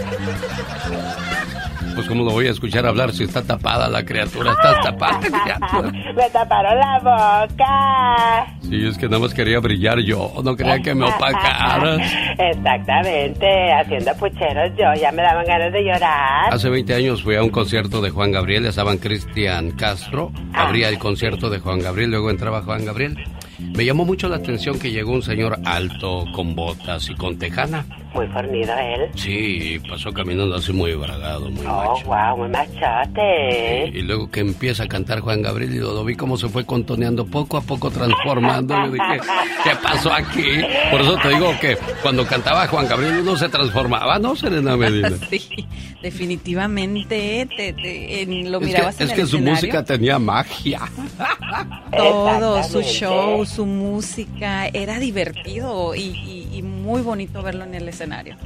Pues 1.94 2.06
cómo 2.06 2.24
lo 2.24 2.30
voy 2.30 2.46
a 2.46 2.50
escuchar 2.50 2.86
hablar 2.86 3.12
si 3.12 3.24
está 3.24 3.42
tapada 3.42 3.88
la 3.88 4.04
criatura, 4.04 4.52
está 4.52 4.80
tapada 4.80 5.20
la 5.20 5.42
criatura. 5.42 5.92
Me 6.14 6.30
taparon 6.30 6.78
la 6.78 6.98
boca. 6.98 8.46
Sí, 8.62 8.86
es 8.86 8.98
que 8.98 9.06
nada 9.06 9.20
más 9.20 9.34
quería 9.34 9.60
brillar 9.60 9.98
yo, 10.00 10.32
no 10.42 10.56
quería 10.56 10.80
que 10.80 10.94
me 10.94 11.06
opacaras. 11.06 12.00
Exactamente, 12.38 13.72
haciendo 13.72 14.14
pucheros 14.14 14.70
yo, 14.76 15.00
ya 15.00 15.12
me 15.12 15.22
daban 15.22 15.46
ganas 15.46 15.72
de 15.72 15.82
llorar. 15.84 16.52
Hace 16.52 16.68
20 16.68 16.94
años 16.94 17.22
fui 17.22 17.36
a 17.36 17.42
un 17.42 17.50
concierto 17.50 18.00
de 18.00 18.10
Juan 18.10 18.32
Gabriel, 18.32 18.66
estaban 18.66 18.98
Cristian 18.98 19.72
Castro, 19.72 20.32
abría 20.54 20.88
el 20.88 20.98
concierto 20.98 21.50
de 21.50 21.58
Juan 21.58 21.80
Gabriel, 21.80 22.10
luego 22.10 22.30
entraba 22.30 22.62
Juan 22.62 22.84
Gabriel. 22.84 23.16
Me 23.58 23.84
llamó 23.84 24.04
mucho 24.04 24.28
la 24.28 24.36
atención 24.36 24.78
que 24.78 24.92
llegó 24.92 25.12
un 25.12 25.22
señor 25.22 25.58
alto, 25.64 26.24
con 26.32 26.54
botas 26.54 27.10
y 27.10 27.14
con 27.14 27.38
tejana. 27.38 27.84
Muy 28.14 28.26
fornido 28.28 28.74
él. 28.76 29.10
Sí, 29.14 29.80
pasó 29.88 30.12
caminando 30.12 30.54
así 30.56 30.72
muy 30.72 30.94
bragado, 30.94 31.50
muy 31.50 31.64
Oh, 31.66 31.94
macho. 31.94 32.06
wow, 32.06 32.36
muy 32.38 32.48
machote. 32.48 33.88
Y 33.94 34.02
luego 34.02 34.30
que 34.30 34.40
empieza 34.40 34.84
a 34.84 34.88
cantar 34.88 35.20
Juan 35.20 35.42
Gabriel 35.42 35.74
y 35.74 35.78
lo 35.78 36.04
vi 36.04 36.14
cómo 36.16 36.36
se 36.36 36.48
fue 36.48 36.64
contoneando 36.64 37.26
poco 37.26 37.56
a 37.58 37.60
poco 37.60 37.90
transformando. 37.90 38.74
Yo 38.86 38.92
dije, 38.92 39.20
¿qué 39.62 39.70
pasó 39.82 40.12
aquí? 40.12 40.44
Por 40.90 41.00
eso 41.02 41.16
te 41.22 41.28
digo 41.28 41.52
que 41.60 41.76
cuando 42.02 42.26
cantaba 42.26 42.66
Juan 42.66 42.88
Gabriel 42.88 43.18
uno 43.20 43.36
se 43.36 43.48
transformaba, 43.48 44.18
¿no, 44.18 44.34
Serena 44.34 44.76
Medina? 44.76 45.10
Sí, 45.28 45.66
definitivamente 46.02 47.46
te- 47.56 47.72
te- 47.74 48.22
en- 48.22 48.50
lo 48.50 48.58
Es 48.60 48.66
mirabas 48.66 48.96
que, 48.96 49.04
en 49.04 49.10
es 49.10 49.16
el 49.18 49.20
que 49.24 49.26
su 49.30 49.38
música 49.40 49.84
tenía 49.84 50.18
magia. 50.18 50.80
Todo, 51.96 52.62
su 52.62 52.82
show, 52.82 53.44
su 53.44 53.66
música, 53.66 54.66
era 54.68 54.98
divertido 54.98 55.94
y, 55.94 56.00
y- 56.00 56.48
y 56.58 56.62
muy 56.62 57.02
bonito 57.02 57.42
verlo 57.42 57.64
en 57.64 57.74
el 57.74 57.88
escenario. 57.88 57.97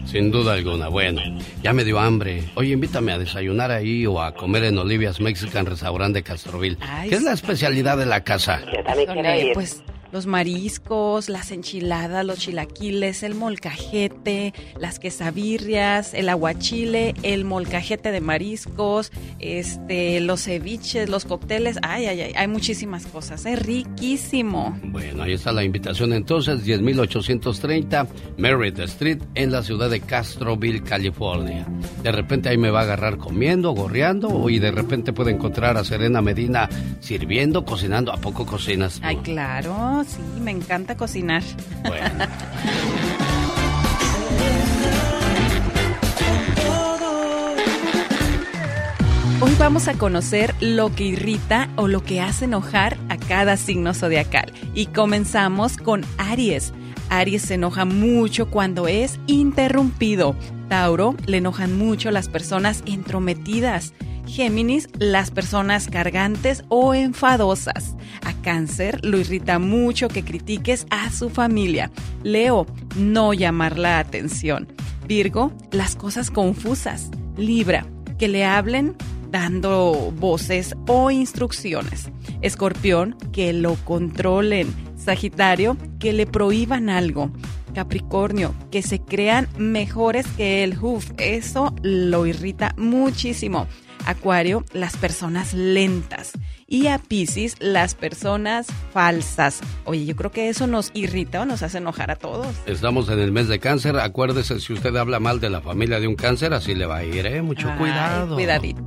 Sin 0.07 0.31
duda 0.31 0.55
alguna. 0.55 0.89
Bueno, 0.89 1.21
ya 1.63 1.73
me 1.73 1.85
dio 1.85 1.99
hambre. 1.99 2.45
Oye, 2.55 2.73
invítame 2.73 3.13
a 3.13 3.19
desayunar 3.19 3.71
ahí 3.71 4.07
o 4.07 4.21
a 4.21 4.35
comer 4.35 4.65
en 4.65 4.79
Olivia's 4.79 5.21
Mexican 5.21 5.67
Restaurant 5.67 6.15
de 6.15 6.23
Castroville. 6.23 6.77
Ay, 6.81 7.11
¿Qué 7.11 7.17
es 7.17 7.23
la 7.23 7.33
especialidad 7.33 7.97
de 7.97 8.07
la 8.07 8.23
casa? 8.25 8.61
Yo 8.75 8.83
también 8.85 9.11
quiero 9.13 9.35
ir. 9.49 9.53
pues 9.55 9.83
los 10.13 10.27
mariscos, 10.27 11.29
las 11.29 11.51
enchiladas, 11.51 12.25
los 12.25 12.39
chilaquiles, 12.39 13.23
el 13.23 13.35
molcajete, 13.35 14.53
las 14.79 14.99
quesabirrias, 14.99 16.15
el 16.15 16.29
aguachile, 16.29 17.15
el 17.23 17.45
molcajete 17.45 18.13
de 18.13 18.21
mariscos, 18.21 19.11
este, 19.39 20.21
los 20.21 20.45
ceviches, 20.45 21.09
los 21.09 21.25
cócteles, 21.25 21.79
ay, 21.83 22.07
ay, 22.07 22.21
ay, 22.21 22.33
hay 22.37 22.49
muchísimas 22.49 23.07
cosas, 23.07 23.47
es 23.47 23.61
riquísimo. 23.61 24.79
Bueno, 24.85 25.23
ahí 25.23 25.33
está 25.33 25.53
la 25.53 25.65
invitación 25.65 26.13
entonces, 26.13 26.65
10.830 26.67 28.07
Merritt 28.37 28.79
Street 28.81 29.23
en 29.35 29.51
la 29.51 29.63
ciudad 29.63 29.89
de 29.89 30.01
Castroville, 30.01 30.83
California. 30.83 31.67
De 32.03 32.13
repente 32.13 32.51
ahí 32.51 32.59
me 32.59 32.71
va 32.71 32.81
a 32.81 32.83
agarrar 32.83 33.17
comiendo, 33.17 33.73
gorreando 33.73 34.51
y 34.51 34.59
de 34.59 34.71
repente 34.71 35.13
puede 35.13 35.33
encontrar 35.33 35.77
a 35.77 35.85
Serena 35.85 36.21
Medina 36.21 36.69
sirviendo, 37.01 37.65
cocinando. 37.65 38.13
¿A 38.13 38.17
poco 38.19 38.45
cocinas 38.45 39.01
tú? 39.01 39.07
Ay, 39.07 39.17
claro, 39.17 40.02
sí, 40.05 40.23
me 40.41 40.51
encanta 40.51 40.97
cocinar. 40.97 41.43
Bueno. 41.83 42.27
Hoy 49.41 49.57
vamos 49.59 49.89
a 49.89 49.95
conocer 49.95 50.55
lo 50.61 50.95
que 50.95 51.05
irrita 51.05 51.69
o 51.75 51.89
lo 51.89 52.05
que 52.05 52.21
hace 52.21 52.45
enojar 52.45 52.97
a 53.09 53.17
cada 53.17 53.57
signo 53.57 53.93
zodiacal. 53.93 54.53
Y 54.73 54.87
comenzamos 54.87 55.79
con 55.79 56.03
Aries. 56.17 56.73
Aries 57.11 57.43
se 57.43 57.55
enoja 57.55 57.85
mucho 57.85 58.49
cuando 58.49 58.87
es 58.87 59.19
interrumpido. 59.27 60.37
Tauro 60.69 61.17
le 61.27 61.39
enojan 61.39 61.77
mucho 61.77 62.13
las 62.13 62.29
personas 62.29 62.85
entrometidas. 62.87 63.95
Géminis, 64.27 64.89
las 64.99 65.31
personas 65.31 65.89
cargantes 65.89 66.65
o 66.69 66.95
enfadosas. 66.95 67.97
A 68.25 68.33
Cáncer 68.43 69.05
lo 69.05 69.19
irrita 69.19 69.59
mucho 69.59 70.09
que 70.09 70.25
critiques 70.25 70.87
a 70.91 71.11
su 71.11 71.31
familia. 71.31 71.91
Leo, 72.23 72.67
no 72.97 73.35
llamar 73.35 73.79
la 73.79 73.99
atención. 73.99 74.69
Virgo, 75.07 75.53
las 75.71 75.97
cosas 75.97 76.31
confusas. 76.31 77.11
Libra, 77.37 77.87
que 78.19 78.29
le 78.29 78.45
hablen 78.45 78.97
dando 79.31 80.13
voces 80.19 80.75
o 80.87 81.11
instrucciones. 81.11 82.11
Escorpión, 82.43 83.17
que 83.33 83.53
lo 83.53 83.75
controlen. 83.85 84.73
Sagitario, 84.97 85.77
que 85.99 86.13
le 86.13 86.27
prohíban 86.27 86.89
algo. 86.89 87.33
Capricornio, 87.75 88.55
que 88.71 88.83
se 88.83 89.01
crean 89.01 89.49
mejores 89.59 90.27
que 90.37 90.63
él. 90.63 90.79
Uf, 90.81 91.11
eso 91.17 91.75
lo 91.83 92.27
irrita 92.27 92.75
muchísimo. 92.77 93.67
Acuario, 94.07 94.65
las 94.73 94.97
personas 94.97 95.55
lentas. 95.55 96.33
Y 96.67 96.87
a 96.87 96.99
Pisces, 96.99 97.57
las 97.61 97.95
personas 97.95 98.67
falsas. 98.93 99.61
Oye, 99.85 100.07
yo 100.07 100.17
creo 100.17 100.31
que 100.31 100.49
eso 100.49 100.67
nos 100.67 100.91
irrita 100.95 101.43
o 101.43 101.45
nos 101.45 101.63
hace 101.63 101.79
enojar 101.79 102.11
a 102.11 102.17
todos. 102.17 102.47
Estamos 102.67 103.11
en 103.11 103.19
el 103.19 103.31
mes 103.31 103.49
de 103.49 103.59
cáncer. 103.59 103.99
Acuérdese, 103.99 104.59
si 104.59 104.73
usted 104.73 104.97
habla 104.97 105.21
mal 105.21 105.39
de 105.39 105.51
la 105.51 105.61
familia 105.61 106.01
de 106.01 106.09
un 106.09 106.15
cáncer, 106.15 106.55
así 106.55 106.75
le 106.75 106.87
va 106.87 106.99
a 106.99 107.05
ir, 107.05 107.27
¿eh? 107.27 107.43
Mucho 107.43 107.69
cuidado. 107.77 108.35
Cuidadito. 108.35 108.83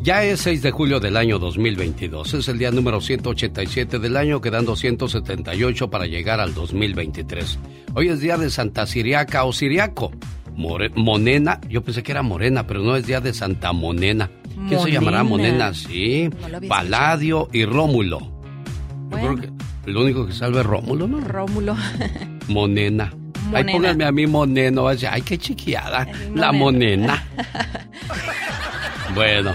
Ya 0.00 0.22
es 0.22 0.40
6 0.40 0.62
de 0.62 0.70
julio 0.70 1.00
del 1.00 1.16
año 1.16 1.40
2022. 1.40 2.34
Es 2.34 2.48
el 2.48 2.58
día 2.58 2.70
número 2.70 3.00
187 3.00 3.98
del 3.98 4.16
año, 4.16 4.40
quedando 4.40 4.76
178 4.76 5.90
para 5.90 6.06
llegar 6.06 6.38
al 6.38 6.54
2023. 6.54 7.58
Hoy 7.94 8.08
es 8.08 8.20
día 8.20 8.36
de 8.36 8.48
Santa 8.48 8.86
Siriaca 8.86 9.42
o 9.42 9.52
Siriaco. 9.52 10.12
Monena, 10.58 11.60
yo 11.68 11.82
pensé 11.82 12.02
que 12.02 12.10
era 12.10 12.22
Morena, 12.22 12.66
pero 12.66 12.80
no 12.80 12.96
es 12.96 13.06
día 13.06 13.20
de 13.20 13.32
Santa 13.32 13.72
Monena. 13.72 14.28
¿Qué 14.68 14.78
se 14.78 14.90
llamará 14.90 15.22
Monena? 15.22 15.72
Sí. 15.72 16.28
Paladio 16.68 17.48
y 17.52 17.64
Rómulo. 17.64 18.18
Yo 19.10 19.16
creo 19.16 19.36
que 19.36 19.50
lo 19.86 20.02
único 20.02 20.26
que 20.26 20.32
salve 20.32 20.60
es 20.60 20.66
Rómulo, 20.66 21.06
¿no? 21.06 21.20
Rómulo. 21.20 21.76
Monena. 22.48 23.12
Ahí 23.54 23.64
pónganme 23.64 24.04
a 24.04 24.12
mí 24.12 24.26
Moneno. 24.26 24.88
Ay, 24.88 25.22
qué 25.22 25.38
chiquiada. 25.38 26.06
La 26.34 26.50
Monena. 26.52 27.24
bueno, 29.14 29.54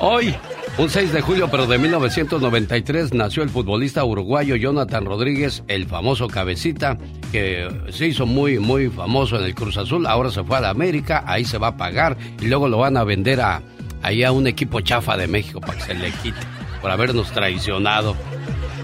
hoy 0.00 0.34
un 0.78 0.88
6 0.88 1.12
de 1.12 1.20
julio, 1.20 1.48
pero 1.50 1.66
de 1.66 1.78
1993, 1.78 3.12
nació 3.12 3.42
el 3.42 3.50
futbolista 3.50 4.04
uruguayo 4.04 4.56
Jonathan 4.56 5.04
Rodríguez, 5.04 5.62
el 5.68 5.86
famoso 5.86 6.28
cabecita, 6.28 6.96
que 7.30 7.68
se 7.90 8.06
hizo 8.06 8.24
muy, 8.24 8.58
muy 8.58 8.88
famoso 8.88 9.38
en 9.38 9.44
el 9.44 9.54
Cruz 9.54 9.76
Azul. 9.76 10.06
Ahora 10.06 10.30
se 10.30 10.42
fue 10.44 10.56
a 10.56 10.60
la 10.60 10.70
América, 10.70 11.24
ahí 11.26 11.44
se 11.44 11.58
va 11.58 11.68
a 11.68 11.76
pagar 11.76 12.16
y 12.40 12.46
luego 12.46 12.68
lo 12.68 12.78
van 12.78 12.96
a 12.96 13.04
vender 13.04 13.40
a, 13.42 13.62
ahí 14.02 14.24
a 14.24 14.32
un 14.32 14.46
equipo 14.46 14.80
chafa 14.80 15.16
de 15.16 15.26
México 15.26 15.60
para 15.60 15.74
que 15.74 15.84
se 15.84 15.94
le 15.94 16.10
quite 16.10 16.40
por 16.80 16.90
habernos 16.90 17.30
traicionado. 17.30 18.16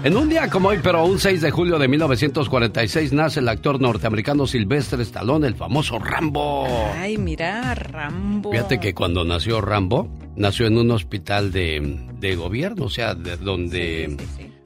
En 0.01 0.15
un 0.15 0.29
día 0.29 0.49
como 0.49 0.69
hoy, 0.69 0.79
pero 0.81 1.03
un 1.03 1.19
6 1.19 1.41
de 1.41 1.51
julio 1.51 1.77
de 1.77 1.89
1946, 1.89 3.11
nace 3.11 3.41
el 3.41 3.49
actor 3.49 3.81
norteamericano 3.81 4.47
Sylvester 4.47 5.01
Stallone, 5.01 5.45
el 5.45 5.55
famoso 5.55 5.99
Rambo. 5.99 6.65
Ay, 6.95 7.17
mira, 7.17 7.75
Rambo. 7.75 8.49
Fíjate 8.49 8.79
que 8.79 8.93
cuando 8.93 9.25
nació 9.25 9.59
Rambo, 9.59 10.09
nació 10.37 10.67
en 10.67 10.77
un 10.77 10.91
hospital 10.91 11.51
de, 11.51 12.35
gobierno, 12.37 12.85
o 12.85 12.89
sea, 12.89 13.13
de, 13.13 13.35
donde, 13.35 14.15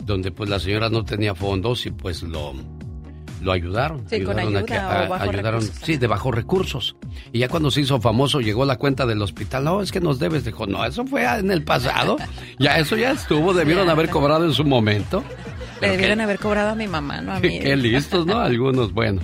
donde 0.05 0.31
pues 0.31 0.51
la 0.51 0.59
señora 0.59 0.89
no 0.89 1.03
tenía 1.03 1.33
fondos 1.33 1.87
y 1.87 1.91
pues 1.91 2.21
lo, 2.21 2.53
lo 3.43 3.51
ayudaron. 3.51 4.05
Sí, 4.09 4.15
ayudaron 4.15 4.53
con 4.53 4.57
ayuda, 4.57 5.07
a, 5.07 5.23
ayudaron, 5.23 5.61
sí, 5.61 5.97
de 5.97 6.07
bajos 6.07 6.33
recursos. 6.33 6.95
Y 7.31 7.39
ya 7.39 7.49
cuando 7.49 7.69
se 7.71 7.81
hizo 7.81 7.99
famoso 8.01 8.41
llegó 8.41 8.65
la 8.65 8.77
cuenta 8.77 9.05
del 9.05 9.21
hospital. 9.21 9.63
No, 9.63 9.81
es 9.81 9.91
que 9.91 9.99
nos 9.99 10.19
debes. 10.19 10.45
Dijo, 10.45 10.65
no, 10.65 10.83
eso 10.85 11.05
fue 11.05 11.23
en 11.23 11.51
el 11.51 11.63
pasado. 11.63 12.17
ya 12.59 12.79
eso 12.79 12.95
ya 12.95 13.11
estuvo. 13.11 13.53
Debieron 13.53 13.89
haber 13.89 14.09
cobrado 14.09 14.45
en 14.45 14.53
su 14.53 14.63
momento. 14.63 15.23
Le 15.81 15.89
debieron 15.89 16.21
haber 16.21 16.39
cobrado 16.39 16.69
a 16.69 16.75
mi 16.75 16.87
mamá, 16.87 17.21
no 17.21 17.33
a 17.33 17.39
mí. 17.39 17.59
Qué, 17.61 17.75
listos, 17.75 18.25
¿no? 18.25 18.39
Algunos, 18.39 18.93
bueno. 18.93 19.21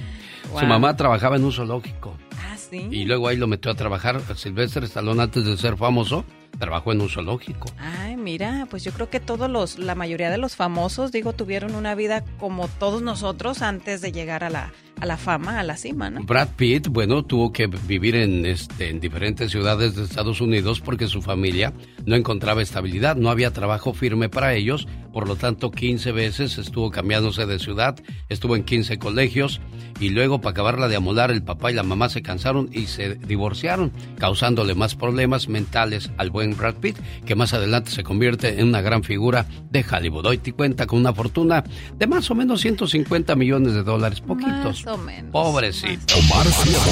Su 0.58 0.66
mamá 0.66 0.96
trabajaba 0.96 1.36
en 1.36 1.46
un 1.46 1.52
zoológico. 1.52 2.18
Ah, 2.38 2.58
sí. 2.58 2.88
Y 2.91 3.06
luego 3.06 3.28
ahí 3.28 3.38
lo 3.38 3.48
metió 3.48 3.72
a 3.72 3.76
trabajar. 3.76 4.20
Silvestre 4.36 4.86
Stallone 4.86 5.24
antes 5.24 5.46
de 5.46 5.56
ser 5.58 5.78
famoso 5.78 6.26
trabajó 6.57 6.91
en 6.91 7.01
un 7.01 7.09
zoológico. 7.09 7.71
Ay, 7.77 8.17
mira, 8.17 8.67
pues 8.69 8.84
yo 8.84 8.91
creo 8.91 9.09
que 9.09 9.19
todos 9.19 9.49
los, 9.49 9.80
la 9.80 9.95
mayoría 9.95 10.30
de 10.30 10.38
los 10.38 10.55
famosos, 10.55 11.11
digo, 11.11 11.34
tuvieron 11.34 11.76
una 11.76 11.95
vida 11.95 12.23
como 12.39 12.67
todos 12.67 13.01
nosotros 13.01 13.61
antes 13.61 14.01
de 14.01 14.11
llegar 14.11 14.43
a 14.43 14.49
la, 14.49 14.71
a 14.99 15.05
la 15.05 15.17
fama, 15.17 15.59
a 15.59 15.63
la 15.63 15.77
cima, 15.77 16.09
¿no? 16.09 16.23
Brad 16.23 16.49
Pitt, 16.55 16.88
bueno, 16.88 17.23
tuvo 17.23 17.51
que 17.51 17.67
vivir 17.67 18.15
en, 18.15 18.45
este, 18.45 18.89
en 18.89 18.99
diferentes 18.99 19.51
ciudades 19.51 19.95
de 19.95 20.03
Estados 20.03 20.41
Unidos 20.41 20.81
porque 20.81 21.07
su 21.07 21.21
familia 21.21 21.73
no 22.05 22.15
encontraba 22.15 22.61
estabilidad, 22.61 23.15
no 23.15 23.30
había 23.30 23.51
trabajo 23.51 23.93
firme 23.93 24.30
para 24.30 24.53
ellos, 24.53 24.88
por 25.13 25.27
lo 25.27 25.35
tanto 25.35 25.71
15 25.71 26.11
veces 26.11 26.57
estuvo 26.57 26.91
cambiándose 26.91 27.45
de 27.45 27.59
ciudad, 27.59 27.95
estuvo 28.27 28.55
en 28.55 28.63
15 28.63 28.99
colegios 28.99 29.61
y 29.99 30.09
luego 30.09 30.39
para 30.41 30.51
acabarla 30.51 30.88
de 30.88 30.95
amolar 30.95 31.31
el 31.31 31.43
papá 31.43 31.71
y 31.71 31.76
la 31.76 31.84
mamá 31.84 32.09
se 32.09 32.21
cansaron 32.21 32.69
y 32.71 32.88
se 32.88 33.15
divorciaron, 33.15 33.91
causándole 34.17 34.76
más 34.76 34.95
problemas 34.95 35.47
mentales 35.47 36.11
al 36.17 36.30
buen 36.30 36.39
Brad 36.48 36.76
Pitt, 36.76 36.98
que 37.26 37.36
más 37.36 37.53
adelante 37.53 37.91
se 37.91 38.03
convierte 38.03 38.60
en 38.60 38.68
una 38.68 38.82
gran 38.82 39.03
figura 39.03 39.45
de 39.70 39.86
Hollywood. 39.90 40.26
Hoy 40.26 40.38
te 40.38 40.53
cuenta 40.53 40.88
con 40.88 40.99
una 40.99 41.14
fortuna 41.14 41.64
de 41.98 42.07
más 42.07 42.30
o 42.32 42.36
menos 42.36 42.61
150 42.61 43.36
millones 43.36 43.74
de 43.74 43.84
dólares, 43.84 44.22
poquitos. 44.22 44.86
Pobrecito. 45.32 46.16
Omar, 46.16 46.48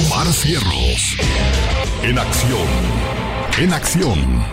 Omar 0.06 0.26
Cierros. 0.32 1.16
En 2.02 2.18
acción. 2.18 2.68
En 3.58 3.72
acción. 3.72 4.44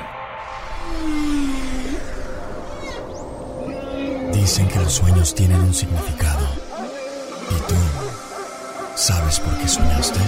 Dicen 4.34 4.68
que 4.68 4.80
los 4.80 4.94
sueños 4.94 5.34
tienen 5.34 5.60
un 5.60 5.74
significado. 5.74 6.46
¿Y 7.50 7.68
tú 7.68 7.76
sabes 8.96 9.40
por 9.40 9.58
qué 9.58 9.68
soñaste? 9.68 10.20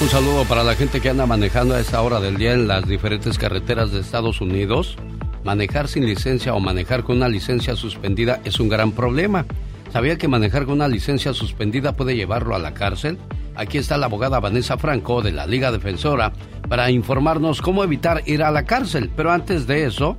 Un 0.00 0.08
saludo 0.08 0.46
para 0.46 0.64
la 0.64 0.74
gente 0.76 0.98
que 1.02 1.10
anda 1.10 1.26
manejando 1.26 1.74
a 1.74 1.80
esta 1.80 2.00
hora 2.00 2.20
del 2.20 2.38
día 2.38 2.54
en 2.54 2.66
las 2.66 2.88
diferentes 2.88 3.36
carreteras 3.36 3.92
de 3.92 4.00
Estados 4.00 4.40
Unidos. 4.40 4.96
Manejar 5.44 5.88
sin 5.88 6.06
licencia 6.06 6.54
o 6.54 6.60
manejar 6.60 7.04
con 7.04 7.18
una 7.18 7.28
licencia 7.28 7.76
suspendida 7.76 8.40
es 8.44 8.58
un 8.60 8.70
gran 8.70 8.92
problema. 8.92 9.44
¿Sabía 9.92 10.16
que 10.16 10.26
manejar 10.26 10.64
con 10.64 10.76
una 10.76 10.88
licencia 10.88 11.34
suspendida 11.34 11.92
puede 11.92 12.16
llevarlo 12.16 12.54
a 12.54 12.58
la 12.58 12.72
cárcel? 12.72 13.18
Aquí 13.54 13.76
está 13.76 13.98
la 13.98 14.06
abogada 14.06 14.40
Vanessa 14.40 14.78
Franco 14.78 15.20
de 15.20 15.32
la 15.32 15.46
Liga 15.46 15.70
Defensora 15.70 16.32
para 16.66 16.90
informarnos 16.90 17.60
cómo 17.60 17.84
evitar 17.84 18.22
ir 18.24 18.42
a 18.42 18.50
la 18.50 18.64
cárcel. 18.64 19.10
Pero 19.14 19.30
antes 19.30 19.66
de 19.66 19.84
eso, 19.84 20.16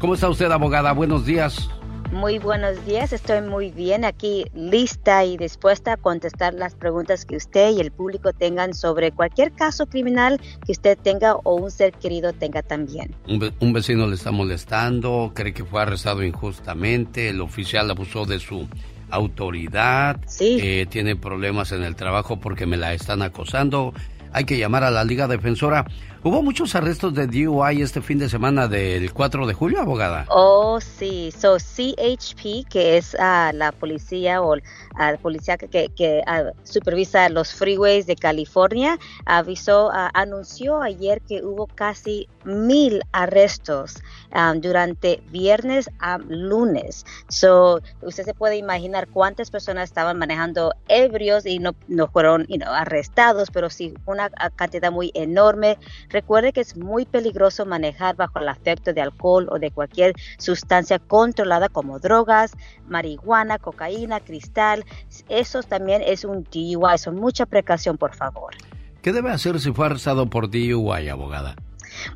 ¿cómo 0.00 0.14
está 0.14 0.28
usted, 0.28 0.50
abogada? 0.50 0.90
Buenos 0.90 1.24
días. 1.24 1.70
Muy 2.12 2.38
buenos 2.38 2.84
días, 2.84 3.14
estoy 3.14 3.40
muy 3.40 3.70
bien 3.70 4.04
aquí, 4.04 4.44
lista 4.54 5.24
y 5.24 5.38
dispuesta 5.38 5.94
a 5.94 5.96
contestar 5.96 6.52
las 6.52 6.74
preguntas 6.74 7.24
que 7.24 7.36
usted 7.36 7.70
y 7.70 7.80
el 7.80 7.90
público 7.90 8.34
tengan 8.34 8.74
sobre 8.74 9.12
cualquier 9.12 9.50
caso 9.52 9.86
criminal 9.86 10.38
que 10.66 10.72
usted 10.72 10.98
tenga 10.98 11.36
o 11.36 11.54
un 11.54 11.70
ser 11.70 11.94
querido 11.94 12.34
tenga 12.34 12.62
también. 12.62 13.14
Un, 13.26 13.72
vecino 13.72 14.06
le 14.06 14.16
está 14.16 14.30
molestando, 14.30 15.32
cree 15.34 15.54
que 15.54 15.64
fue 15.64 15.80
arrestado 15.80 16.22
injustamente, 16.22 17.30
el 17.30 17.40
oficial 17.40 17.90
abusó 17.90 18.26
de 18.26 18.38
su 18.40 18.68
autoridad, 19.08 20.20
sí. 20.26 20.58
Eh, 20.62 20.86
tiene 20.90 21.16
problemas 21.16 21.72
en 21.72 21.82
el 21.82 21.96
trabajo 21.96 22.38
porque 22.38 22.66
me 22.66 22.76
la 22.76 22.92
están 22.92 23.22
acosando, 23.22 23.94
hay 24.34 24.44
que 24.44 24.58
llamar 24.58 24.84
a 24.84 24.90
la 24.90 25.04
Liga 25.04 25.28
Defensora. 25.28 25.86
Hubo 26.24 26.40
muchos 26.40 26.76
arrestos 26.76 27.14
de 27.14 27.26
DUI 27.26 27.82
este 27.82 28.00
fin 28.00 28.16
de 28.20 28.28
semana 28.28 28.68
del 28.68 29.12
4 29.12 29.44
de 29.44 29.54
julio, 29.54 29.80
abogada. 29.80 30.24
Oh, 30.28 30.78
sí. 30.80 31.32
So, 31.36 31.56
CHP, 31.58 32.68
que 32.70 32.96
es 32.96 33.14
uh, 33.14 33.52
la 33.52 33.72
policía 33.72 34.40
o 34.40 34.54
la 34.54 35.16
policía 35.20 35.56
que, 35.56 35.88
que 35.88 36.22
uh, 36.24 36.56
supervisa 36.62 37.28
los 37.28 37.52
freeways 37.52 38.06
de 38.06 38.14
California, 38.14 39.00
avisó, 39.26 39.90
anunció 40.14 40.80
ayer 40.80 41.20
que 41.22 41.42
hubo 41.42 41.66
casi 41.66 42.28
mil 42.44 43.02
arrestos 43.12 44.02
um, 44.34 44.60
durante 44.60 45.22
viernes 45.30 45.90
a 45.98 46.18
lunes. 46.18 47.04
So, 47.28 47.80
usted 48.02 48.24
se 48.24 48.34
puede 48.34 48.56
imaginar 48.56 49.08
cuántas 49.08 49.50
personas 49.50 49.90
estaban 49.90 50.18
manejando 50.18 50.74
ebrios 50.88 51.46
y 51.46 51.58
no, 51.58 51.74
fueron 52.12 52.46
arrestados, 52.66 53.50
pero 53.50 53.70
sí 53.70 53.94
una 54.06 54.30
cantidad 54.56 54.92
muy 54.92 55.10
enorme. 55.14 55.78
Recuerde 56.08 56.52
que 56.52 56.60
es 56.60 56.76
muy 56.76 57.04
peligroso 57.04 57.66
manejar 57.66 58.16
bajo 58.16 58.38
el 58.38 58.48
afecto 58.48 58.92
de 58.92 59.00
alcohol 59.00 59.48
o 59.50 59.58
de 59.58 59.70
cualquier 59.70 60.14
sustancia 60.38 60.98
controlada 60.98 61.68
como 61.68 61.98
drogas, 61.98 62.52
marihuana, 62.86 63.58
cocaína, 63.58 64.20
cristal. 64.20 64.84
Eso 65.28 65.62
también 65.62 66.02
es 66.04 66.24
un 66.24 66.44
DUI. 66.44 66.98
Son 66.98 67.16
mucha 67.16 67.46
precaución, 67.46 67.96
por 67.96 68.14
favor. 68.14 68.54
¿Qué 69.02 69.12
debe 69.12 69.30
hacer 69.30 69.58
si 69.58 69.72
fue 69.72 69.86
arrestado 69.86 70.30
por 70.30 70.48
DUI, 70.48 71.08
abogada? 71.08 71.56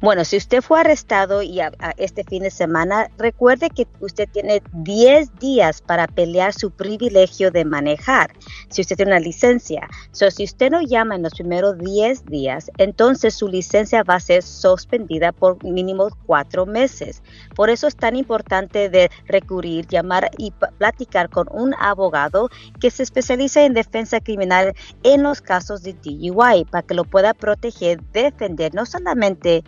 Bueno, 0.00 0.24
si 0.24 0.36
usted 0.36 0.62
fue 0.62 0.80
arrestado 0.80 1.42
y 1.42 1.60
este 1.96 2.24
fin 2.24 2.42
de 2.42 2.50
semana, 2.50 3.10
recuerde 3.18 3.70
que 3.70 3.86
usted 4.00 4.28
tiene 4.28 4.62
10 4.72 5.38
días 5.38 5.82
para 5.82 6.06
pelear 6.06 6.52
su 6.52 6.70
privilegio 6.70 7.50
de 7.50 7.64
manejar. 7.64 8.32
Si 8.68 8.82
usted 8.82 8.96
tiene 8.96 9.12
una 9.12 9.20
licencia, 9.20 9.88
so, 10.12 10.30
si 10.30 10.44
usted 10.44 10.70
no 10.70 10.80
llama 10.82 11.14
en 11.14 11.22
los 11.22 11.34
primeros 11.34 11.78
10 11.78 12.26
días, 12.26 12.70
entonces 12.78 13.34
su 13.34 13.48
licencia 13.48 14.02
va 14.02 14.14
a 14.14 14.20
ser 14.20 14.42
suspendida 14.42 15.32
por 15.32 15.62
mínimo 15.64 16.08
cuatro 16.26 16.66
meses. 16.66 17.22
Por 17.54 17.70
eso 17.70 17.86
es 17.86 17.96
tan 17.96 18.16
importante 18.16 18.88
de 18.88 19.10
recurrir, 19.26 19.86
llamar 19.86 20.30
y 20.38 20.52
platicar 20.78 21.30
con 21.30 21.48
un 21.50 21.74
abogado 21.78 22.50
que 22.80 22.90
se 22.90 23.02
especializa 23.02 23.64
en 23.64 23.74
defensa 23.74 24.20
criminal 24.20 24.74
en 25.02 25.22
los 25.22 25.40
casos 25.40 25.82
de 25.82 25.94
DUI 25.94 26.64
para 26.70 26.82
que 26.82 26.94
lo 26.94 27.04
pueda 27.04 27.34
proteger, 27.34 28.00
defender 28.12 28.74
no 28.74 28.86
solamente 28.86 29.64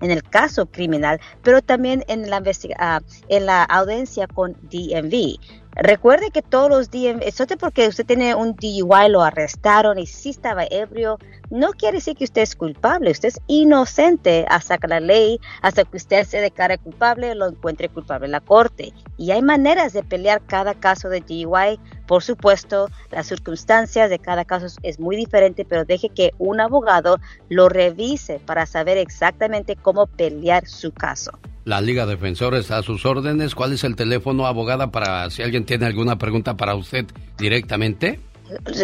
en 0.00 0.10
el 0.10 0.22
caso 0.22 0.66
criminal, 0.66 1.20
pero 1.42 1.62
también 1.62 2.04
en 2.08 2.30
la, 2.30 2.40
uh, 2.40 3.04
en 3.28 3.46
la 3.46 3.64
audiencia 3.64 4.26
con 4.26 4.54
DMV. 4.70 5.38
Recuerde 5.80 6.32
que 6.32 6.42
todos 6.42 6.68
los 6.68 6.90
días, 6.90 7.18
eso 7.22 7.44
es 7.48 7.56
porque 7.56 7.86
usted 7.86 8.04
tiene 8.04 8.34
un 8.34 8.56
DUI, 8.56 9.08
lo 9.08 9.22
arrestaron 9.22 9.96
y 10.00 10.06
sí 10.06 10.30
estaba 10.30 10.64
ebrio, 10.68 11.18
no 11.50 11.70
quiere 11.70 11.98
decir 11.98 12.16
que 12.16 12.24
usted 12.24 12.42
es 12.42 12.56
culpable, 12.56 13.12
usted 13.12 13.28
es 13.28 13.40
inocente 13.46 14.44
hasta 14.48 14.76
que 14.76 14.88
la 14.88 14.98
ley, 14.98 15.38
hasta 15.62 15.84
que 15.84 15.96
usted 15.96 16.24
se 16.24 16.40
declare 16.40 16.78
culpable, 16.78 17.34
lo 17.36 17.46
encuentre 17.46 17.88
culpable 17.88 18.26
en 18.26 18.32
la 18.32 18.40
corte. 18.40 18.92
Y 19.16 19.30
hay 19.30 19.40
maneras 19.40 19.92
de 19.92 20.02
pelear 20.02 20.42
cada 20.44 20.74
caso 20.74 21.08
de 21.08 21.20
DUI. 21.20 21.78
Por 22.08 22.24
supuesto, 22.24 22.88
las 23.10 23.28
circunstancias 23.28 24.10
de 24.10 24.18
cada 24.18 24.44
caso 24.44 24.66
es 24.82 24.98
muy 24.98 25.14
diferente, 25.14 25.64
pero 25.64 25.84
deje 25.84 26.08
que 26.08 26.32
un 26.38 26.60
abogado 26.60 27.18
lo 27.48 27.68
revise 27.68 28.40
para 28.40 28.66
saber 28.66 28.98
exactamente 28.98 29.76
cómo 29.76 29.87
pelear 30.06 30.66
su 30.66 30.92
caso. 30.92 31.32
La 31.64 31.80
Liga 31.80 32.06
Defensora 32.06 32.58
está 32.58 32.78
a 32.78 32.82
sus 32.82 33.04
órdenes. 33.04 33.54
¿Cuál 33.54 33.74
es 33.74 33.84
el 33.84 33.94
teléfono, 33.94 34.46
abogada, 34.46 34.90
para 34.90 35.28
si 35.30 35.42
alguien 35.42 35.64
tiene 35.64 35.86
alguna 35.86 36.16
pregunta 36.16 36.56
para 36.56 36.74
usted 36.74 37.04
directamente? 37.36 38.20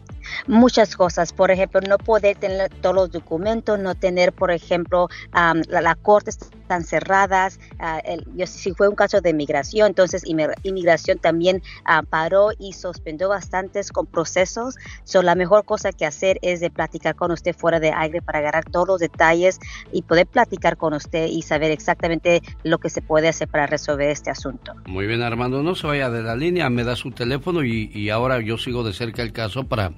Muchas 0.47 0.95
cosas. 0.95 1.33
Por 1.33 1.51
ejemplo, 1.51 1.81
no 1.87 1.97
poder 1.97 2.37
tener 2.37 2.69
todos 2.69 2.95
los 2.95 3.11
documentos, 3.11 3.79
no 3.79 3.95
tener, 3.95 4.33
por 4.33 4.51
ejemplo, 4.51 5.09
la, 5.33 5.95
corte 5.95 6.31
están 6.31 6.83
cerradas. 6.83 7.59
Ah, 7.79 8.01
yo, 8.35 8.47
si 8.47 8.73
fue 8.73 8.87
un 8.87 8.95
caso 8.95 9.21
de 9.21 9.29
inmigración, 9.29 9.87
entonces 9.87 10.23
inmigración 10.63 11.19
también 11.19 11.61
ah, 11.85 12.03
paró 12.07 12.49
y 12.57 12.73
suspendió 12.73 13.29
bastantes 13.29 13.91
con 13.91 14.05
procesos. 14.05 14.75
So, 15.03 15.21
la 15.21 15.35
mejor 15.35 15.65
cosa 15.65 15.91
que 15.91 16.05
hacer 16.05 16.39
es 16.41 16.59
de 16.59 16.69
platicar 16.69 17.15
con 17.15 17.31
usted 17.31 17.55
fuera 17.55 17.79
de 17.79 17.91
aire 17.91 18.21
para 18.21 18.39
agarrar 18.39 18.65
todos 18.65 18.87
los 18.87 18.99
detalles 18.99 19.59
y 19.91 20.01
poder 20.01 20.27
platicar 20.27 20.77
con 20.77 20.93
usted 20.93 21.27
y 21.27 21.41
saber 21.41 21.71
exactamente 21.71 22.41
lo 22.63 22.77
que 22.79 22.89
se 22.89 23.01
puede 23.01 23.27
hacer 23.27 23.47
para 23.47 23.67
resolver 23.67 24.09
este 24.09 24.29
asunto. 24.29 24.73
Muy 24.85 25.07
bien, 25.07 25.21
Armando, 25.21 25.63
no 25.63 25.75
se 25.75 25.87
vaya 25.87 26.09
de 26.09 26.23
la 26.23 26.35
línea, 26.35 26.69
me 26.69 26.83
da 26.83 26.95
su 26.95 27.11
teléfono 27.11 27.63
y 27.63 28.09
ahora 28.09 28.41
yo 28.41 28.57
sigo 28.57 28.83
de 28.83 28.93
cerca 28.93 29.21
el 29.21 29.31
caso 29.31 29.65
para 29.65 29.91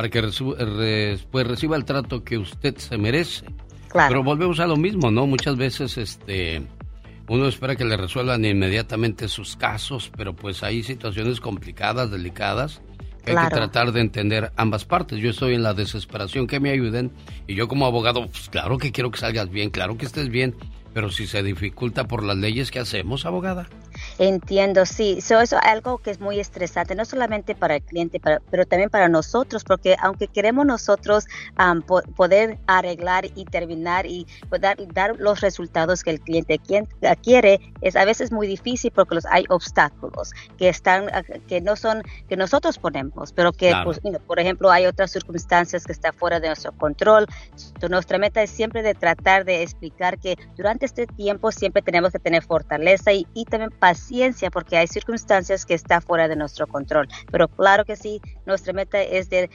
para 0.00 0.08
que 0.08 0.22
pues, 1.30 1.46
reciba 1.46 1.76
el 1.76 1.84
trato 1.84 2.24
que 2.24 2.38
usted 2.38 2.74
se 2.78 2.96
merece. 2.96 3.44
Pero 3.92 4.24
volvemos 4.24 4.58
a 4.58 4.66
lo 4.66 4.78
mismo, 4.78 5.10
¿no? 5.10 5.26
Muchas 5.26 5.58
veces 5.58 5.98
este 5.98 6.62
uno 7.28 7.46
espera 7.46 7.76
que 7.76 7.84
le 7.84 7.98
resuelvan 7.98 8.42
inmediatamente 8.46 9.28
sus 9.28 9.56
casos, 9.56 10.10
pero 10.16 10.34
pues 10.34 10.62
hay 10.62 10.82
situaciones 10.84 11.38
complicadas, 11.38 12.10
delicadas, 12.10 12.80
que 13.26 13.32
hay 13.32 13.46
que 13.46 13.54
tratar 13.54 13.92
de 13.92 14.00
entender 14.00 14.52
ambas 14.56 14.86
partes. 14.86 15.18
Yo 15.18 15.28
estoy 15.28 15.52
en 15.52 15.62
la 15.62 15.74
desesperación 15.74 16.46
que 16.46 16.60
me 16.60 16.70
ayuden 16.70 17.12
y 17.46 17.54
yo 17.54 17.68
como 17.68 17.84
abogado, 17.84 18.26
pues 18.26 18.48
claro 18.48 18.78
que 18.78 18.92
quiero 18.92 19.10
que 19.10 19.18
salgas 19.18 19.50
bien, 19.50 19.68
claro 19.68 19.98
que 19.98 20.06
estés 20.06 20.30
bien, 20.30 20.54
pero 20.94 21.10
si 21.10 21.26
se 21.26 21.42
dificulta 21.42 22.04
por 22.08 22.24
las 22.24 22.38
leyes 22.38 22.70
que 22.70 22.78
hacemos, 22.78 23.26
abogada. 23.26 23.68
Entiendo, 24.22 24.84
sí. 24.84 25.14
eso 25.16 25.40
es 25.40 25.54
algo 25.54 25.96
que 25.96 26.10
es 26.10 26.20
muy 26.20 26.40
estresante, 26.40 26.94
no 26.94 27.06
solamente 27.06 27.54
para 27.54 27.76
el 27.76 27.82
cliente, 27.82 28.20
pero 28.20 28.66
también 28.66 28.90
para 28.90 29.08
nosotros, 29.08 29.64
porque 29.64 29.96
aunque 29.98 30.28
queremos 30.28 30.66
nosotros 30.66 31.24
poder 32.16 32.58
arreglar 32.66 33.24
y 33.34 33.46
terminar 33.46 34.04
y 34.04 34.26
dar, 34.60 34.76
dar, 34.92 35.16
los 35.18 35.40
resultados 35.40 36.02
que 36.02 36.10
el 36.10 36.20
cliente 36.20 36.60
quiere, 37.22 37.60
es 37.80 37.96
a 37.96 38.04
veces 38.04 38.30
muy 38.30 38.46
difícil 38.46 38.92
porque 38.94 39.14
los, 39.14 39.24
hay 39.24 39.46
obstáculos 39.48 40.32
que 40.58 40.68
están, 40.68 41.06
que 41.48 41.62
no 41.62 41.74
son, 41.74 42.02
que 42.28 42.36
nosotros 42.36 42.76
ponemos, 42.76 43.32
pero 43.32 43.54
que, 43.54 43.72
pues, 43.84 44.02
por 44.26 44.38
ejemplo, 44.38 44.70
hay 44.70 44.84
otras 44.84 45.12
circunstancias 45.12 45.86
que 45.86 45.92
están 45.92 46.12
fuera 46.12 46.40
de 46.40 46.48
nuestro 46.48 46.72
control. 46.72 47.24
nuestra 47.88 48.18
meta 48.18 48.42
es 48.42 48.50
siempre 48.50 48.82
de 48.82 48.92
tratar 48.92 49.46
de 49.46 49.62
explicar 49.62 50.18
que 50.18 50.36
durante 50.58 50.84
este 50.84 51.06
tiempo 51.06 51.50
siempre 51.52 51.80
tenemos 51.80 52.12
que 52.12 52.18
tener 52.18 52.42
fortaleza 52.42 53.14
y, 53.14 53.26
y 53.32 53.46
también 53.46 53.70
paciencia 53.70 54.09
porque 54.52 54.76
hay 54.76 54.86
circunstancias 54.86 55.64
que 55.64 55.74
están 55.74 56.02
fuera 56.02 56.28
de 56.28 56.36
nuestro 56.36 56.66
control. 56.66 57.08
Pero 57.30 57.48
claro 57.48 57.84
que 57.84 57.96
sí, 57.96 58.20
nuestra 58.46 58.72
meta 58.72 59.00
es 59.00 59.30
de, 59.30 59.50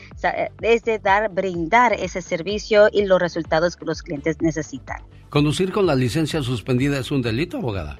es 0.61 0.83
de 0.83 0.99
dar, 0.99 1.29
brindar 1.29 1.93
ese 1.93 2.21
servicio 2.21 2.87
y 2.91 3.05
los 3.05 3.19
resultados 3.19 3.75
que 3.75 3.85
los 3.85 4.01
clientes 4.01 4.37
necesitan. 4.41 5.01
¿Conducir 5.29 5.71
con 5.71 5.85
la 5.85 5.95
licencia 5.95 6.41
suspendida 6.41 6.97
es 6.97 7.11
un 7.11 7.21
delito, 7.21 7.57
abogada? 7.57 7.97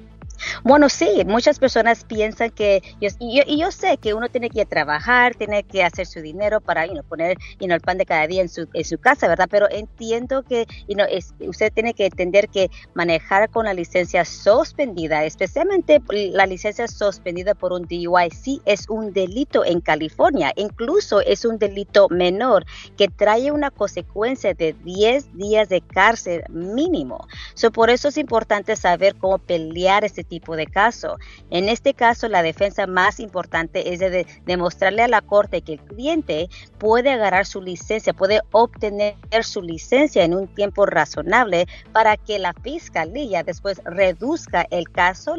Bueno, 0.62 0.88
sí, 0.88 1.24
muchas 1.26 1.58
personas 1.58 2.04
piensan 2.04 2.50
que, 2.50 2.82
y 3.00 3.58
yo, 3.58 3.70
sé 3.70 3.98
que 3.98 4.14
uno 4.14 4.28
tiene 4.28 4.50
que 4.50 4.64
trabajar, 4.64 5.34
tiene 5.34 5.62
que 5.64 5.84
hacer 5.84 6.06
su 6.06 6.20
dinero 6.20 6.60
para 6.60 6.86
poner 7.08 7.36
el 7.60 7.80
pan 7.80 7.98
de 7.98 8.06
cada 8.06 8.26
día 8.26 8.42
en 8.42 8.48
su, 8.48 8.98
casa, 8.98 9.28
¿verdad? 9.28 9.48
Pero 9.50 9.68
entiendo 9.70 10.42
que 10.42 10.66
es, 10.88 11.34
usted 11.40 11.72
tiene 11.72 11.94
que 11.94 12.06
entender 12.06 12.48
que 12.48 12.70
manejar 12.94 13.50
con 13.50 13.66
la 13.66 13.74
licencia 13.74 14.24
suspendida, 14.24 15.24
especialmente 15.24 16.00
la 16.08 16.46
licencia 16.46 16.88
suspendida 16.88 17.54
por 17.54 17.72
un 17.72 17.82
DUI, 17.82 18.30
sí 18.30 18.60
es 18.64 18.88
un 18.88 19.12
delito 19.12 19.64
en 19.64 19.80
California, 19.80 20.52
incluso 20.56 21.20
es 21.20 21.44
un 21.44 21.58
delito 21.58 22.08
menor 22.08 22.64
que 22.96 23.08
trae 23.08 23.50
una 23.50 23.70
consecuencia 23.70 24.54
de 24.54 24.74
10 24.84 25.36
días 25.36 25.68
de 25.68 25.80
cárcel 25.80 26.44
mínimo. 26.48 27.26
So, 27.54 27.70
por 27.70 27.90
eso 27.90 28.08
es 28.08 28.16
importante 28.16 28.76
saber 28.76 29.16
cómo 29.16 29.38
pelear 29.38 30.04
este 30.04 30.24
tipo 30.28 30.56
de 30.56 30.66
caso. 30.66 31.16
En 31.50 31.68
este 31.68 31.94
caso, 31.94 32.28
la 32.28 32.42
defensa 32.42 32.86
más 32.86 33.20
importante 33.20 33.92
es 33.92 34.00
de 34.00 34.26
demostrarle 34.44 35.02
a 35.02 35.08
la 35.08 35.20
corte 35.20 35.62
que 35.62 35.74
el 35.74 35.80
cliente 35.80 36.48
puede 36.78 37.10
agarrar 37.10 37.46
su 37.46 37.62
licencia, 37.62 38.12
puede 38.12 38.40
obtener 38.52 39.16
su 39.42 39.62
licencia 39.62 40.24
en 40.24 40.34
un 40.34 40.48
tiempo 40.48 40.86
razonable 40.86 41.66
para 41.92 42.16
que 42.16 42.38
la 42.38 42.52
fiscalía 42.52 43.42
después 43.42 43.80
reduzca 43.84 44.66
el 44.70 44.90
caso, 44.90 45.34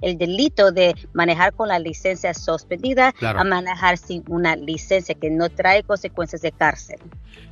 el 0.00 0.18
delito 0.18 0.72
de 0.72 0.94
manejar 1.12 1.54
con 1.54 1.68
la 1.68 1.78
licencia 1.78 2.34
suspendida 2.34 3.14
a 3.20 3.44
manejar 3.44 3.98
sin 3.98 4.24
una 4.28 4.56
licencia 4.56 5.14
que 5.14 5.30
no 5.30 5.48
trae 5.48 5.82
consecuencias 5.82 6.42
de 6.42 6.52
cárcel. 6.52 6.98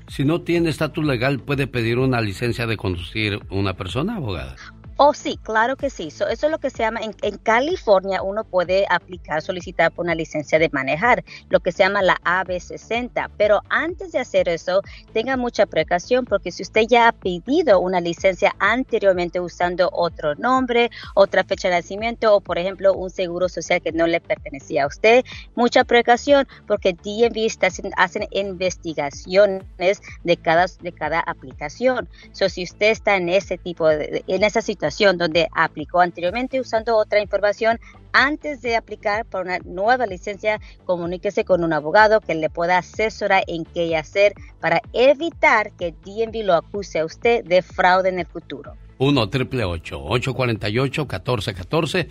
Si 0.08 0.24
no 0.24 0.42
tiene 0.42 0.70
estatus 0.70 1.04
legal, 1.04 1.40
¿puede 1.40 1.66
pedir 1.66 1.98
una 1.98 2.20
licencia 2.20 2.66
de 2.66 2.76
conducir 2.76 3.40
una 3.50 3.74
persona, 3.74 4.16
abogada? 4.16 4.56
Oh, 4.98 5.14
sí, 5.14 5.38
claro 5.42 5.76
que 5.76 5.88
sí. 5.88 6.08
eso 6.08 6.28
es 6.28 6.42
lo 6.42 6.58
que 6.58 6.68
se 6.68 6.78
llama, 6.78 7.00
en, 7.00 7.38
California 7.38 8.22
uno 8.22 8.44
puede 8.44 8.86
aplicar, 8.90 9.40
solicitar 9.40 9.90
por 9.90 10.04
una 10.04 10.14
licencia 10.14 10.58
de 10.58 10.68
manejar, 10.68 11.24
lo 11.48 11.60
que 11.60 11.72
se 11.72 11.82
llama 11.82 12.02
la 12.02 12.16
AB60. 12.24 13.30
Pero 13.38 13.62
antes 13.70 14.12
de 14.12 14.18
hacer 14.18 14.48
eso, 14.48 14.82
tenga 15.14 15.36
mucha 15.36 15.64
precaución 15.64 16.26
porque 16.26 16.52
si 16.52 16.62
usted 16.62 16.82
ya 16.88 17.08
ha 17.08 17.12
pedido 17.12 17.80
una 17.80 18.00
licencia 18.00 18.54
anteriormente 18.58 19.40
usando 19.40 19.88
otro 19.92 20.34
nombre, 20.34 20.90
otra 21.14 21.42
fecha 21.42 21.68
de 21.68 21.76
nacimiento 21.76 22.36
o, 22.36 22.40
por 22.40 22.58
ejemplo, 22.58 22.92
un 22.92 23.08
seguro 23.08 23.48
social 23.48 23.80
que 23.80 23.92
no 23.92 24.06
le 24.06 24.20
pertenecía 24.20 24.84
a 24.84 24.86
usted, 24.88 25.24
mucha 25.54 25.84
precaución 25.84 26.46
porque 26.66 26.92
DMV 26.92 27.46
está, 27.46 27.68
hacen 27.96 28.28
investigaciones 28.30 30.02
de 30.22 30.36
cada, 30.36 30.66
de 30.80 30.92
cada 30.92 31.20
aplicación. 31.20 32.08
So, 32.32 32.50
si 32.50 32.62
usted 32.62 32.90
está 32.90 33.16
en 33.16 33.30
ese 33.30 33.56
tipo 33.56 33.88
de, 33.88 34.22
en 34.26 34.44
esa 34.44 34.60
situación, 34.60 34.91
donde 34.98 35.48
aplicó 35.52 36.00
anteriormente 36.00 36.60
usando 36.60 36.96
otra 36.96 37.20
información 37.20 37.78
antes 38.12 38.60
de 38.60 38.76
aplicar 38.76 39.24
por 39.24 39.42
una 39.42 39.58
nueva 39.64 40.06
licencia, 40.06 40.60
comuníquese 40.84 41.44
con 41.44 41.64
un 41.64 41.72
abogado 41.72 42.20
que 42.20 42.34
le 42.34 42.50
pueda 42.50 42.78
asesorar 42.78 43.44
en 43.46 43.64
qué 43.64 43.96
hacer 43.96 44.34
para 44.60 44.82
evitar 44.92 45.72
que 45.72 45.94
DNB 46.04 46.44
lo 46.44 46.54
acuse 46.54 46.98
a 46.98 47.04
usted 47.04 47.44
de 47.44 47.62
fraude 47.62 48.10
en 48.10 48.18
el 48.18 48.26
futuro. 48.26 48.74
1 48.98 49.28
triple 49.30 49.64
848 49.64 51.06
1414 51.06 52.08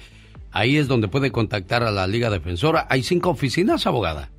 Ahí 0.52 0.78
es 0.78 0.88
donde 0.88 1.08
puede 1.08 1.32
contactar 1.32 1.84
a 1.84 1.92
la 1.92 2.08
Liga 2.08 2.30
Defensora. 2.30 2.86
Hay 2.90 3.04
cinco 3.04 3.30
oficinas, 3.30 3.88
abogada. 3.88 4.32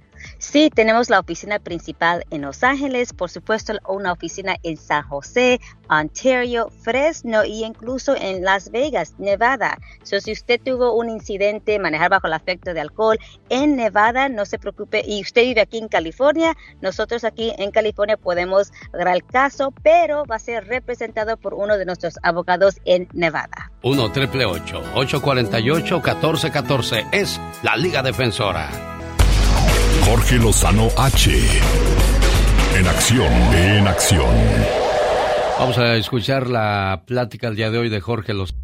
Sí, 0.42 0.70
tenemos 0.74 1.08
la 1.08 1.20
oficina 1.20 1.60
principal 1.60 2.24
en 2.30 2.42
Los 2.42 2.64
Ángeles, 2.64 3.12
por 3.12 3.30
supuesto 3.30 3.74
una 3.86 4.10
oficina 4.10 4.56
en 4.64 4.76
San 4.76 5.04
José, 5.04 5.60
Ontario, 5.88 6.68
Fresno 6.82 7.44
y 7.44 7.62
incluso 7.62 8.16
en 8.16 8.42
Las 8.42 8.72
Vegas, 8.72 9.14
Nevada. 9.18 9.78
So, 10.02 10.18
si 10.20 10.32
usted 10.32 10.60
tuvo 10.60 10.96
un 10.96 11.10
incidente, 11.10 11.78
manejar 11.78 12.10
bajo 12.10 12.26
el 12.26 12.32
efecto 12.32 12.74
de 12.74 12.80
alcohol 12.80 13.20
en 13.50 13.76
Nevada, 13.76 14.28
no 14.28 14.44
se 14.44 14.58
preocupe. 14.58 15.04
Y 15.06 15.22
usted 15.22 15.42
vive 15.42 15.60
aquí 15.60 15.78
en 15.78 15.86
California, 15.86 16.56
nosotros 16.80 17.22
aquí 17.22 17.52
en 17.56 17.70
California 17.70 18.16
podemos 18.16 18.72
agarrar 18.92 19.14
el 19.14 19.24
caso, 19.24 19.72
pero 19.84 20.24
va 20.26 20.36
a 20.36 20.40
ser 20.40 20.66
representado 20.66 21.36
por 21.36 21.54
uno 21.54 21.78
de 21.78 21.84
nuestros 21.84 22.18
abogados 22.24 22.80
en 22.84 23.06
Nevada. 23.12 23.70
1 23.84 24.10
triple 24.10 24.44
848 24.44 25.94
1414 26.00 27.06
es 27.12 27.40
la 27.62 27.76
Liga 27.76 28.02
Defensora. 28.02 28.92
Jorge 30.04 30.36
Lozano 30.36 30.88
H. 30.98 31.30
En 32.76 32.86
acción, 32.86 33.32
en 33.54 33.86
acción. 33.86 34.34
Vamos 35.58 35.78
a 35.78 35.96
escuchar 35.96 36.48
la 36.48 37.04
plática 37.06 37.48
el 37.48 37.56
día 37.56 37.70
de 37.70 37.78
hoy 37.78 37.88
de 37.88 38.00
Jorge 38.00 38.34
Lozano. 38.34 38.60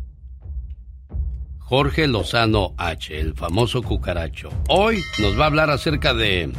Jorge 1.58 2.08
Lozano 2.08 2.74
H, 2.76 3.18
el 3.18 3.34
famoso 3.34 3.82
cucaracho. 3.82 4.50
Hoy 4.68 5.02
nos 5.20 5.38
va 5.38 5.44
a 5.44 5.46
hablar 5.46 5.70
acerca 5.70 6.12
de 6.12 6.52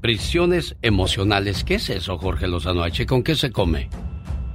prisiones 0.00 0.76
emocionales. 0.82 1.64
¿Qué 1.64 1.76
es 1.76 1.88
eso, 1.88 2.18
Jorge 2.18 2.46
Lozano 2.46 2.82
H? 2.82 3.06
¿Con 3.06 3.22
qué 3.22 3.34
se 3.34 3.50
come? 3.50 3.88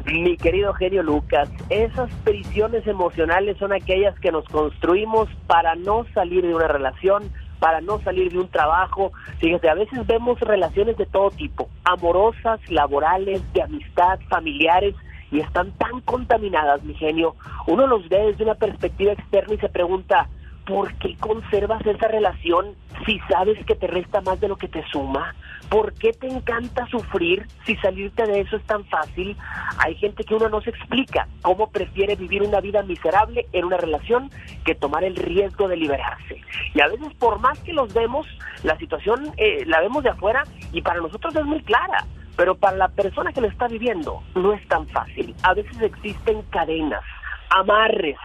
Mi 0.05 0.37
querido 0.37 0.73
genio 0.73 1.03
Lucas, 1.03 1.49
esas 1.69 2.11
prisiones 2.23 2.85
emocionales 2.87 3.57
son 3.57 3.73
aquellas 3.73 4.17
que 4.19 4.31
nos 4.31 4.45
construimos 4.45 5.29
para 5.47 5.75
no 5.75 6.05
salir 6.13 6.43
de 6.43 6.55
una 6.55 6.67
relación, 6.67 7.23
para 7.59 7.81
no 7.81 7.99
salir 8.01 8.31
de 8.31 8.39
un 8.39 8.47
trabajo. 8.47 9.11
Fíjate, 9.39 9.69
a 9.69 9.75
veces 9.75 10.05
vemos 10.07 10.39
relaciones 10.39 10.97
de 10.97 11.05
todo 11.05 11.29
tipo, 11.31 11.69
amorosas, 11.83 12.59
laborales, 12.69 13.41
de 13.53 13.61
amistad, 13.61 14.19
familiares, 14.29 14.95
y 15.31 15.39
están 15.39 15.71
tan 15.73 16.01
contaminadas, 16.01 16.83
mi 16.83 16.95
genio. 16.95 17.35
Uno 17.67 17.85
los 17.85 18.07
ve 18.09 18.17
desde 18.27 18.43
una 18.43 18.55
perspectiva 18.55 19.13
externa 19.13 19.53
y 19.53 19.59
se 19.59 19.69
pregunta, 19.69 20.27
¿por 20.69 20.93
qué 20.99 21.17
conservas 21.19 21.83
esa 21.85 22.07
relación 22.07 22.75
si 23.05 23.19
sabes 23.27 23.57
que 23.65 23.73
te 23.73 23.87
resta 23.87 24.21
más 24.21 24.39
de 24.39 24.47
lo 24.47 24.55
que 24.55 24.67
te 24.67 24.85
suma? 24.91 25.33
¿Por 25.67 25.93
qué 25.93 26.13
te 26.13 26.27
encanta 26.27 26.85
sufrir 26.87 27.47
si 27.65 27.75
salirte 27.77 28.25
de 28.27 28.41
eso 28.41 28.55
es 28.55 28.63
tan 28.63 28.85
fácil? 28.85 29.35
Hay 29.79 29.95
gente 29.95 30.23
que 30.23 30.35
uno 30.35 30.47
no 30.47 30.61
se 30.61 30.69
explica 30.69 31.27
cómo 31.41 31.71
prefiere 31.71 32.15
vivir 32.15 32.43
una 32.43 32.61
vida 32.61 32.83
miserable 32.83 33.47
en 33.51 33.65
una 33.65 33.77
relación 33.77 34.29
que 34.63 34.75
tomar 34.75 35.03
el 35.03 35.15
riesgo 35.15 35.67
de 35.67 35.77
liberarse. 35.77 36.39
Y 36.75 36.81
a 36.81 36.87
veces 36.87 37.13
por 37.15 37.39
más 37.39 37.57
que 37.59 37.73
los 37.73 37.91
vemos, 37.93 38.27
la 38.63 38.77
situación 38.77 39.31
eh, 39.37 39.63
la 39.65 39.81
vemos 39.81 40.03
de 40.03 40.09
afuera 40.09 40.43
y 40.71 40.83
para 40.83 41.01
nosotros 41.01 41.35
es 41.35 41.45
muy 41.45 41.63
clara. 41.63 42.05
Pero 42.37 42.55
para 42.55 42.77
la 42.77 42.87
persona 42.87 43.33
que 43.33 43.41
lo 43.41 43.47
está 43.47 43.67
viviendo 43.67 44.23
no 44.35 44.53
es 44.53 44.65
tan 44.67 44.87
fácil. 44.87 45.35
A 45.43 45.53
veces 45.53 45.81
existen 45.81 46.41
cadenas, 46.43 47.03
amarres, 47.49 48.17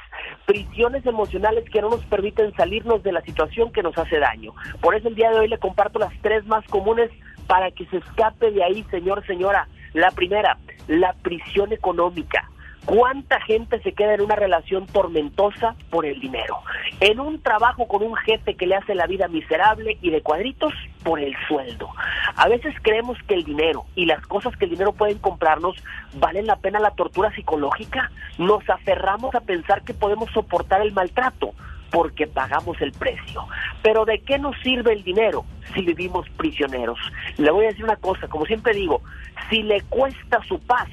prisiones 0.47 1.05
emocionales 1.07 1.65
que 1.71 1.81
no 1.81 1.91
nos 1.91 2.05
permiten 2.07 2.55
salirnos 2.55 3.03
de 3.03 3.13
la 3.13 3.23
situación 3.23 3.73
que 3.73 3.83
nos 3.83 3.97
hace 3.97 4.19
daño. 4.19 4.53
Por 4.81 4.95
eso 4.95 5.09
el 5.09 5.15
día 5.15 5.31
de 5.31 5.39
hoy 5.39 5.49
le 5.49 5.59
comparto 5.59 5.99
las 5.99 6.13
tres 6.23 6.45
más 6.47 6.65
comunes 6.67 7.11
para 7.47 7.71
que 7.71 7.87
se 7.87 7.99
escape 7.99 8.51
de 8.51 8.63
ahí, 8.65 8.85
señor, 8.91 9.25
señora. 9.27 9.69
La 9.93 10.11
primera, 10.11 10.59
la 10.89 11.13
prisión 11.13 11.73
económica. 11.73 12.51
¿Cuánta 12.85 13.41
gente 13.41 13.81
se 13.81 13.93
queda 13.93 14.15
en 14.15 14.21
una 14.21 14.37
relación 14.37 14.87
tormentosa 14.87 15.75
por 15.91 16.05
el 16.05 16.21
dinero? 16.21 16.59
En 17.01 17.19
un 17.19 17.41
trabajo 17.41 17.89
con 17.89 18.03
un 18.03 18.15
jefe 18.15 18.57
que 18.57 18.67
le 18.67 18.77
hace 18.77 18.95
la 18.95 19.07
vida 19.07 19.27
miserable 19.29 19.97
y 20.03 20.11
de 20.11 20.21
cuadritos 20.21 20.73
por 21.03 21.19
el 21.19 21.35
sueldo. 21.49 21.89
A 22.37 22.49
veces 22.49 22.75
creemos 22.83 23.17
que 23.27 23.35
el 23.35 23.45
dinero 23.45 23.87
y 23.95 24.05
las 24.05 24.27
cosas 24.27 24.55
que 24.57 24.67
el 24.67 24.73
dinero 24.73 24.93
pueden 24.93 25.19
comprarnos 25.19 25.77
valen 26.15 26.47
la 26.47 26.57
pena 26.57 26.79
la 26.79 26.91
tortura 26.91 27.35
psicológica. 27.35 28.11
Nos 28.39 28.69
aferramos 28.69 29.35
a 29.35 29.41
pensar 29.41 29.83
que 29.83 29.95
podemos 29.95 30.31
soportar 30.33 30.83
el 30.83 30.93
maltrato 30.93 31.55
porque 31.91 32.27
pagamos 32.27 32.81
el 32.83 32.93
precio. 32.93 33.47
Pero 33.83 34.05
¿de 34.05 34.19
qué 34.21 34.39
nos 34.39 34.57
sirve 34.63 34.93
el 34.93 35.05
dinero 35.05 35.45
si 35.75 35.83
vivimos 35.83 36.29
prisioneros? 36.31 36.99
Le 37.39 37.51
voy 37.51 37.65
a 37.65 37.69
decir 37.69 37.85
una 37.85 37.97
cosa, 37.97 38.29
como 38.29 38.45
siempre 38.47 38.75
digo, 38.75 39.01
si 39.49 39.63
le 39.63 39.81
cuesta 39.83 40.43
su 40.49 40.59
paz, 40.59 40.89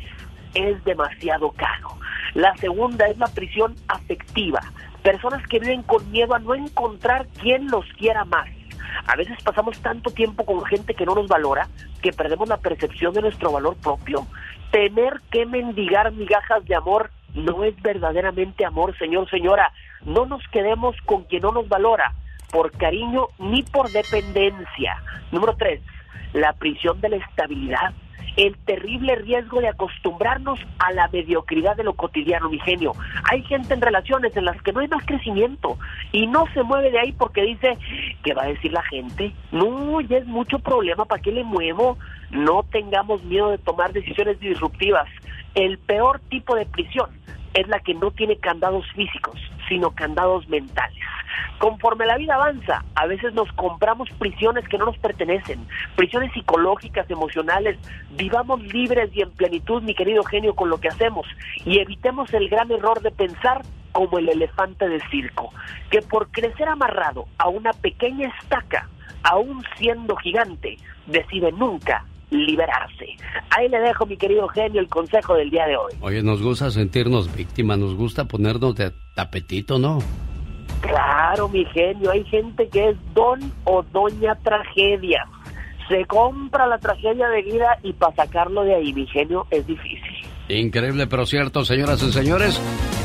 es 0.54 0.84
demasiado 0.84 1.52
caro. 1.52 1.98
La 2.34 2.56
segunda 2.58 3.08
es 3.08 3.18
la 3.18 3.28
prisión 3.28 3.76
afectiva. 3.88 4.62
Personas 5.04 5.46
que 5.48 5.60
viven 5.60 5.84
con 5.84 6.10
miedo 6.12 6.36
a 6.36 6.40
no 6.40 6.56
encontrar 6.56 7.28
quien 7.40 7.70
los 7.70 7.86
quiera 7.98 8.26
más. 8.26 8.48
A 9.08 9.16
veces 9.16 9.42
pasamos 9.44 9.80
tanto 9.80 10.12
tiempo 10.12 10.46
con 10.46 10.64
gente 10.66 10.94
que 10.94 11.06
no 11.06 11.16
nos 11.16 11.28
valora 11.28 11.68
que 12.02 12.12
perdemos 12.12 12.50
la 12.50 12.58
percepción 12.58 13.14
de 13.14 13.22
nuestro 13.22 13.52
valor 13.52 13.76
propio. 13.78 14.26
Tener 14.72 15.22
que 15.32 15.46
mendigar 15.46 16.12
migajas 16.12 16.66
de 16.66 16.76
amor 16.76 17.12
no 17.34 17.64
es 17.64 17.80
verdaderamente 17.82 18.66
amor, 18.66 18.98
señor, 18.98 19.30
señora. 19.30 19.72
No 20.06 20.26
nos 20.26 20.46
quedemos 20.50 20.96
con 21.06 21.24
quien 21.24 21.44
no 21.44 21.52
nos 21.52 21.68
valora 21.68 22.14
por 22.52 22.72
cariño 22.72 23.28
ni 23.40 23.64
por 23.64 23.90
dependencia. 23.92 25.02
Número 25.32 25.56
tres, 25.56 25.82
la 26.34 26.54
prisión 26.54 27.00
de 27.02 27.10
la 27.10 27.16
estabilidad 27.18 27.94
el 28.38 28.58
terrible 28.66 29.16
riesgo 29.16 29.60
de 29.60 29.68
acostumbrarnos 29.68 30.60
a 30.80 30.92
la 30.94 31.08
mediocridad 31.10 31.76
de 31.76 31.84
lo 31.84 31.94
cotidiano, 31.94 32.50
mi 32.50 32.60
genio. 32.60 32.94
Hay 33.30 33.44
gente 33.44 33.74
en 33.74 33.82
relaciones 33.82 34.36
en 34.38 34.46
las 34.46 34.62
que 34.62 34.72
no 34.72 34.80
hay 34.80 34.88
más 34.88 35.06
crecimiento 35.06 35.78
y 36.12 36.28
no 36.28 36.46
se 36.54 36.64
mueve 36.64 36.92
de 36.92 37.00
ahí 37.00 37.12
porque 37.12 37.42
dice, 37.44 37.78
¿qué 38.24 38.34
va 38.34 38.44
a 38.44 38.48
decir 38.48 38.72
la 38.72 38.84
gente? 38.84 39.34
No, 39.52 40.02
ya 40.02 40.18
es 40.18 40.28
mucho 40.28 40.60
problema, 40.60 41.06
¿para 41.06 41.22
qué 41.22 41.32
le 41.32 41.44
muevo? 41.44 41.98
No 42.32 42.64
tengamos 42.64 43.24
miedo 43.24 43.52
de 43.52 43.58
tomar 43.58 43.92
decisiones 43.92 44.40
disruptivas. 44.40 45.08
El 45.54 45.78
peor 45.80 46.22
tipo 46.30 46.56
de 46.56 46.66
prisión 46.66 47.10
es 47.54 47.68
la 47.68 47.80
que 47.80 47.94
no 47.94 48.12
tiene 48.12 48.38
candados 48.38 48.86
físicos, 48.96 49.40
sino 49.68 49.92
candados 49.92 50.48
mentales. 50.48 51.01
Conforme 51.60 52.06
la 52.06 52.18
vida 52.18 52.36
avanza, 52.36 52.84
a 52.96 53.06
veces 53.08 53.34
nos 53.34 53.52
compramos 53.54 54.10
prisiones 54.18 54.68
que 54.68 54.78
no 54.78 54.86
nos 54.86 54.98
pertenecen, 54.98 55.66
prisiones 55.96 56.32
psicológicas, 56.34 57.10
emocionales. 57.10 57.78
Vivamos 58.12 58.62
libres 58.62 59.10
y 59.14 59.22
en 59.22 59.32
plenitud, 59.32 59.82
mi 59.84 59.94
querido 59.94 60.24
genio, 60.24 60.56
con 60.56 60.70
lo 60.70 60.80
que 60.80 60.88
hacemos 60.88 61.28
y 61.66 61.80
evitemos 61.80 62.34
el 62.34 62.50
gran 62.50 62.72
error 62.72 63.02
de 63.02 63.12
pensar 63.12 63.62
como 63.92 64.18
el 64.18 64.30
elefante 64.30 64.88
de 64.88 65.02
circo, 65.10 65.52
que 65.90 66.02
por 66.02 66.32
crecer 66.32 66.68
amarrado 66.68 67.26
a 67.38 67.50
una 67.50 67.74
pequeña 67.74 68.32
estaca, 68.42 68.88
aún 69.24 69.64
siendo 69.78 70.16
gigante, 70.16 70.78
decide 71.08 71.52
nunca 71.52 72.06
liberarse. 72.30 73.08
Ahí 73.50 73.68
le 73.68 73.80
dejo, 73.80 74.06
mi 74.06 74.16
querido 74.16 74.48
genio, 74.48 74.80
el 74.80 74.88
consejo 74.88 75.36
del 75.36 75.50
día 75.50 75.68
de 75.68 75.76
hoy. 75.76 75.94
Oye, 76.00 76.24
nos 76.24 76.42
gusta 76.42 76.72
sentirnos 76.72 77.36
víctimas, 77.36 77.78
nos 77.78 77.96
gusta 77.96 78.26
ponernos 78.26 78.76
de 78.76 78.94
tapetito, 79.16 79.78
¿no? 79.78 80.00
Claro, 80.82 81.48
mi 81.50 81.64
genio, 81.66 82.12
hay 82.12 82.24
gente 82.26 82.68
que 82.68 82.90
es 82.90 82.98
don 83.14 83.40
o 83.64 83.84
doña 83.84 84.36
tragedia. 84.36 85.26
Se 85.88 86.06
compra 86.06 86.68
la 86.68 86.78
tragedia 86.80 87.28
de 87.28 87.42
vida 87.44 87.78
y 87.84 87.94
para 87.94 88.16
sacarlo 88.16 88.64
de 88.64 88.76
ahí, 88.76 88.94
mi 88.94 89.06
genio, 89.08 89.46
es 89.52 89.66
difícil. 89.68 90.26
Increíble, 90.50 91.08
pero 91.08 91.26
cierto, 91.26 91.64
señoras 91.64 92.02
y 92.04 92.12
señores. 92.12 92.60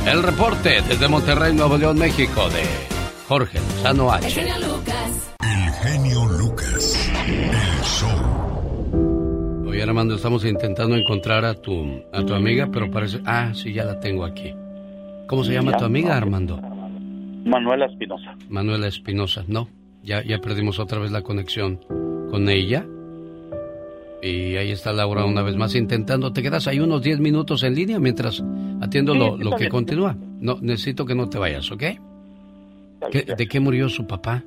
El 0.07 0.23
reporte 0.23 0.83
desde 0.89 1.09
Monterrey, 1.09 1.53
Nuevo 1.55 1.77
León, 1.77 1.99
México, 1.99 2.49
de 2.51 2.63
Jorge 3.29 3.59
Lozano 3.59 4.11
H. 4.13 4.27
El 4.27 4.47
genio 4.49 4.69
Lucas. 4.69 5.37
El 5.41 5.73
genio 5.73 6.25
Lucas. 6.39 7.13
El 7.27 7.83
show. 7.83 9.67
Oye, 9.69 9.83
Armando, 9.83 10.15
estamos 10.15 10.45
intentando 10.45 10.97
encontrar 10.97 11.45
a 11.45 11.55
tu, 11.55 12.03
a 12.13 12.25
tu 12.25 12.35
amiga, 12.35 12.69
pero 12.73 12.91
parece... 12.91 13.21
Ah, 13.27 13.51
sí, 13.53 13.73
ya 13.73 13.85
la 13.85 14.01
tengo 14.01 14.25
aquí. 14.25 14.55
¿Cómo 15.27 15.45
se 15.45 15.53
llama 15.53 15.77
tu 15.77 15.85
amiga, 15.85 16.17
Armando? 16.17 16.61
Manuela 17.47 17.87
Espinosa. 17.87 18.37
Manuela 18.51 18.89
Espinosa, 18.89 19.45
no. 19.47 19.69
Ya, 20.03 20.23
ya 20.23 20.39
perdimos 20.41 20.79
otra 20.79 20.99
vez 20.99 21.13
la 21.13 21.23
conexión 21.23 21.81
con 22.31 22.49
ella. 22.49 22.85
Y 24.23 24.57
ahí 24.57 24.73
está 24.73 24.93
Laura 24.93 25.25
una 25.25 25.43
vez 25.43 25.57
más 25.57 25.75
intentando. 25.77 26.33
Te 26.33 26.43
quedas 26.43 26.67
ahí 26.67 26.81
unos 26.81 27.03
10 27.03 27.21
minutos 27.21 27.63
en 27.63 27.75
línea 27.75 28.01
mientras 28.01 28.43
atiendo 28.81 29.15
lo, 29.15 29.37
lo, 29.37 29.57
que 29.57 29.69
continúa. 29.69 30.17
No, 30.41 30.59
necesito 30.61 31.07
que 31.07 31.15
no 31.15 31.29
te 31.29 31.39
vayas, 31.39 31.71
¿ok? 31.71 31.83
¿De 33.13 33.47
qué 33.47 33.61
murió 33.61 33.89
su 33.89 34.07
papá? 34.07 34.43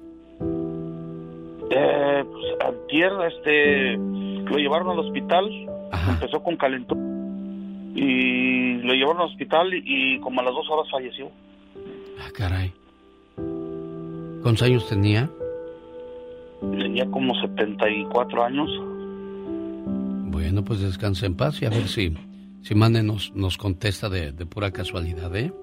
Eh, 1.72 2.24
pues, 2.30 3.34
este, 3.34 3.96
lo 3.96 4.58
llevaron 4.58 4.90
al 4.90 5.00
hospital. 5.00 5.50
Empezó 6.10 6.44
con 6.44 6.58
calentón 6.58 7.94
y 7.96 8.74
lo 8.82 8.94
llevaron 8.94 9.22
al 9.22 9.28
hospital 9.28 9.70
y, 9.74 10.20
como 10.20 10.42
a 10.42 10.44
las 10.44 10.54
dos 10.54 10.70
horas 10.70 10.92
falleció. 10.92 11.32
Ah, 12.20 12.30
caray. 12.34 12.74
¿Cuántos 14.41 14.64
años 14.64 14.88
tenía? 14.88 15.30
Tenía 16.61 17.06
como 17.11 17.34
74 17.36 18.44
años. 18.44 18.70
Bueno, 20.32 20.64
pues 20.64 20.82
descanse 20.82 21.26
en 21.26 21.36
paz 21.36 21.61
y 21.61 21.66
a 21.66 21.70
ver 21.70 21.88
si, 21.88 22.14
si 22.61 22.76
Mane 22.76 23.03
nos, 23.03 23.34
nos 23.36 23.57
contesta 23.57 24.10
de, 24.10 24.32
de 24.32 24.45
pura 24.45 24.72
casualidad, 24.72 25.36
¿eh? 25.36 25.53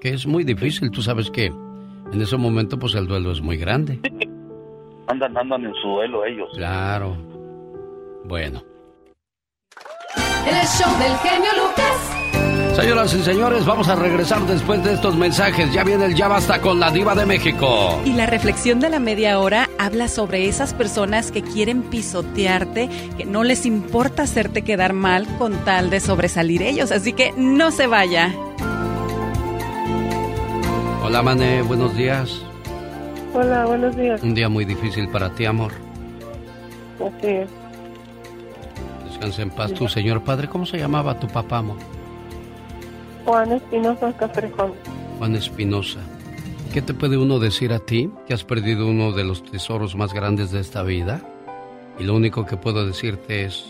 Que 0.00 0.10
es 0.10 0.26
muy 0.26 0.44
difícil, 0.44 0.90
tú 0.90 1.02
sabes 1.02 1.30
que 1.30 1.46
en 1.46 2.22
ese 2.22 2.36
momento 2.36 2.78
pues 2.78 2.94
el 2.94 3.06
duelo 3.06 3.32
es 3.32 3.40
muy 3.40 3.56
grande. 3.56 4.00
Andan, 5.08 5.36
andan 5.36 5.64
en 5.64 5.74
su 5.74 5.88
duelo 5.88 6.24
ellos. 6.24 6.48
Claro. 6.54 7.16
Bueno. 8.24 8.62
El 10.46 10.66
show 10.66 10.90
del 10.98 11.16
genio 11.18 11.50
Lucas. 11.56 12.67
Señoras 12.78 13.12
y 13.12 13.22
señores, 13.24 13.66
vamos 13.66 13.88
a 13.88 13.96
regresar 13.96 14.46
después 14.46 14.84
de 14.84 14.92
estos 14.92 15.16
mensajes. 15.16 15.72
Ya 15.72 15.82
viene 15.82 16.04
el 16.04 16.14
Ya 16.14 16.28
Basta 16.28 16.60
con 16.60 16.78
la 16.78 16.92
Diva 16.92 17.16
de 17.16 17.26
México. 17.26 18.00
Y 18.04 18.12
la 18.12 18.24
reflexión 18.24 18.78
de 18.78 18.88
la 18.88 19.00
media 19.00 19.40
hora 19.40 19.68
habla 19.80 20.06
sobre 20.06 20.46
esas 20.46 20.74
personas 20.74 21.32
que 21.32 21.42
quieren 21.42 21.82
pisotearte, 21.82 22.88
que 23.16 23.24
no 23.24 23.42
les 23.42 23.66
importa 23.66 24.22
hacerte 24.22 24.62
quedar 24.62 24.92
mal 24.92 25.26
con 25.38 25.54
tal 25.64 25.90
de 25.90 25.98
sobresalir 25.98 26.62
ellos. 26.62 26.92
Así 26.92 27.12
que 27.14 27.32
no 27.36 27.72
se 27.72 27.88
vaya. 27.88 28.32
Hola, 31.02 31.20
Mane, 31.24 31.62
buenos 31.62 31.96
días. 31.96 32.42
Hola, 33.34 33.66
buenos 33.66 33.96
días. 33.96 34.22
Un 34.22 34.34
día 34.34 34.48
muy 34.48 34.64
difícil 34.64 35.08
para 35.08 35.30
ti, 35.30 35.46
amor. 35.46 35.72
Así 37.00 37.26
es. 37.26 37.50
Descansa 39.08 39.42
en 39.42 39.50
paz, 39.50 39.74
tu 39.74 39.88
señor 39.88 40.22
padre. 40.22 40.46
¿Cómo 40.46 40.64
se 40.64 40.78
llamaba 40.78 41.18
tu 41.18 41.26
papá, 41.26 41.58
amor? 41.58 41.97
Juan 43.28 43.52
Espinosa 43.52 44.10
Castrejón. 44.16 44.72
Juan 45.18 45.36
Espinosa. 45.36 46.00
¿Qué 46.72 46.80
te 46.80 46.94
puede 46.94 47.18
uno 47.18 47.38
decir 47.38 47.74
a 47.74 47.78
ti 47.78 48.10
que 48.26 48.32
has 48.32 48.42
perdido 48.42 48.86
uno 48.88 49.12
de 49.12 49.22
los 49.22 49.42
tesoros 49.42 49.94
más 49.96 50.14
grandes 50.14 50.50
de 50.50 50.60
esta 50.60 50.82
vida? 50.82 51.20
Y 51.98 52.04
lo 52.04 52.16
único 52.16 52.46
que 52.46 52.56
puedo 52.56 52.86
decirte 52.86 53.44
es... 53.44 53.66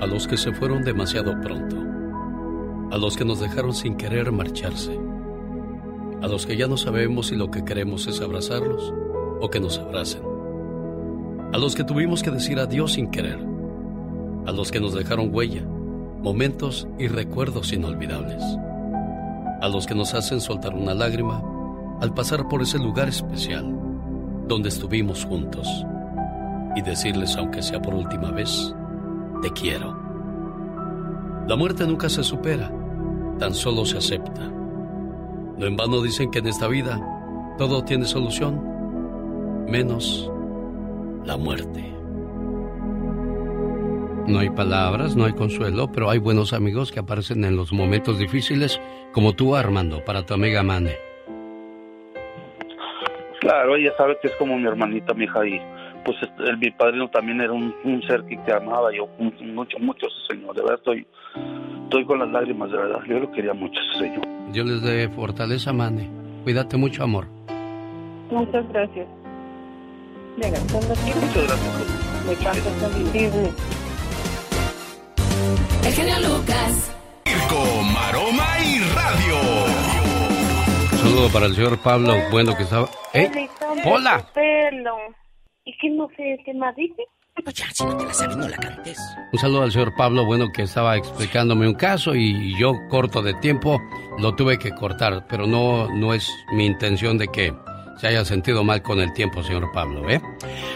A 0.00 0.06
los 0.06 0.26
que 0.26 0.38
se 0.38 0.50
fueron 0.54 0.82
demasiado 0.82 1.38
pronto. 1.42 1.76
A 2.90 2.96
los 2.96 3.14
que 3.14 3.26
nos 3.26 3.38
dejaron 3.38 3.74
sin 3.74 3.98
querer 3.98 4.32
marcharse. 4.32 4.98
A 6.22 6.26
los 6.26 6.46
que 6.46 6.56
ya 6.56 6.68
no 6.68 6.78
sabemos 6.78 7.26
si 7.26 7.36
lo 7.36 7.50
que 7.50 7.66
queremos 7.66 8.06
es 8.06 8.22
abrazarlos 8.22 8.94
o 9.42 9.50
que 9.50 9.60
nos 9.60 9.78
abracen. 9.78 10.22
A 11.52 11.58
los 11.58 11.74
que 11.74 11.84
tuvimos 11.84 12.22
que 12.22 12.30
decir 12.30 12.58
adiós 12.58 12.94
sin 12.94 13.10
querer. 13.10 13.57
A 14.48 14.50
los 14.50 14.72
que 14.72 14.80
nos 14.80 14.94
dejaron 14.94 15.28
huella, 15.30 15.62
momentos 15.62 16.88
y 16.98 17.06
recuerdos 17.06 17.70
inolvidables. 17.74 18.42
A 19.60 19.68
los 19.68 19.86
que 19.86 19.94
nos 19.94 20.14
hacen 20.14 20.40
soltar 20.40 20.74
una 20.74 20.94
lágrima 20.94 21.42
al 22.00 22.14
pasar 22.14 22.48
por 22.48 22.62
ese 22.62 22.78
lugar 22.78 23.10
especial 23.10 23.70
donde 24.46 24.70
estuvimos 24.70 25.26
juntos 25.26 25.68
y 26.74 26.80
decirles, 26.80 27.36
aunque 27.36 27.60
sea 27.60 27.82
por 27.82 27.92
última 27.92 28.30
vez, 28.30 28.74
te 29.42 29.50
quiero. 29.50 29.94
La 31.46 31.54
muerte 31.54 31.86
nunca 31.86 32.08
se 32.08 32.24
supera, 32.24 32.72
tan 33.38 33.52
solo 33.52 33.84
se 33.84 33.98
acepta. 33.98 34.50
No 35.58 35.66
en 35.66 35.76
vano 35.76 36.00
dicen 36.00 36.30
que 36.30 36.38
en 36.38 36.46
esta 36.46 36.68
vida 36.68 36.98
todo 37.58 37.84
tiene 37.84 38.06
solución, 38.06 39.66
menos 39.68 40.32
la 41.26 41.36
muerte. 41.36 41.97
No 44.28 44.40
hay 44.40 44.50
palabras, 44.50 45.16
no 45.16 45.24
hay 45.24 45.32
consuelo, 45.32 45.90
pero 45.90 46.10
hay 46.10 46.18
buenos 46.18 46.52
amigos 46.52 46.92
que 46.92 47.00
aparecen 47.00 47.44
en 47.44 47.56
los 47.56 47.72
momentos 47.72 48.18
difíciles, 48.18 48.78
como 49.12 49.32
tú, 49.32 49.56
Armando, 49.56 50.04
para 50.04 50.26
tu 50.26 50.34
amiga 50.34 50.62
Mane. 50.62 50.96
Claro, 53.40 53.76
ella 53.76 53.90
sabe 53.96 54.18
que 54.20 54.28
es 54.28 54.34
como 54.36 54.58
mi 54.58 54.66
hermanita, 54.66 55.14
mi 55.14 55.24
hija, 55.24 55.46
y 55.46 55.58
pues 56.04 56.18
este, 56.20 56.42
el, 56.42 56.58
mi 56.58 56.70
padrino 56.72 57.08
también 57.08 57.40
era 57.40 57.52
un, 57.52 57.74
un 57.84 58.02
ser 58.02 58.22
que 58.24 58.36
te 58.38 58.52
amaba, 58.52 58.92
yo 58.94 59.08
mucho, 59.18 59.78
mucho 59.78 60.06
ese 60.06 60.34
señor, 60.34 60.54
de 60.54 60.60
verdad 60.60 60.76
estoy, 60.76 61.06
estoy 61.84 62.04
con 62.04 62.18
las 62.18 62.28
lágrimas, 62.28 62.70
de 62.70 62.76
verdad, 62.76 63.00
yo 63.08 63.20
lo 63.20 63.32
quería 63.32 63.54
mucho 63.54 63.80
ese 63.90 64.00
señor. 64.00 64.26
Dios 64.52 64.66
les 64.66 64.82
dé 64.82 65.08
fortaleza, 65.08 65.72
Mane. 65.72 66.10
Cuídate 66.44 66.76
mucho, 66.76 67.02
amor. 67.02 67.26
Muchas 68.30 68.68
gracias. 68.68 69.06
Venga, 70.36 70.58
Muchas 70.60 71.04
gracias. 71.46 72.26
Me 72.26 72.32
encanta. 72.34 73.87
El 75.84 75.92
genio 75.92 76.14
Lucas. 76.20 76.96
Circo, 77.24 77.82
maroma 77.82 78.46
y 78.64 78.78
radio. 78.94 79.36
Un 80.92 80.98
saludo 80.98 81.32
para 81.32 81.46
el 81.46 81.54
señor 81.54 81.78
Pablo, 81.82 82.14
bueno 82.30 82.56
que 82.56 82.62
estaba... 82.64 82.88
¿Eh? 83.14 83.48
¡Hola! 83.84 84.24
Pelo. 84.34 84.96
¿Y 85.64 85.76
qué 85.78 85.90
no 85.90 86.08
sé 86.16 86.38
qué 86.44 86.54
más 86.54 86.74
dice? 86.76 87.02
Pues 87.44 87.54
ya, 87.54 87.66
si 87.70 87.84
no 87.84 87.96
te 87.96 88.04
la 88.04 88.12
sabes, 88.12 88.36
no 88.36 88.48
la 88.48 88.56
cantes. 88.56 88.98
Un 89.32 89.38
saludo 89.38 89.62
al 89.62 89.70
señor 89.70 89.94
Pablo, 89.94 90.24
bueno, 90.24 90.46
que 90.52 90.62
estaba 90.62 90.96
explicándome 90.96 91.68
un 91.68 91.74
caso 91.74 92.14
y 92.14 92.58
yo 92.58 92.72
corto 92.88 93.22
de 93.22 93.34
tiempo 93.34 93.80
lo 94.18 94.34
tuve 94.34 94.58
que 94.58 94.72
cortar, 94.72 95.26
pero 95.28 95.46
no, 95.46 95.88
no 95.88 96.14
es 96.14 96.28
mi 96.52 96.66
intención 96.66 97.16
de 97.16 97.28
que 97.28 97.52
se 97.98 98.06
haya 98.06 98.24
sentido 98.24 98.64
mal 98.64 98.82
con 98.82 99.00
el 99.00 99.12
tiempo, 99.12 99.42
señor 99.42 99.70
Pablo, 99.72 100.08
¿eh? 100.08 100.20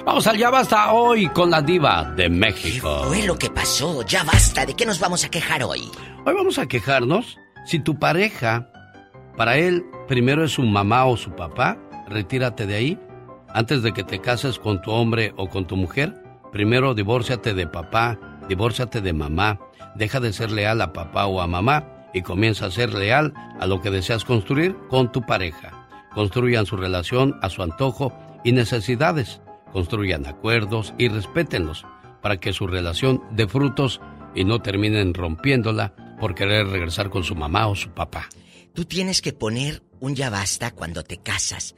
Vamos 0.05 0.27
al 0.27 0.37
Ya 0.37 0.51
Basta 0.51 0.93
hoy 0.93 1.29
con 1.29 1.51
la 1.51 1.63
diva 1.63 2.13
de 2.17 2.29
México. 2.29 3.05
Fue 3.07 3.23
lo 3.25 3.39
que 3.39 3.51
pasó, 3.51 4.03
ya 4.03 4.25
basta. 4.25 4.67
¿De 4.67 4.75
qué 4.75 4.85
nos 4.85 4.99
vamos 4.99 5.25
a 5.25 5.31
quejar 5.31 5.63
hoy? 5.63 5.91
Hoy 6.27 6.35
vamos 6.35 6.59
a 6.59 6.67
quejarnos 6.67 7.39
si 7.65 7.79
tu 7.79 7.99
pareja, 7.99 8.69
para 9.37 9.57
él, 9.57 9.85
primero 10.09 10.45
es 10.45 10.53
su 10.53 10.63
mamá 10.63 11.05
o 11.05 11.17
su 11.17 11.31
papá, 11.33 11.79
retírate 12.09 12.67
de 12.67 12.75
ahí. 12.75 12.99
Antes 13.49 13.83
de 13.83 13.93
que 13.93 14.03
te 14.03 14.21
cases 14.21 14.59
con 14.59 14.83
tu 14.83 14.91
hombre 14.91 15.33
o 15.37 15.49
con 15.49 15.67
tu 15.67 15.77
mujer, 15.77 16.15
primero 16.51 16.95
divórciate 16.95 17.55
de 17.55 17.67
papá, 17.67 18.19
divórciate 18.49 19.01
de 19.01 19.13
mamá, 19.13 19.61
deja 19.95 20.21
de 20.21 20.33
ser 20.33 20.51
leal 20.51 20.81
a 20.81 20.93
papá 20.93 21.27
o 21.27 21.41
a 21.41 21.47
mamá 21.47 21.87
y 22.13 22.23
comienza 22.23 22.67
a 22.67 22.71
ser 22.71 22.93
leal 22.93 23.33
a 23.61 23.67
lo 23.67 23.81
que 23.81 23.91
deseas 23.91 24.25
construir 24.25 24.77
con 24.89 25.13
tu 25.13 25.23
pareja. 25.23 25.82
Construyan 26.15 26.67
su 26.67 26.77
relación 26.77 27.39
a 27.43 27.49
su 27.49 27.63
antojo 27.63 28.13
y 28.45 28.53
necesidades. 28.53 29.41
Construyan 29.73 30.27
acuerdos 30.27 30.95
y 30.99 31.09
respétenlos 31.09 31.87
para 32.21 32.39
que 32.39 32.53
su 32.53 32.67
relación 32.67 33.23
dé 33.33 33.49
frutos 33.49 34.01
y 34.35 34.45
no 34.45 34.61
terminen 34.63 35.15
rompiéndola 35.15 35.95
por 36.21 36.35
querer 36.35 36.69
regresar 36.69 37.11
con 37.11 37.25
su 37.25 37.35
mamá 37.35 37.67
o 37.69 37.75
su 37.75 37.91
papá. 37.91 38.29
Tú 38.75 38.85
tienes 38.85 39.21
que 39.21 39.33
poner 39.33 39.83
un 40.01 40.15
ya 40.15 40.31
basta 40.31 40.71
cuando 40.71 41.03
te 41.03 41.19
casas. 41.19 41.75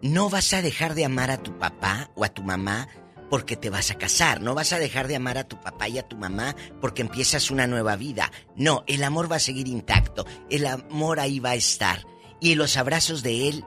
No 0.00 0.30
vas 0.30 0.52
a 0.52 0.62
dejar 0.62 0.94
de 0.94 1.04
amar 1.04 1.30
a 1.30 1.42
tu 1.42 1.58
papá 1.58 2.10
o 2.16 2.24
a 2.24 2.28
tu 2.28 2.42
mamá 2.42 2.88
porque 3.30 3.56
te 3.56 3.70
vas 3.70 3.90
a 3.90 3.94
casar. 3.94 4.40
No 4.40 4.54
vas 4.54 4.72
a 4.72 4.78
dejar 4.78 5.08
de 5.08 5.16
amar 5.16 5.38
a 5.38 5.44
tu 5.44 5.60
papá 5.60 5.88
y 5.88 5.98
a 5.98 6.08
tu 6.08 6.16
mamá 6.16 6.56
porque 6.80 7.02
empiezas 7.02 7.50
una 7.50 7.66
nueva 7.66 7.96
vida. 7.96 8.32
No, 8.56 8.84
el 8.86 9.04
amor 9.04 9.30
va 9.30 9.36
a 9.36 9.40
seguir 9.40 9.68
intacto. 9.68 10.26
El 10.50 10.66
amor 10.66 11.20
ahí 11.20 11.38
va 11.38 11.50
a 11.50 11.54
estar. 11.54 12.04
Y 12.40 12.56
los 12.56 12.76
abrazos 12.76 13.22
de 13.22 13.48
él 13.48 13.64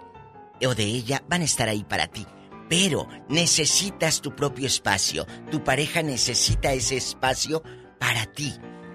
o 0.63 0.75
de 0.75 0.83
ella 0.83 1.23
van 1.29 1.41
a 1.41 1.45
estar 1.45 1.69
ahí 1.69 1.83
para 1.83 2.07
ti. 2.07 2.25
Pero 2.69 3.07
necesitas 3.29 4.21
tu 4.21 4.35
propio 4.35 4.67
espacio. 4.67 5.27
Tu 5.51 5.63
pareja 5.63 6.01
necesita 6.01 6.73
ese 6.73 6.97
espacio 6.97 7.63
para 7.99 8.25
ti. 8.25 8.53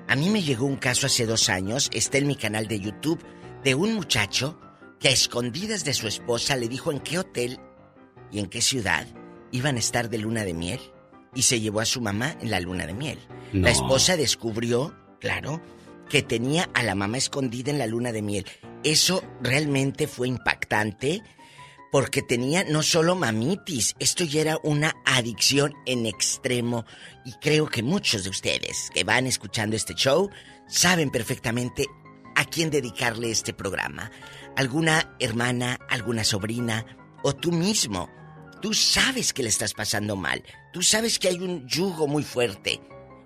A 0.08 0.16
mí 0.16 0.28
me 0.28 0.42
llegó 0.42 0.66
un 0.66 0.76
caso 0.76 1.06
hace 1.06 1.24
dos 1.24 1.48
años, 1.48 1.88
está 1.92 2.18
en 2.18 2.26
mi 2.26 2.34
canal 2.34 2.66
de 2.66 2.80
YouTube, 2.80 3.24
de 3.62 3.74
un 3.76 3.94
muchacho 3.94 4.58
que 4.98 5.08
a 5.08 5.12
escondidas 5.12 5.84
de 5.84 5.94
su 5.94 6.08
esposa 6.08 6.56
le 6.56 6.68
dijo 6.68 6.90
en 6.90 6.98
qué 7.00 7.18
hotel 7.18 7.60
y 8.32 8.40
en 8.40 8.46
qué 8.46 8.60
ciudad 8.60 9.06
iban 9.52 9.76
a 9.76 9.78
estar 9.78 10.10
de 10.10 10.18
luna 10.18 10.44
de 10.44 10.54
miel 10.54 10.80
y 11.34 11.42
se 11.42 11.60
llevó 11.60 11.80
a 11.80 11.86
su 11.86 12.00
mamá 12.00 12.36
en 12.40 12.50
la 12.50 12.60
luna 12.60 12.86
de 12.86 12.94
miel. 12.94 13.18
No. 13.52 13.62
La 13.62 13.70
esposa 13.70 14.16
descubrió, 14.16 14.94
claro, 15.20 15.62
que 16.08 16.22
tenía 16.22 16.68
a 16.74 16.82
la 16.82 16.94
mamá 16.94 17.18
escondida 17.18 17.70
en 17.70 17.78
la 17.78 17.86
luna 17.86 18.12
de 18.12 18.22
miel. 18.22 18.46
Eso 18.82 19.22
realmente 19.40 20.06
fue 20.06 20.28
impactante 20.28 21.22
porque 21.90 22.22
tenía 22.22 22.64
no 22.64 22.82
solo 22.82 23.16
mamitis, 23.16 23.94
esto 23.98 24.24
ya 24.24 24.40
era 24.40 24.58
una 24.62 24.94
adicción 25.04 25.74
en 25.86 26.06
extremo 26.06 26.84
y 27.24 27.32
creo 27.40 27.68
que 27.68 27.82
muchos 27.82 28.24
de 28.24 28.30
ustedes 28.30 28.90
que 28.94 29.04
van 29.04 29.26
escuchando 29.26 29.76
este 29.76 29.94
show 29.94 30.30
saben 30.68 31.10
perfectamente 31.10 31.86
a 32.36 32.44
quién 32.44 32.70
dedicarle 32.70 33.30
este 33.30 33.52
programa. 33.52 34.10
Alguna 34.56 35.16
hermana, 35.18 35.78
alguna 35.88 36.24
sobrina 36.24 36.86
o 37.22 37.34
tú 37.34 37.52
mismo. 37.52 38.08
Tú 38.62 38.74
sabes 38.74 39.32
que 39.32 39.42
le 39.42 39.48
estás 39.48 39.74
pasando 39.74 40.16
mal. 40.16 40.44
Tú 40.72 40.82
sabes 40.82 41.18
que 41.18 41.28
hay 41.28 41.40
un 41.40 41.66
yugo 41.66 42.06
muy 42.06 42.22
fuerte. 42.22 42.80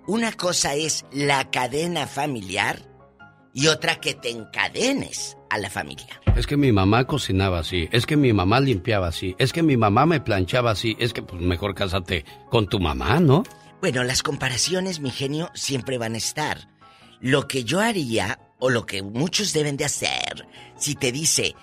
Una 0.06 0.32
cosa 0.32 0.74
es 0.74 1.04
la 1.12 1.50
cadena 1.50 2.06
familiar 2.06 2.88
y 3.52 3.68
otra 3.68 4.00
que 4.00 4.14
te 4.14 4.30
encadenes 4.30 5.36
a 5.54 5.58
la 5.58 5.70
familia. 5.70 6.20
Es 6.36 6.46
que 6.46 6.56
mi 6.56 6.72
mamá 6.72 7.06
cocinaba 7.06 7.60
así, 7.60 7.88
es 7.92 8.06
que 8.06 8.16
mi 8.16 8.32
mamá 8.32 8.60
limpiaba 8.60 9.08
así, 9.08 9.34
es 9.38 9.52
que 9.52 9.62
mi 9.62 9.76
mamá 9.76 10.04
me 10.06 10.20
planchaba 10.20 10.72
así, 10.72 10.96
es 10.98 11.12
que 11.12 11.22
pues 11.22 11.40
mejor 11.40 11.74
cásate 11.74 12.24
con 12.50 12.68
tu 12.68 12.80
mamá, 12.80 13.20
¿no? 13.20 13.44
Bueno, 13.80 14.02
las 14.04 14.22
comparaciones, 14.22 15.00
mi 15.00 15.10
genio, 15.10 15.50
siempre 15.54 15.98
van 15.98 16.14
a 16.14 16.18
estar. 16.18 16.68
Lo 17.20 17.46
que 17.46 17.64
yo 17.64 17.80
haría, 17.80 18.38
o 18.58 18.70
lo 18.70 18.86
que 18.86 19.02
muchos 19.02 19.52
deben 19.52 19.76
de 19.76 19.84
hacer, 19.84 20.46
si 20.76 20.94
te 20.94 21.12
dice, 21.12 21.54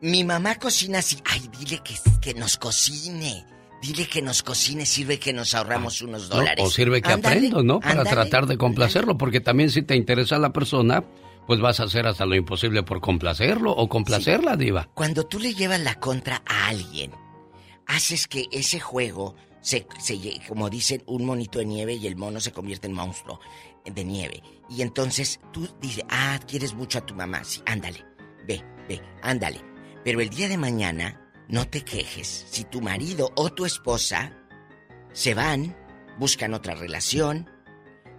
mi 0.00 0.24
mamá 0.24 0.56
cocina 0.56 0.98
así, 0.98 1.18
ay, 1.24 1.48
dile 1.58 1.80
que, 1.82 1.94
que 2.20 2.34
nos 2.34 2.56
cocine. 2.56 3.44
Dile 3.82 4.06
que 4.06 4.22
nos 4.22 4.42
cocine, 4.42 4.86
sirve 4.86 5.18
que 5.18 5.32
nos 5.32 5.54
ahorramos 5.54 6.00
unos 6.02 6.28
dólares. 6.28 6.64
o 6.64 6.70
sirve 6.70 7.02
que 7.02 7.12
aprendo, 7.12 7.62
¿no? 7.62 7.78
Para 7.78 8.04
tratar 8.04 8.46
de 8.46 8.56
complacerlo, 8.56 9.16
porque 9.16 9.40
también 9.40 9.70
si 9.70 9.82
te 9.82 9.94
interesa 9.94 10.38
la 10.38 10.52
persona, 10.52 11.04
pues 11.46 11.60
vas 11.60 11.80
a 11.80 11.84
hacer 11.84 12.06
hasta 12.06 12.26
lo 12.26 12.34
imposible 12.34 12.82
por 12.82 13.00
complacerlo 13.00 13.72
o 13.72 13.88
complacerla, 13.88 14.56
diva. 14.56 14.88
Cuando 14.94 15.24
tú 15.24 15.38
le 15.38 15.54
llevas 15.54 15.80
la 15.80 15.94
contra 15.96 16.42
a 16.46 16.68
alguien, 16.68 17.12
haces 17.86 18.26
que 18.26 18.46
ese 18.50 18.80
juego 18.80 19.34
se, 19.60 19.86
como 20.46 20.70
dicen, 20.70 21.02
un 21.06 21.24
monito 21.24 21.58
de 21.58 21.66
nieve 21.66 21.94
y 21.94 22.06
el 22.06 22.16
mono 22.16 22.40
se 22.40 22.52
convierte 22.52 22.86
en 22.86 22.94
monstruo 22.94 23.40
de 23.84 24.04
nieve. 24.04 24.42
Y 24.68 24.82
entonces 24.82 25.40
tú 25.52 25.68
dices, 25.80 26.04
ah, 26.08 26.38
quieres 26.46 26.74
mucho 26.74 26.98
a 26.98 27.06
tu 27.06 27.14
mamá, 27.14 27.42
sí, 27.44 27.62
ándale, 27.66 28.04
ve, 28.46 28.62
ve, 28.88 29.00
ándale. 29.22 29.60
Pero 30.04 30.20
el 30.20 30.28
día 30.28 30.48
de 30.48 30.56
mañana, 30.56 31.20
no 31.48 31.68
te 31.68 31.82
quejes 31.82 32.46
si 32.48 32.64
tu 32.64 32.80
marido 32.80 33.32
o 33.36 33.50
tu 33.50 33.66
esposa 33.66 34.32
se 35.12 35.34
van, 35.34 35.76
buscan 36.18 36.54
otra 36.54 36.74
relación. 36.74 37.50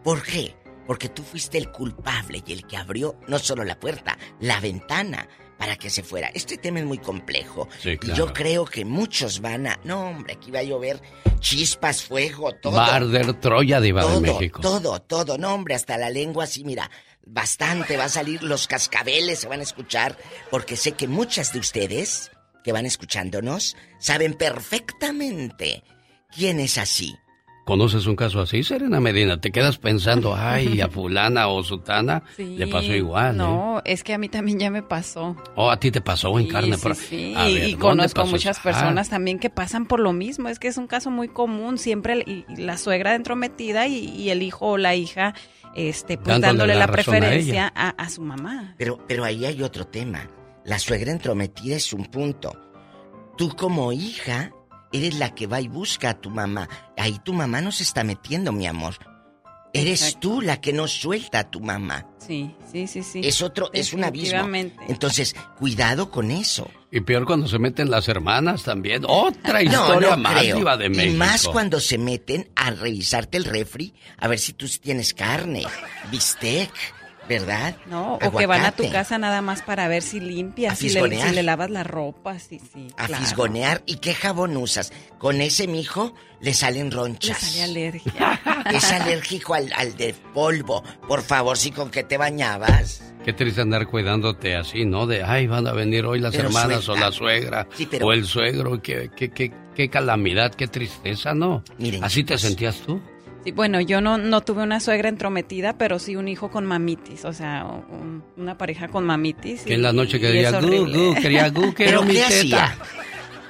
¿Por 0.04 0.24
qué? 0.24 0.57
Porque 0.88 1.10
tú 1.10 1.22
fuiste 1.22 1.58
el 1.58 1.72
culpable 1.72 2.42
y 2.46 2.54
el 2.54 2.66
que 2.66 2.78
abrió 2.78 3.20
no 3.28 3.38
solo 3.38 3.64
la 3.64 3.80
puerta, 3.80 4.18
la 4.40 4.60
ventana 4.60 5.28
para 5.58 5.76
que 5.76 5.90
se 5.90 6.04
fuera. 6.04 6.30
Este 6.34 6.58
tema 6.58 6.80
es 6.80 6.86
muy 6.86 7.00
complejo. 7.00 7.68
Y 7.84 8.14
yo 8.14 8.34
creo 8.34 8.66
que 8.66 8.86
muchos 8.86 9.42
van 9.42 9.68
a. 9.68 9.80
No, 9.84 10.10
hombre, 10.10 10.34
aquí 10.34 10.52
va 10.52 10.60
a 10.60 10.64
llover 10.64 11.02
chispas, 11.40 12.04
fuego, 12.04 12.54
todo. 12.54 12.74
Barder, 12.74 13.34
Troya, 13.34 13.82
Diva 13.82 14.06
de 14.06 14.20
México. 14.22 14.62
Todo, 14.62 15.02
todo. 15.02 15.38
No, 15.38 15.54
hombre, 15.54 15.76
hasta 15.76 15.98
la 15.98 16.10
lengua 16.10 16.46
así, 16.46 16.64
mira. 16.64 16.90
Bastante 17.30 17.98
va 17.98 18.06
a 18.06 18.10
salir, 18.10 18.42
los 18.42 18.68
cascabeles 18.68 19.40
se 19.40 19.50
van 19.50 19.60
a 19.60 19.64
escuchar, 19.64 20.18
porque 20.50 20.78
sé 20.78 20.94
que 20.94 21.10
muchas 21.10 21.52
de 21.52 21.60
ustedes 21.60 22.32
que 22.64 22.72
van 22.72 22.86
escuchándonos 22.86 23.76
saben 24.00 24.34
perfectamente 24.34 25.84
quién 26.34 26.62
es 26.62 26.78
así. 26.78 27.18
¿Conoces 27.68 28.06
un 28.06 28.16
caso 28.16 28.40
así, 28.40 28.64
Serena 28.64 29.02
Medina? 29.02 29.42
Te 29.42 29.52
quedas 29.52 29.78
pensando, 29.78 30.34
ay, 30.34 30.80
a 30.80 30.88
fulana 30.90 31.50
o 31.50 31.62
sutana 31.64 32.24
le 32.38 32.66
pasó 32.68 32.94
igual. 32.94 33.36
No, 33.36 33.82
es 33.84 34.06
que 34.06 34.14
a 34.14 34.18
mí 34.18 34.30
también 34.30 34.58
ya 34.58 34.72
me 34.72 34.84
pasó. 34.84 35.36
Oh, 35.56 35.70
a 35.70 35.78
ti 35.78 35.92
te 35.92 36.00
pasó 36.00 36.40
en 36.40 36.48
carne. 36.48 36.78
Sí, 36.78 36.96
sí. 36.96 37.36
y 37.36 37.74
conozco 37.76 38.26
muchas 38.26 38.62
personas 38.62 39.10
también 39.10 39.38
que 39.38 39.50
pasan 39.50 39.86
por 39.86 40.00
lo 40.00 40.14
mismo. 40.14 40.48
Es 40.48 40.60
que 40.60 40.70
es 40.70 40.78
un 40.78 40.88
caso 40.88 41.12
muy 41.12 41.28
común. 41.28 41.78
Siempre 41.78 42.46
la 42.48 42.78
suegra 42.78 43.16
entrometida 43.16 43.86
y, 43.86 43.98
y 44.12 44.30
el 44.30 44.44
hijo 44.44 44.68
o 44.68 44.78
la 44.78 44.96
hija 44.96 45.34
este, 45.76 46.18
pues 46.18 46.40
dándole, 46.40 46.74
la, 46.74 46.88
preferencia 46.88 47.68
a, 47.68 48.10
su 48.10 48.22
mamá. 48.22 48.76
Pero, 48.78 48.98
pero 49.06 49.26
ahí 49.26 49.44
hay 49.44 49.62
otro 49.62 49.86
tema. 49.88 50.26
La 50.64 50.80
suegra 50.80 51.12
entrometida 51.12 51.76
es 51.76 51.92
un 51.92 52.06
punto. 52.06 52.54
Tú 53.38 53.50
como 53.58 53.92
hija 53.92 54.54
eres 54.98 55.20
la 55.20 55.34
que 55.34 55.48
va 55.48 55.62
y 55.62 55.68
busca 55.68 56.12
a 56.12 56.22
tu 56.22 56.30
mamá. 56.30 56.68
Ahí 56.98 57.20
tu 57.24 57.34
mamá 57.34 57.62
no 57.62 57.72
se 57.72 57.84
está 57.84 58.04
metiendo, 58.04 58.52
mi 58.52 58.68
amor. 58.68 58.96
Eres 59.74 60.18
tú 60.20 60.42
la 60.42 60.60
que 60.60 60.74
no 60.74 60.88
suelta 60.88 61.40
a 61.40 61.52
tu 61.52 61.60
mamá. 61.60 62.08
Sí, 62.18 62.56
sí, 62.72 62.88
sí, 62.88 63.04
sí. 63.04 63.22
Es 63.24 63.42
otro, 63.42 63.70
es 63.74 63.94
un 63.94 64.04
abismo. 64.04 64.48
Entonces, 64.88 65.36
cuidado 65.58 66.10
con 66.10 66.32
eso. 66.32 66.70
Y 66.92 67.02
peor 67.02 67.26
cuando 67.26 67.48
se 67.48 67.60
meten 67.60 67.92
las 67.92 68.08
hermanas 68.08 68.64
también. 68.64 69.04
Otra 69.08 69.62
historia 69.64 70.16
más 70.16 70.42
de 70.80 70.90
México. 70.90 71.14
Y 71.14 71.18
más 71.18 71.48
cuando 71.48 71.80
se 71.80 71.98
meten 71.98 72.50
a 72.56 72.72
revisarte 72.72 73.38
el 73.38 73.46
refri 73.46 73.94
a 74.18 74.28
ver 74.28 74.40
si 74.40 74.54
tú 74.54 74.68
tienes 74.82 75.14
carne, 75.14 75.66
bistec, 76.10 76.72
¿verdad? 77.28 77.76
No, 77.88 78.16
o 78.16 78.36
que 78.36 78.46
van 78.46 78.66
a 78.66 78.72
tu 78.72 78.90
casa 78.90 79.18
nada 79.18 79.42
más 79.42 79.62
para 79.62 79.88
ver 79.88 80.02
si 80.02 80.20
limpias, 80.20 80.80
si 80.80 80.90
le, 80.90 81.22
si 81.22 81.36
le, 81.36 81.44
lavas 81.44 81.70
la 81.70 81.84
ropa, 81.84 82.40
sí, 82.40 82.60
sí. 82.74 82.88
A 82.98 83.08
fisgonear. 83.08 83.82
¿Y 83.86 83.98
qué 83.98 84.14
jabón 84.14 84.56
usas? 84.58 84.92
Con 85.18 85.42
ese 85.42 85.68
mijo 85.68 86.14
le 86.40 86.54
salen 86.54 86.92
ronchas. 86.92 87.42
Le 87.42 87.50
sale 87.50 87.64
alergia. 87.64 88.42
es 88.72 88.92
alérgico 88.92 89.54
al, 89.54 89.98
de 89.98 90.16
polvo. 90.34 90.84
Por 91.08 91.22
favor, 91.22 91.58
si 91.58 91.72
con 91.72 91.90
qué 91.90 92.04
te 92.04 92.18
bañabas. 92.18 93.04
Qué 93.24 93.34
triste 93.34 93.62
andar 93.62 93.88
cuidándote 93.88 94.56
así, 94.56 94.86
¿no? 94.86 95.06
De, 95.06 95.24
ay, 95.24 95.48
van 95.48 95.68
a 95.68 95.74
venir 95.74 96.06
hoy 96.06 96.20
las 96.20 96.34
hermanas 96.36 96.88
o 96.88 96.96
la 96.96 97.12
suegra 97.12 97.68
o 98.02 98.14
el 98.14 98.26
suegro. 98.26 98.82
Qué, 98.82 99.12
qué, 99.16 99.32
qué, 99.32 99.52
qué 99.76 99.90
calamidad, 99.90 100.56
qué 100.56 100.68
tristeza, 100.68 101.34
¿no? 101.34 101.64
Miren, 101.78 102.04
¿Así 102.04 102.24
te 102.24 102.38
sentías 102.38 102.78
tú? 102.80 103.02
Bueno, 103.52 103.82
yo 103.82 104.02
no, 104.02 104.18
no 104.18 104.42
tuve 104.42 104.64
una 104.64 104.80
suegra 104.80 105.10
entrometida, 105.10 105.78
pero 105.78 106.00
sí 106.00 106.16
un 106.16 106.28
hijo 106.28 106.50
con 106.50 106.66
mamitis, 106.66 107.26
o 107.26 107.34
sea, 107.34 107.66
una 108.36 108.58
pareja 108.58 108.88
con 108.88 109.06
mamitis. 109.06 109.64
Que 109.64 109.76
en 109.76 109.82
la 109.82 109.94
noche 109.94 110.20
quería 110.22 110.60
gu, 110.60 110.86
gu, 110.88 111.16
quería 111.22 111.50
gu, 111.50 111.74
quiero 111.74 112.04
mi 112.04 112.16
teta. 112.16 112.78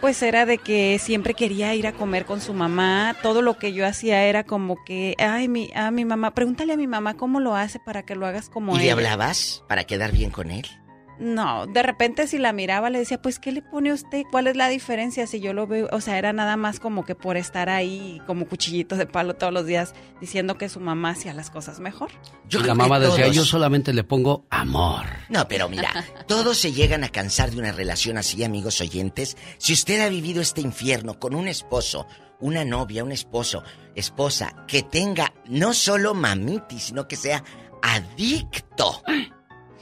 Pues 0.01 0.21
era 0.21 0.45
de 0.45 0.59
que 0.59 0.99
siempre 0.99 1.33
quería 1.33 1.73
ir 1.73 1.87
a 1.87 1.91
comer 1.91 2.25
con 2.25 2.39
su 2.39 2.53
mamá. 2.53 3.15
Todo 3.23 3.41
lo 3.41 3.57
que 3.57 3.73
yo 3.73 3.85
hacía 3.85 4.25
era 4.25 4.43
como 4.43 4.83
que, 4.85 5.15
ay, 5.17 5.47
mi, 5.47 5.71
a 5.73 5.89
mi 5.89 6.05
mamá, 6.05 6.35
pregúntale 6.35 6.73
a 6.73 6.77
mi 6.77 6.85
mamá 6.85 7.15
cómo 7.15 7.39
lo 7.39 7.55
hace 7.55 7.79
para 7.79 8.03
que 8.03 8.15
lo 8.15 8.27
hagas 8.27 8.49
como 8.49 8.75
él. 8.75 8.81
¿Y 8.81 8.85
le 8.85 8.91
hablabas 8.91 9.63
para 9.67 9.85
quedar 9.85 10.11
bien 10.11 10.29
con 10.29 10.51
él? 10.51 10.67
No, 11.19 11.65
de 11.65 11.81
repente 11.81 12.27
si 12.27 12.37
la 12.37 12.53
miraba 12.53 12.89
le 12.89 12.99
decía, 12.99 13.21
pues, 13.21 13.39
¿qué 13.39 13.51
le 13.51 13.61
pone 13.61 13.91
usted? 13.91 14.23
¿Cuál 14.29 14.47
es 14.47 14.55
la 14.55 14.69
diferencia 14.69 15.25
si 15.25 15.39
yo 15.39 15.53
lo 15.53 15.65
veo? 15.65 15.87
O 15.91 16.01
sea, 16.01 16.17
era 16.17 16.31
nada 16.33 16.57
más 16.57 16.79
como 16.79 17.05
que 17.05 17.15
por 17.15 17.37
estar 17.37 17.69
ahí 17.69 18.21
como 18.27 18.47
cuchillito 18.47 18.95
de 18.95 19.07
palo 19.07 19.35
todos 19.35 19.51
los 19.51 19.65
días 19.65 19.93
diciendo 20.21 20.57
que 20.57 20.69
su 20.69 20.79
mamá 20.79 21.11
hacía 21.11 21.33
las 21.33 21.49
cosas 21.49 21.79
mejor. 21.79 22.11
y 22.49 22.57
la 22.57 22.75
mamá 22.75 22.99
decía, 22.99 23.27
yo 23.29 23.45
solamente 23.45 23.93
le 23.93 24.03
pongo 24.03 24.45
amor. 24.49 25.05
No, 25.29 25.47
pero 25.47 25.69
mira, 25.69 26.05
todos 26.27 26.57
se 26.57 26.71
llegan 26.71 27.03
a 27.03 27.09
cansar 27.09 27.51
de 27.51 27.57
una 27.57 27.71
relación 27.71 28.17
así, 28.17 28.43
amigos 28.43 28.79
oyentes. 28.81 29.37
Si 29.57 29.73
usted 29.73 30.01
ha 30.01 30.09
vivido 30.09 30.41
este 30.41 30.61
infierno 30.61 31.19
con 31.19 31.33
un 31.33 31.47
esposo, 31.47 32.05
una 32.39 32.63
novia, 32.63 33.03
un 33.03 33.11
esposo, 33.11 33.63
esposa, 33.95 34.65
que 34.67 34.83
tenga 34.83 35.33
no 35.45 35.73
solo 35.73 36.13
mamitis, 36.13 36.83
sino 36.83 37.07
que 37.07 37.15
sea 37.15 37.43
adicto 37.81 39.01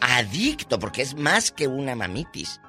adicto, 0.06 0.80
porque 0.80 1.02
es 1.02 1.16
más 1.16 1.52
que 1.52 1.68
una 1.68 1.96
mamitis, 1.96 2.62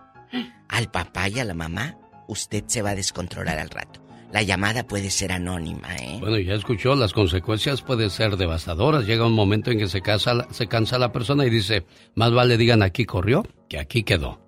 al 0.68 0.90
papá 0.90 1.28
y 1.28 1.38
a 1.38 1.44
la 1.44 1.54
mamá, 1.54 1.96
usted 2.28 2.64
se 2.66 2.82
va 2.82 2.90
a 2.90 2.94
descontrolar 2.94 3.58
al 3.58 3.70
rato. 3.70 4.02
La 4.32 4.42
llamada 4.42 4.86
puede 4.86 5.10
ser 5.10 5.32
anónima, 5.32 5.94
¿eh? 5.96 6.18
Bueno, 6.20 6.38
ya 6.38 6.54
escuchó, 6.54 6.94
las 6.94 7.12
consecuencias 7.12 7.82
pueden 7.82 8.10
ser 8.10 8.36
devastadoras. 8.36 9.06
Llega 9.06 9.24
un 9.24 9.34
momento 9.34 9.70
en 9.70 9.78
que 9.78 9.86
se, 9.86 10.02
casa, 10.02 10.46
se 10.50 10.66
cansa 10.66 10.98
la 10.98 11.12
persona 11.12 11.46
y 11.46 11.50
dice, 11.50 11.86
más 12.14 12.32
vale 12.32 12.56
digan 12.56 12.82
aquí 12.82 13.04
corrió 13.04 13.44
que 13.68 13.78
aquí 13.78 14.02
quedó. 14.02 14.40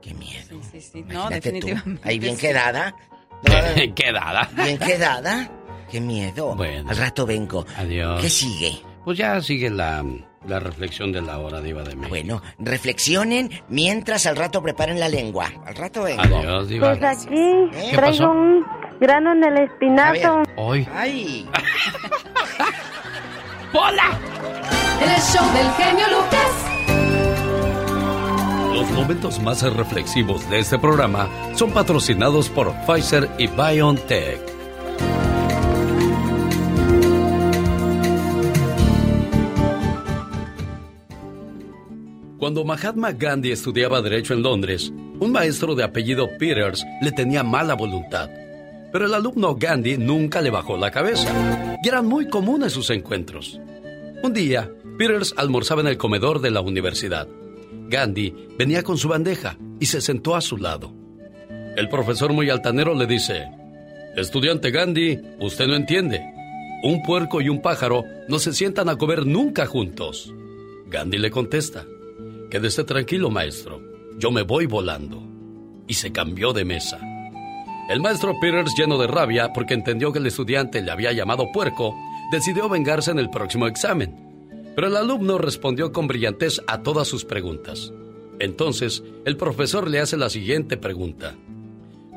Qué 0.00 0.14
miedo. 0.14 0.60
Sí, 0.62 0.80
sí, 0.80 0.80
sí. 0.80 1.04
No, 1.08 1.28
definitivamente. 1.28 2.08
Ahí 2.08 2.18
bien 2.18 2.36
quedada. 2.36 2.94
Bien 3.74 3.94
quedada. 3.94 4.48
Bien 4.56 4.78
quedada. 4.78 5.50
Qué 5.90 6.00
miedo. 6.00 6.54
Bueno. 6.56 6.88
Al 6.88 6.96
rato 6.96 7.26
vengo. 7.26 7.66
Adiós. 7.76 8.22
¿Qué 8.22 8.30
sigue? 8.30 8.72
Pues 9.04 9.18
ya 9.18 9.42
sigue 9.42 9.68
la 9.68 10.02
la 10.46 10.60
reflexión 10.60 11.12
de 11.12 11.20
la 11.22 11.38
hora, 11.38 11.60
Diva 11.60 11.82
de 11.82 11.96
México. 11.96 12.08
Bueno, 12.08 12.42
reflexionen 12.58 13.50
mientras 13.68 14.26
al 14.26 14.36
rato 14.36 14.62
preparen 14.62 15.00
la 15.00 15.08
lengua. 15.08 15.50
Al 15.64 15.74
rato 15.74 16.02
vengo. 16.02 16.22
Adiós, 16.22 16.68
Diva. 16.68 16.94
Pues 16.96 17.02
aquí 17.02 17.70
traigo 17.92 18.30
un 18.30 18.64
grano 19.00 19.32
en 19.32 19.44
el 19.44 19.58
espinazo. 19.64 20.42
Hoy. 20.56 20.86
¡Ay! 20.94 21.48
¡Hola! 23.72 24.18
El 25.00 25.20
show 25.20 25.44
del 25.52 25.70
genio 25.72 26.06
Lucas. 26.08 26.52
Los 28.74 28.90
momentos 28.90 29.38
más 29.40 29.62
reflexivos 29.62 30.48
de 30.48 30.60
este 30.60 30.78
programa 30.78 31.28
son 31.54 31.70
patrocinados 31.70 32.48
por 32.48 32.72
Pfizer 32.86 33.28
y 33.38 33.46
BioNTech. 33.46 34.55
Cuando 42.46 42.64
Mahatma 42.64 43.10
Gandhi 43.10 43.50
estudiaba 43.50 44.00
Derecho 44.00 44.32
en 44.32 44.44
Londres, 44.44 44.92
un 45.18 45.32
maestro 45.32 45.74
de 45.74 45.82
apellido 45.82 46.28
Peters 46.38 46.86
le 47.02 47.10
tenía 47.10 47.42
mala 47.42 47.74
voluntad. 47.74 48.30
Pero 48.92 49.06
el 49.06 49.14
alumno 49.14 49.56
Gandhi 49.56 49.98
nunca 49.98 50.40
le 50.40 50.50
bajó 50.50 50.76
la 50.76 50.92
cabeza, 50.92 51.76
y 51.82 51.88
eran 51.88 52.06
muy 52.06 52.28
comunes 52.28 52.72
sus 52.72 52.90
encuentros. 52.90 53.60
Un 54.22 54.32
día, 54.32 54.70
Peters 54.96 55.34
almorzaba 55.36 55.80
en 55.80 55.88
el 55.88 55.98
comedor 55.98 56.40
de 56.40 56.52
la 56.52 56.60
universidad. 56.60 57.26
Gandhi 57.88 58.32
venía 58.56 58.84
con 58.84 58.96
su 58.96 59.08
bandeja 59.08 59.58
y 59.80 59.86
se 59.86 60.00
sentó 60.00 60.36
a 60.36 60.40
su 60.40 60.56
lado. 60.56 60.94
El 61.76 61.88
profesor 61.88 62.32
muy 62.32 62.48
altanero 62.48 62.94
le 62.94 63.06
dice, 63.06 63.48
Estudiante 64.14 64.70
Gandhi, 64.70 65.18
usted 65.40 65.66
no 65.66 65.74
entiende. 65.74 66.22
Un 66.84 67.02
puerco 67.02 67.40
y 67.40 67.48
un 67.48 67.60
pájaro 67.60 68.04
no 68.28 68.38
se 68.38 68.52
sientan 68.52 68.88
a 68.88 68.96
comer 68.96 69.26
nunca 69.26 69.66
juntos. 69.66 70.32
Gandhi 70.88 71.18
le 71.18 71.32
contesta, 71.32 71.84
Quédese 72.50 72.84
tranquilo, 72.84 73.30
maestro. 73.30 73.82
Yo 74.18 74.30
me 74.30 74.42
voy 74.42 74.66
volando. 74.66 75.22
Y 75.88 75.94
se 75.94 76.12
cambió 76.12 76.52
de 76.52 76.64
mesa. 76.64 76.98
El 77.88 78.00
maestro 78.00 78.38
Peters, 78.40 78.74
lleno 78.76 78.98
de 78.98 79.06
rabia 79.06 79.52
porque 79.52 79.74
entendió 79.74 80.12
que 80.12 80.18
el 80.18 80.26
estudiante 80.26 80.82
le 80.82 80.90
había 80.90 81.12
llamado 81.12 81.52
puerco, 81.52 81.94
decidió 82.32 82.68
vengarse 82.68 83.10
en 83.10 83.18
el 83.18 83.30
próximo 83.30 83.66
examen. 83.66 84.14
Pero 84.74 84.88
el 84.88 84.96
alumno 84.96 85.38
respondió 85.38 85.92
con 85.92 86.06
brillantez 86.06 86.60
a 86.66 86.82
todas 86.82 87.08
sus 87.08 87.24
preguntas. 87.24 87.92
Entonces, 88.38 89.02
el 89.24 89.36
profesor 89.36 89.88
le 89.88 90.00
hace 90.00 90.16
la 90.16 90.28
siguiente 90.28 90.76
pregunta. 90.76 91.34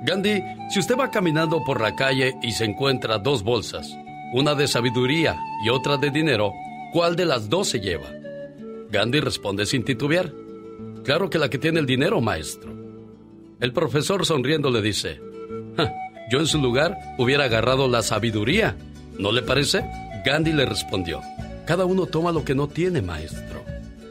Gandhi, 0.05 0.41
si 0.69 0.79
usted 0.79 0.97
va 0.97 1.11
caminando 1.11 1.63
por 1.63 1.81
la 1.81 1.95
calle 1.95 2.35
y 2.41 2.51
se 2.51 2.65
encuentra 2.65 3.19
dos 3.19 3.43
bolsas, 3.43 3.95
una 4.33 4.55
de 4.55 4.67
sabiduría 4.67 5.37
y 5.65 5.69
otra 5.69 5.97
de 5.97 6.09
dinero, 6.09 6.51
¿cuál 6.93 7.15
de 7.15 7.25
las 7.25 7.49
dos 7.49 7.69
se 7.69 7.79
lleva? 7.79 8.18
Gandhi 8.91 9.19
responde 9.19 9.65
sin 9.65 9.83
titubear. 9.83 10.33
Claro 11.03 11.29
que 11.29 11.37
la 11.37 11.49
que 11.49 11.57
tiene 11.57 11.79
el 11.79 11.85
dinero, 11.85 12.21
maestro. 12.21 12.73
El 13.59 13.73
profesor 13.73 14.25
sonriendo 14.25 14.71
le 14.71 14.81
dice, 14.81 15.21
yo 16.31 16.39
en 16.39 16.47
su 16.47 16.59
lugar 16.59 16.97
hubiera 17.17 17.45
agarrado 17.45 17.87
la 17.87 18.01
sabiduría. 18.01 18.75
¿No 19.17 19.31
le 19.31 19.41
parece? 19.41 19.85
Gandhi 20.25 20.53
le 20.53 20.65
respondió, 20.65 21.21
cada 21.65 21.85
uno 21.85 22.05
toma 22.05 22.31
lo 22.31 22.43
que 22.43 22.55
no 22.55 22.67
tiene, 22.67 23.01
maestro. 23.01 23.63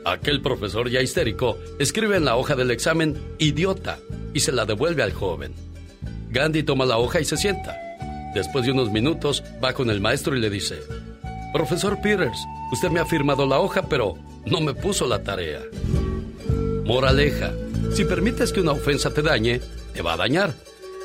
Aquel 0.04 0.40
profesor 0.40 0.88
ya 0.88 1.02
histérico 1.02 1.58
escribe 1.78 2.16
en 2.16 2.24
la 2.24 2.36
hoja 2.36 2.54
del 2.54 2.70
examen 2.70 3.16
idiota 3.38 3.98
y 4.32 4.40
se 4.40 4.52
la 4.52 4.64
devuelve 4.64 5.02
al 5.02 5.12
joven. 5.12 5.52
Gandhi 6.30 6.62
toma 6.62 6.86
la 6.86 6.98
hoja 6.98 7.20
y 7.20 7.24
se 7.24 7.36
sienta. 7.36 7.76
Después 8.34 8.64
de 8.64 8.72
unos 8.72 8.90
minutos 8.90 9.42
va 9.62 9.72
con 9.72 9.90
el 9.90 10.00
maestro 10.00 10.36
y 10.36 10.40
le 10.40 10.50
dice, 10.50 10.78
Profesor 11.52 12.00
Peters, 12.00 12.38
usted 12.70 12.90
me 12.90 13.00
ha 13.00 13.06
firmado 13.06 13.46
la 13.46 13.58
hoja, 13.58 13.82
pero 13.88 14.14
no 14.50 14.60
me 14.60 14.74
puso 14.74 15.06
la 15.06 15.22
tarea. 15.22 15.62
Moraleja, 16.84 17.52
si 17.92 18.04
permites 18.04 18.52
que 18.52 18.60
una 18.60 18.72
ofensa 18.72 19.12
te 19.12 19.22
dañe, 19.22 19.60
te 19.92 20.02
va 20.02 20.14
a 20.14 20.16
dañar. 20.16 20.54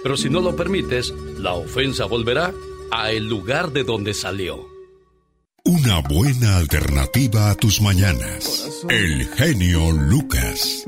Pero 0.03 0.17
si 0.17 0.29
no 0.29 0.41
lo 0.41 0.55
permites, 0.55 1.13
la 1.39 1.53
ofensa 1.53 2.05
volverá 2.05 2.53
a 2.91 3.11
el 3.11 3.27
lugar 3.27 3.71
de 3.71 3.83
donde 3.83 4.13
salió. 4.13 4.67
Una 5.65 6.01
buena 6.01 6.57
alternativa 6.57 7.49
a 7.49 7.55
tus 7.55 7.81
mañanas. 7.81 8.85
El 8.89 9.25
genio 9.29 9.91
Lucas. 9.91 10.83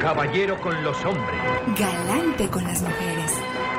Caballero 0.00 0.60
con 0.60 0.82
los 0.82 0.96
hombres. 1.04 1.40
Galante 1.78 2.48
con 2.48 2.64
las 2.64 2.80
mujeres. 2.82 3.32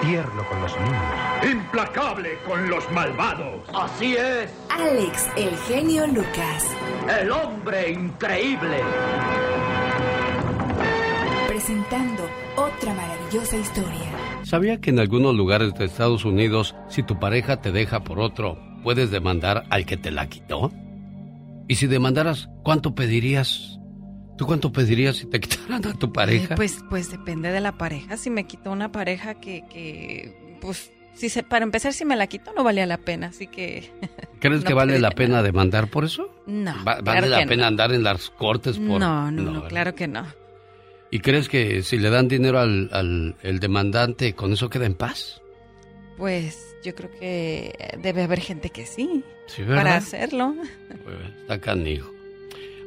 Tierno 0.05 0.45
con 0.49 0.59
los 0.59 0.75
niños. 0.81 1.49
Implacable 1.49 2.37
con 2.45 2.69
los 2.69 2.91
malvados. 2.91 3.61
Así 3.73 4.15
es. 4.15 4.53
Alex, 4.69 5.29
el 5.37 5.55
genio 5.59 6.05
Lucas. 6.07 6.75
El 7.21 7.31
hombre 7.31 7.91
increíble. 7.91 8.81
Presentando 11.47 12.29
otra 12.57 12.93
maravillosa 12.93 13.55
historia. 13.55 14.11
¿Sabía 14.43 14.81
que 14.81 14.89
en 14.89 14.99
algunos 14.99 15.35
lugares 15.35 15.73
de 15.75 15.85
Estados 15.85 16.25
Unidos, 16.25 16.75
si 16.89 17.01
tu 17.01 17.17
pareja 17.17 17.61
te 17.61 17.71
deja 17.71 18.03
por 18.03 18.19
otro, 18.19 18.57
puedes 18.83 19.09
demandar 19.09 19.63
al 19.69 19.85
que 19.85 19.95
te 19.95 20.11
la 20.11 20.27
quitó? 20.27 20.69
Y 21.69 21.75
si 21.75 21.87
demandaras, 21.87 22.49
¿cuánto 22.63 22.93
pedirías? 22.93 23.79
¿Tú 24.37 24.45
cuánto 24.45 24.71
pedirías 24.71 25.17
si 25.17 25.25
te 25.25 25.39
quitaran 25.41 25.85
a 25.85 25.93
tu 25.93 26.11
pareja? 26.11 26.55
pues, 26.55 26.83
pues 26.89 27.11
depende 27.11 27.51
de 27.51 27.61
la 27.61 27.77
pareja. 27.77 28.17
Si 28.17 28.29
me 28.29 28.45
quitó 28.45 28.71
una 28.71 28.91
pareja 28.91 29.35
que, 29.35 29.63
que 29.69 30.57
pues, 30.61 30.91
si 31.13 31.29
se, 31.29 31.43
para 31.43 31.63
empezar, 31.63 31.93
si 31.93 32.05
me 32.05 32.15
la 32.15 32.27
quitó, 32.27 32.53
no 32.53 32.63
valía 32.63 32.85
la 32.85 32.97
pena, 32.97 33.27
así 33.27 33.47
que... 33.47 33.91
¿Crees 34.39 34.63
que 34.63 34.73
vale 34.73 34.99
la 34.99 35.11
pena 35.11 35.41
demandar 35.43 35.89
por 35.89 36.05
eso? 36.05 36.29
No. 36.47 36.75
¿Vale 36.83 37.29
la 37.29 37.45
pena 37.45 37.67
andar 37.67 37.93
en 37.93 38.03
las 38.03 38.29
cortes 38.29 38.77
por...? 38.77 38.99
No, 38.99 39.31
no, 39.31 39.51
no, 39.51 39.67
claro 39.67 39.95
que 39.95 40.07
no. 40.07 40.25
¿Y 41.11 41.19
crees 41.19 41.47
que 41.47 41.83
si 41.83 41.99
le 41.99 42.09
dan 42.09 42.27
dinero 42.27 42.59
al, 42.59 42.89
al 42.91 43.35
el 43.43 43.59
demandante, 43.59 44.33
con 44.33 44.51
eso 44.53 44.69
queda 44.69 44.87
en 44.87 44.95
paz? 44.95 45.41
Pues 46.17 46.75
yo 46.83 46.95
creo 46.95 47.11
que 47.11 47.97
debe 48.01 48.23
haber 48.23 48.39
gente 48.39 48.71
que 48.71 48.87
sí. 48.87 49.23
Sí, 49.45 49.61
¿verdad? 49.61 49.77
Para 49.77 49.95
hacerlo. 49.97 50.55
Pues, 51.03 51.15
está 51.41 51.61
canijo. 51.61 52.12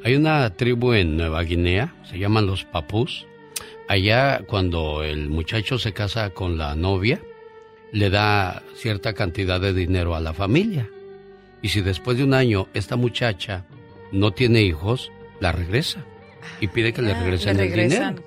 Hay 0.05 0.15
una 0.15 0.51
tribu 0.55 0.93
en 0.93 1.17
Nueva 1.17 1.43
Guinea, 1.43 1.95
se 2.09 2.19
llaman 2.19 2.47
los 2.47 2.65
papús. 2.65 3.27
Allá 3.89 4.41
cuando 4.47 5.03
el 5.03 5.29
muchacho 5.29 5.79
se 5.79 5.93
casa 5.93 6.31
con 6.31 6.59
la 6.59 6.75
novia, 6.75 7.21
le 7.93 8.11
da 8.11 8.63
cierta 8.75 9.13
cantidad 9.15 9.61
de 9.61 9.73
dinero 9.73 10.15
a 10.15 10.21
la 10.21 10.33
familia. 10.33 10.89
Y 11.63 11.69
si 11.69 11.81
después 11.81 12.19
de 12.19 12.25
un 12.25 12.35
año 12.35 12.69
esta 12.75 12.97
muchacha 12.97 13.65
no 14.13 14.33
tiene 14.33 14.63
hijos, 14.63 15.11
la 15.41 15.53
regresa 15.53 16.05
y 16.61 16.69
pide 16.69 16.93
que 16.93 17.03
le 17.03 17.13
Ah, 17.13 17.21
regresen 17.23 17.57
le 17.57 17.65
el 17.67 17.73
dinero. 17.73 18.23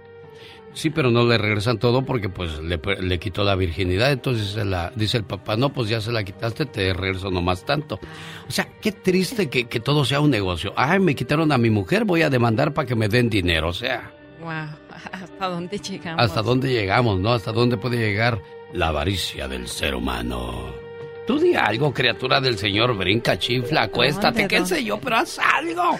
Sí, 0.80 0.89
pero 0.89 1.11
no 1.11 1.26
le 1.26 1.38
regresan 1.38 1.77
todo 1.77 2.03
porque 2.06 2.30
pues 2.30 2.57
le, 2.60 2.80
le 3.01 3.19
quitó 3.19 3.43
la 3.43 3.56
virginidad. 3.56 4.14
Entonces 4.14 4.51
se 4.51 4.64
la, 4.64 4.93
dice 4.95 5.18
el 5.18 5.26
papá, 5.26 5.57
no, 5.57 5.73
pues 5.73 5.89
ya 5.89 5.99
se 5.99 6.10
la 6.10 6.23
quitaste, 6.23 6.65
te 6.65 6.93
regreso 6.93 7.30
nomás 7.30 7.65
tanto. 7.65 7.99
O 8.47 8.51
sea, 8.51 8.65
qué 8.80 8.93
triste 8.93 9.49
que, 9.49 9.68
que 9.68 9.81
todo 9.81 10.06
sea 10.06 10.22
un 10.22 10.30
negocio. 10.31 10.72
Ay, 10.77 10.99
me 10.99 11.15
quitaron 11.15 11.51
a 11.51 11.57
mi 11.57 11.69
mujer, 11.69 12.06
voy 12.06 12.22
a 12.22 12.30
demandar 12.30 12.73
para 12.73 12.88
que 12.88 12.95
me 12.95 13.10
den 13.10 13.30
dinero. 13.30 13.68
O 13.68 13.73
sea, 13.73 14.10
Wow, 14.39 14.49
¿hasta 15.11 15.47
dónde 15.49 15.80
llegamos? 15.80 16.23
¿hasta 16.23 16.41
dónde 16.41 16.72
llegamos, 16.72 17.19
no? 17.19 17.34
¿Hasta 17.34 17.51
dónde 17.51 17.76
puede 17.76 17.97
llegar 17.97 18.41
la 18.72 18.88
avaricia 18.88 19.49
del 19.49 19.68
ser 19.68 19.95
humano? 19.95 20.73
Tú 21.27 21.39
di 21.39 21.56
algo, 21.56 21.93
criatura 21.93 22.39
del 22.39 22.57
Señor, 22.57 22.95
brinca, 22.95 23.38
chifla, 23.38 23.81
acuéstate, 23.84 24.43
¿Dónde, 24.43 24.47
qué 24.47 24.65
sé 24.65 24.81
yo, 24.81 24.97
pero 24.97 25.18
haz 25.18 25.38
algo. 25.39 25.99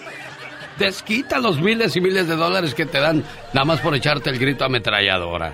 Desquita 0.80 1.40
los 1.40 1.60
miles 1.60 1.96
y 1.98 2.02
miles 2.02 2.28
de 2.28 2.36
dólares 2.36 2.74
que 2.74 2.86
te 2.86 3.00
dan 3.00 3.24
nada 3.54 3.66
más 3.66 3.82
por 3.82 3.94
echarte 3.94 4.30
el 4.30 4.40
grito 4.40 4.64
ametralladora. 4.64 5.54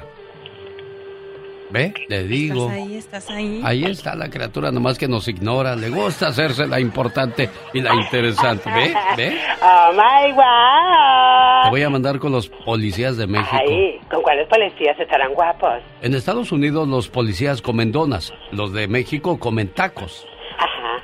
¿Ve? 1.72 1.94
Le 2.08 2.24
digo. 2.26 2.70
¿Estás 2.70 2.78
ahí? 2.78 2.96
¿Estás 2.96 3.30
ahí? 3.32 3.62
Ahí 3.66 3.84
está 3.86 4.16
la 4.16 4.30
criatura, 4.30 4.72
nomás 4.72 5.00
que 5.00 5.08
nos 5.08 5.28
ignora. 5.28 5.76
Le 5.76 5.90
gusta 5.90 6.28
hacerse 6.28 6.68
la 6.68 6.80
importante 6.80 7.50
y 7.74 7.82
la 7.82 7.96
interesante. 7.96 8.70
¿Ve? 8.70 8.94
¿Ve? 9.18 9.38
Oh 9.62 9.92
my 9.94 10.32
wow. 10.34 11.64
Te 11.64 11.70
voy 11.72 11.82
a 11.82 11.90
mandar 11.90 12.20
con 12.20 12.32
los 12.32 12.48
policías 12.48 13.18
de 13.18 13.26
México. 13.26 13.58
Ay, 13.68 14.00
¿con 14.12 14.22
cuáles 14.22 14.48
policías 14.48 14.98
estarán 15.00 15.34
guapos? 15.34 15.82
En 16.04 16.14
Estados 16.14 16.52
Unidos 16.52 16.88
los 16.88 17.10
policías 17.10 17.64
comen 17.64 17.92
donas, 17.92 18.32
los 18.52 18.72
de 18.72 18.88
México 18.88 19.40
comen 19.40 19.70
tacos. 19.70 20.28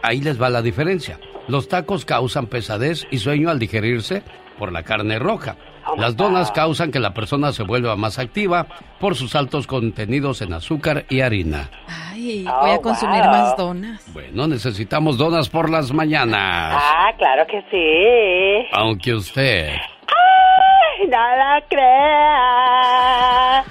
Ahí 0.03 0.21
les 0.21 0.39
va 0.41 0.49
la 0.49 0.61
diferencia. 0.61 1.19
Los 1.47 1.67
tacos 1.67 2.05
causan 2.05 2.47
pesadez 2.47 3.05
y 3.11 3.17
sueño 3.19 3.49
al 3.49 3.59
digerirse 3.59 4.23
por 4.57 4.71
la 4.71 4.83
carne 4.83 5.19
roja. 5.19 5.55
Las 5.97 6.15
donas 6.15 6.51
causan 6.51 6.91
que 6.91 6.99
la 6.99 7.13
persona 7.13 7.51
se 7.51 7.63
vuelva 7.63 7.95
más 7.95 8.19
activa 8.19 8.67
por 8.99 9.15
sus 9.15 9.35
altos 9.35 9.65
contenidos 9.65 10.41
en 10.43 10.53
azúcar 10.53 11.05
y 11.09 11.21
harina. 11.21 11.69
Ay, 11.87 12.45
Oh, 12.47 12.59
voy 12.61 12.69
a 12.71 12.77
consumir 12.77 13.21
wow. 13.23 13.31
más 13.31 13.57
donas. 13.57 14.13
Bueno, 14.13 14.47
necesitamos 14.47 15.17
donas 15.17 15.49
por 15.49 15.69
las 15.71 15.91
mañanas. 15.91 16.75
Ah, 16.79 17.11
claro 17.17 17.45
que 17.47 17.61
sí. 17.71 18.67
Aunque 18.73 19.15
usted... 19.15 19.69
Ay, 19.69 21.07
no 21.07 21.17
la 21.17 21.63
crea. 21.67 23.63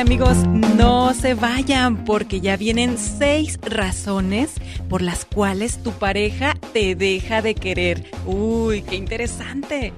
Amigos, 0.00 0.38
no 0.76 1.12
se 1.12 1.34
vayan 1.34 2.04
porque 2.04 2.40
ya 2.40 2.56
vienen 2.56 2.96
seis 2.96 3.58
razones 3.60 4.52
por 4.88 5.02
las 5.02 5.26
cuales 5.26 5.82
tu 5.82 5.92
pareja 5.92 6.56
te 6.72 6.94
deja 6.94 7.42
de 7.42 7.54
querer. 7.54 8.10
Uy, 8.24 8.80
qué 8.80 8.96
interesante. 8.96 9.92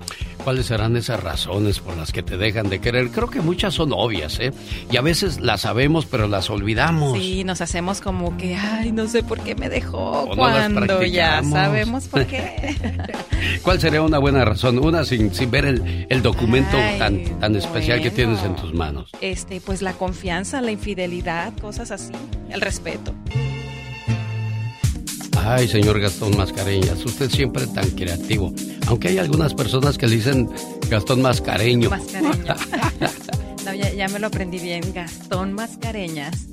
¿Cuáles 0.44 0.66
serán 0.66 0.96
esas 0.96 1.22
razones 1.22 1.78
por 1.78 1.96
las 1.96 2.10
que 2.10 2.22
te 2.22 2.36
dejan 2.36 2.68
de 2.68 2.80
querer? 2.80 3.10
Creo 3.10 3.30
que 3.30 3.40
muchas 3.40 3.74
son 3.74 3.92
obvias, 3.92 4.40
¿eh? 4.40 4.52
Y 4.90 4.96
a 4.96 5.00
veces 5.00 5.40
las 5.40 5.62
sabemos, 5.62 6.06
pero 6.06 6.26
las 6.26 6.50
olvidamos. 6.50 7.16
Sí, 7.18 7.44
nos 7.44 7.60
hacemos 7.60 8.00
como 8.00 8.36
que, 8.36 8.56
ay, 8.56 8.90
no 8.90 9.06
sé 9.06 9.22
por 9.22 9.40
qué 9.40 9.54
me 9.54 9.68
dejó 9.68 10.22
O 10.22 10.34
no 10.34 10.48
las 10.48 10.72
cuando 10.72 11.02
ya 11.04 11.42
sabemos 11.44 12.08
por 12.08 12.26
qué. 12.26 12.76
¿Cuál 13.62 13.80
sería 13.80 14.02
una 14.02 14.18
buena 14.18 14.44
razón? 14.44 14.78
Una 14.78 15.04
sin, 15.04 15.32
sin 15.32 15.50
ver 15.50 15.64
el, 15.64 16.06
el 16.08 16.22
documento 16.22 16.76
Ay, 16.76 16.98
tan, 16.98 17.38
tan 17.38 17.56
especial 17.56 18.02
que 18.02 18.10
tienes 18.10 18.42
en 18.42 18.56
tus 18.56 18.74
manos. 18.74 19.10
Este, 19.20 19.60
pues 19.60 19.80
la 19.80 19.92
confianza, 19.92 20.60
la 20.60 20.72
infidelidad, 20.72 21.52
cosas 21.58 21.92
así, 21.92 22.12
el 22.50 22.60
respeto. 22.60 23.14
Ay, 25.36 25.66
señor 25.68 26.00
Gastón 26.00 26.36
Mascareñas, 26.36 27.04
usted 27.04 27.30
siempre 27.30 27.66
tan 27.66 27.88
creativo. 27.90 28.52
Aunque 28.86 29.08
hay 29.08 29.18
algunas 29.18 29.54
personas 29.54 29.98
que 29.98 30.06
le 30.06 30.16
dicen 30.16 30.48
Gastón 30.88 31.22
Mascareño. 31.22 31.90
Mascareño. 31.90 32.32
No, 33.64 33.72
ya, 33.72 33.92
ya 33.92 34.08
me 34.08 34.18
lo 34.18 34.26
aprendí 34.26 34.58
bien, 34.58 34.82
Gastón 34.92 35.52
Mascareñas. 35.52 36.48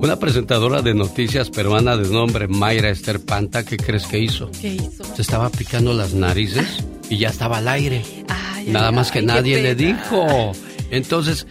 Una 0.00 0.18
presentadora 0.18 0.80
de 0.80 0.94
noticias 0.94 1.50
peruana 1.50 1.98
de 1.98 2.08
nombre 2.08 2.48
Mayra 2.48 2.88
Esther 2.88 3.20
Panta, 3.20 3.62
¿qué 3.62 3.76
crees 3.76 4.06
que 4.06 4.18
hizo? 4.18 4.50
¿Qué 4.58 4.74
hizo? 4.74 5.04
Se 5.14 5.20
estaba 5.20 5.50
picando 5.50 5.92
las 5.92 6.14
narices 6.14 6.82
y 7.10 7.18
ya 7.18 7.28
estaba 7.28 7.58
al 7.58 7.68
aire. 7.68 8.02
Ay, 8.28 8.68
Nada 8.70 8.88
ay, 8.88 8.94
más 8.94 9.10
que 9.10 9.18
ay, 9.18 9.26
nadie 9.26 9.60
le 9.62 9.74
dijo. 9.74 10.52
Entonces, 10.90 11.46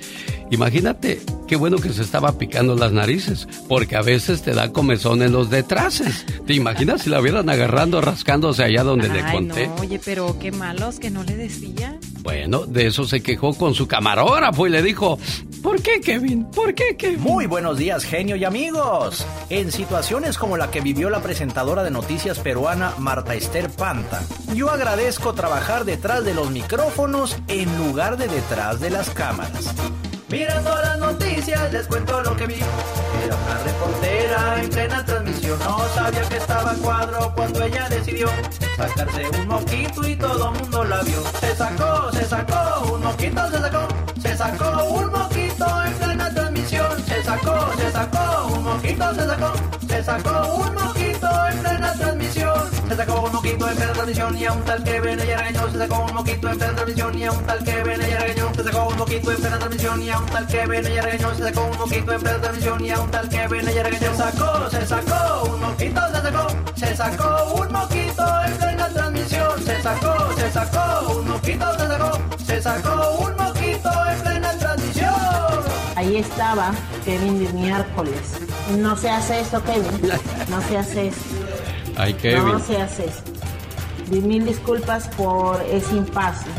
Imagínate, 0.50 1.22
qué 1.46 1.58
bueno 1.58 1.78
que 1.78 1.90
se 1.90 2.02
estaba 2.02 2.38
picando 2.38 2.76
las 2.76 2.94
narices, 2.94 3.48
porque 3.68 3.98
a 3.98 4.02
veces 4.02 4.42
te 4.44 4.54
da 4.54 4.72
comezón 4.72 5.22
en 5.22 5.34
los 5.34 5.50
detraces. 5.50 6.26
¿Te 6.46 6.54
imaginas 6.54 7.02
si 7.02 7.10
la 7.10 7.20
hubieran 7.20 7.50
agarrando, 7.50 8.00
rascándose 8.00 8.64
allá 8.64 8.84
donde 8.84 9.10
le 9.10 9.24
conté? 9.30 9.68
No, 9.68 9.76
oye, 9.76 10.00
pero 10.04 10.38
qué 10.40 10.52
malos 10.52 11.00
que 11.00 11.10
no 11.10 11.24
le 11.24 11.36
decía. 11.36 12.00
Bueno, 12.22 12.66
de 12.66 12.88
eso 12.88 13.06
se 13.06 13.22
quejó 13.22 13.54
con 13.54 13.74
su 13.74 13.88
camarógrafo 13.88 14.68
y 14.68 14.70
le 14.70 14.82
dijo, 14.82 15.20
¿por 15.62 15.82
qué 15.82 16.00
Kevin? 16.00 16.46
¿Por 16.46 16.74
qué 16.74 16.96
Kevin? 16.98 17.22
Muy 17.22 17.46
buenos 17.46 17.78
días, 17.78 18.06
genio 18.06 18.38
y 18.38 18.46
amigos. 18.46 19.26
En 19.50 19.72
situaciones 19.72 20.38
como 20.38 20.56
la 20.56 20.72
que 20.72 20.82
vivió 20.82 21.10
la 21.10 21.22
presentadora 21.22 21.84
de 21.84 21.92
noticias 21.92 22.40
peruana 22.40 22.94
Marta 23.00 23.36
Esther 23.36 23.70
Panta, 23.70 24.22
yo 24.56 24.70
agradezco 24.70 25.34
trabajar 25.34 25.84
detrás 25.84 26.24
de 26.24 26.34
los 26.34 26.52
micrófonos 26.52 27.38
en 27.50 27.78
lugar 27.78 28.18
de 28.18 28.28
detrás 28.28 28.80
de 28.80 28.90
las 28.90 29.10
cámaras. 29.10 29.76
Mirando 30.30 30.76
las 30.76 30.98
noticias, 31.00 31.72
les 31.72 31.88
cuento 31.88 32.22
lo 32.22 32.36
que 32.36 32.48
vi. 32.48 32.56
Era 32.56 33.36
una 33.36 33.58
reportera 33.64 34.62
en 34.62 34.70
plena 34.70 35.06
transmisión. 35.06 35.58
No 35.60 35.80
sabía 35.96 36.22
que 36.24 36.36
estaba 36.36 36.74
cuadro 36.74 37.32
cuando 37.34 37.64
ella 37.64 37.88
decidió 37.88 38.28
sacarse 38.76 39.30
un 39.40 39.48
moquito 39.48 40.06
y 40.06 40.16
todo 40.18 40.52
mundo 40.52 40.84
la 40.84 41.02
vio. 41.04 41.24
Se 41.40 41.56
sacó, 41.56 42.12
se 42.12 42.26
sacó, 42.26 42.92
un 42.94 43.04
moquito 43.04 43.50
se 43.50 43.58
sacó. 43.58 43.88
Se 44.22 44.36
sacó 44.36 44.84
un 44.86 45.12
moquito 45.12 45.84
en 45.86 45.94
plena 45.94 46.34
transmisión. 46.34 47.06
Se 47.06 47.24
sacó, 47.24 47.72
se 47.78 47.92
sacó, 47.92 48.48
un 48.54 48.64
moquito 48.66 49.14
se 49.16 49.26
sacó. 49.28 49.54
Se 49.88 50.04
sacó 50.04 50.56
un 50.56 50.74
moquito 50.76 51.48
en 51.52 51.60
plena 51.60 51.94
transmisión. 51.94 52.57
Se 52.88 52.96
sacó 52.96 53.22
un 53.22 53.34
moquito 53.34 53.70
en 53.70 53.76
plena 53.76 53.92
transmisión 53.92 54.38
y 54.38 54.46
a 54.46 54.54
un 54.54 54.64
tal 54.64 54.84
que 54.84 55.00
ven 55.02 55.20
ella 55.20 55.38
regañó. 55.38 55.70
Se 55.70 55.78
sacó 55.78 56.06
un 56.06 56.14
moquito 56.14 56.50
en 56.50 56.58
plena 56.58 56.76
transmisión 56.76 57.18
y 57.18 57.24
a 57.26 57.32
un 57.32 57.44
tal 57.46 57.64
que 57.64 57.84
ven 57.84 58.02
ella 58.02 58.20
regañó. 58.20 58.54
Se 58.56 58.64
sacó 58.64 58.88
un 58.88 58.98
moquito 58.98 59.32
en 59.32 59.38
plena 59.42 59.60
transmisión 59.60 60.02
y 60.02 60.10
a 60.10 60.20
un 60.20 60.28
tal 60.30 60.48
que 60.48 60.64
ella 60.64 61.02
regañó. 61.02 61.36
Se 61.36 61.44
sacó 61.44 61.64
un 61.66 61.78
moquito 61.78 62.14
en 62.14 62.22
plena 62.22 62.42
transmisión 62.42 62.86
y 62.86 62.92
a 62.92 63.00
un 63.00 63.12
tal 63.12 63.30
que. 63.30 63.38
Se 63.98 64.16
sacó, 64.16 64.70
se 64.70 64.86
sacó 64.86 65.50
un 65.50 65.62
moquito 65.62 66.02
se 66.08 66.22
sacó. 66.22 66.48
Se 66.76 66.96
sacó 66.96 67.54
un 67.56 67.72
moquito 67.74 68.42
en 68.46 68.58
plena 68.58 68.90
transmisión. 68.90 69.64
Se 69.66 69.82
sacó, 69.82 70.34
se 70.38 70.52
sacó 70.52 71.12
un 71.12 71.28
moquito 71.28 71.78
se 71.78 71.88
sacó. 71.88 72.20
Se 72.46 72.62
sacó 72.62 73.18
un 73.20 73.36
moquito 73.36 73.90
en 74.10 74.22
plena 74.22 74.52
transmisión. 74.58 75.14
Ahí 75.96 76.18
estaba 76.18 76.72
Kevin 77.04 77.46
de 77.46 77.54
miércoles. 77.54 78.34
No 78.78 78.96
se 78.96 79.10
hace 79.10 79.42
esto, 79.42 79.62
Kevin. 79.64 80.10
No 80.50 80.62
se 80.62 80.78
hace 80.78 81.08
esto. 81.08 81.47
Ay, 81.98 82.14
Kevin. 82.14 82.46
No 82.46 82.60
se 82.60 82.78
hace 82.78 83.06
esto. 83.06 83.32
Y 84.12 84.16
mil 84.22 84.46
disculpas 84.46 85.08
por 85.10 85.60
ese 85.64 85.96
impasse. 85.96 86.50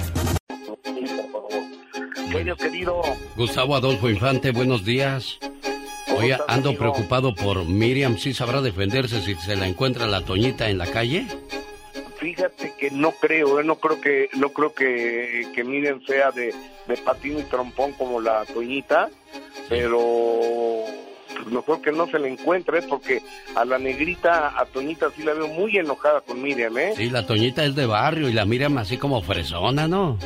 Genio 2.30 2.56
querido. 2.56 3.00
Gustavo 3.36 3.76
Adolfo 3.76 4.10
Infante, 4.10 4.50
buenos 4.50 4.84
días. 4.84 5.38
Oye, 6.16 6.32
estás, 6.32 6.46
ando 6.48 6.70
amigo? 6.70 6.80
preocupado 6.80 7.34
por 7.34 7.64
Miriam. 7.64 8.18
¿Sí 8.18 8.34
sabrá 8.34 8.60
defenderse 8.60 9.20
si 9.22 9.34
se 9.36 9.54
la 9.56 9.68
encuentra 9.68 10.06
la 10.06 10.22
Toñita 10.22 10.68
en 10.68 10.78
la 10.78 10.86
calle? 10.86 11.26
Fíjate 12.18 12.74
que 12.76 12.90
no 12.90 13.12
creo, 13.12 13.60
¿eh? 13.60 13.64
no 13.64 13.76
creo 13.76 14.00
que 14.00 14.28
no 14.36 14.48
creo 14.50 14.74
que, 14.74 15.46
que 15.54 15.62
Miriam 15.62 16.00
sea 16.04 16.32
de, 16.32 16.52
de 16.88 16.96
patín 16.96 17.38
y 17.38 17.42
trompón 17.44 17.92
como 17.92 18.20
la 18.20 18.44
Toñita, 18.44 19.08
pero 19.68 20.84
pues, 21.42 21.54
mejor 21.54 21.80
que 21.80 21.92
no 21.92 22.06
se 22.08 22.18
le 22.18 22.28
encuentre 22.28 22.82
porque 22.82 23.22
a 23.54 23.64
la 23.64 23.78
negrita, 23.78 24.58
a 24.58 24.66
Toñita 24.66 25.10
sí 25.14 25.22
la 25.22 25.34
veo 25.34 25.48
muy 25.48 25.76
enojada 25.76 26.20
con 26.20 26.42
Miriam, 26.42 26.76
¿eh? 26.78 26.92
Sí, 26.96 27.10
la 27.10 27.26
Toñita 27.26 27.64
es 27.64 27.74
de 27.74 27.86
barrio 27.86 28.28
y 28.28 28.32
la 28.32 28.44
Miriam 28.44 28.76
así 28.78 28.96
como 28.96 29.22
fresona, 29.22 29.88
¿no? 29.88 30.18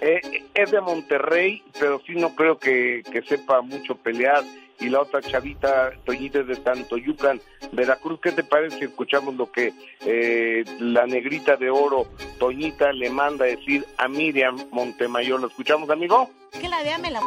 Eh, 0.00 0.20
es 0.54 0.70
de 0.70 0.80
Monterrey, 0.80 1.62
pero 1.78 2.00
sí 2.06 2.12
no 2.14 2.34
creo 2.34 2.58
que, 2.58 3.02
que 3.10 3.22
sepa 3.22 3.60
mucho 3.62 3.96
pelear. 3.96 4.44
Y 4.80 4.90
la 4.90 5.00
otra 5.00 5.20
chavita, 5.20 5.90
Toñita, 6.04 6.38
es 6.38 6.46
de 6.46 6.54
Tantoyucan, 6.54 7.40
Veracruz. 7.72 8.20
¿Qué 8.20 8.30
te 8.30 8.44
parece 8.44 8.78
si 8.78 8.84
escuchamos 8.84 9.34
lo 9.34 9.50
que 9.50 9.72
eh, 10.06 10.64
la 10.78 11.04
negrita 11.04 11.56
de 11.56 11.68
oro, 11.68 12.06
Toñita, 12.38 12.92
le 12.92 13.10
manda 13.10 13.44
a 13.44 13.48
decir 13.48 13.84
a 13.96 14.06
Miriam 14.06 14.56
Montemayor? 14.70 15.40
¿Lo 15.40 15.48
escuchamos, 15.48 15.90
amigo? 15.90 16.30
Que 16.60 16.68
la 16.68 16.80
vea 16.84 16.96
me 16.98 17.10
la 17.10 17.20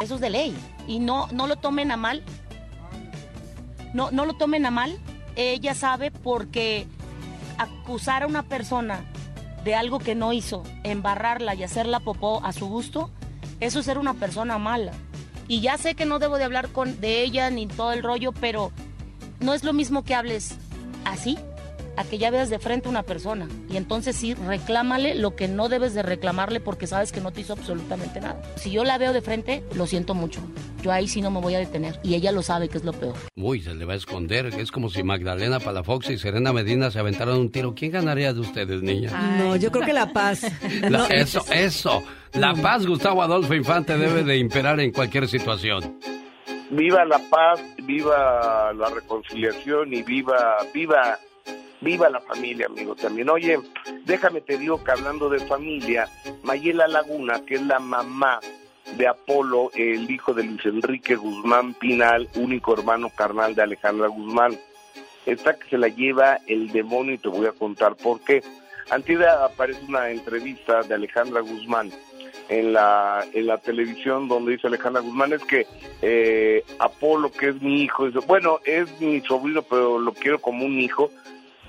eso 0.00 0.14
es 0.14 0.20
de 0.22 0.30
ley 0.30 0.56
y 0.90 0.98
no 0.98 1.28
no 1.28 1.46
lo 1.46 1.54
tomen 1.54 1.92
a 1.92 1.96
mal. 1.96 2.24
No 3.94 4.10
no 4.10 4.26
lo 4.26 4.34
tomen 4.34 4.66
a 4.66 4.72
mal. 4.72 4.98
Ella 5.36 5.74
sabe 5.74 6.10
porque 6.10 6.88
acusar 7.58 8.24
a 8.24 8.26
una 8.26 8.42
persona 8.42 9.04
de 9.62 9.76
algo 9.76 10.00
que 10.00 10.16
no 10.16 10.32
hizo, 10.32 10.64
embarrarla 10.82 11.54
y 11.54 11.62
hacerla 11.62 12.00
popó 12.00 12.44
a 12.44 12.52
su 12.52 12.66
gusto, 12.66 13.10
eso 13.60 13.78
es 13.78 13.86
ser 13.86 13.98
una 13.98 14.14
persona 14.14 14.58
mala. 14.58 14.92
Y 15.46 15.60
ya 15.60 15.78
sé 15.78 15.94
que 15.94 16.06
no 16.06 16.18
debo 16.18 16.38
de 16.38 16.44
hablar 16.44 16.70
con 16.70 17.00
de 17.00 17.22
ella 17.22 17.50
ni 17.50 17.66
todo 17.66 17.92
el 17.92 18.02
rollo, 18.02 18.32
pero 18.32 18.72
no 19.38 19.54
es 19.54 19.62
lo 19.62 19.72
mismo 19.72 20.02
que 20.02 20.16
hables 20.16 20.56
así 21.04 21.38
a 21.96 22.04
que 22.04 22.18
ya 22.18 22.30
veas 22.30 22.50
de 22.50 22.58
frente 22.58 22.88
a 22.88 22.90
una 22.90 23.02
persona. 23.02 23.48
Y 23.70 23.76
entonces 23.76 24.16
sí, 24.16 24.34
reclámale 24.34 25.14
lo 25.14 25.36
que 25.36 25.48
no 25.48 25.68
debes 25.68 25.94
de 25.94 26.02
reclamarle 26.02 26.60
porque 26.60 26.86
sabes 26.86 27.12
que 27.12 27.20
no 27.20 27.30
te 27.32 27.40
hizo 27.42 27.52
absolutamente 27.52 28.20
nada. 28.20 28.40
Si 28.56 28.70
yo 28.70 28.84
la 28.84 28.98
veo 28.98 29.12
de 29.12 29.20
frente, 29.22 29.62
lo 29.74 29.86
siento 29.86 30.14
mucho. 30.14 30.40
Yo 30.82 30.92
ahí 30.92 31.08
sí 31.08 31.20
no 31.20 31.30
me 31.30 31.40
voy 31.40 31.54
a 31.54 31.58
detener. 31.58 31.98
Y 32.02 32.14
ella 32.14 32.32
lo 32.32 32.42
sabe 32.42 32.68
que 32.68 32.78
es 32.78 32.84
lo 32.84 32.92
peor. 32.92 33.14
Uy, 33.36 33.60
se 33.60 33.74
le 33.74 33.84
va 33.84 33.92
a 33.92 33.96
esconder. 33.96 34.46
Es 34.46 34.70
como 34.72 34.88
si 34.88 35.02
Magdalena 35.02 35.60
Palafox 35.60 36.08
y 36.10 36.18
Serena 36.18 36.52
Medina 36.52 36.90
se 36.90 36.98
aventaran 36.98 37.36
un 37.36 37.50
tiro. 37.50 37.74
¿Quién 37.74 37.92
ganaría 37.92 38.32
de 38.32 38.40
ustedes, 38.40 38.82
niña? 38.82 39.10
No, 39.38 39.56
yo 39.56 39.70
creo 39.70 39.84
que 39.84 39.92
La 39.92 40.12
Paz. 40.12 40.42
La- 40.82 40.88
No, 40.90 41.06
eso, 41.08 41.44
eso. 41.52 42.02
La 42.32 42.54
paz, 42.54 42.86
Gustavo 42.86 43.22
Adolfo 43.22 43.54
Infante, 43.54 43.98
debe 43.98 44.22
de 44.22 44.38
imperar 44.38 44.78
en 44.80 44.92
cualquier 44.92 45.26
situación. 45.28 45.98
Viva 46.70 47.04
la 47.04 47.18
paz, 47.28 47.60
viva 47.82 48.72
la 48.72 48.88
reconciliación 48.90 49.92
y 49.92 50.02
viva, 50.02 50.56
viva, 50.72 51.18
viva 51.80 52.10
la 52.10 52.20
familia, 52.20 52.66
amigo, 52.66 52.94
también. 52.94 53.30
Oye, 53.30 53.58
déjame 54.04 54.40
te 54.40 54.58
digo 54.58 54.82
que 54.82 54.90
hablando 54.90 55.28
de 55.28 55.40
familia, 55.40 56.08
Mayela 56.42 56.86
Laguna, 56.88 57.44
que 57.44 57.56
es 57.56 57.62
la 57.62 57.78
mamá 57.78 58.40
de 58.96 59.06
Apolo, 59.06 59.70
el 59.74 60.10
hijo 60.10 60.34
de 60.34 60.44
Luis 60.44 60.64
Enrique 60.64 61.16
Guzmán 61.16 61.74
Pinal, 61.74 62.28
único 62.34 62.74
hermano 62.74 63.10
carnal 63.10 63.54
de 63.54 63.62
Alejandra 63.62 64.08
Guzmán, 64.08 64.58
esta 65.26 65.56
que 65.58 65.68
se 65.68 65.78
la 65.78 65.88
lleva 65.88 66.38
el 66.46 66.72
demonio 66.72 67.14
y 67.14 67.18
te 67.18 67.28
voy 67.28 67.46
a 67.46 67.52
contar 67.52 67.96
por 67.96 68.20
qué. 68.20 68.42
Antes 68.90 69.20
aparece 69.20 69.80
una 69.86 70.10
entrevista 70.10 70.82
de 70.82 70.94
Alejandra 70.94 71.40
Guzmán 71.40 71.92
en 72.50 72.72
la, 72.72 73.24
en 73.32 73.46
la 73.46 73.58
televisión 73.58 74.26
donde 74.26 74.52
dice 74.52 74.66
Alejandra 74.66 75.00
Guzmán 75.00 75.32
es 75.32 75.44
que 75.44 75.66
eh, 76.02 76.64
Apolo, 76.80 77.30
que 77.30 77.50
es 77.50 77.62
mi 77.62 77.82
hijo, 77.82 78.10
bueno, 78.26 78.58
es 78.64 79.00
mi 79.00 79.20
sobrino, 79.20 79.62
pero 79.62 79.98
lo 79.98 80.12
quiero 80.12 80.40
como 80.40 80.66
un 80.66 80.80
hijo. 80.80 81.10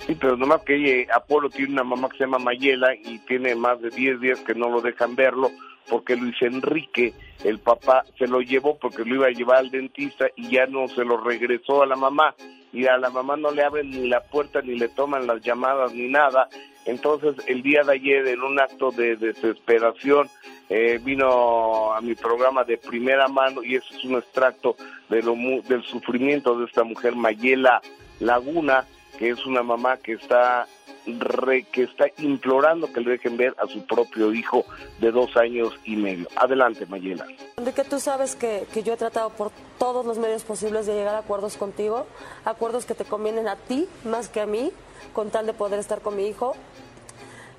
Sí, 0.05 0.15
pero 0.15 0.35
nomás 0.35 0.61
que 0.61 1.01
eh, 1.01 1.07
Apolo 1.13 1.49
tiene 1.49 1.73
una 1.73 1.83
mamá 1.83 2.09
que 2.09 2.17
se 2.17 2.23
llama 2.23 2.39
Mayela 2.39 2.95
y 2.95 3.19
tiene 3.19 3.55
más 3.55 3.81
de 3.81 3.89
10 3.89 4.19
días 4.19 4.39
que 4.39 4.55
no 4.55 4.69
lo 4.69 4.81
dejan 4.81 5.15
verlo 5.15 5.51
porque 5.89 6.15
Luis 6.15 6.41
Enrique, 6.41 7.13
el 7.43 7.59
papá, 7.59 8.05
se 8.17 8.27
lo 8.27 8.41
llevó 8.41 8.77
porque 8.77 9.03
lo 9.03 9.15
iba 9.15 9.27
a 9.27 9.31
llevar 9.31 9.57
al 9.57 9.71
dentista 9.71 10.27
y 10.35 10.49
ya 10.49 10.65
no 10.65 10.87
se 10.87 11.03
lo 11.03 11.17
regresó 11.17 11.83
a 11.83 11.85
la 11.85 11.95
mamá. 11.95 12.33
Y 12.73 12.85
a 12.85 12.97
la 12.97 13.09
mamá 13.09 13.35
no 13.35 13.51
le 13.51 13.63
abren 13.63 13.89
ni 13.91 14.07
la 14.07 14.21
puerta, 14.21 14.61
ni 14.61 14.79
le 14.79 14.87
toman 14.87 15.27
las 15.27 15.41
llamadas, 15.41 15.93
ni 15.93 16.07
nada. 16.07 16.47
Entonces, 16.85 17.35
el 17.47 17.61
día 17.61 17.83
de 17.83 17.93
ayer, 17.93 18.25
en 18.27 18.41
un 18.41 18.57
acto 18.59 18.91
de 18.91 19.17
desesperación, 19.17 20.29
eh, 20.69 20.97
vino 21.03 21.91
a 21.91 21.99
mi 21.99 22.15
programa 22.15 22.63
de 22.63 22.77
primera 22.77 23.27
mano 23.27 23.61
y 23.61 23.75
eso 23.75 23.93
es 23.93 24.05
un 24.05 24.15
extracto 24.15 24.77
de 25.09 25.21
lo 25.21 25.35
del 25.67 25.83
sufrimiento 25.83 26.57
de 26.57 26.65
esta 26.65 26.85
mujer, 26.85 27.13
Mayela 27.13 27.81
Laguna, 28.21 28.85
que 29.21 29.29
es 29.29 29.45
una 29.45 29.61
mamá 29.61 29.97
que 29.97 30.13
está 30.13 30.65
re- 31.05 31.61
que 31.65 31.83
está 31.83 32.05
implorando 32.17 32.91
que 32.91 33.01
le 33.01 33.11
dejen 33.11 33.37
ver 33.37 33.55
a 33.59 33.67
su 33.67 33.85
propio 33.85 34.33
hijo 34.33 34.65
de 34.99 35.11
dos 35.11 35.37
años 35.37 35.75
y 35.85 35.95
medio. 35.95 36.27
Adelante, 36.35 36.87
Mayela. 36.87 37.27
Enrique, 37.57 37.83
tú 37.83 37.99
sabes 37.99 38.35
que, 38.35 38.65
que 38.73 38.81
yo 38.81 38.93
he 38.93 38.97
tratado 38.97 39.29
por 39.29 39.51
todos 39.77 40.07
los 40.07 40.17
medios 40.17 40.41
posibles 40.41 40.87
de 40.87 40.95
llegar 40.95 41.13
a 41.13 41.19
acuerdos 41.19 41.55
contigo, 41.55 42.07
acuerdos 42.45 42.87
que 42.87 42.95
te 42.95 43.05
convienen 43.05 43.47
a 43.47 43.57
ti 43.57 43.87
más 44.05 44.27
que 44.27 44.41
a 44.41 44.47
mí, 44.47 44.71
con 45.13 45.29
tal 45.29 45.45
de 45.45 45.53
poder 45.53 45.79
estar 45.79 46.01
con 46.01 46.15
mi 46.15 46.25
hijo, 46.25 46.55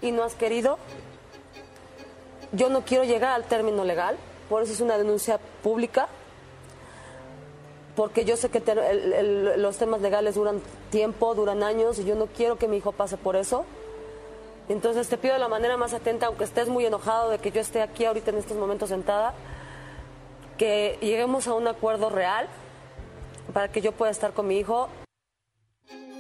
y 0.01 0.11
no 0.11 0.25
has 0.25 0.35
querido. 0.35 0.81
Yo 2.51 2.71
no 2.71 2.81
quiero 2.81 3.05
llegar 3.05 3.35
al 3.35 3.45
término 3.45 3.85
legal, 3.85 4.17
por 4.49 4.65
eso 4.65 4.73
es 4.73 4.81
una 4.81 4.99
denuncia 4.99 5.39
pública, 5.63 6.09
porque 7.97 8.25
yo 8.25 8.37
sé 8.37 8.49
que 8.49 8.61
te- 8.61 8.73
el- 8.73 9.13
el- 9.13 9.63
los 9.63 9.77
temas 9.77 10.01
legales 10.01 10.35
duran 10.35 10.61
tiempo, 10.91 11.35
duran 11.35 11.63
años, 11.63 11.99
y 11.99 12.05
yo 12.05 12.15
no 12.15 12.27
quiero 12.27 12.57
que 12.57 12.69
mi 12.69 12.79
hijo 12.79 12.93
pase 12.93 13.17
por 13.17 13.37
eso. 13.37 13.65
Entonces 14.69 15.09
te 15.09 15.19
pido 15.19 15.35
de 15.35 15.41
la 15.41 15.49
manera 15.49 15.77
más 15.77 15.93
atenta, 15.93 16.27
aunque 16.27 16.45
estés 16.45 16.69
muy 16.69 16.87
enojado 16.87 17.31
de 17.31 17.39
que 17.39 17.51
yo 17.51 17.61
esté 17.61 17.83
aquí 17.83 18.05
ahorita 18.05 18.31
en 18.31 18.39
estos 18.39 18.57
momentos 18.57 18.89
sentada, 18.89 19.35
que 20.57 20.97
lleguemos 21.01 21.47
a 21.49 21.55
un 21.55 21.67
acuerdo 21.67 22.09
real 22.11 22.49
para 23.53 23.69
que 23.71 23.81
yo 23.81 23.93
pueda 23.93 24.11
estar 24.13 24.33
con 24.33 24.47
mi 24.47 24.59
hijo. 24.59 24.89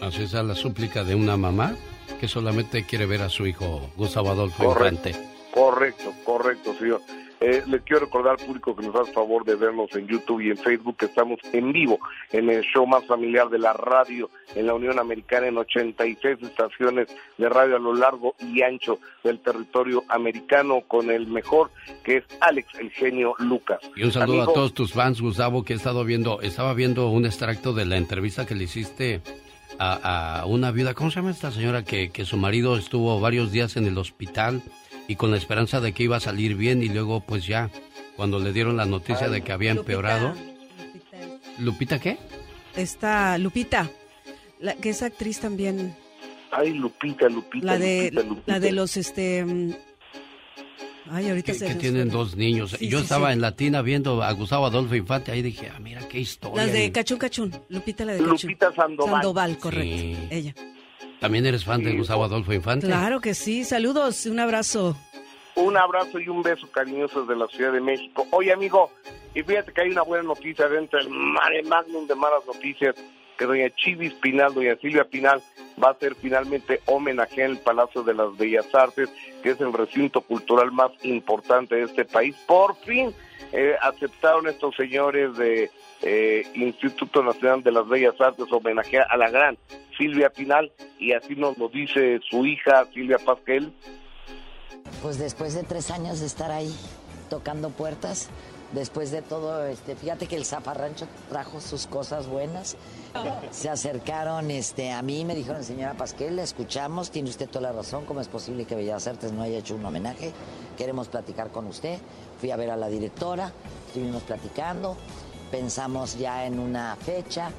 Así 0.01 0.25
es 0.25 0.35
a 0.35 0.43
la 0.43 0.55
súplica 0.57 1.05
de 1.05 1.15
una 1.15 1.37
mamá 1.37 1.77
que 2.21 2.27
solamente 2.29 2.85
quiere 2.85 3.07
ver 3.07 3.23
a 3.23 3.29
su 3.29 3.47
hijo 3.47 3.81
Gustavo 3.97 4.31
Adolfo 4.31 4.65
Correcto. 4.65 5.09
Infante. 5.09 5.29
Correcto, 5.55 6.13
correcto, 6.25 6.75
señor. 6.79 7.01
Eh, 7.45 7.61
les 7.67 7.83
quiero 7.83 8.05
recordar 8.05 8.39
al 8.39 8.47
público 8.47 8.77
que 8.77 8.87
nos 8.87 8.95
hace 8.95 9.13
favor 9.13 9.45
de 9.45 9.57
vernos 9.57 9.93
en 9.97 10.07
YouTube 10.07 10.43
y 10.43 10.51
en 10.51 10.57
Facebook, 10.57 10.97
que 10.97 11.07
estamos 11.07 11.41
en 11.53 11.73
vivo 11.73 11.99
en 12.31 12.49
el 12.49 12.63
show 12.63 12.87
más 12.87 13.05
familiar 13.05 13.49
de 13.49 13.59
la 13.59 13.73
radio 13.73 14.31
en 14.55 14.67
la 14.67 14.75
Unión 14.75 15.01
Americana 15.01 15.49
en 15.49 15.59
86 15.59 16.39
estaciones 16.41 17.09
de 17.39 17.49
radio 17.49 17.77
a 17.77 17.79
lo 17.81 17.95
largo 17.95 18.37
y 18.39 18.63
ancho 18.63 19.01
del 19.25 19.41
territorio 19.41 20.05
americano 20.09 20.83
con 20.87 21.11
el 21.11 21.27
mejor 21.27 21.73
que 22.05 22.19
es 22.19 22.25
Alex 22.41 22.69
el 22.79 22.91
genio 22.91 23.35
Lucas. 23.39 23.81
Y 23.97 24.05
un 24.05 24.13
saludo 24.13 24.43
a 24.43 24.47
todos 24.47 24.73
tus 24.73 24.93
fans, 24.93 25.21
Gustavo, 25.21 25.65
que 25.65 25.73
he 25.73 25.77
estado 25.77 26.05
viendo, 26.05 26.41
estaba 26.43 26.75
viendo 26.75 27.09
un 27.09 27.27
extracto 27.27 27.73
de 27.73 27.87
la 27.87 27.97
entrevista 27.97 28.47
que 28.47 28.55
le 28.55 28.65
hiciste 28.65 29.21
a, 29.81 30.45
una 30.47 30.71
viuda, 30.71 30.95
¿cómo 30.95 31.11
se 31.11 31.17
llama 31.17 31.33
esta 31.33 31.51
señora? 31.51 31.83
Que, 31.83 32.11
que 32.11 32.25
su 32.25 32.37
marido 32.37 32.77
estuvo 32.77 33.19
varios 33.19 33.51
días 33.51 33.77
en 33.77 33.87
el 33.87 33.99
hospital 33.99 34.63
y 35.13 35.17
con 35.17 35.31
la 35.31 35.37
esperanza 35.37 35.83
de 35.83 35.93
que 35.93 36.05
iba 36.05 36.17
a 36.17 36.21
salir 36.21 36.55
bien 36.55 36.83
y 36.83 36.89
luego 36.89 37.21
pues 37.21 37.47
ya, 37.47 37.71
cuando 38.17 38.39
le 38.39 38.51
dieron 38.55 38.79
la 38.79 38.87
noticia 38.87 39.29
de 39.29 39.43
que 39.43 39.53
había 39.53 39.73
empeorado. 39.73 40.35
Lupita, 41.59 42.01
qué? 42.01 42.17
Esta 42.75 43.37
Lupita, 43.37 43.91
la, 44.59 44.73
que 44.75 44.89
es 44.89 45.03
actriz 45.03 45.39
también. 45.39 45.95
Ay, 46.51 46.73
Lupita, 46.73 47.29
Lupita. 47.29 47.67
La 47.67 47.79
de, 47.79 48.11
La 48.47 48.59
de 48.59 48.73
los, 48.73 48.97
este... 48.97 49.45
Mm, 49.45 49.75
ay, 51.11 51.29
ahorita 51.29 51.53
que, 51.53 51.59
se 51.59 51.67
que 51.67 51.75
tienen 51.75 52.09
dos 52.09 52.35
niños. 52.35 52.75
y 52.81 52.89
Yo 52.89 53.01
estaba 53.01 53.35
en 53.35 53.43
Latina 53.43 53.83
viendo 53.83 54.23
a 54.23 54.33
Gustavo 54.33 54.65
Adolfo 54.65 54.95
Infante, 54.95 55.31
ahí 55.31 55.43
dije, 55.43 55.71
ah, 55.75 55.79
mira 55.79 56.09
qué 56.09 56.21
historia. 56.21 56.65
Las 56.65 56.73
de 56.73 56.91
Cachún 56.91 57.19
Cachún, 57.19 57.53
Lupita 57.69 58.07
la 58.07 58.15
de 58.15 58.21
Cachún. 58.21 58.51
Lupita 58.51 58.75
Sandoval. 58.75 59.13
Sandoval, 59.13 59.59
correcto, 59.59 60.19
ella. 60.31 60.55
¿También 61.23 61.47
eres 61.47 61.65
fan 61.65 61.85
de 61.85 61.93
Gustavo 61.93 62.25
Adolfo 62.25 62.53
Infante? 62.53 62.89
Claro 62.89 63.21
que 63.21 63.35
sí, 63.35 63.63
saludos, 63.63 64.27
un 64.27 64.41
abrazo. 64.41 64.97
Un 65.55 65.77
abrazo 65.77 66.19
y 66.19 66.29
un 66.29 66.43
beso 66.43 66.69
cariñosos 66.73 67.29
de 67.29 67.37
la 67.37 67.47
Ciudad 67.47 67.73
de 67.73 67.81
México. 67.81 68.27
Oye, 68.33 68.53
amigo, 68.53 68.91
y 69.33 69.45
fíjate 69.45 69.73
que 69.73 69.83
hay 69.83 69.91
una 69.91 70.03
buena 70.03 70.25
noticia 70.25 70.69
dentro 70.69 70.99
del 70.99 71.11
mare 71.11 71.63
magnum 71.63 72.09
de 72.09 72.17
malas 72.17 72.45
noticias, 72.45 72.97
que 73.39 73.45
doña 73.45 73.71
Chivis 73.71 74.15
Pinal, 74.15 74.53
doña 74.53 74.75
Silvia 74.81 75.05
Pinal, 75.05 75.41
va 75.83 75.91
a 75.91 75.95
ser 75.95 76.17
finalmente 76.17 76.81
homenaje 76.87 77.45
en 77.45 77.53
el 77.53 77.59
Palacio 77.59 78.03
de 78.03 78.15
las 78.15 78.37
Bellas 78.37 78.75
Artes, 78.75 79.09
que 79.45 79.51
es 79.51 79.61
el 79.61 79.73
recinto 79.73 80.23
cultural 80.23 80.73
más 80.73 80.91
importante 81.05 81.77
de 81.77 81.85
este 81.85 82.05
país. 82.05 82.35
Por 82.49 82.75
fin 82.79 83.15
eh, 83.53 83.77
aceptaron 83.81 84.49
estos 84.49 84.75
señores 84.75 85.37
de 85.37 85.71
eh, 86.03 86.45
Instituto 86.55 87.23
Nacional 87.23 87.63
de 87.63 87.73
las 87.73 87.89
Bellas 87.89 88.21
Artes 88.21 88.47
homenajear 88.51 89.07
a 89.11 89.17
la 89.17 89.31
gran 89.31 89.57
Silvia 89.97 90.31
Pinal, 90.31 90.73
y 90.99 91.13
así 91.13 91.35
nos 91.37 91.57
lo 91.59 91.69
dice 91.69 92.21
su 92.29 92.45
hija 92.47 92.87
Silvia 92.93 93.19
Pasquel. 93.19 93.73
Pues 95.03 95.19
después 95.19 95.55
de 95.55 95.63
tres 95.63 95.91
años 95.91 96.21
de 96.21 96.27
estar 96.27 96.51
ahí 96.51 96.75
tocando 97.29 97.71
puertas, 97.71 98.31
después 98.73 99.11
de 99.11 99.23
todo, 99.23 99.67
este, 99.67 99.97
fíjate 99.97 100.27
que 100.27 100.37
el 100.37 100.45
zafarrancho 100.45 101.07
trajo 101.29 101.61
sus 101.61 101.87
cosas 101.87 102.27
buenas. 102.27 102.77
Se 103.51 103.69
acercaron 103.69 104.51
este, 104.51 104.91
a 104.91 105.03
mí, 105.03 105.25
me 105.25 105.35
dijeron, 105.35 105.63
señora 105.63 105.95
Pasquel, 105.95 106.37
la 106.37 106.43
escuchamos, 106.43 107.11
tiene 107.11 107.31
usted 107.31 107.49
toda 107.49 107.71
la 107.71 107.73
razón, 107.73 108.07
¿cómo 108.07 108.21
es 108.21 108.29
posible 108.29 108.65
que 108.65 108.75
Bellas 108.75 109.07
Artes 109.07 109.33
no 109.33 109.43
haya 109.43 109.59
hecho 109.59 109.75
un 109.75 109.85
homenaje? 109.85 110.33
Queremos 110.77 111.09
platicar 111.09 111.51
con 111.51 111.67
usted. 111.67 111.99
Fui 112.41 112.51
a 112.51 112.57
ver 112.57 112.71
a 112.71 112.77
la 112.77 112.89
directora, 112.89 113.53
estuvimos 113.87 114.23
platicando, 114.23 114.97
pensamos 115.53 116.19
ya 116.19 116.47
en 116.47 116.59
una 116.59 116.97
fecha 116.97 117.51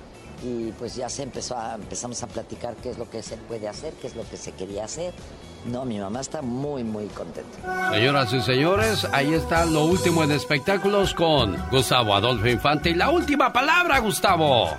y 0.44 0.72
pues 0.72 0.96
ya 0.96 1.08
se 1.08 1.24
empezó 1.24 1.56
a, 1.56 1.76
empezamos 1.76 2.22
a 2.24 2.28
platicar 2.28 2.76
qué 2.78 2.90
es 2.90 2.98
lo 2.98 3.10
que 3.10 3.24
se 3.24 3.38
puede 3.38 3.70
hacer, 3.70 3.94
qué 3.94 4.08
es 4.08 4.16
lo 4.16 4.28
que 4.30 4.36
se 4.36 4.52
quería 4.52 4.84
hacer. 4.84 5.14
No, 5.66 5.86
mi 5.86 6.00
mamá 6.00 6.22
está 6.22 6.42
muy, 6.42 6.84
muy 6.84 7.08
contenta. 7.08 7.92
Señoras 7.92 8.34
y 8.34 8.42
señores, 8.42 9.08
ahí 9.14 9.34
está 9.34 9.66
lo 9.66 9.86
último 9.86 10.24
en 10.24 10.32
espectáculos 10.32 11.14
con 11.14 11.56
Gustavo 11.72 12.16
Adolfo 12.16 12.48
Infante. 12.48 12.90
Y 12.90 12.96
la 12.96 13.10
última 13.10 13.54
palabra, 13.54 14.00
Gustavo. 14.00 14.70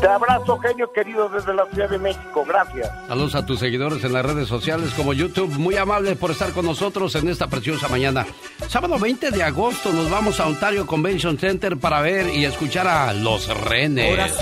Te 0.00 0.06
abrazo, 0.06 0.58
genio 0.58 0.90
querido, 0.92 1.28
desde 1.28 1.52
la 1.52 1.66
Ciudad 1.66 1.90
de 1.90 1.98
México. 1.98 2.44
Gracias. 2.46 2.90
Saludos 3.06 3.34
a 3.34 3.44
tus 3.44 3.58
seguidores 3.58 4.02
en 4.02 4.14
las 4.14 4.24
redes 4.24 4.48
sociales 4.48 4.92
como 4.96 5.12
YouTube. 5.12 5.50
Muy 5.58 5.76
amables 5.76 6.16
por 6.16 6.30
estar 6.30 6.52
con 6.52 6.64
nosotros 6.64 7.14
en 7.16 7.28
esta 7.28 7.48
preciosa 7.48 7.86
mañana. 7.88 8.26
Sábado 8.68 8.98
20 8.98 9.30
de 9.30 9.42
agosto 9.42 9.92
nos 9.92 10.10
vamos 10.10 10.40
a 10.40 10.46
Ontario 10.46 10.86
Convention 10.86 11.36
Center 11.36 11.76
para 11.76 12.00
ver 12.00 12.34
y 12.34 12.46
escuchar 12.46 12.88
a 12.88 13.12
Los 13.12 13.48
Renes. 13.48 14.38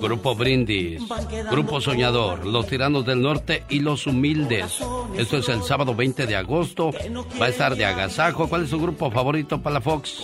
Grupo 0.00 0.34
Brindis. 0.34 1.02
Grupo 1.50 1.80
Soñador. 1.80 2.44
Los 2.44 2.66
Tiranos 2.66 3.06
del 3.06 3.22
Norte 3.22 3.64
y 3.70 3.80
Los 3.80 4.06
Humildes. 4.06 4.69
Esto 5.16 5.36
es 5.38 5.48
el 5.48 5.62
sábado 5.62 5.94
20 5.94 6.26
de 6.26 6.36
agosto. 6.36 6.92
Va 7.40 7.46
a 7.46 7.48
estar 7.48 7.76
de 7.76 7.84
agasajo. 7.84 8.48
¿Cuál 8.48 8.64
es 8.64 8.70
su 8.70 8.80
grupo 8.80 9.10
favorito 9.10 9.60
para 9.60 9.74
la 9.74 9.80
Fox? 9.80 10.22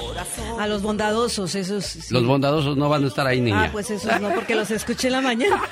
A 0.58 0.66
los 0.66 0.82
bondadosos, 0.82 1.54
esos. 1.54 2.10
Los 2.10 2.26
bondadosos 2.26 2.76
no 2.76 2.88
van 2.88 3.04
a 3.04 3.08
estar 3.08 3.26
ahí, 3.26 3.40
niña. 3.40 3.64
Ah, 3.64 3.68
pues 3.72 3.90
esos 3.90 4.20
no, 4.20 4.30
porque 4.34 4.54
los 4.54 4.70
escuché 4.70 5.08
en 5.08 5.12
la 5.12 5.20
mañana. 5.20 5.62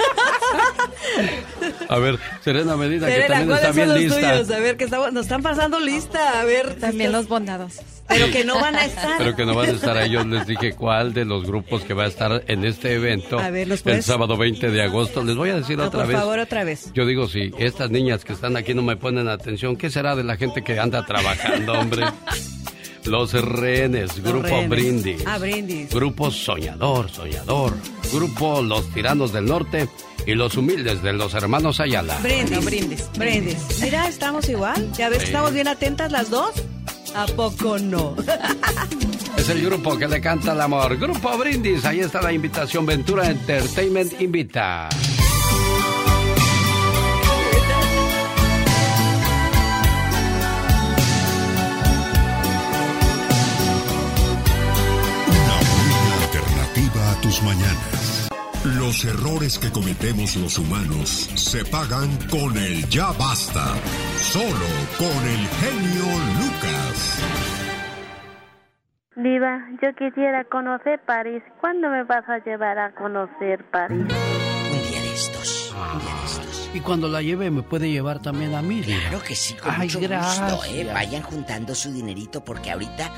A 1.88 1.98
ver, 1.98 2.18
Serena 2.42 2.76
Medina, 2.76 3.06
que 3.06 3.22
también 3.22 3.50
está 3.52 3.70
bien 3.72 3.94
lista. 3.94 4.56
A 4.56 4.58
ver, 4.60 4.76
que 4.76 4.86
nos 4.86 5.16
están 5.16 5.42
pasando 5.42 5.80
lista. 5.80 6.40
A 6.40 6.44
ver, 6.44 6.74
también 6.78 7.12
los 7.12 7.28
bondadosos. 7.28 7.93
Pero 8.08 8.30
que 8.30 8.44
no 8.44 8.60
van 8.60 8.76
a 8.76 8.84
estar. 8.84 9.18
Pero 9.18 9.34
que 9.36 9.44
no 9.44 9.54
van 9.54 9.70
a 9.70 9.72
estar 9.72 9.96
ahí. 9.96 10.10
Yo 10.10 10.24
les 10.24 10.46
dije 10.46 10.74
cuál 10.74 11.14
de 11.14 11.24
los 11.24 11.44
grupos 11.44 11.82
que 11.82 11.94
va 11.94 12.04
a 12.04 12.08
estar 12.08 12.44
en 12.46 12.64
este 12.64 12.94
evento. 12.94 13.38
A 13.38 13.50
ver, 13.50 13.68
El 13.84 14.02
sábado 14.02 14.36
20 14.36 14.70
de 14.70 14.82
agosto. 14.82 15.24
Les 15.24 15.36
voy 15.36 15.50
a 15.50 15.56
decir 15.56 15.80
otra 15.80 16.04
vez. 16.04 16.10
Por 16.12 16.20
favor, 16.20 16.38
otra 16.38 16.64
vez. 16.64 16.92
Yo 16.92 17.06
digo, 17.06 17.28
si 17.28 17.50
estas 17.58 17.90
niñas 17.90 18.24
que 18.24 18.32
están 18.32 18.56
aquí 18.56 18.74
no 18.74 18.82
me 18.82 18.96
ponen 18.96 19.28
atención, 19.28 19.76
¿qué 19.76 19.90
será 19.90 20.14
de 20.14 20.24
la 20.24 20.36
gente 20.36 20.62
que 20.62 20.78
anda 20.78 21.04
trabajando, 21.06 21.72
hombre? 21.72 22.04
Los 23.04 23.34
rehenes, 23.34 24.22
Grupo 24.22 24.62
Brindis. 24.66 25.22
Ah, 25.26 25.36
Brindis. 25.36 25.90
Grupo 25.90 26.30
Soñador, 26.30 27.10
Soñador. 27.10 27.74
Grupo 28.10 28.62
Los 28.62 28.88
Tiranos 28.94 29.30
del 29.30 29.44
Norte 29.44 29.88
y 30.26 30.34
Los 30.34 30.56
Humildes 30.56 31.02
de 31.02 31.12
los 31.12 31.34
Hermanos 31.34 31.80
Ayala. 31.80 32.16
Brindis, 32.22 32.64
brindis, 32.64 33.10
brindis. 33.18 33.80
Mira, 33.82 34.08
estamos 34.08 34.48
igual. 34.48 34.90
Ya 34.96 35.10
ves, 35.10 35.24
estamos 35.24 35.52
bien 35.52 35.68
atentas 35.68 36.12
las 36.12 36.30
dos. 36.30 36.52
¿A 37.14 37.26
poco 37.26 37.78
no? 37.78 38.16
Es 39.36 39.48
el 39.50 39.62
grupo 39.62 39.98
que 39.98 40.08
le 40.08 40.20
canta 40.20 40.52
el 40.52 40.60
amor. 40.60 40.96
Grupo 40.96 41.36
Brindis, 41.36 41.84
ahí 41.84 42.00
está 42.00 42.22
la 42.22 42.32
invitación. 42.32 42.86
Ventura 42.86 43.28
Entertainment 43.28 44.20
invita. 44.20 44.88
tus 57.24 57.42
mañanas. 57.42 57.93
Los 58.64 59.04
errores 59.04 59.58
que 59.58 59.70
cometemos 59.70 60.36
los 60.36 60.56
humanos 60.58 61.28
se 61.34 61.66
pagan 61.66 62.08
con 62.30 62.56
el 62.56 62.88
ya 62.88 63.12
basta. 63.12 63.74
Solo 64.16 64.66
con 64.96 65.28
el 65.28 65.46
genio 65.60 66.04
Lucas. 66.38 67.22
Viva, 69.16 69.68
yo 69.82 69.94
quisiera 69.94 70.44
conocer 70.44 70.98
París. 71.04 71.42
¿Cuándo 71.60 71.90
me 71.90 72.04
vas 72.04 72.26
a 72.26 72.38
llevar 72.38 72.78
a 72.78 72.94
conocer 72.94 73.68
París? 73.70 74.00
Un 74.00 74.82
día 74.88 75.00
de 75.02 75.12
estos. 75.12 75.74
Un 75.76 75.98
día 76.00 76.14
de 76.14 76.24
estos. 76.24 76.70
Y 76.72 76.80
cuando 76.80 77.08
la 77.08 77.20
lleve 77.20 77.50
me 77.50 77.62
puede 77.62 77.90
llevar 77.90 78.22
también 78.22 78.54
a 78.54 78.62
mí. 78.62 78.80
Claro 78.80 79.22
que 79.22 79.36
sí, 79.36 79.54
con 79.56 79.76
mucho 79.76 80.00
gusto, 80.00 80.64
¿eh? 80.70 80.90
Vayan 80.90 81.22
juntando 81.22 81.74
su 81.74 81.92
dinerito 81.92 82.42
porque 82.42 82.70
ahorita 82.70 83.10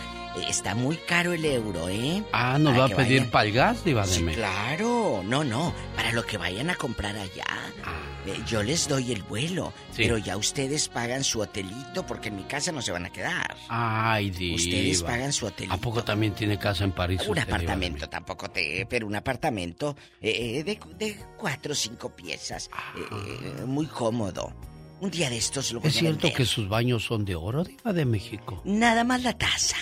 Está 0.49 0.75
muy 0.75 0.97
caro 0.97 1.33
el 1.33 1.45
euro, 1.45 1.89
¿eh? 1.89 2.23
Ah, 2.33 2.59
¿nos 2.59 2.79
va 2.79 2.85
a 2.85 2.89
pedir 2.89 3.31
para 3.31 3.47
el 3.47 3.53
gas, 3.53 3.85
Diva 3.85 4.07
de 4.07 4.13
sí, 4.13 4.25
Claro, 4.25 5.23
no, 5.25 5.45
no, 5.45 5.75
para 5.97 6.13
lo 6.13 6.25
que 6.25 6.37
vayan 6.37 6.71
a 6.71 6.77
comprar 6.77 7.17
allá. 7.17 7.45
Ah. 7.85 8.07
Eh, 8.27 8.43
yo 8.47 8.63
les 8.63 8.89
doy 8.89 9.13
el 9.13 9.23
vuelo, 9.23 9.73
pero 9.97 10.19
ya 10.19 10.37
ustedes 10.37 10.89
pagan 10.89 11.23
su 11.23 11.41
hotelito 11.41 12.05
porque 12.07 12.29
en 12.29 12.37
mi 12.37 12.43
casa 12.43 12.73
no 12.73 12.83
se 12.83 12.93
van 12.93 13.07
a 13.07 13.11
quedar. 13.11 13.57
Ay, 13.69 14.31
Diva. 14.31 14.57
Ustedes 14.57 15.03
pagan 15.03 15.33
su 15.33 15.47
hotelito. 15.47 15.75
¿A 15.75 15.79
poco 15.79 16.03
también 16.03 16.35
tiene 16.35 16.59
casa 16.59 16.85
en 16.85 16.93
París? 16.93 17.23
Un 17.27 17.39
apartamento, 17.39 18.09
tampoco 18.09 18.51
te... 18.51 18.87
Pero 18.87 19.07
un 19.07 19.15
apartamento 19.15 19.97
eh, 20.21 20.63
de, 20.65 20.79
de, 20.99 21.17
cuatro 21.37 21.73
o 21.73 21.77
cinco 21.77 22.11
piezas. 22.11 22.69
Ah. 22.73 22.95
Eh, 22.97 23.65
muy 23.65 23.87
cómodo. 23.87 24.53
Un 25.01 25.11
día 25.11 25.31
de 25.31 25.37
estos 25.37 25.73
lo 25.73 25.81
voy 25.81 25.91
¿Es 25.91 25.97
cierto 25.97 26.33
que 26.33 26.47
sus 26.47 26.69
baños 26.69 27.05
son 27.05 27.25
de 27.25 27.37
oro, 27.37 27.65
Diva 27.65 27.93
de 27.93 28.05
México? 28.05 28.63
Nada 28.65 29.05
más 29.05 29.23
la 29.23 29.35
taza 29.35 29.77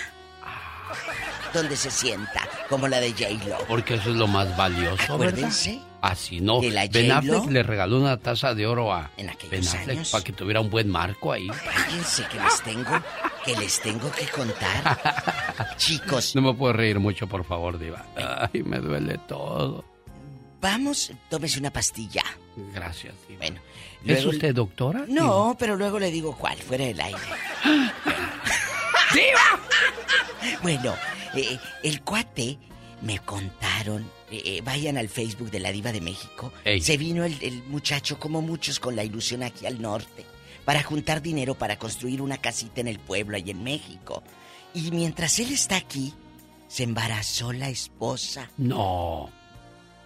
donde 1.55 1.77
se 1.77 1.91
sienta, 1.91 2.49
como 2.69 2.89
la 2.89 3.01
de 3.01 3.13
J-Lo. 3.13 3.59
Porque 3.67 3.95
eso 3.95 4.11
es 4.11 4.17
lo 4.17 4.27
más 4.27 4.55
valioso, 4.57 5.15
Acuérdense. 5.15 5.81
Así 6.03 6.43
no. 6.43 6.61
ben 6.61 7.13
Affleck 7.13 7.47
le 7.47 7.63
regaló 7.63 7.99
una 7.99 8.19
taza 8.19 8.55
de 8.55 8.67
oro 8.67 8.93
a 8.93 9.11
en 9.17 9.31
Ben 9.51 9.67
Affleck 9.67 10.11
para 10.11 10.23
que 10.23 10.33
tuviera 10.35 10.61
un 10.61 10.69
buen 10.69 10.91
marco 10.91 11.33
ahí. 11.33 11.49
Fíjense 11.49 12.27
que 12.29 12.39
les 12.39 12.61
tengo, 12.63 13.03
que 13.43 13.57
les 13.57 13.81
tengo 13.81 14.11
que 14.13 14.27
contar. 14.27 15.77
Chicos. 15.79 16.35
No 16.35 16.43
me 16.43 16.53
puedo 16.53 16.75
reír 16.75 17.01
mucho, 17.01 17.27
por 17.27 17.43
favor, 17.45 17.79
Diva. 17.79 18.05
Ay, 18.17 18.63
me 18.65 18.81
duele 18.81 19.17
todo. 19.27 19.83
Vamos, 20.61 21.11
tómese 21.31 21.59
una 21.59 21.71
pastilla. 21.71 22.23
Gracias, 22.75 23.15
Diva. 23.27 23.39
Bueno. 23.39 23.61
¿Es 24.05 24.27
usted 24.27 24.55
doctora? 24.55 25.07
No, 25.09 25.57
pero 25.59 25.75
luego 25.75 25.99
le 25.99 26.11
digo 26.11 26.37
cuál, 26.37 26.59
fuera 26.59 26.85
del 26.85 27.01
aire. 27.01 27.19
¡Diva! 29.15 30.59
bueno, 30.63 30.95
eh, 31.35 31.59
el 31.83 32.03
cuate 32.03 32.59
me 33.01 33.19
contaron, 33.21 34.03
eh, 34.31 34.43
eh, 34.45 34.61
vayan 34.63 34.99
al 34.99 35.09
Facebook 35.09 35.51
de 35.51 35.61
la 35.61 35.73
Diva 35.73 35.93
de 35.93 36.01
México, 36.01 36.53
se 36.81 36.97
vino 36.97 37.25
el, 37.25 37.37
el 37.43 37.63
muchacho 37.65 38.19
como 38.19 38.43
muchos 38.43 38.81
con 38.81 38.97
la 38.97 39.05
ilusión 39.05 39.43
aquí 39.43 39.67
al 39.67 39.81
norte 39.81 40.25
para 40.65 40.83
juntar 40.83 41.23
dinero 41.23 41.55
para 41.55 41.79
construir 41.79 42.23
una 42.23 42.39
casita 42.39 42.81
en 42.81 42.89
el 42.89 42.99
pueblo 42.99 43.37
y 43.39 43.51
en 43.51 43.63
México. 43.63 44.23
Y 44.73 44.91
mientras 44.91 45.39
él 45.39 45.53
está 45.53 45.77
aquí, 45.77 46.15
se 46.69 46.83
embarazó 46.83 47.53
la 47.53 47.69
esposa. 47.69 48.51
No. 48.57 49.31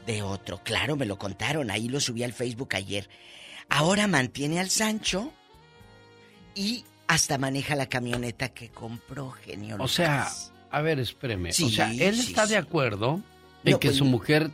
De 0.06 0.22
otro, 0.22 0.62
claro, 0.62 0.97
me 0.97 1.06
lo 1.06 1.18
contaron, 1.18 1.70
ahí 1.70 1.89
lo 1.89 2.01
subí 2.01 2.22
al 2.22 2.32
Facebook 2.32 2.74
ayer. 2.74 3.09
Ahora 3.68 4.06
mantiene 4.06 4.59
al 4.59 4.70
Sancho 4.70 5.32
y 6.55 6.85
hasta 7.09 7.39
maneja 7.39 7.74
la 7.74 7.86
camioneta 7.86 8.51
que 8.51 8.68
compró, 8.68 9.30
genio. 9.30 9.76
O 9.80 9.89
sea, 9.89 10.28
a 10.70 10.80
ver, 10.82 11.01
espéreme. 11.01 11.51
o 11.51 11.52
sea, 11.52 11.90
él 11.93 12.20
está 12.20 12.47
de 12.47 12.56
acuerdo 12.56 13.20
en 13.64 13.78
que 13.78 13.89
pues 13.89 13.97
su 13.97 14.05
mujer 14.05 14.51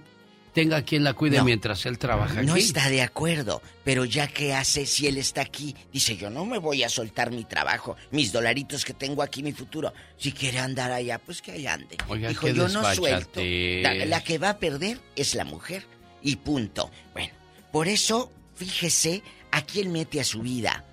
tenga 0.55 0.83
quien 0.83 1.03
la 1.03 1.15
cuide 1.15 1.43
mientras 1.43 1.85
él 1.85 1.99
trabaja 1.99 2.39
aquí. 2.39 2.47
No 2.47 2.55
está 2.55 2.89
de 2.89 3.03
acuerdo, 3.03 3.61
pero 3.83 4.05
ya 4.05 4.29
que 4.29 4.55
hace 4.55 4.87
si 4.87 5.09
él 5.09 5.19
está 5.19 5.43
aquí, 5.43 5.75
dice 5.93 6.17
yo 6.17 6.31
no 6.31 6.47
me 6.47 6.59
voy 6.59 6.85
a 6.85 6.89
soltar 6.89 7.33
mi 7.33 7.45
trabajo, 7.45 7.97
mis 8.13 8.33
dolaritos 8.33 8.85
que 8.85 8.95
tengo 8.95 9.23
aquí, 9.23 9.43
mi 9.43 9.53
futuro. 9.53 9.93
Si 10.17 10.31
quiere 10.31 10.61
andar 10.61 10.93
allá, 10.93 11.19
pues 11.19 11.43
que 11.43 11.53
allá 11.53 11.75
ande. 11.75 11.99
Oiga, 12.09 12.29
Dijo, 12.29 12.49
yo 12.49 12.69
no 12.69 12.95
suelto. 12.95 13.41
La, 13.41 14.23
que 14.23 14.39
va 14.39 14.51
a 14.51 14.59
perder 14.59 15.01
es 15.17 15.35
la 15.35 15.45
mujer. 15.45 15.85
Y 16.23 16.37
punto. 16.37 16.91
Bueno, 17.13 17.35
por 17.71 17.89
eso, 17.89 18.33
fíjese 18.55 19.23
a 19.51 19.61
quién 19.63 19.93
mete 19.93 20.21
a 20.21 20.25
su 20.25 20.41
vida. 20.41 20.85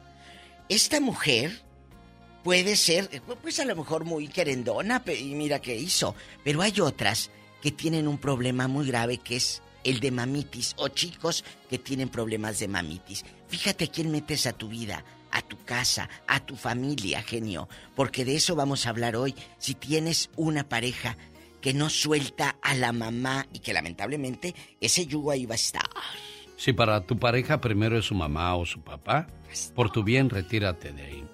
Esta 0.72 1.02
mujer 1.02 1.52
puede 2.46 2.78
ser, 2.78 3.10
pues 3.42 3.60
a 3.60 3.66
lo 3.66 3.76
mejor 3.76 4.06
muy 4.06 4.30
querendona, 4.30 5.04
y 5.06 5.36
mira 5.36 5.60
qué 5.60 5.76
hizo. 5.76 6.16
Pero 6.46 6.62
hay 6.62 6.80
otras 6.80 7.30
que 7.62 7.72
tienen 7.72 8.08
un 8.08 8.18
problema 8.18 8.70
muy 8.70 8.88
grave 8.88 9.18
que 9.18 9.36
es 9.36 9.62
el 9.84 10.00
de 10.00 10.12
mamitis 10.12 10.74
o 10.78 10.88
chicos 10.88 11.44
que 11.70 11.78
tienen 11.78 12.08
problemas 12.08 12.58
de 12.60 12.70
mamitis. 12.70 13.26
Fíjate 13.50 13.90
quién 13.90 14.12
metes 14.12 14.46
a 14.46 14.54
tu 14.54 14.70
vida, 14.70 15.04
a 15.32 15.42
tu 15.42 15.58
casa, 15.66 16.10
a 16.26 16.40
tu 16.40 16.56
familia, 16.56 17.22
genio, 17.22 17.68
porque 17.94 18.24
de 18.24 18.38
eso 18.38 18.56
vamos 18.56 18.86
a 18.86 18.92
hablar 18.92 19.18
hoy. 19.18 19.36
Si 19.58 19.74
tienes 19.74 20.30
una 20.38 20.70
pareja 20.70 21.18
que 21.60 21.74
no 21.74 21.90
suelta 21.90 22.56
a 22.62 22.76
la 22.76 22.94
mamá 22.94 23.46
y 23.52 23.60
que 23.60 23.74
lamentablemente 23.74 24.56
ese 24.80 25.06
yugo 25.06 25.32
ahí 25.32 25.46
va 25.46 25.56
a 25.56 25.56
estar. 25.56 25.90
Si 26.62 26.74
para 26.74 27.02
tu 27.02 27.18
pareja 27.18 27.60
primero 27.60 27.98
es 27.98 28.06
su 28.06 28.14
mamá 28.14 28.56
o 28.56 28.68
su 28.68 28.82
papá, 28.82 29.26
por 29.74 29.92
tu 29.92 30.04
bien 30.04 30.30
retírate 30.30 30.92
de 30.92 31.02
ahí. 31.02 31.28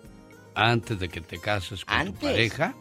Antes 0.56 1.02
de 1.02 1.10
que 1.10 1.20
te 1.20 1.38
cases 1.38 1.84
con 1.84 2.14
tu 2.14 2.14
pareja, 2.14 2.74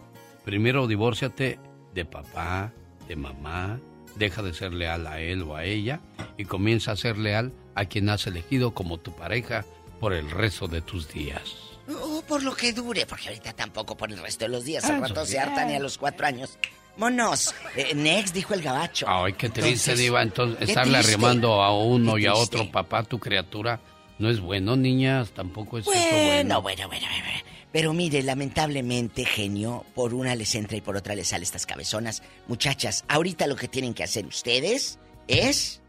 primero 0.45 0.87
divórciate 0.87 1.59
de 1.93 2.05
papá, 2.05 2.73
de 3.09 3.17
mamá, 3.17 3.81
deja 4.15 4.43
de 4.43 4.55
ser 4.55 4.73
leal 4.75 5.09
a 5.09 5.21
él 5.21 5.43
o 5.43 5.57
a 5.57 5.65
ella 5.65 5.99
y 6.37 6.45
comienza 6.45 6.93
a 6.93 6.97
ser 6.97 7.19
leal 7.19 7.53
a 7.75 7.87
quien 7.87 8.09
has 8.11 8.29
elegido 8.29 8.75
como 8.75 8.99
tu 8.99 9.11
pareja 9.11 9.65
por 9.99 10.13
el 10.13 10.31
resto 10.31 10.69
de 10.69 10.83
tus 10.83 11.13
días. 11.13 11.57
O 12.01 12.23
por 12.23 12.45
lo 12.45 12.55
que 12.55 12.73
dure, 12.73 13.07
porque 13.07 13.27
ahorita 13.27 13.55
tampoco 13.55 13.97
por 13.97 14.13
el 14.13 14.19
resto 14.19 14.45
de 14.45 14.51
los 14.51 14.65
días. 14.65 14.85
¿A 14.85 15.01
cuánto 15.01 15.27
se 15.27 15.41
hartan 15.41 15.69
y 15.71 15.75
a 15.75 15.81
los 15.81 15.99
cuatro 15.99 16.25
años? 16.25 16.61
Monos, 16.97 17.55
eh, 17.77 17.95
next, 17.95 18.35
dijo 18.35 18.55
el 18.55 18.63
gabacho. 18.63 19.07
Ay, 19.09 19.35
qué 19.35 19.51
triste, 19.51 19.95
Diva. 19.95 20.23
Entonces, 20.23 20.69
estarle 20.69 20.99
arrimando 20.99 21.63
a 21.63 21.77
uno 21.77 22.17
y 22.17 22.27
a 22.27 22.35
otro 22.35 22.71
papá, 22.71 23.03
tu 23.03 23.19
criatura, 23.19 23.81
no 24.19 24.31
es 24.31 24.41
bueno, 24.41 24.77
niñas. 24.77 25.31
Tampoco 25.31 25.79
es 25.79 25.85
bueno. 25.85 26.01
Bueno, 26.01 26.63
bueno, 26.63 26.89
bueno, 26.89 27.07
bueno. 27.07 27.41
Pero 27.71 27.93
mire, 27.93 28.23
lamentablemente, 28.23 29.27
genio, 29.27 29.85
por 29.95 30.15
una 30.15 30.35
les 30.35 30.55
entra 30.55 30.79
y 30.79 30.81
por 30.81 30.97
otra 30.97 31.15
les 31.15 31.29
sale 31.29 31.45
estas 31.45 31.67
cabezonas. 31.67 32.23
Muchachas, 32.49 33.05
ahorita 33.09 33.47
lo 33.47 33.57
que 33.57 33.69
tienen 33.69 33.93
que 33.93 34.03
hacer 34.03 34.25
ustedes 34.25 34.99
es 35.29 35.83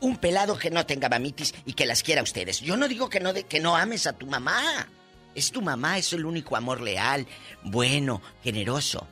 un 0.00 0.16
pelado 0.16 0.58
que 0.58 0.70
no 0.70 0.84
tenga 0.84 1.08
mamitis 1.08 1.54
y 1.64 1.74
que 1.74 1.86
las 1.86 2.02
quiera 2.02 2.20
a 2.20 2.24
ustedes. 2.24 2.60
Yo 2.60 2.76
no 2.76 2.88
digo 2.88 3.08
que 3.08 3.20
no, 3.20 3.32
de, 3.32 3.44
que 3.44 3.60
no 3.60 3.76
ames 3.76 4.08
a 4.08 4.14
tu 4.14 4.26
mamá. 4.26 4.88
Es 5.36 5.52
tu 5.52 5.62
mamá, 5.62 5.98
es 5.98 6.12
el 6.14 6.24
único 6.24 6.56
amor 6.56 6.80
leal, 6.80 7.26
bueno, 7.62 8.22
generoso. 8.42 9.06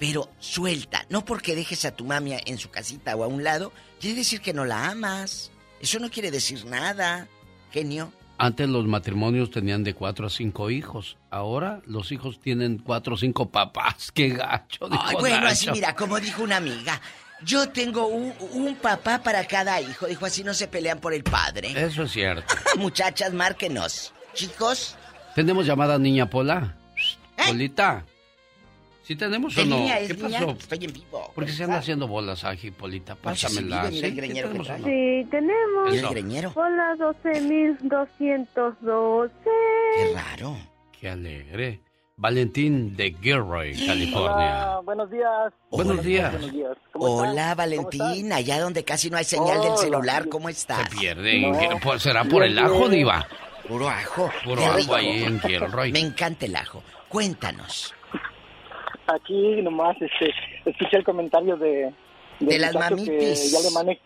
Pero 0.00 0.30
suelta, 0.38 1.04
no 1.10 1.26
porque 1.26 1.54
dejes 1.54 1.84
a 1.84 1.94
tu 1.94 2.06
mamia 2.06 2.40
en 2.46 2.56
su 2.56 2.70
casita 2.70 3.14
o 3.14 3.22
a 3.22 3.26
un 3.26 3.44
lado, 3.44 3.70
quiere 4.00 4.16
decir 4.16 4.40
que 4.40 4.54
no 4.54 4.64
la 4.64 4.88
amas. 4.88 5.52
Eso 5.78 5.98
no 5.98 6.10
quiere 6.10 6.30
decir 6.30 6.64
nada, 6.64 7.28
genio. 7.70 8.10
Antes 8.38 8.66
los 8.70 8.86
matrimonios 8.86 9.50
tenían 9.50 9.84
de 9.84 9.92
cuatro 9.92 10.26
a 10.26 10.30
cinco 10.30 10.70
hijos. 10.70 11.18
Ahora 11.28 11.82
los 11.84 12.12
hijos 12.12 12.40
tienen 12.40 12.78
cuatro 12.78 13.14
o 13.14 13.18
cinco 13.18 13.50
papás. 13.50 14.10
¡Qué 14.14 14.30
gacho! 14.30 14.88
Ay, 14.90 15.16
bueno, 15.20 15.46
así 15.46 15.70
mira, 15.70 15.94
como 15.94 16.18
dijo 16.18 16.42
una 16.42 16.56
amiga. 16.56 16.98
Yo 17.42 17.68
tengo 17.68 18.06
un, 18.06 18.76
papá 18.76 19.22
para 19.22 19.46
cada 19.46 19.82
hijo. 19.82 20.06
Dijo, 20.06 20.24
así 20.24 20.42
no 20.42 20.54
se 20.54 20.66
pelean 20.66 20.98
por 20.98 21.12
el 21.12 21.24
padre. 21.24 21.72
Eso 21.76 22.04
es 22.04 22.12
cierto. 22.12 22.54
Muchachas, 22.76 23.34
márquenos. 23.34 24.14
Chicos. 24.32 24.96
¿Tenemos 25.34 25.66
llamada 25.66 25.98
Niña 25.98 26.30
Pola? 26.30 26.76
¿Eh? 27.36 27.42
Polita. 27.48 28.06
¿Sí 29.02 29.16
tenemos 29.16 29.56
o 29.56 29.64
no? 29.64 29.86
¿Qué 30.06 30.14
pasó? 30.14 30.50
Estoy 30.50 30.84
en 30.84 30.92
vivo. 30.92 31.32
¿Por 31.34 31.46
qué 31.46 31.52
se 31.52 31.64
anda 31.64 31.78
haciendo 31.78 32.06
bolas, 32.06 32.44
Aji, 32.44 32.70
Polita? 32.70 33.14
Pásamela. 33.14 33.90
¿Sí? 33.90 34.00
tenemos, 34.00 34.66
sí, 34.66 35.26
tenemos. 35.30 35.92
el 35.92 36.06
greñero? 36.08 36.52
Bola 36.52 36.94
12.212. 36.98 39.30
Qué 39.96 40.12
raro. 40.14 40.56
Qué 40.98 41.08
alegre. 41.08 41.80
Valentín 42.16 42.94
de 42.96 43.16
Gilroy, 43.18 43.72
California. 43.86 44.76
Hola, 44.76 44.80
buenos 44.84 45.10
días. 45.10 45.52
Buenos 45.70 46.04
días. 46.04 46.34
Hola, 46.92 47.54
Valentín. 47.54 48.30
Allá 48.30 48.60
donde 48.60 48.84
casi 48.84 49.08
no 49.08 49.16
hay 49.16 49.24
señal 49.24 49.62
del 49.62 49.78
celular, 49.78 50.28
¿cómo 50.28 50.50
estás? 50.50 50.86
Se 50.90 50.96
pierden. 50.98 51.52
Pues 51.82 52.02
será 52.02 52.24
por 52.24 52.44
el 52.44 52.58
ajo, 52.58 52.90
Diva. 52.90 53.26
Puro 53.66 53.88
ajo. 53.88 54.30
Puro 54.44 54.62
ajo 54.62 54.94
ahí 54.94 55.22
en 55.22 55.40
Gilroy. 55.40 55.92
Me 55.92 56.00
encanta 56.00 56.44
el 56.44 56.56
ajo. 56.56 56.82
Cuéntanos 57.08 57.94
aquí 59.06 59.62
nomás 59.62 59.96
este, 60.00 60.32
escuché 60.64 60.98
el 60.98 61.04
comentario 61.04 61.56
de... 61.56 61.92
De 62.40 62.58
las 62.58 62.74
mamitis. 62.74 63.52
ya 63.52 63.60
le 63.60 63.70
maneja. 63.70 64.00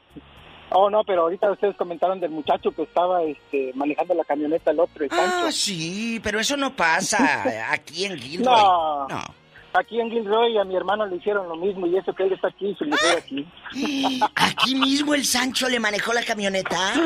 Oh, 0.70 0.90
no, 0.90 1.04
pero 1.04 1.22
ahorita 1.22 1.52
ustedes 1.52 1.76
comentaron 1.76 2.18
del 2.18 2.30
muchacho 2.30 2.72
que 2.72 2.82
estaba 2.82 3.22
este, 3.22 3.72
manejando 3.74 4.14
la 4.14 4.24
camioneta, 4.24 4.72
el 4.72 4.80
otro, 4.80 5.04
el 5.04 5.10
Ah, 5.12 5.48
sí, 5.52 6.20
pero 6.22 6.40
eso 6.40 6.56
no 6.56 6.74
pasa 6.74 7.70
aquí 7.72 8.06
en 8.06 8.18
Gilroy. 8.18 8.44
No. 8.52 9.06
no. 9.08 9.43
Aquí 9.76 10.00
en 10.00 10.08
Gilroy 10.08 10.56
a 10.56 10.62
mi 10.62 10.76
hermano 10.76 11.04
le 11.04 11.16
hicieron 11.16 11.48
lo 11.48 11.56
mismo 11.56 11.84
y 11.88 11.96
eso 11.96 12.12
que 12.14 12.22
él 12.22 12.32
está 12.32 12.46
aquí, 12.46 12.76
su 12.78 12.84
mujer 12.84 13.18
aquí. 13.18 13.44
¿Aquí 14.36 14.76
mismo 14.76 15.14
el 15.14 15.24
Sancho 15.24 15.68
le 15.68 15.80
manejó 15.80 16.12
la 16.12 16.22
camioneta? 16.22 16.94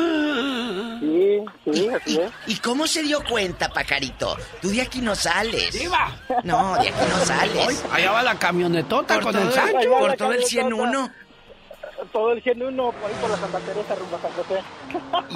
Sí, 0.99 1.39
sí, 1.63 1.87
así 1.87 2.19
es. 2.19 2.31
¿Y 2.47 2.57
cómo 2.57 2.85
se 2.85 3.01
dio 3.03 3.23
cuenta, 3.23 3.69
Pacarito? 3.69 4.35
Tú 4.61 4.67
de 4.69 4.81
aquí 4.81 4.99
no 4.99 5.15
sales. 5.15 5.73
¡Viva! 5.79 6.11
No, 6.43 6.73
de 6.75 6.89
aquí 6.89 7.05
no 7.09 7.25
sales. 7.25 7.85
allá 7.89 8.11
va 8.11 8.21
la 8.21 8.35
camionetota 8.37 9.19
con 9.21 9.35
el 9.35 9.49
Sancho. 9.51 9.89
Por 9.97 10.15
todo 10.17 10.33
el 10.33 10.43
101 10.43 11.09
todo 12.11 12.31
el 12.31 12.41
101 12.41 12.91
por 12.91 13.09
ahí 13.09 13.17
por 13.21 13.29
la 13.29 13.37
Santa 13.37 13.59
Teresa 13.59 13.95
rumbo 13.95 14.15
a 14.17 14.21
San 14.21 14.31
José. 14.31 14.61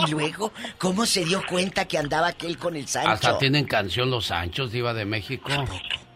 Y 0.07 0.11
luego, 0.11 0.51
¿cómo 0.77 1.05
se 1.05 1.23
dio 1.23 1.41
cuenta 1.49 1.85
que 1.85 1.97
andaba 1.97 2.27
aquel 2.27 2.57
con 2.57 2.75
el 2.75 2.87
Sancho? 2.87 3.09
Hasta 3.09 3.37
tienen 3.37 3.65
canción 3.65 4.09
Los 4.09 4.27
Sanchos, 4.27 4.71
Diva 4.71 4.93
de 4.93 5.05
México. 5.05 5.49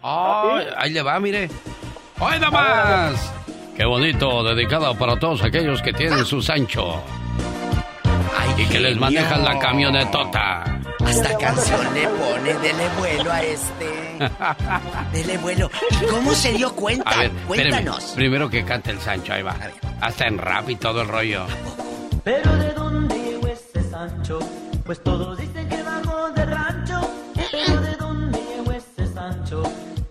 Ahí 0.01 0.91
le 0.91 1.01
va, 1.01 1.19
mire. 1.19 1.49
¡Ay, 2.19 2.39
más! 2.51 3.33
Qué 3.75 3.85
bonito, 3.85 4.43
dedicado 4.43 4.97
para 4.97 5.17
todos 5.19 5.43
aquellos 5.43 5.81
que 5.81 5.93
tienen 5.93 6.25
su 6.25 6.41
Sancho. 6.41 7.01
y 8.57 8.65
que 8.65 8.79
les 8.79 8.97
manejan 8.97 9.43
la 9.43 9.59
camionetota. 9.59 10.63
Hasta 11.05 11.37
canción 11.37 11.93
le 11.93 12.07
pone, 12.07 12.53
dele 12.55 12.89
vuelo 12.97 13.31
a 13.31 13.41
este. 13.43 14.17
Dele 15.13 15.37
vuelo. 15.37 15.69
¿Y 16.01 16.05
cómo 16.07 16.33
se 16.33 16.53
dio 16.53 16.73
cuenta? 16.73 17.09
A 17.09 17.17
ver, 17.19 17.31
Cuéntanos. 17.47 18.03
Primero 18.15 18.49
que 18.49 18.65
cante 18.65 18.91
el 18.91 18.99
Sancho, 18.99 19.31
ahí 19.33 19.43
va. 19.43 19.55
Hasta 20.01 20.25
en 20.27 20.39
rap 20.39 20.69
y 20.69 20.75
todo 20.75 21.01
el 21.03 21.07
rollo. 21.07 21.45
Pero 22.23 22.51
de 22.57 22.73
dónde 22.73 23.15
llegó 23.15 23.47
ese 23.47 23.83
Sancho, 23.89 24.39
pues 24.85 25.01
todos 25.03 25.37
dicen 25.37 25.69
que 25.69 25.76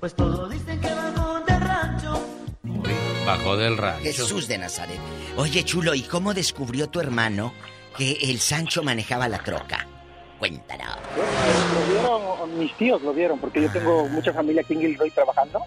pues 0.07 0.15
todos 0.15 0.49
dicen 0.51 0.81
que 0.81 0.95
bajó 0.95 1.41
de 1.41 1.59
rancho. 1.59 2.27
Uy, 2.63 3.27
bajó 3.27 3.57
del 3.57 3.77
rancho. 3.77 4.05
Jesús 4.05 4.47
de 4.47 4.59
Nazaret. 4.59 5.01
Oye, 5.37 5.65
chulo, 5.65 5.97
¿y 5.97 6.03
cómo 6.03 6.33
descubrió 6.33 6.89
tu 6.89 7.01
hermano 7.01 7.53
que 7.99 8.13
el 8.13 8.39
Sancho 8.39 8.85
manejaba 8.85 9.27
la 9.27 9.39
troca? 9.39 9.85
Cuéntanos. 10.39 10.97
lo 11.17 11.93
vieron, 11.93 12.57
mis 12.57 12.73
tíos 12.75 13.03
lo 13.03 13.13
vieron, 13.13 13.41
porque 13.41 13.63
yo 13.63 13.73
tengo 13.73 14.09
mucha 14.09 14.33
familia 14.33 14.63
aquí 14.63 14.75
en 14.75 14.83
Gilroy 14.83 15.11
trabajando. 15.11 15.63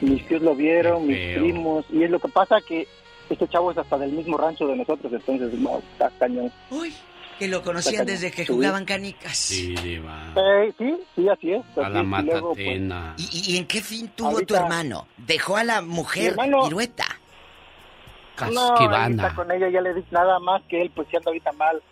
Mis 0.00 0.26
tíos 0.26 0.40
lo 0.40 0.54
vieron, 0.54 1.06
mis 1.06 1.36
primos, 1.36 1.84
y 1.90 2.04
es 2.04 2.10
lo 2.10 2.20
que 2.20 2.28
pasa 2.28 2.62
que 2.66 2.88
este 3.28 3.48
chavo 3.48 3.70
es 3.70 3.76
hasta 3.76 3.98
del 3.98 4.12
mismo 4.12 4.38
rancho 4.38 4.66
de 4.66 4.76
nosotros, 4.76 5.12
entonces 5.12 5.52
no, 5.60 5.82
está 5.92 6.10
cañón. 6.18 6.50
Uy, 6.70 6.94
Que 7.38 7.46
lo 7.48 7.62
conocían 7.62 8.04
desde 8.04 8.30
que 8.32 8.44
jugaban 8.44 8.84
canicas. 8.84 9.36
Sí, 9.36 9.74
diva. 9.76 10.32
Eh, 10.36 10.72
sí, 10.76 10.96
sí, 11.14 11.28
así 11.28 11.52
es. 11.52 11.62
A 11.78 11.88
la 11.88 12.00
y 12.00 12.02
pues, 12.02 12.06
matatena. 12.06 13.14
¿Y, 13.16 13.52
y 13.52 13.56
en 13.58 13.66
qué 13.66 13.80
fin 13.80 14.10
tuvo 14.16 14.40
tu 14.42 14.54
hermano? 14.56 15.06
¿Dejó 15.16 15.56
a 15.56 15.64
la 15.64 15.80
mujer 15.82 16.30
hermano- 16.32 16.64
pirueta? 16.64 17.06
No, 18.52 18.60
ahorita 18.76 19.34
con 19.34 19.50
ella 19.50 19.68
ya 19.68 19.80
le 19.80 19.94
dije 19.94 20.06
nada 20.12 20.38
más 20.38 20.62
que 20.68 20.82
él, 20.82 20.90
pues, 20.94 21.08
si 21.10 21.16
anda 21.16 21.28
ahorita 21.30 21.52
mal, 21.52 21.82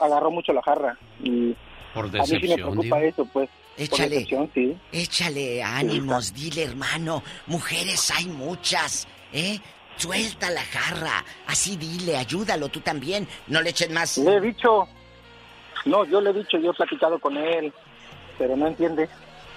agarró 0.00 0.30
mucho 0.30 0.52
la 0.52 0.62
jarra. 0.62 0.98
Y 1.22 1.54
Por 1.94 2.04
a 2.06 2.08
mí 2.08 2.26
sí 2.26 2.32
me 2.34 2.40
decepción, 2.40 2.56
preocupa 2.72 2.82
diva. 2.96 3.02
eso, 3.04 3.24
pues. 3.32 3.48
por 3.48 3.84
Échale. 3.84 4.08
decepción, 4.10 4.50
sí. 4.54 4.76
Échale 4.92 5.62
ánimos, 5.62 6.34
dile 6.34 6.64
hermano, 6.64 7.22
mujeres 7.46 8.10
hay 8.14 8.26
muchas, 8.26 9.08
¿eh? 9.32 9.58
Suelta 10.04 10.48
la 10.50 10.62
jarra, 10.62 11.22
así 11.46 11.76
dile, 11.76 12.16
ayúdalo 12.16 12.70
tú 12.70 12.80
también, 12.80 13.28
no 13.48 13.60
le 13.60 13.68
echen 13.70 13.92
más. 13.92 14.16
Le 14.16 14.36
he 14.36 14.40
dicho, 14.40 14.88
no, 15.84 16.06
yo 16.06 16.22
le 16.22 16.30
he 16.30 16.32
dicho, 16.32 16.56
yo 16.58 16.70
he 16.70 16.74
platicado 16.74 17.18
con 17.18 17.36
él, 17.36 17.70
pero 18.38 18.56
no 18.56 18.66
entiende. 18.66 19.10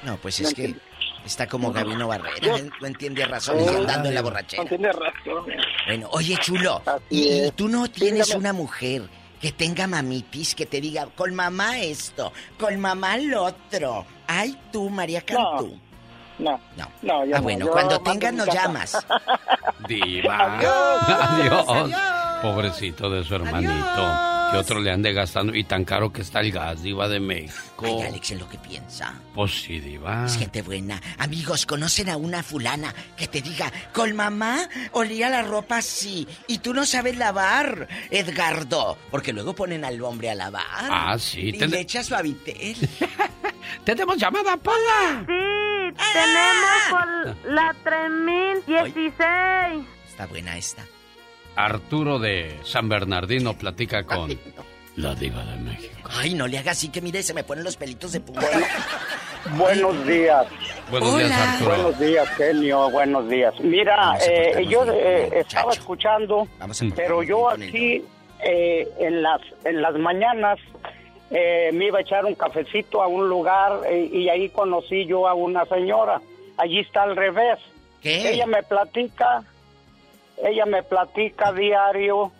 No, 0.04 0.18
pues 0.18 0.42
No 0.42 0.50
es 0.50 0.54
que 0.54 0.66
entiende. 0.66 0.84
está 1.26 1.48
como 1.48 1.72
Gabino 1.72 2.10
Barrera, 2.10 2.36
Yo- 2.42 2.58
¿eh? 2.58 2.70
no 2.82 2.88
entiende 2.88 3.26
razones 3.26 3.66
Eh, 3.72 3.76
andando 3.78 4.10
en 4.10 4.16
la 4.16 4.22
No 4.22 4.28
borrachera. 4.30 4.66
tiene 4.66 4.92
razón. 4.92 5.46
Bueno, 5.88 6.10
oye 6.12 6.36
chulo, 6.42 6.82
¿y, 7.10 7.50
tú 7.52 7.70
no 7.70 7.88
tienes 7.90 8.26
dígame. 8.28 8.40
una 8.42 8.52
mujer 8.52 9.04
que 9.40 9.54
tenga 9.54 9.88
mamitis 9.88 10.56
que 10.56 10.66
te 10.66 10.82
diga, 10.82 11.06
con 11.16 11.34
mamá 11.34 11.80
esto, 11.80 12.34
con 12.60 12.78
mamá 12.82 13.16
lo 13.16 13.44
otro? 13.46 14.06
Ay, 14.28 14.60
tú, 14.74 14.90
María 14.90 15.22
Cantú. 15.22 15.68
No, 15.76 15.93
no, 16.40 16.60
no, 17.02 17.26
yo 17.26 17.36
Ah, 17.36 17.40
no, 17.40 17.42
bueno, 17.44 17.68
cuando 17.68 18.00
tengas 18.02 18.34
nos 18.34 18.48
llamas. 18.48 18.98
Diva. 19.88 20.58
Adiós. 20.58 21.66
Adiós. 21.70 22.42
Pobrecito 22.42 23.10
de 23.10 23.24
su 23.24 23.36
hermanito. 23.36 24.32
Que 24.52 24.58
otro 24.60 24.80
le 24.82 24.92
ande 24.92 25.14
gastando. 25.14 25.56
Y 25.56 25.64
tan 25.64 25.84
caro 25.84 26.12
que 26.12 26.22
está 26.22 26.42
el 26.42 26.52
gas, 26.52 26.84
Diva 26.84 27.08
de 27.08 27.20
México. 27.20 27.86
Ay, 27.86 28.02
Alex, 28.04 28.32
en 28.32 28.40
lo 28.40 28.50
que 28.50 28.58
piensa. 28.60 29.14
Pues 29.34 29.64
sí, 29.64 29.80
Diva. 29.80 30.26
Es 30.26 30.38
gente 30.38 30.62
buena. 30.62 31.02
Amigos, 31.18 31.66
¿conocen 31.66 32.10
a 32.10 32.18
una 32.18 32.44
fulana 32.44 32.94
que 33.18 33.28
te 33.28 33.42
diga, 33.42 33.72
con 33.94 34.16
mamá 34.16 34.68
olía 34.92 35.30
la 35.30 35.42
ropa 35.42 35.78
así 35.78 36.28
y 36.48 36.60
tú 36.60 36.74
no 36.74 36.86
sabes 36.86 37.18
lavar, 37.18 37.88
Edgardo? 38.12 38.98
Porque 39.10 39.34
luego 39.34 39.56
ponen 39.56 39.86
al 39.86 40.00
hombre 40.04 40.30
a 40.30 40.36
lavar. 40.36 40.64
Ah, 40.90 41.16
sí, 41.18 41.50
Y 41.50 41.58
ten- 41.58 41.72
le 41.72 41.80
echa 41.80 42.04
suavitel. 42.04 42.76
¡Tenemos 43.86 44.18
llamada, 44.18 44.56
Pola! 44.58 45.26
Sí, 45.26 45.34
tenemos 46.14 46.82
por 46.90 47.52
la 47.52 47.76
3016. 47.84 49.86
Está 50.08 50.28
buena 50.28 50.58
esta. 50.58 50.86
Arturo 51.56 52.20
de 52.20 52.60
San 52.64 52.90
Bernardino 52.90 53.54
platica 53.54 54.04
con 54.04 54.38
la 54.96 55.16
Diva 55.16 55.44
de 55.46 55.58
México. 55.58 56.10
Ay, 56.12 56.34
no 56.34 56.48
le 56.48 56.58
haga 56.58 56.72
así 56.72 56.90
que 56.90 57.02
mire, 57.02 57.24
se 57.24 57.34
me 57.34 57.44
ponen 57.44 57.64
los 57.64 57.78
pelitos 57.78 58.12
de 58.12 58.22
punta. 58.22 58.48
Buenos 59.58 60.06
días. 60.06 60.48
Buenos 60.90 61.18
días. 61.18 61.32
Arturo. 61.32 61.76
Buenos 61.76 62.00
días, 62.00 62.30
genio. 62.38 62.90
Buenos 62.90 63.30
días. 63.30 63.54
Mira, 63.60 64.18
eh, 64.26 64.66
yo 64.68 64.84
eh, 64.86 65.30
estaba 65.34 65.74
escuchando, 65.74 66.48
Vamos 66.60 66.82
a 66.82 66.86
pero 66.96 67.24
yo 67.24 67.50
aquí 67.50 68.04
eh, 68.44 68.88
en 69.00 69.22
las 69.22 69.42
en 69.66 69.82
las 69.82 69.96
mañanas 69.96 70.60
eh, 71.36 71.72
me 71.74 71.88
iba 71.88 71.98
a 71.98 72.02
echar 72.02 72.26
un 72.26 72.36
cafecito 72.36 73.02
a 73.02 73.08
un 73.08 73.28
lugar 73.28 73.82
eh, 73.88 74.08
y 74.12 74.30
ahí 74.30 74.50
conocí 74.50 75.06
yo 75.06 75.28
a 75.28 75.34
una 75.34 75.66
señora. 75.66 76.22
Allí 76.58 76.80
está 76.80 77.02
al 77.04 77.16
revés. 77.16 77.58
¿Qué? 78.04 78.30
Ella 78.34 78.46
me 78.46 78.62
platica, 78.62 79.44
ella 80.44 80.68
me 80.68 80.84
platica 80.84 81.52
diario 81.52 82.32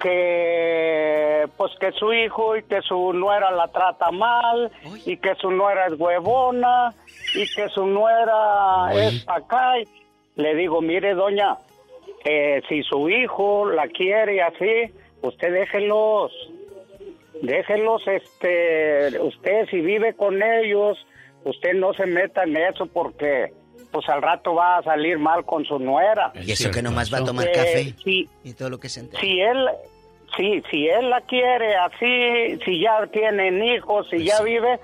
que 0.00 1.48
pues 1.56 1.72
que 1.80 1.90
su 1.92 2.12
hijo 2.12 2.56
y 2.56 2.62
que 2.62 2.82
su 2.82 3.12
nuera 3.12 3.50
la 3.50 3.68
trata 3.68 4.12
mal 4.12 4.70
y 5.04 5.16
que 5.16 5.34
su 5.36 5.50
nuera 5.50 5.86
es 5.86 5.98
huevona 5.98 6.94
y 7.34 7.52
que 7.52 7.68
su 7.70 7.84
nuera 7.84 8.90
es 8.94 9.24
acá. 9.28 9.80
Y 9.80 9.88
Le 10.36 10.54
digo, 10.54 10.80
mire 10.80 11.14
doña, 11.14 11.56
eh, 12.24 12.62
si 12.68 12.82
su 12.84 13.08
hijo 13.08 13.66
la 13.70 13.88
quiere 13.88 14.40
así, 14.40 14.92
usted 15.22 15.52
déjelos, 15.52 16.32
déjelos, 17.46 18.02
este, 18.06 19.18
usted 19.20 19.66
si 19.70 19.80
vive 19.80 20.14
con 20.14 20.42
ellos, 20.42 20.98
usted 21.44 21.74
no 21.74 21.92
se 21.94 22.06
meta 22.06 22.44
en 22.44 22.56
eso 22.56 22.86
porque 22.86 23.52
pues 23.90 24.08
al 24.08 24.22
rato 24.22 24.54
va 24.54 24.78
a 24.78 24.82
salir 24.82 25.18
mal 25.18 25.44
con 25.44 25.64
su 25.64 25.78
nuera. 25.78 26.32
Y 26.42 26.50
eso 26.50 26.70
que 26.70 26.82
nomás 26.82 27.12
va 27.12 27.18
a 27.18 27.24
tomar 27.24 27.46
Eh, 27.48 27.52
café 27.52 27.94
sí, 28.02 28.28
y 28.42 28.52
todo 28.54 28.70
lo 28.70 28.78
que 28.80 28.88
se 28.88 29.00
entera. 29.00 29.20
si 29.20 29.40
él 29.40 29.68
sí 30.36 30.62
si 30.70 30.88
él 30.88 31.10
la 31.10 31.20
quiere 31.20 31.76
así 31.76 32.58
si 32.64 32.80
ya 32.80 33.06
tienen 33.12 33.62
hijos 33.62 34.08
si 34.10 34.24
ya 34.24 34.42
vive 34.42 34.80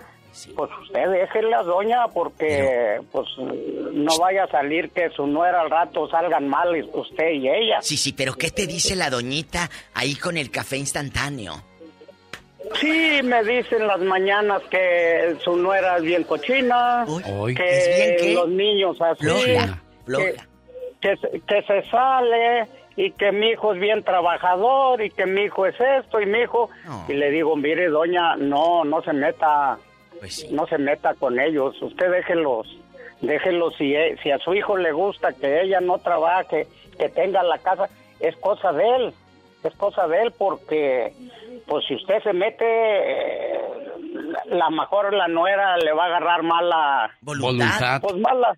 pues 0.55 0.71
usted 0.83 1.09
déjela 1.11 1.65
doña 1.65 2.07
porque 2.15 3.01
pues 3.11 3.27
no 3.37 4.17
vaya 4.21 4.45
a 4.45 4.49
salir 4.49 4.91
que 4.91 5.11
su 5.11 5.27
nuera 5.27 5.63
al 5.63 5.71
rato 5.71 6.09
salgan 6.09 6.47
mal 6.49 6.69
usted 6.93 7.31
y 7.33 7.49
ella 7.49 7.83
Sí, 7.83 7.97
sí, 7.97 8.13
pero 8.13 8.35
¿qué 8.35 8.53
te 8.53 8.69
dice 8.69 8.95
la 8.95 9.11
doñita 9.11 9.69
ahí 9.93 10.15
con 10.15 10.37
el 10.37 10.53
café 10.53 10.77
instantáneo? 10.77 11.55
Sí 12.75 13.21
me 13.25 13.43
dicen 13.45 13.87
las 13.87 14.01
mañanas 14.01 14.63
que 14.71 15.37
su 15.43 15.57
nuera 15.57 15.97
es 15.97 16.03
bien 16.03 16.25
cochina 16.25 17.05
Uy. 17.07 17.55
que 17.55 17.65
¿Es 17.79 17.97
bien 17.97 18.17
qué? 18.19 18.35
los 18.35 18.49
niños 18.49 18.97
así 19.01 19.25
Floja, 19.25 19.43
que, 19.45 20.05
floja. 20.05 20.25
que, 21.01 21.17
se- 21.17 21.41
que 21.41 21.63
se 21.63 21.91
sale 21.91 22.67
y 22.97 23.13
que 23.13 23.33
mi 23.33 23.51
hijo 23.51 23.73
es 23.73 23.81
bien 23.81 24.03
trabajador 24.05 25.01
y 25.03 25.11
que 25.11 25.27
mi 25.27 25.43
hijo 25.43 25.67
es 25.67 25.75
esto 25.81 26.21
y 26.21 26.27
mi 26.27 26.41
hijo 26.41 26.71
y 27.09 27.15
le 27.15 27.31
digo 27.31 27.57
mire 27.57 27.89
doña 27.89 28.37
no 28.37 28.85
no 28.85 29.03
se 29.03 29.13
meta 29.13 29.79
Pues 30.19 30.51
no 30.51 30.67
se 30.67 30.79
meta 30.79 31.15
con 31.15 31.39
ellos 31.41 31.81
usted 31.83 32.11
déjelos 32.11 32.67
déjelos 33.21 33.75
si 33.77 33.95
e- 33.95 34.17
si 34.23 34.31
a 34.31 34.39
su 34.39 34.55
hijo 34.55 34.77
le 34.77 34.93
gusta 34.93 35.33
que 35.33 35.63
ella 35.63 35.81
no 35.81 35.99
trabaje 35.99 36.67
que 36.99 37.09
tenga 37.09 37.43
la 37.43 37.59
casa 37.59 37.89
es 38.19 38.37
cosa 38.37 38.73
de 38.73 38.85
él 38.97 39.13
es 39.69 39.75
cosa 39.75 40.07
de 40.09 40.23
él 40.23 40.33
porque 40.37 41.13
pues 41.67 41.85
si 41.87 41.95
usted 41.95 42.23
se 42.23 42.33
mete 42.33 42.65
eh, 42.65 43.61
la, 44.47 44.57
la 44.57 44.71
mejor 44.71 45.13
la 45.15 45.29
nuera 45.29 45.77
le 45.79 45.93
va 45.93 46.05
a 46.05 46.07
agarrar 46.07 46.43
mala 46.43 47.11
Voluntad. 47.21 48.01
pues 48.01 48.17
mala 48.17 48.57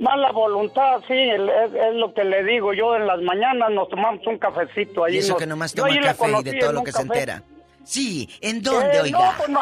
mala 0.00 0.30
voluntad 0.32 1.00
sí 1.08 1.14
el- 1.14 1.48
es, 1.48 1.72
es 1.74 1.94
lo 1.94 2.12
que 2.14 2.24
le 2.24 2.44
digo 2.44 2.72
yo 2.72 2.94
en 2.96 3.06
las 3.06 3.20
mañanas 3.22 3.70
nos 3.70 3.88
tomamos 3.88 4.26
un 4.26 4.38
cafecito 4.38 5.04
ahí 5.04 5.14
Y 5.16 5.18
eso 5.18 5.32
nos- 5.32 5.38
que 5.40 5.46
nomás 5.46 5.74
toma 5.74 5.88
café 5.88 6.30
y 6.40 6.42
de 6.44 6.58
todo 6.58 6.72
lo 6.72 6.82
que 6.84 6.92
se 6.92 6.98
café. 7.06 7.18
entera. 7.20 7.42
Sí, 7.84 8.28
¿en 8.40 8.62
dónde, 8.62 8.96
Eh, 8.96 9.00
oiga? 9.02 9.18
no, 9.18 9.32
pues 9.36 9.48
no, 9.48 9.60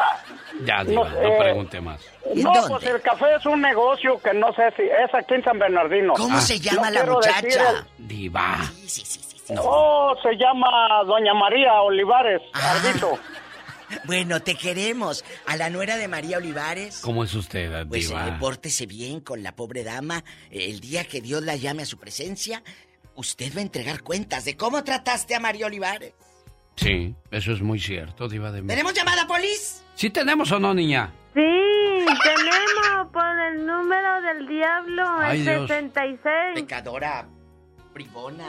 Ya, 0.65 0.83
No 0.83 0.89
Diva, 0.89 1.09
no, 1.09 1.15
sé. 1.29 1.35
pregunte 1.37 1.81
más. 1.81 2.01
¿En 2.25 2.41
no, 2.41 2.51
dónde? 2.53 2.69
pues 2.69 2.83
el 2.95 3.01
café 3.01 3.25
es 3.35 3.45
un 3.45 3.61
negocio 3.61 4.19
que 4.19 4.33
no 4.33 4.51
sé 4.53 4.71
si 4.75 4.81
es 4.81 5.13
aquí 5.13 5.35
en 5.35 5.43
San 5.43 5.59
Bernardino. 5.59 6.13
¿Cómo 6.13 6.37
Ah. 6.37 6.41
se 6.41 6.59
llama 6.59 6.89
No 6.89 7.03
la 7.03 7.05
muchacha? 7.05 7.85
Diva. 7.99 8.57
Sí, 8.63 8.87
sí, 8.89 9.05
sí, 9.05 9.19
sí, 9.21 9.34
Oh, 9.59 10.15
se 10.23 10.35
llama 10.37 10.69
Doña 11.05 11.33
María 11.33 11.81
Olivares, 11.81 12.41
Ah. 12.53 12.71
Ardito. 12.83 13.17
Bueno, 14.05 14.41
te 14.41 14.55
queremos. 14.55 15.23
A 15.45 15.57
la 15.57 15.69
nuera 15.69 15.97
de 15.97 16.07
María 16.07 16.37
Olivares. 16.37 17.01
¿Cómo 17.01 17.23
es 17.23 17.35
usted, 17.35 17.85
Pues 17.87 18.07
Diva? 18.09 18.29
eh, 18.29 18.37
pórtese 18.39 18.87
bien 18.87 19.19
con 19.19 19.43
la 19.43 19.55
pobre 19.55 19.83
dama. 19.83 20.23
El 20.49 20.79
día 20.79 21.03
que 21.05 21.21
Dios 21.21 21.43
la 21.43 21.55
llame 21.55 21.83
a 21.83 21.85
su 21.85 21.99
presencia, 21.99 22.63
usted 23.13 23.53
va 23.55 23.59
a 23.59 23.61
entregar 23.61 24.01
cuentas 24.01 24.43
de 24.43 24.57
cómo 24.57 24.83
trataste 24.83 25.35
a 25.35 25.39
María 25.39 25.67
Olivares. 25.67 26.13
Sí, 26.77 27.13
eso 27.29 27.51
es 27.51 27.61
muy 27.61 27.79
cierto, 27.79 28.27
Diva 28.27 28.47
de 28.51 28.63
México. 28.63 28.69
¿Tenemos 28.69 28.93
llamada, 28.95 29.27
Polis? 29.27 29.83
¿Sí 29.93 30.09
tenemos 30.09 30.51
o 30.51 30.59
no, 30.59 30.73
niña? 30.73 31.13
Sí, 31.35 31.41
tenemos 32.23 33.11
por 33.13 33.39
el 33.39 33.65
número 33.67 34.21
del 34.23 34.47
diablo, 34.47 35.03
Ay, 35.19 35.39
el 35.41 35.45
Dios. 35.45 35.67
66. 35.69 36.29
Pecadora, 36.55 37.27
bribona. 37.93 38.47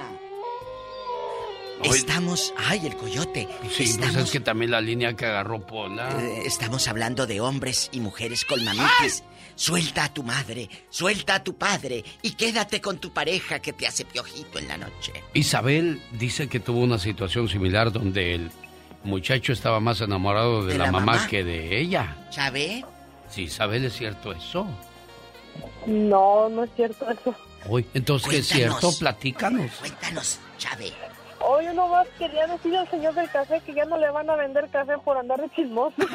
Estamos. 1.85 2.53
¡Ay, 2.57 2.86
el 2.86 2.97
coyote! 2.97 3.48
Sí, 3.70 3.85
Estamos, 3.85 4.15
pues 4.15 4.24
es 4.27 4.31
que 4.31 4.40
también 4.40 4.70
la 4.70 4.81
línea 4.81 5.15
que 5.15 5.27
agarró 5.27 5.61
Pola. 5.66 6.09
eh, 6.20 6.43
estamos 6.47 6.89
hablando 6.89 7.27
de 7.27 7.40
hombres 7.40 7.89
y 7.93 8.01
mujeres 8.01 8.44
con 8.44 8.65
mamitis. 8.65 9.23
Suelta 9.55 10.05
a 10.05 10.12
tu 10.12 10.23
madre, 10.23 10.69
suelta 10.90 11.36
a 11.36 11.44
tu 11.44 11.57
padre 11.57 12.05
y 12.23 12.32
quédate 12.32 12.81
con 12.82 12.98
tu 12.98 13.11
pareja 13.12 13.59
que 13.61 13.73
te 13.73 13.86
hace 13.86 14.05
piojito 14.05 14.59
en 14.59 14.69
la 14.69 14.77
noche. 14.77 15.12
Isabel 15.32 16.03
dice 16.12 16.48
que 16.48 16.61
tuvo 16.61 16.81
una 16.81 16.98
situación 16.98 17.48
similar 17.48 17.90
donde 17.90 18.35
el 18.35 18.51
muchacho 19.05 19.53
estaba 19.55 19.81
más 19.81 20.01
enamorado 20.03 20.66
de, 20.66 20.73
¿De 20.74 20.78
la, 20.78 20.86
la 20.86 20.93
mamá, 20.93 21.12
mamá? 21.16 21.27
que 21.28 21.43
de 21.43 21.81
ella. 21.81 22.27
¿Sabe? 22.31 22.85
Sí, 23.31 23.44
Isabel, 23.44 23.86
¿es 23.86 23.97
cierto 23.97 24.32
eso? 24.32 24.66
No, 25.86 26.48
no 26.51 26.65
es 26.65 26.70
cierto 26.77 27.07
eso. 27.11 27.35
Uy, 27.66 27.86
entonces, 27.94 28.28
¿qué 28.28 28.39
es 28.39 28.48
cierto? 28.48 28.90
Platícanos. 28.98 29.70
Cuéntanos, 29.81 30.39
Chave. 30.59 30.93
Hoy 31.48 31.64
uno 31.68 31.86
más 31.86 32.09
quería 32.18 32.44
decir 32.48 32.77
al 32.77 32.90
señor 32.90 33.14
del 33.14 33.31
café 33.31 33.60
que 33.64 33.73
ya 33.73 33.85
no 33.85 33.97
le 33.97 34.10
van 34.10 34.28
a 34.28 34.35
vender 34.35 34.68
café 34.68 34.98
por 35.05 35.16
andar 35.16 35.40
de 35.40 35.48
chismoso. 35.51 35.94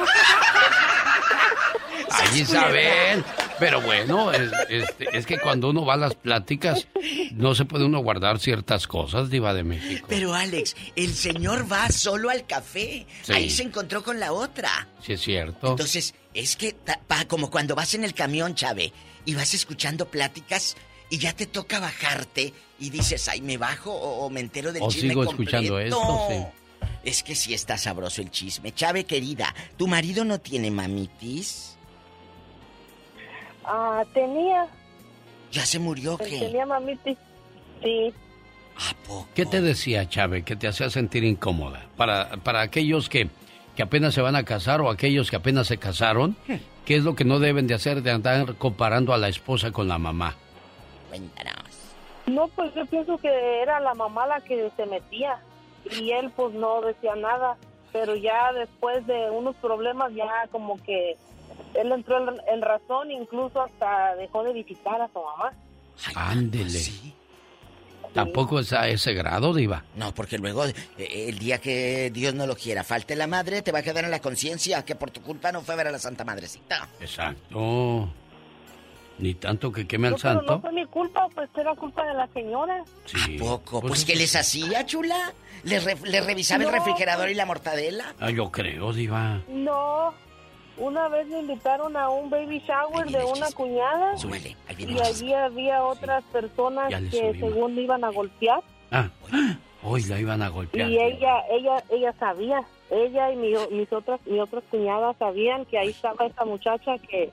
Ay, 2.11 2.41
Isabel, 2.41 3.23
Pero 3.57 3.79
bueno, 3.79 4.33
es, 4.33 4.51
este, 4.67 5.17
es, 5.17 5.25
que 5.25 5.39
cuando 5.39 5.69
uno 5.69 5.85
va 5.85 5.93
a 5.93 5.97
las 5.97 6.15
pláticas, 6.15 6.85
no 7.31 7.55
se 7.55 7.63
puede 7.63 7.85
uno 7.85 7.99
guardar 7.99 8.39
ciertas 8.39 8.87
cosas, 8.87 9.29
Diva 9.29 9.53
de 9.53 9.63
México. 9.63 10.05
Pero 10.09 10.33
Alex, 10.33 10.75
el 10.97 11.13
señor 11.13 11.71
va 11.71 11.87
solo 11.87 12.29
al 12.29 12.45
café. 12.45 13.07
Ahí 13.29 13.49
se 13.49 13.63
encontró 13.63 14.03
con 14.03 14.19
la 14.19 14.33
otra. 14.33 14.89
Sí, 15.01 15.13
es 15.13 15.21
cierto. 15.21 15.69
Entonces, 15.69 16.13
es 16.33 16.57
que 16.57 16.75
pa, 17.07 17.25
como 17.25 17.49
cuando 17.49 17.73
vas 17.73 17.93
en 17.93 18.03
el 18.03 18.13
camión, 18.13 18.53
Chave, 18.53 18.91
y 19.23 19.35
vas 19.35 19.53
escuchando 19.53 20.07
pláticas 20.07 20.75
y 21.09 21.19
ya 21.19 21.31
te 21.33 21.45
toca 21.45 21.79
bajarte 21.79 22.53
y 22.81 22.89
dices, 22.89 23.29
ay, 23.29 23.41
me 23.41 23.57
bajo 23.57 23.93
o, 23.93 24.27
me 24.31 24.39
entero 24.39 24.73
del 24.73 24.81
o 24.81 24.89
chisme 24.89 25.09
sigo 25.09 25.23
escuchando 25.23 25.79
esto, 25.79 26.27
sí. 26.29 26.87
Es 27.03 27.21
que 27.21 27.35
sí 27.35 27.53
está 27.53 27.77
sabroso 27.77 28.21
el 28.21 28.31
chisme. 28.31 28.73
Chave, 28.73 29.03
querida, 29.03 29.53
¿tu 29.77 29.87
marido 29.87 30.25
no 30.25 30.39
tiene 30.39 30.71
mamitis? 30.71 31.77
Ah, 33.63 34.03
tenía. 34.15 34.67
¿Ya 35.51 35.63
se 35.63 35.77
murió 35.77 36.17
qué? 36.17 36.39
Tenía 36.39 36.65
mamitis, 36.65 37.17
sí. 37.83 38.11
¿A 38.77 38.95
poco? 39.07 39.29
¿Qué 39.35 39.45
te 39.45 39.61
decía, 39.61 40.09
Chave, 40.09 40.43
que 40.43 40.55
te 40.55 40.67
hacía 40.67 40.89
sentir 40.89 41.23
incómoda? 41.23 41.85
Para, 41.97 42.31
para 42.37 42.61
aquellos 42.61 43.09
que, 43.09 43.29
que 43.75 43.83
apenas 43.83 44.15
se 44.15 44.21
van 44.21 44.35
a 44.35 44.43
casar 44.43 44.81
o 44.81 44.89
aquellos 44.89 45.29
que 45.29 45.35
apenas 45.35 45.67
se 45.67 45.77
casaron, 45.77 46.35
hmm. 46.47 46.55
¿qué 46.85 46.95
es 46.95 47.03
lo 47.03 47.15
que 47.15 47.25
no 47.25 47.37
deben 47.37 47.67
de 47.67 47.75
hacer 47.75 48.01
de 48.01 48.09
andar 48.09 48.55
comparando 48.55 49.13
a 49.13 49.19
la 49.19 49.27
esposa 49.27 49.71
con 49.71 49.87
la 49.87 49.99
mamá? 49.99 50.35
Cuéntanos. 51.09 51.70
No, 52.31 52.47
pues 52.47 52.73
yo 52.73 52.85
pienso 52.85 53.17
que 53.17 53.61
era 53.61 53.79
la 53.79 53.93
mamá 53.93 54.25
la 54.25 54.39
que 54.41 54.71
se 54.77 54.85
metía 54.85 55.39
y 55.99 56.11
él 56.11 56.31
pues 56.35 56.53
no 56.53 56.81
decía 56.81 57.15
nada, 57.15 57.57
pero 57.91 58.15
ya 58.15 58.53
después 58.53 59.05
de 59.05 59.29
unos 59.29 59.55
problemas 59.57 60.13
ya 60.13 60.47
como 60.51 60.81
que 60.83 61.17
él 61.73 61.91
entró 61.91 62.17
en, 62.47 62.61
razón, 62.61 63.11
incluso 63.11 63.61
hasta 63.61 64.15
dejó 64.15 64.43
de 64.43 64.53
visitar 64.53 65.01
a 65.01 65.07
su 65.09 65.19
mamá. 65.21 65.53
Ándele. 66.15 66.79
¿Tampoco 68.13 68.59
es 68.59 68.73
a 68.73 68.87
ese 68.87 69.13
grado, 69.13 69.53
Diva? 69.53 69.85
No, 69.95 70.13
porque 70.13 70.37
luego, 70.37 70.65
eh, 70.65 70.75
el 70.97 71.39
día 71.39 71.59
que 71.59 72.11
Dios 72.11 72.33
no 72.33 72.45
lo 72.45 72.55
quiera, 72.55 72.83
falte 72.83 73.15
la 73.15 73.27
madre, 73.27 73.61
te 73.61 73.71
va 73.71 73.79
a 73.79 73.83
quedar 73.83 74.03
en 74.03 74.11
la 74.11 74.19
conciencia 74.19 74.83
que 74.83 74.95
por 74.95 75.11
tu 75.11 75.21
culpa 75.21 75.51
no 75.51 75.61
fue 75.61 75.75
a 75.75 75.77
ver 75.77 75.87
a 75.87 75.91
la 75.91 75.99
Santa 75.99 76.25
Madrecita. 76.25 76.89
Exacto. 76.99 78.09
Ni 79.21 79.35
tanto 79.35 79.71
que 79.71 79.85
queme 79.85 80.07
al 80.07 80.17
santo. 80.17 80.55
no 80.55 80.61
fue 80.61 80.71
mi 80.71 80.85
culpa, 80.87 81.27
pues 81.33 81.47
era 81.55 81.75
culpa 81.75 82.03
de 82.05 82.15
la 82.15 82.27
señora. 82.27 82.83
Sí. 83.05 83.37
¿A 83.37 83.39
poco? 83.39 83.81
Pues, 83.81 83.91
pues 83.91 84.05
¿qué 84.05 84.15
les 84.15 84.35
hacía, 84.35 84.85
chula? 84.87 85.33
¿Les, 85.63 85.85
revisaba 86.25 86.63
el 86.63 86.71
refrigerador 86.71 87.29
y 87.29 87.35
la 87.35 87.45
mortadela? 87.45 88.15
Ah, 88.19 88.31
yo 88.31 88.51
creo, 88.51 88.93
Diva. 88.93 89.41
No, 89.47 90.11
una 90.77 91.07
vez 91.07 91.27
me 91.27 91.39
invitaron 91.39 91.95
a 91.95 92.09
un 92.09 92.31
baby 92.31 92.63
shower 92.67 93.07
de 93.09 93.23
una 93.23 93.51
cuñada. 93.51 94.15
y 94.77 94.99
allí 94.99 95.33
había 95.33 95.83
otras 95.83 96.23
personas 96.25 96.89
que 97.11 97.35
según 97.39 97.77
iban 97.77 98.03
a 98.03 98.09
golpear. 98.09 98.63
Ah, 98.89 99.09
hoy 99.83 100.03
la 100.05 100.19
iban 100.19 100.41
a 100.41 100.49
golpear. 100.49 100.89
Y 100.89 100.99
ella, 100.99 101.43
ella, 101.51 101.83
ella 101.91 102.13
sabía. 102.19 102.63
Ella 102.89 103.31
y 103.31 103.35
mis 103.35 103.93
otras, 103.93 104.19
mis 104.25 104.41
otras 104.41 104.63
cuñadas 104.71 105.15
sabían 105.17 105.65
que 105.65 105.77
ahí 105.77 105.89
estaba 105.89 106.25
esta 106.25 106.43
muchacha 106.43 106.97
que, 106.97 107.31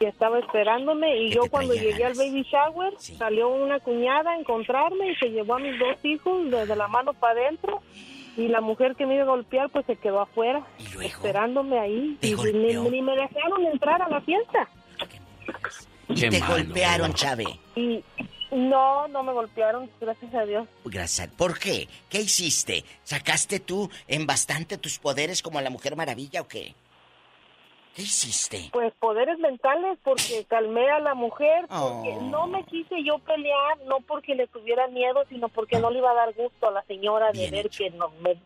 que 0.00 0.08
estaba 0.08 0.38
esperándome. 0.38 1.14
Y 1.24 1.30
yo 1.30 1.42
cuando 1.50 1.74
llegué 1.74 2.06
al 2.06 2.14
baby 2.14 2.42
shower, 2.50 2.94
salió 2.98 3.48
una 3.50 3.78
cuñada 3.80 4.30
a 4.32 4.38
encontrarme 4.38 5.12
y 5.12 5.16
se 5.16 5.28
llevó 5.28 5.56
a 5.56 5.58
mis 5.58 5.78
dos 5.78 6.02
hijos 6.02 6.50
desde 6.50 6.74
la 6.74 6.88
mano 6.88 7.12
para 7.12 7.38
adentro. 7.38 7.82
Y 8.36 8.48
la 8.48 8.62
mujer 8.62 8.96
que 8.96 9.04
me 9.04 9.16
iba 9.16 9.24
a 9.24 9.26
golpear, 9.26 9.68
pues 9.68 9.84
se 9.84 9.96
quedó 9.96 10.20
afuera, 10.20 10.64
esperándome 11.02 11.78
ahí. 11.78 12.18
y 12.22 12.34
ni, 12.34 13.02
me 13.02 13.14
dejaron 13.14 13.66
entrar 13.66 14.00
a 14.00 14.08
la 14.08 14.22
fiesta. 14.22 14.68
Y 16.08 16.28
te 16.28 16.40
golpearon, 16.40 17.12
Chave. 17.12 17.44
Y 17.76 18.02
no, 18.50 19.06
no 19.08 19.22
me 19.22 19.32
golpearon, 19.32 19.90
gracias 20.00 20.32
a 20.34 20.46
Dios. 20.46 20.66
Gracias. 20.86 21.28
¿Por 21.28 21.58
qué? 21.58 21.88
¿Qué 22.08 22.22
hiciste? 22.22 22.84
¿Sacaste 23.04 23.60
tú 23.60 23.90
en 24.08 24.26
bastante 24.26 24.78
tus 24.78 24.98
poderes 24.98 25.42
como 25.42 25.60
la 25.60 25.68
Mujer 25.68 25.94
Maravilla 25.94 26.40
o 26.40 26.48
qué? 26.48 26.74
¿Qué 27.94 28.02
hiciste? 28.02 28.70
Pues 28.72 28.92
poderes 28.94 29.38
mentales, 29.38 29.98
porque 30.02 30.44
calmé 30.48 30.88
a 30.90 31.00
la 31.00 31.14
mujer, 31.14 31.66
porque 31.68 32.16
oh. 32.16 32.22
no 32.22 32.46
me 32.46 32.64
quise 32.64 33.02
yo 33.04 33.18
pelear, 33.18 33.78
no 33.86 34.00
porque 34.00 34.34
le 34.34 34.46
tuviera 34.46 34.86
miedo, 34.88 35.24
sino 35.28 35.48
porque 35.48 35.78
no 35.78 35.90
le 35.90 35.98
iba 35.98 36.10
a 36.10 36.14
dar 36.14 36.34
gusto 36.34 36.68
a 36.68 36.70
la 36.70 36.82
señora 36.84 37.32
de 37.32 37.50
ver 37.50 37.70
que 37.70 37.90
no 37.90 38.10
me, 38.20 38.36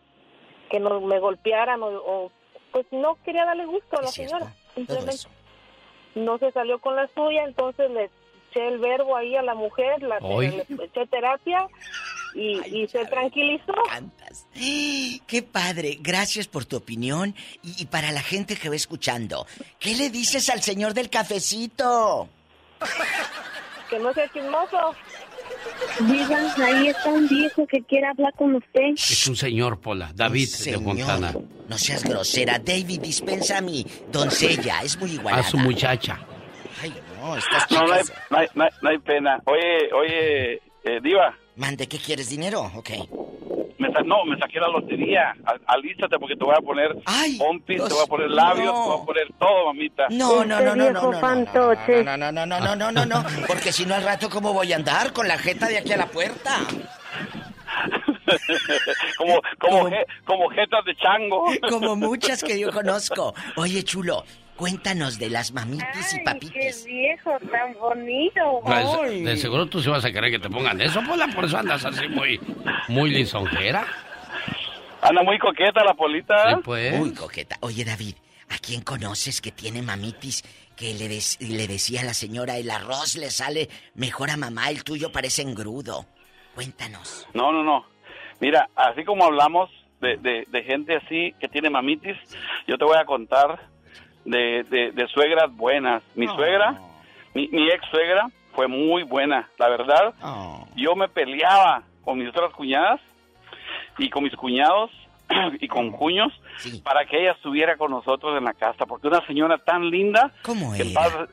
que 0.70 0.80
no 0.80 1.00
me 1.00 1.18
golpearan 1.18 1.80
o, 1.82 2.30
pues 2.72 2.86
no 2.90 3.16
quería 3.24 3.44
darle 3.44 3.66
gusto 3.66 3.98
a 3.98 4.02
la 4.02 4.08
señora, 4.08 4.52
simplemente. 4.74 5.28
No 6.14 6.38
se 6.38 6.52
salió 6.52 6.80
con 6.80 6.96
la 6.96 7.08
suya, 7.08 7.44
entonces 7.44 7.90
le 7.90 8.10
eché 8.50 8.68
el 8.68 8.78
verbo 8.78 9.16
ahí 9.16 9.36
a 9.36 9.42
la 9.42 9.54
mujer, 9.54 10.02
la, 10.02 10.20
le 10.20 10.64
eché 10.84 11.06
terapia 11.06 11.68
y, 12.34 12.86
se 12.88 13.04
tranquilizó. 13.06 13.72
Qué 15.26 15.42
padre, 15.42 15.98
gracias 16.00 16.48
por 16.48 16.64
tu 16.64 16.76
opinión 16.76 17.34
y, 17.62 17.86
para 17.86 18.12
la 18.12 18.22
gente 18.22 18.56
que 18.56 18.68
va 18.68 18.76
escuchando, 18.76 19.46
¿qué 19.78 19.94
le 19.94 20.10
dices 20.10 20.50
al 20.50 20.62
señor 20.62 20.94
del 20.94 21.10
cafecito? 21.10 22.28
Que 23.90 23.98
no 23.98 24.14
sea 24.14 24.26
chismoso. 24.32 24.94
Digan, 26.00 26.46
ahí 26.62 26.88
está 26.88 27.10
un 27.10 27.28
viejo 27.28 27.66
que 27.66 27.82
quiere 27.82 28.06
hablar 28.06 28.32
con 28.34 28.54
usted. 28.54 28.94
Es 28.96 29.28
un 29.28 29.36
señor, 29.36 29.78
Pola, 29.78 30.10
David 30.14 30.48
de 30.64 30.78
Montana. 30.78 31.34
No 31.68 31.76
seas 31.76 32.02
grosera, 32.02 32.58
David, 32.58 33.02
dispensa 33.02 33.58
a 33.58 33.60
mi 33.60 33.86
doncella, 34.10 34.80
es 34.82 34.98
muy 34.98 35.12
igual. 35.12 35.38
A 35.38 35.42
su 35.42 35.58
muchacha. 35.58 36.18
Ay, 36.82 36.94
no, 37.20 37.36
estás 37.36 37.70
no, 37.70 37.86
no 37.86 37.92
hay, 38.38 38.46
no, 38.54 38.88
hay, 38.88 38.98
pena. 39.00 39.42
Oye, 39.44 39.92
oye, 39.92 40.54
eh, 40.54 41.00
Diva. 41.02 41.36
Mande, 41.56 41.86
¿qué 41.86 41.98
quieres? 41.98 42.28
¿Dinero? 42.30 42.70
Ok. 42.74 42.90
no, 44.04 44.24
me 44.24 44.38
saqué 44.38 44.58
la 44.58 44.68
lotería. 44.68 45.34
alístate 45.66 46.18
porque 46.18 46.36
te 46.36 46.44
voy 46.44 46.54
a 46.56 46.60
poner 46.60 46.96
pompis, 47.38 47.82
te 47.84 47.94
voy 47.94 48.02
a 48.02 48.06
poner 48.06 48.30
labios, 48.30 48.72
te 48.72 48.88
voy 48.88 49.00
a 49.00 49.04
poner 49.04 49.32
todo, 49.38 49.66
mamita. 49.66 50.06
No, 50.10 50.44
no, 50.44 50.60
no, 50.60 50.74
no, 50.74 50.90
no, 50.90 51.02
no, 51.02 51.12
no, 52.16 52.16
no, 52.16 52.32
no, 52.32 52.46
no, 52.46 52.60
no, 52.60 52.76
no, 52.76 52.92
no, 52.92 53.06
no, 53.06 53.24
porque 53.46 53.72
si 53.72 53.86
no 53.86 53.94
al 53.94 54.02
rato 54.02 54.28
cómo 54.28 54.52
voy 54.52 54.72
a 54.72 54.76
andar 54.76 55.12
con 55.12 55.28
la 55.28 55.38
jeta 55.38 55.68
de 55.68 55.78
aquí 55.78 55.92
a 55.92 55.96
la 55.96 56.06
puerta. 56.06 56.58
como, 59.16 59.40
como, 59.58 59.90
como 60.24 60.48
jetas 60.50 60.84
de 60.84 60.96
chango. 60.96 61.46
como 61.68 61.94
muchas 61.94 62.42
que 62.42 62.58
yo 62.58 62.72
conozco. 62.72 63.34
Oye, 63.56 63.84
chulo, 63.84 64.24
Cuéntanos 64.56 65.18
de 65.18 65.30
las 65.30 65.52
mamitis 65.52 66.14
y 66.14 66.20
papitis. 66.20 66.84
¡Qué 66.84 66.90
viejo 66.90 67.30
tan 67.50 67.74
bonito! 67.74 68.60
Pues, 68.64 69.24
de 69.24 69.36
seguro 69.36 69.66
tú 69.66 69.80
sí 69.80 69.88
vas 69.90 70.04
a 70.04 70.12
querer 70.12 70.30
que 70.30 70.38
te 70.38 70.48
pongan 70.48 70.80
eso, 70.80 71.02
Pola, 71.02 71.26
por 71.34 71.44
eso 71.44 71.58
andas 71.58 71.84
así 71.84 72.06
muy, 72.08 72.40
muy 72.88 73.10
lisonjera. 73.10 73.84
Anda 75.02 75.22
muy 75.22 75.38
coqueta 75.38 75.84
la 75.84 75.94
Polita. 75.94 76.50
Sí, 76.50 76.60
pues. 76.64 76.98
Muy 76.98 77.12
coqueta. 77.12 77.56
Oye, 77.60 77.84
David, 77.84 78.14
¿a 78.48 78.58
quién 78.58 78.82
conoces 78.82 79.40
que 79.40 79.50
tiene 79.50 79.82
mamitis 79.82 80.42
que 80.76 80.94
le, 80.94 81.08
le 81.08 81.66
decía 81.66 82.02
a 82.02 82.04
la 82.04 82.14
señora, 82.14 82.56
el 82.56 82.70
arroz 82.70 83.16
le 83.16 83.30
sale 83.30 83.68
mejor 83.94 84.30
a 84.30 84.36
mamá, 84.36 84.70
el 84.70 84.84
tuyo 84.84 85.10
parece 85.10 85.42
engrudo? 85.42 86.06
Cuéntanos. 86.54 87.26
No, 87.34 87.52
no, 87.52 87.64
no. 87.64 87.84
Mira, 88.40 88.68
así 88.76 89.04
como 89.04 89.24
hablamos 89.24 89.68
de, 90.00 90.16
de, 90.18 90.44
de 90.48 90.62
gente 90.62 90.96
así 90.96 91.34
que 91.40 91.48
tiene 91.48 91.70
mamitis, 91.70 92.16
yo 92.68 92.78
te 92.78 92.84
voy 92.84 92.96
a 92.96 93.04
contar 93.04 93.73
de, 94.24 94.92
de, 94.94 95.08
suegras 95.08 95.54
buenas. 95.54 96.02
Mi 96.14 96.26
suegra, 96.26 96.80
mi, 97.34 97.44
ex 97.44 97.84
suegra, 97.90 98.28
fue 98.52 98.68
muy 98.68 99.02
buena, 99.02 99.48
la 99.58 99.68
verdad. 99.68 100.14
Yo 100.76 100.94
me 100.94 101.08
peleaba 101.08 101.82
con 102.04 102.18
mis 102.18 102.28
otras 102.28 102.52
cuñadas 102.52 103.00
y 103.98 104.10
con 104.10 104.24
mis 104.24 104.34
cuñados 104.34 104.90
y 105.60 105.68
con 105.68 105.90
cuños 105.90 106.32
para 106.82 107.04
que 107.06 107.20
ella 107.20 107.32
estuviera 107.32 107.76
con 107.76 107.90
nosotros 107.90 108.36
en 108.36 108.44
la 108.44 108.54
casa, 108.54 108.86
porque 108.86 109.08
una 109.08 109.24
señora 109.26 109.58
tan 109.58 109.90
linda, 109.90 110.32
¿Cómo 110.42 110.74
era? 110.74 111.28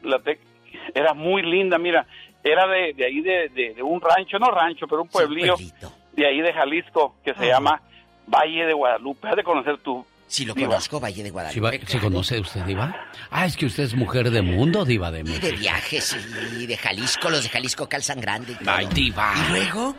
era 0.93 1.13
muy 1.13 1.41
linda, 1.41 1.77
mira, 1.77 2.05
era 2.43 2.67
de, 2.67 2.93
de 2.93 3.05
ahí 3.05 3.21
de, 3.21 3.49
de, 3.49 3.83
un 3.83 4.01
rancho, 4.01 4.39
no 4.39 4.49
rancho, 4.51 4.87
pero 4.87 5.03
un 5.03 5.09
pueblillo 5.09 5.55
de 6.13 6.25
ahí 6.25 6.41
de 6.41 6.53
Jalisco 6.53 7.15
que 7.23 7.33
se 7.35 7.47
llama 7.47 7.81
Valle 8.27 8.65
de 8.65 8.73
Guadalupe. 8.73 9.27
Has 9.27 9.35
de 9.35 9.43
conocer 9.43 9.77
tú, 9.79 10.05
Sí, 10.31 10.45
lo 10.45 10.55
conozco, 10.55 11.01
Valle 11.01 11.23
de 11.23 11.29
Guadalupe. 11.29 11.81
¿Se 11.85 11.99
conoce 11.99 12.39
usted, 12.39 12.61
Diva? 12.63 12.95
Ah, 13.31 13.45
es 13.45 13.57
que 13.57 13.65
usted 13.65 13.83
es 13.83 13.95
mujer 13.95 14.31
de 14.31 14.41
mundo, 14.41 14.85
Diva 14.85 15.11
de 15.11 15.25
México. 15.25 15.45
de 15.45 15.51
viajes, 15.57 16.17
y 16.57 16.65
de 16.67 16.77
Jalisco. 16.77 17.29
Los 17.29 17.43
de 17.43 17.49
Jalisco 17.49 17.89
calzan 17.89 18.21
grande. 18.21 18.55
Ay, 18.65 18.87
Diva. 18.93 19.33
¿Y 19.35 19.51
luego? 19.51 19.93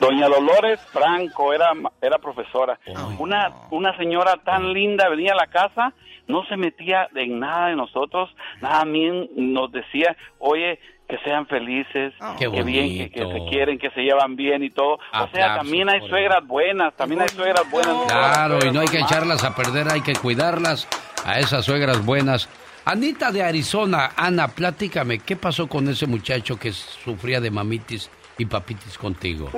Doña 0.00 0.26
Dolores 0.26 0.80
Franco 0.90 1.52
era, 1.52 1.72
era 2.00 2.16
profesora. 2.16 2.80
Una, 3.18 3.52
una 3.70 3.94
señora 3.98 4.38
tan 4.42 4.72
linda 4.72 5.10
venía 5.10 5.32
a 5.32 5.36
la 5.36 5.48
casa, 5.48 5.92
no 6.26 6.46
se 6.46 6.56
metía 6.56 7.06
en 7.14 7.38
nada 7.40 7.68
de 7.68 7.76
nosotros, 7.76 8.34
nada 8.62 8.84
bien 8.86 9.28
nos 9.36 9.70
decía, 9.70 10.16
oye, 10.38 10.78
que 11.08 11.18
sean 11.18 11.46
felices, 11.46 12.14
ah. 12.20 12.34
que 12.38 12.48
bien, 12.48 13.10
que, 13.10 13.20
se 13.20 13.50
quieren, 13.50 13.78
que 13.78 13.90
se 13.90 14.02
llevan 14.02 14.36
bien 14.36 14.62
y 14.64 14.70
todo. 14.70 14.94
o 14.94 15.28
sea, 15.32 15.56
también 15.56 15.88
hay 15.88 16.00
suegras 16.08 16.46
buenas, 16.46 16.94
también 16.94 17.22
hay 17.22 17.28
suegras 17.28 17.70
buenas. 17.70 17.94
Claro, 18.06 18.58
y 18.64 18.70
no 18.70 18.80
hay 18.80 18.88
que 18.88 19.00
echarlas 19.00 19.44
a 19.44 19.54
perder, 19.54 19.88
hay 19.92 20.00
que 20.00 20.14
cuidarlas 20.14 20.88
a 21.24 21.38
esas 21.38 21.64
suegras 21.64 22.04
buenas. 22.04 22.48
Anita 22.86 23.32
de 23.32 23.42
Arizona, 23.42 24.12
Ana, 24.16 24.48
platícame, 24.48 25.18
¿qué 25.18 25.36
pasó 25.36 25.66
con 25.68 25.88
ese 25.88 26.06
muchacho 26.06 26.58
que 26.58 26.72
sufría 26.72 27.40
de 27.40 27.50
mamitis 27.50 28.10
y 28.36 28.46
papitis 28.46 28.98
contigo? 28.98 29.50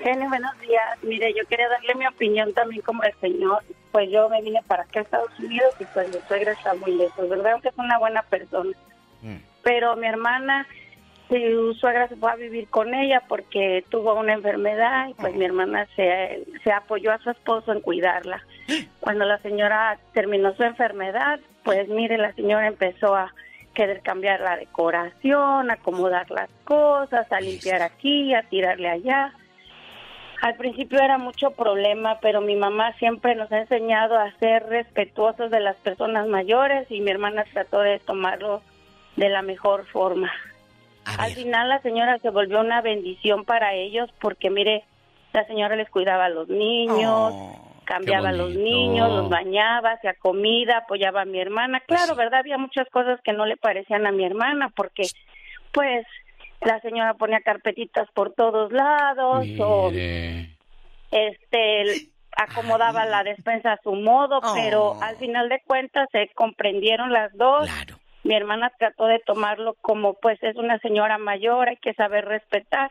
Genio, 0.00 0.28
buenos 0.28 0.58
días. 0.60 0.98
Mire, 1.02 1.32
yo 1.34 1.46
quería 1.48 1.68
darle 1.68 1.94
mi 1.94 2.06
opinión 2.06 2.52
también 2.52 2.82
como 2.82 3.02
el 3.02 3.14
señor. 3.20 3.62
Pues 3.90 4.10
yo 4.10 4.28
me 4.28 4.42
vine 4.42 4.60
para 4.66 4.82
acá 4.82 5.00
a 5.00 5.02
Estados 5.02 5.38
Unidos 5.38 5.74
y 5.80 5.84
pues 5.86 6.08
mi 6.08 6.20
suegra 6.28 6.52
está 6.52 6.74
muy 6.74 6.92
lejos, 6.94 7.28
¿verdad? 7.28 7.60
Que 7.62 7.68
es 7.68 7.78
una 7.78 7.98
buena 7.98 8.22
persona. 8.22 8.70
Pero 9.64 9.96
mi 9.96 10.06
hermana, 10.06 10.66
su 11.28 11.74
suegra 11.74 12.06
se 12.08 12.16
fue 12.16 12.30
a 12.30 12.36
vivir 12.36 12.68
con 12.68 12.94
ella 12.94 13.22
porque 13.26 13.84
tuvo 13.88 14.14
una 14.14 14.34
enfermedad 14.34 15.08
y 15.08 15.14
pues 15.14 15.34
mi 15.34 15.44
hermana 15.44 15.88
se, 15.96 16.44
se 16.62 16.72
apoyó 16.72 17.12
a 17.12 17.18
su 17.18 17.30
esposo 17.30 17.72
en 17.72 17.80
cuidarla. 17.80 18.44
Cuando 19.00 19.24
la 19.24 19.38
señora 19.38 19.98
terminó 20.12 20.54
su 20.54 20.62
enfermedad, 20.62 21.40
pues 21.64 21.88
mire, 21.88 22.18
la 22.18 22.32
señora 22.34 22.66
empezó 22.66 23.16
a 23.16 23.32
querer 23.74 24.02
cambiar 24.02 24.40
la 24.40 24.56
decoración, 24.56 25.70
acomodar 25.70 26.30
las 26.30 26.50
cosas, 26.64 27.30
a 27.32 27.40
limpiar 27.40 27.82
aquí, 27.82 28.34
a 28.34 28.42
tirarle 28.42 28.88
allá. 28.88 29.32
Al 30.42 30.56
principio 30.56 31.00
era 31.00 31.16
mucho 31.18 31.52
problema, 31.52 32.18
pero 32.20 32.40
mi 32.40 32.54
mamá 32.54 32.92
siempre 32.98 33.34
nos 33.34 33.50
ha 33.50 33.60
enseñado 33.60 34.18
a 34.18 34.30
ser 34.38 34.66
respetuosos 34.66 35.50
de 35.50 35.60
las 35.60 35.76
personas 35.76 36.28
mayores 36.28 36.86
y 36.90 37.00
mi 37.00 37.10
hermana 37.10 37.44
trató 37.52 37.80
de 37.80 37.98
tomarlo 37.98 38.62
de 39.16 39.28
la 39.28 39.42
mejor 39.42 39.86
forma. 39.86 40.32
Al 41.04 41.32
final 41.32 41.68
la 41.68 41.80
señora 41.82 42.18
se 42.18 42.30
volvió 42.30 42.60
una 42.60 42.80
bendición 42.80 43.44
para 43.44 43.74
ellos 43.74 44.10
porque 44.20 44.50
mire, 44.50 44.84
la 45.32 45.46
señora 45.46 45.76
les 45.76 45.90
cuidaba 45.90 46.26
a 46.26 46.30
los 46.30 46.48
niños, 46.48 47.34
cambiaba 47.84 48.30
a 48.30 48.32
los 48.32 48.54
niños, 48.54 49.10
los 49.10 49.28
bañaba, 49.28 49.92
hacía 49.92 50.14
comida, 50.14 50.78
apoyaba 50.78 51.22
a 51.22 51.26
mi 51.26 51.40
hermana. 51.40 51.80
Claro, 51.80 52.14
¿verdad? 52.14 52.40
Había 52.40 52.56
muchas 52.58 52.88
cosas 52.88 53.20
que 53.22 53.32
no 53.32 53.44
le 53.44 53.56
parecían 53.56 54.06
a 54.06 54.12
mi 54.12 54.24
hermana 54.24 54.70
porque 54.74 55.04
pues 55.72 56.06
la 56.62 56.80
señora 56.80 57.14
ponía 57.14 57.40
carpetitas 57.40 58.08
por 58.14 58.32
todos 58.32 58.72
lados 58.72 59.46
o 59.60 59.90
este 61.10 62.10
acomodaba 62.36 63.04
la 63.04 63.22
despensa 63.22 63.74
a 63.74 63.80
su 63.82 63.92
modo, 63.92 64.40
pero 64.54 65.00
al 65.02 65.16
final 65.16 65.48
de 65.48 65.60
cuentas 65.66 66.08
se 66.10 66.28
comprendieron 66.34 67.12
las 67.12 67.32
dos. 67.34 67.68
Mi 68.24 68.34
hermana 68.34 68.72
trató 68.78 69.06
de 69.06 69.20
tomarlo 69.20 69.76
como 69.82 70.14
pues 70.14 70.42
es 70.42 70.56
una 70.56 70.78
señora 70.78 71.18
mayor, 71.18 71.68
hay 71.68 71.76
que 71.76 71.92
saber 71.94 72.24
respetar. 72.24 72.90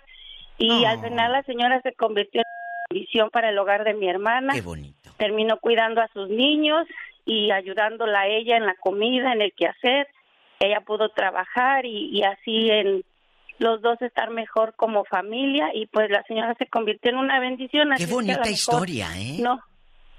Y 0.60 0.86
al 0.86 1.02
final 1.02 1.32
la 1.32 1.42
señora 1.44 1.82
se 1.82 1.94
convirtió 1.94 2.42
en 2.42 3.02
visión 3.02 3.32
para 3.32 3.50
el 3.50 3.58
hogar 3.58 3.84
de 3.84 3.96
mi 3.96 4.08
hermana. 4.08 4.54
Qué 4.54 4.62
bonito. 4.62 5.10
Terminó 5.18 5.58
cuidando 5.58 6.02
a 6.02 6.08
sus 6.14 6.30
niños 6.30 6.88
y 7.26 7.50
ayudándola 7.50 8.22
a 8.22 8.28
ella 8.28 8.58
en 8.58 8.68
la 8.68 8.76
comida, 8.76 9.34
en 9.34 9.42
el 9.42 9.54
quehacer. 9.54 10.08
Ella 10.60 10.82
pudo 10.82 11.10
trabajar 11.10 11.86
y, 11.86 12.16
y 12.16 12.24
así 12.24 12.70
en 12.70 13.04
los 13.58 13.82
dos 13.82 14.00
estar 14.02 14.30
mejor 14.30 14.76
como 14.76 15.04
familia 15.06 15.72
y 15.74 15.88
pues 15.88 16.12
la 16.12 16.24
señora 16.24 16.54
se 16.60 16.68
convirtió 16.68 17.10
en 17.10 17.18
una 17.18 17.40
bendición. 17.40 17.90
Qué 17.98 18.06
bonita 18.06 18.50
historia, 18.50 19.08
¿eh? 19.16 19.38
No. 19.40 19.60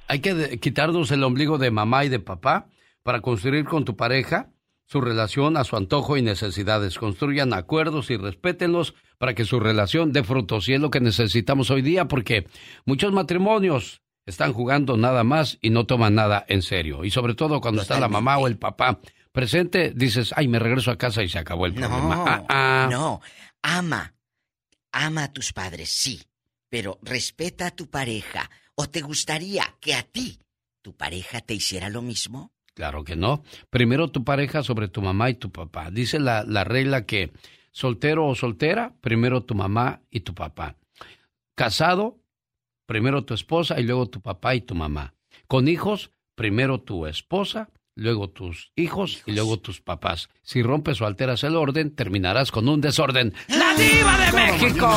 Hay 0.09 0.20
que 0.20 0.59
quitarnos 0.59 1.12
el 1.12 1.23
ombligo 1.23 1.57
de 1.57 1.70
mamá 1.70 2.05
y 2.05 2.09
de 2.09 2.19
papá 2.19 2.66
para 3.05 3.20
construir 3.20 3.65
con 3.65 3.85
tu 3.85 3.97
pareja 3.97 4.49
su 4.86 5.01
relación 5.01 5.56
a 5.56 5.65
su 5.65 5.77
antojo 5.77 6.16
y 6.16 6.23
necesidades. 6.23 6.98
Construyan 6.98 7.52
acuerdos 7.52 8.11
y 8.11 8.16
respétenlos 8.16 8.94
para 9.19 9.35
que 9.35 9.44
su 9.44 9.61
relación 9.61 10.12
dé 10.12 10.23
frutos. 10.24 10.69
Y 10.69 10.74
es 10.74 10.81
lo 10.81 10.90
que 10.90 11.01
necesitamos 11.01 11.70
hoy 11.70 11.82
día 11.82 12.06
porque 12.06 12.47
muchos 12.85 13.12
matrimonios 13.12 14.02
están 14.27 14.52
jugando 14.52 14.97
nada 14.97 15.24
más 15.24 15.59
y 15.61 15.70
no 15.70 15.86
toman 15.86 16.15
nada 16.15 16.44
en 16.48 16.62
serio. 16.62 17.05
Y 17.05 17.11
sobre 17.11 17.35
todo 17.35 17.61
cuando 17.61 17.82
está 17.82 18.01
la 18.01 18.09
mamá 18.09 18.39
o 18.39 18.47
el 18.47 18.56
papá 18.59 19.01
presente, 19.32 19.93
dices, 19.94 20.32
ay, 20.36 20.48
me 20.48 20.59
regreso 20.59 20.90
a 20.90 20.97
casa 20.98 21.23
y 21.23 21.28
se 21.28 21.39
acabó 21.39 21.66
el 21.66 21.74
problema. 21.74 21.98
No, 21.98 22.24
Ah, 22.27 22.44
ah. 22.48 22.89
no. 22.90 23.20
Ama. 23.62 24.15
Ama 24.93 25.24
a 25.24 25.32
tus 25.32 25.52
padres, 25.52 25.90
sí. 25.90 26.23
Pero 26.69 26.98
respeta 27.02 27.66
a 27.69 27.70
tu 27.70 27.89
pareja. 27.89 28.51
¿O 28.77 28.89
te 28.89 29.01
gustaría 29.01 29.77
que 29.81 29.94
a 29.94 30.02
ti 30.02 30.40
tu 30.82 30.97
pareja 30.97 31.40
te 31.40 31.55
hiciera 31.55 31.89
lo 31.89 32.02
mismo? 32.02 32.54
Claro 32.75 33.05
que 33.05 33.17
no. 33.17 33.43
Primero 33.71 34.09
tu 34.09 34.25
pareja 34.25 34.63
sobre 34.63 34.89
tu 34.89 35.01
mamá 35.01 35.31
y 35.31 35.35
tu 35.35 35.51
papá. 35.51 35.91
Dice 35.91 36.19
la, 36.19 36.45
la 36.45 36.65
regla 36.65 37.07
que 37.07 37.33
soltero 37.71 38.27
o 38.27 38.35
soltera, 38.35 38.95
primero 39.01 39.43
tu 39.45 39.55
mamá 39.55 40.03
y 40.11 40.21
tu 40.21 40.35
papá. 40.35 40.77
Casado, 41.55 42.19
primero 42.87 43.25
tu 43.25 43.35
esposa 43.35 43.81
y 43.81 43.85
luego 43.85 44.07
tu 44.07 44.21
papá 44.21 44.55
y 44.55 44.61
tu 44.61 44.75
mamá. 44.75 45.15
Con 45.47 45.69
hijos, 45.69 46.11
primero 46.35 46.81
tu 46.81 47.07
esposa, 47.07 47.71
luego 47.97 48.29
tus 48.29 48.73
hijos 48.77 49.23
y 49.27 49.33
luego 49.33 49.59
tus 49.59 49.81
papás. 49.81 50.29
Si 50.43 50.62
rompes 50.62 51.01
o 51.01 51.07
alteras 51.07 51.45
el 51.45 51.57
orden, 51.57 51.95
terminarás 51.95 52.51
con 52.51 52.69
un 52.69 52.81
desorden. 52.81 53.35
¡La 53.49 53.75
diva 53.75 54.19
de 54.19 54.33
México! 54.33 54.91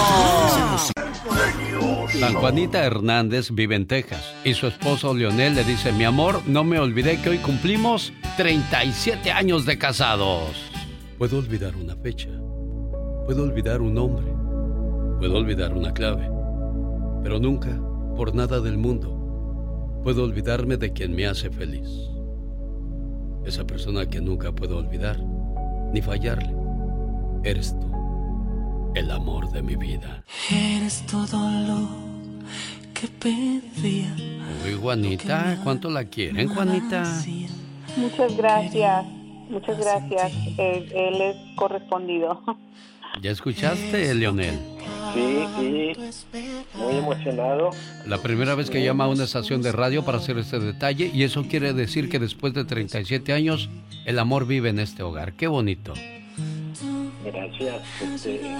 San 2.20 2.34
Juanita 2.34 2.84
Hernández 2.84 3.52
vive 3.52 3.76
en 3.76 3.86
Texas 3.86 4.34
y 4.44 4.54
su 4.54 4.68
esposo 4.68 5.14
Leonel 5.14 5.56
le 5.56 5.64
dice, 5.64 5.92
mi 5.92 6.06
amor, 6.06 6.42
no 6.48 6.64
me 6.64 6.80
olvidé 6.80 7.22
que 7.22 7.30
hoy 7.30 7.38
cumplimos 7.38 8.14
37 8.38 9.32
años 9.32 9.66
de 9.66 9.78
casados. 9.78 10.56
Puedo 11.18 11.38
olvidar 11.38 11.76
una 11.76 11.96
fecha, 11.98 12.30
puedo 13.26 13.44
olvidar 13.44 13.82
un 13.82 13.94
nombre, 13.94 14.26
puedo 15.20 15.36
olvidar 15.38 15.74
una 15.74 15.94
clave, 15.94 16.30
pero 17.24 17.40
nunca, 17.40 17.78
por 18.16 18.34
nada 18.34 18.62
del 18.62 18.78
mundo, 18.78 20.02
puedo 20.04 20.24
olvidarme 20.24 20.78
de 20.78 20.94
quien 20.94 21.16
me 21.16 21.28
hace 21.28 21.50
feliz. 21.50 22.17
Esa 23.46 23.66
persona 23.66 24.06
que 24.06 24.20
nunca 24.22 24.52
puedo 24.52 24.78
olvidar, 24.78 25.20
ni 25.94 26.02
fallarle, 26.02 26.54
eres 27.44 27.76
tú, 27.80 27.92
el 28.96 29.10
amor 29.12 29.52
de 29.52 29.62
mi 29.62 29.76
vida. 29.76 30.24
Eres 30.52 31.06
todo 31.06 31.38
lo 31.68 31.88
que 32.94 33.08
pedía. 33.08 34.16
Uy, 34.66 34.74
Juanita, 34.74 35.60
¿cuánto 35.64 35.90
la 35.90 36.06
quieren, 36.06 36.50
Juanita? 36.50 37.04
Muchas 37.96 38.36
gracias, 38.36 39.06
muchas 39.50 39.80
gracias. 39.80 40.32
Él, 40.58 40.92
él 40.94 41.22
es 41.22 41.36
correspondido. 41.56 42.42
¿Ya 43.22 43.32
escuchaste, 43.32 44.14
Leonel? 44.14 44.60
Sí, 45.14 45.46
sí, 45.58 45.94
muy 46.76 46.98
emocionado. 46.98 47.72
La 48.06 48.20
primera 48.20 48.56
vez 48.56 48.70
que 48.70 48.84
llama 48.84 49.06
a 49.06 49.08
una 49.08 49.24
estación 49.24 49.62
de 49.62 49.72
radio 49.72 50.04
para 50.06 50.18
hacer 50.20 50.38
este 50.38 50.60
detalle 50.60 51.10
y 51.14 51.24
eso 51.24 51.44
quiere 51.44 51.74
decir 51.74 52.10
que 52.10 52.20
después 52.20 52.54
de 52.54 52.66
37 52.66 53.34
años 53.34 53.70
el 54.06 54.20
amor 54.20 54.46
vive 54.46 54.70
en 54.70 54.80
este 54.80 55.04
hogar. 55.04 55.34
Qué 55.34 55.48
bonito. 55.48 55.94
Gracias. 57.26 57.82
Este, 58.02 58.36
eh, 58.36 58.58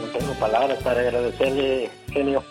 no 0.00 0.18
tengo 0.18 0.32
palabras 0.34 0.82
para 0.82 1.00
agradecerle, 1.00 1.90
genio. 2.12 2.42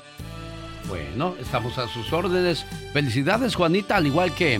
Bueno, 0.88 1.36
estamos 1.40 1.78
a 1.78 1.88
sus 1.88 2.12
órdenes. 2.14 2.66
Felicidades, 2.94 3.56
Juanita, 3.56 3.98
al 3.98 4.08
igual 4.08 4.34
que 4.34 4.60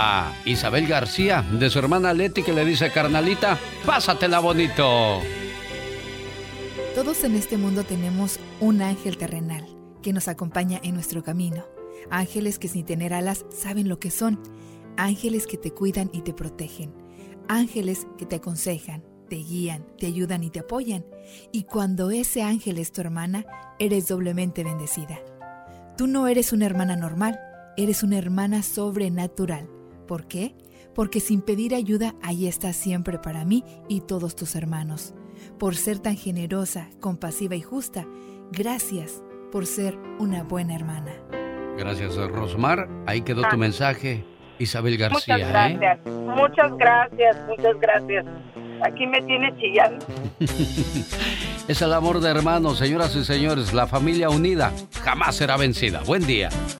a 0.00 0.32
Isabel 0.44 0.86
García, 0.86 1.42
de 1.42 1.68
su 1.70 1.80
hermana 1.80 2.14
Leti, 2.14 2.44
que 2.44 2.52
le 2.52 2.64
dice, 2.64 2.92
carnalita, 2.92 3.58
pásatela 3.84 4.38
bonito. 4.38 5.20
Todos 6.94 7.24
en 7.24 7.34
este 7.34 7.56
mundo 7.56 7.82
tenemos 7.82 8.38
un 8.60 8.80
ángel 8.80 9.18
terrenal 9.18 9.66
que 10.00 10.12
nos 10.12 10.28
acompaña 10.28 10.78
en 10.84 10.94
nuestro 10.94 11.24
camino. 11.24 11.64
Ángeles 12.10 12.60
que 12.60 12.68
sin 12.68 12.86
tener 12.86 13.12
alas 13.12 13.44
saben 13.50 13.88
lo 13.88 13.98
que 13.98 14.12
son. 14.12 14.40
Ángeles 14.96 15.48
que 15.48 15.56
te 15.56 15.72
cuidan 15.72 16.10
y 16.12 16.20
te 16.20 16.32
protegen. 16.32 16.94
Ángeles 17.48 18.06
que 18.18 18.24
te 18.24 18.36
aconsejan, 18.36 19.02
te 19.28 19.36
guían, 19.36 19.84
te 19.98 20.06
ayudan 20.06 20.44
y 20.44 20.50
te 20.50 20.60
apoyan. 20.60 21.04
Y 21.50 21.64
cuando 21.64 22.12
ese 22.12 22.44
ángel 22.44 22.78
es 22.78 22.92
tu 22.92 23.00
hermana, 23.00 23.46
eres 23.80 24.06
doblemente 24.06 24.62
bendecida. 24.62 25.18
Tú 25.96 26.06
no 26.06 26.28
eres 26.28 26.52
una 26.52 26.66
hermana 26.66 26.94
normal, 26.94 27.40
eres 27.76 28.04
una 28.04 28.16
hermana 28.16 28.62
sobrenatural. 28.62 29.77
¿Por 30.08 30.26
qué? 30.26 30.56
Porque 30.94 31.20
sin 31.20 31.42
pedir 31.42 31.74
ayuda, 31.74 32.14
ahí 32.22 32.48
estás 32.48 32.74
siempre 32.74 33.18
para 33.18 33.44
mí 33.44 33.62
y 33.88 34.00
todos 34.00 34.34
tus 34.34 34.56
hermanos. 34.56 35.14
Por 35.60 35.76
ser 35.76 36.00
tan 36.00 36.16
generosa, 36.16 36.88
compasiva 36.98 37.54
y 37.54 37.60
justa, 37.60 38.06
gracias 38.50 39.22
por 39.52 39.66
ser 39.66 39.96
una 40.18 40.42
buena 40.42 40.74
hermana. 40.74 41.12
Gracias, 41.76 42.16
Rosmar. 42.16 42.88
Ahí 43.06 43.20
quedó 43.20 43.42
tu 43.42 43.54
Ah. 43.54 43.56
mensaje, 43.58 44.24
Isabel 44.58 44.96
García. 44.96 45.36
Muchas 45.36 45.48
¿eh? 45.48 45.52
gracias, 45.52 45.98
muchas 46.06 46.76
gracias, 46.76 47.36
muchas 47.46 47.80
gracias. 47.80 48.26
Aquí 48.84 49.06
me 49.06 49.20
tiene 49.22 49.54
chillando. 49.58 50.04
Es 51.68 51.82
el 51.82 51.92
amor 51.92 52.20
de 52.20 52.30
hermanos, 52.30 52.78
señoras 52.78 53.14
y 53.14 53.24
señores. 53.24 53.74
La 53.74 53.86
familia 53.86 54.30
unida 54.30 54.72
jamás 55.04 55.36
será 55.36 55.58
vencida. 55.58 56.00
Buen 56.06 56.26
día. 56.26 56.48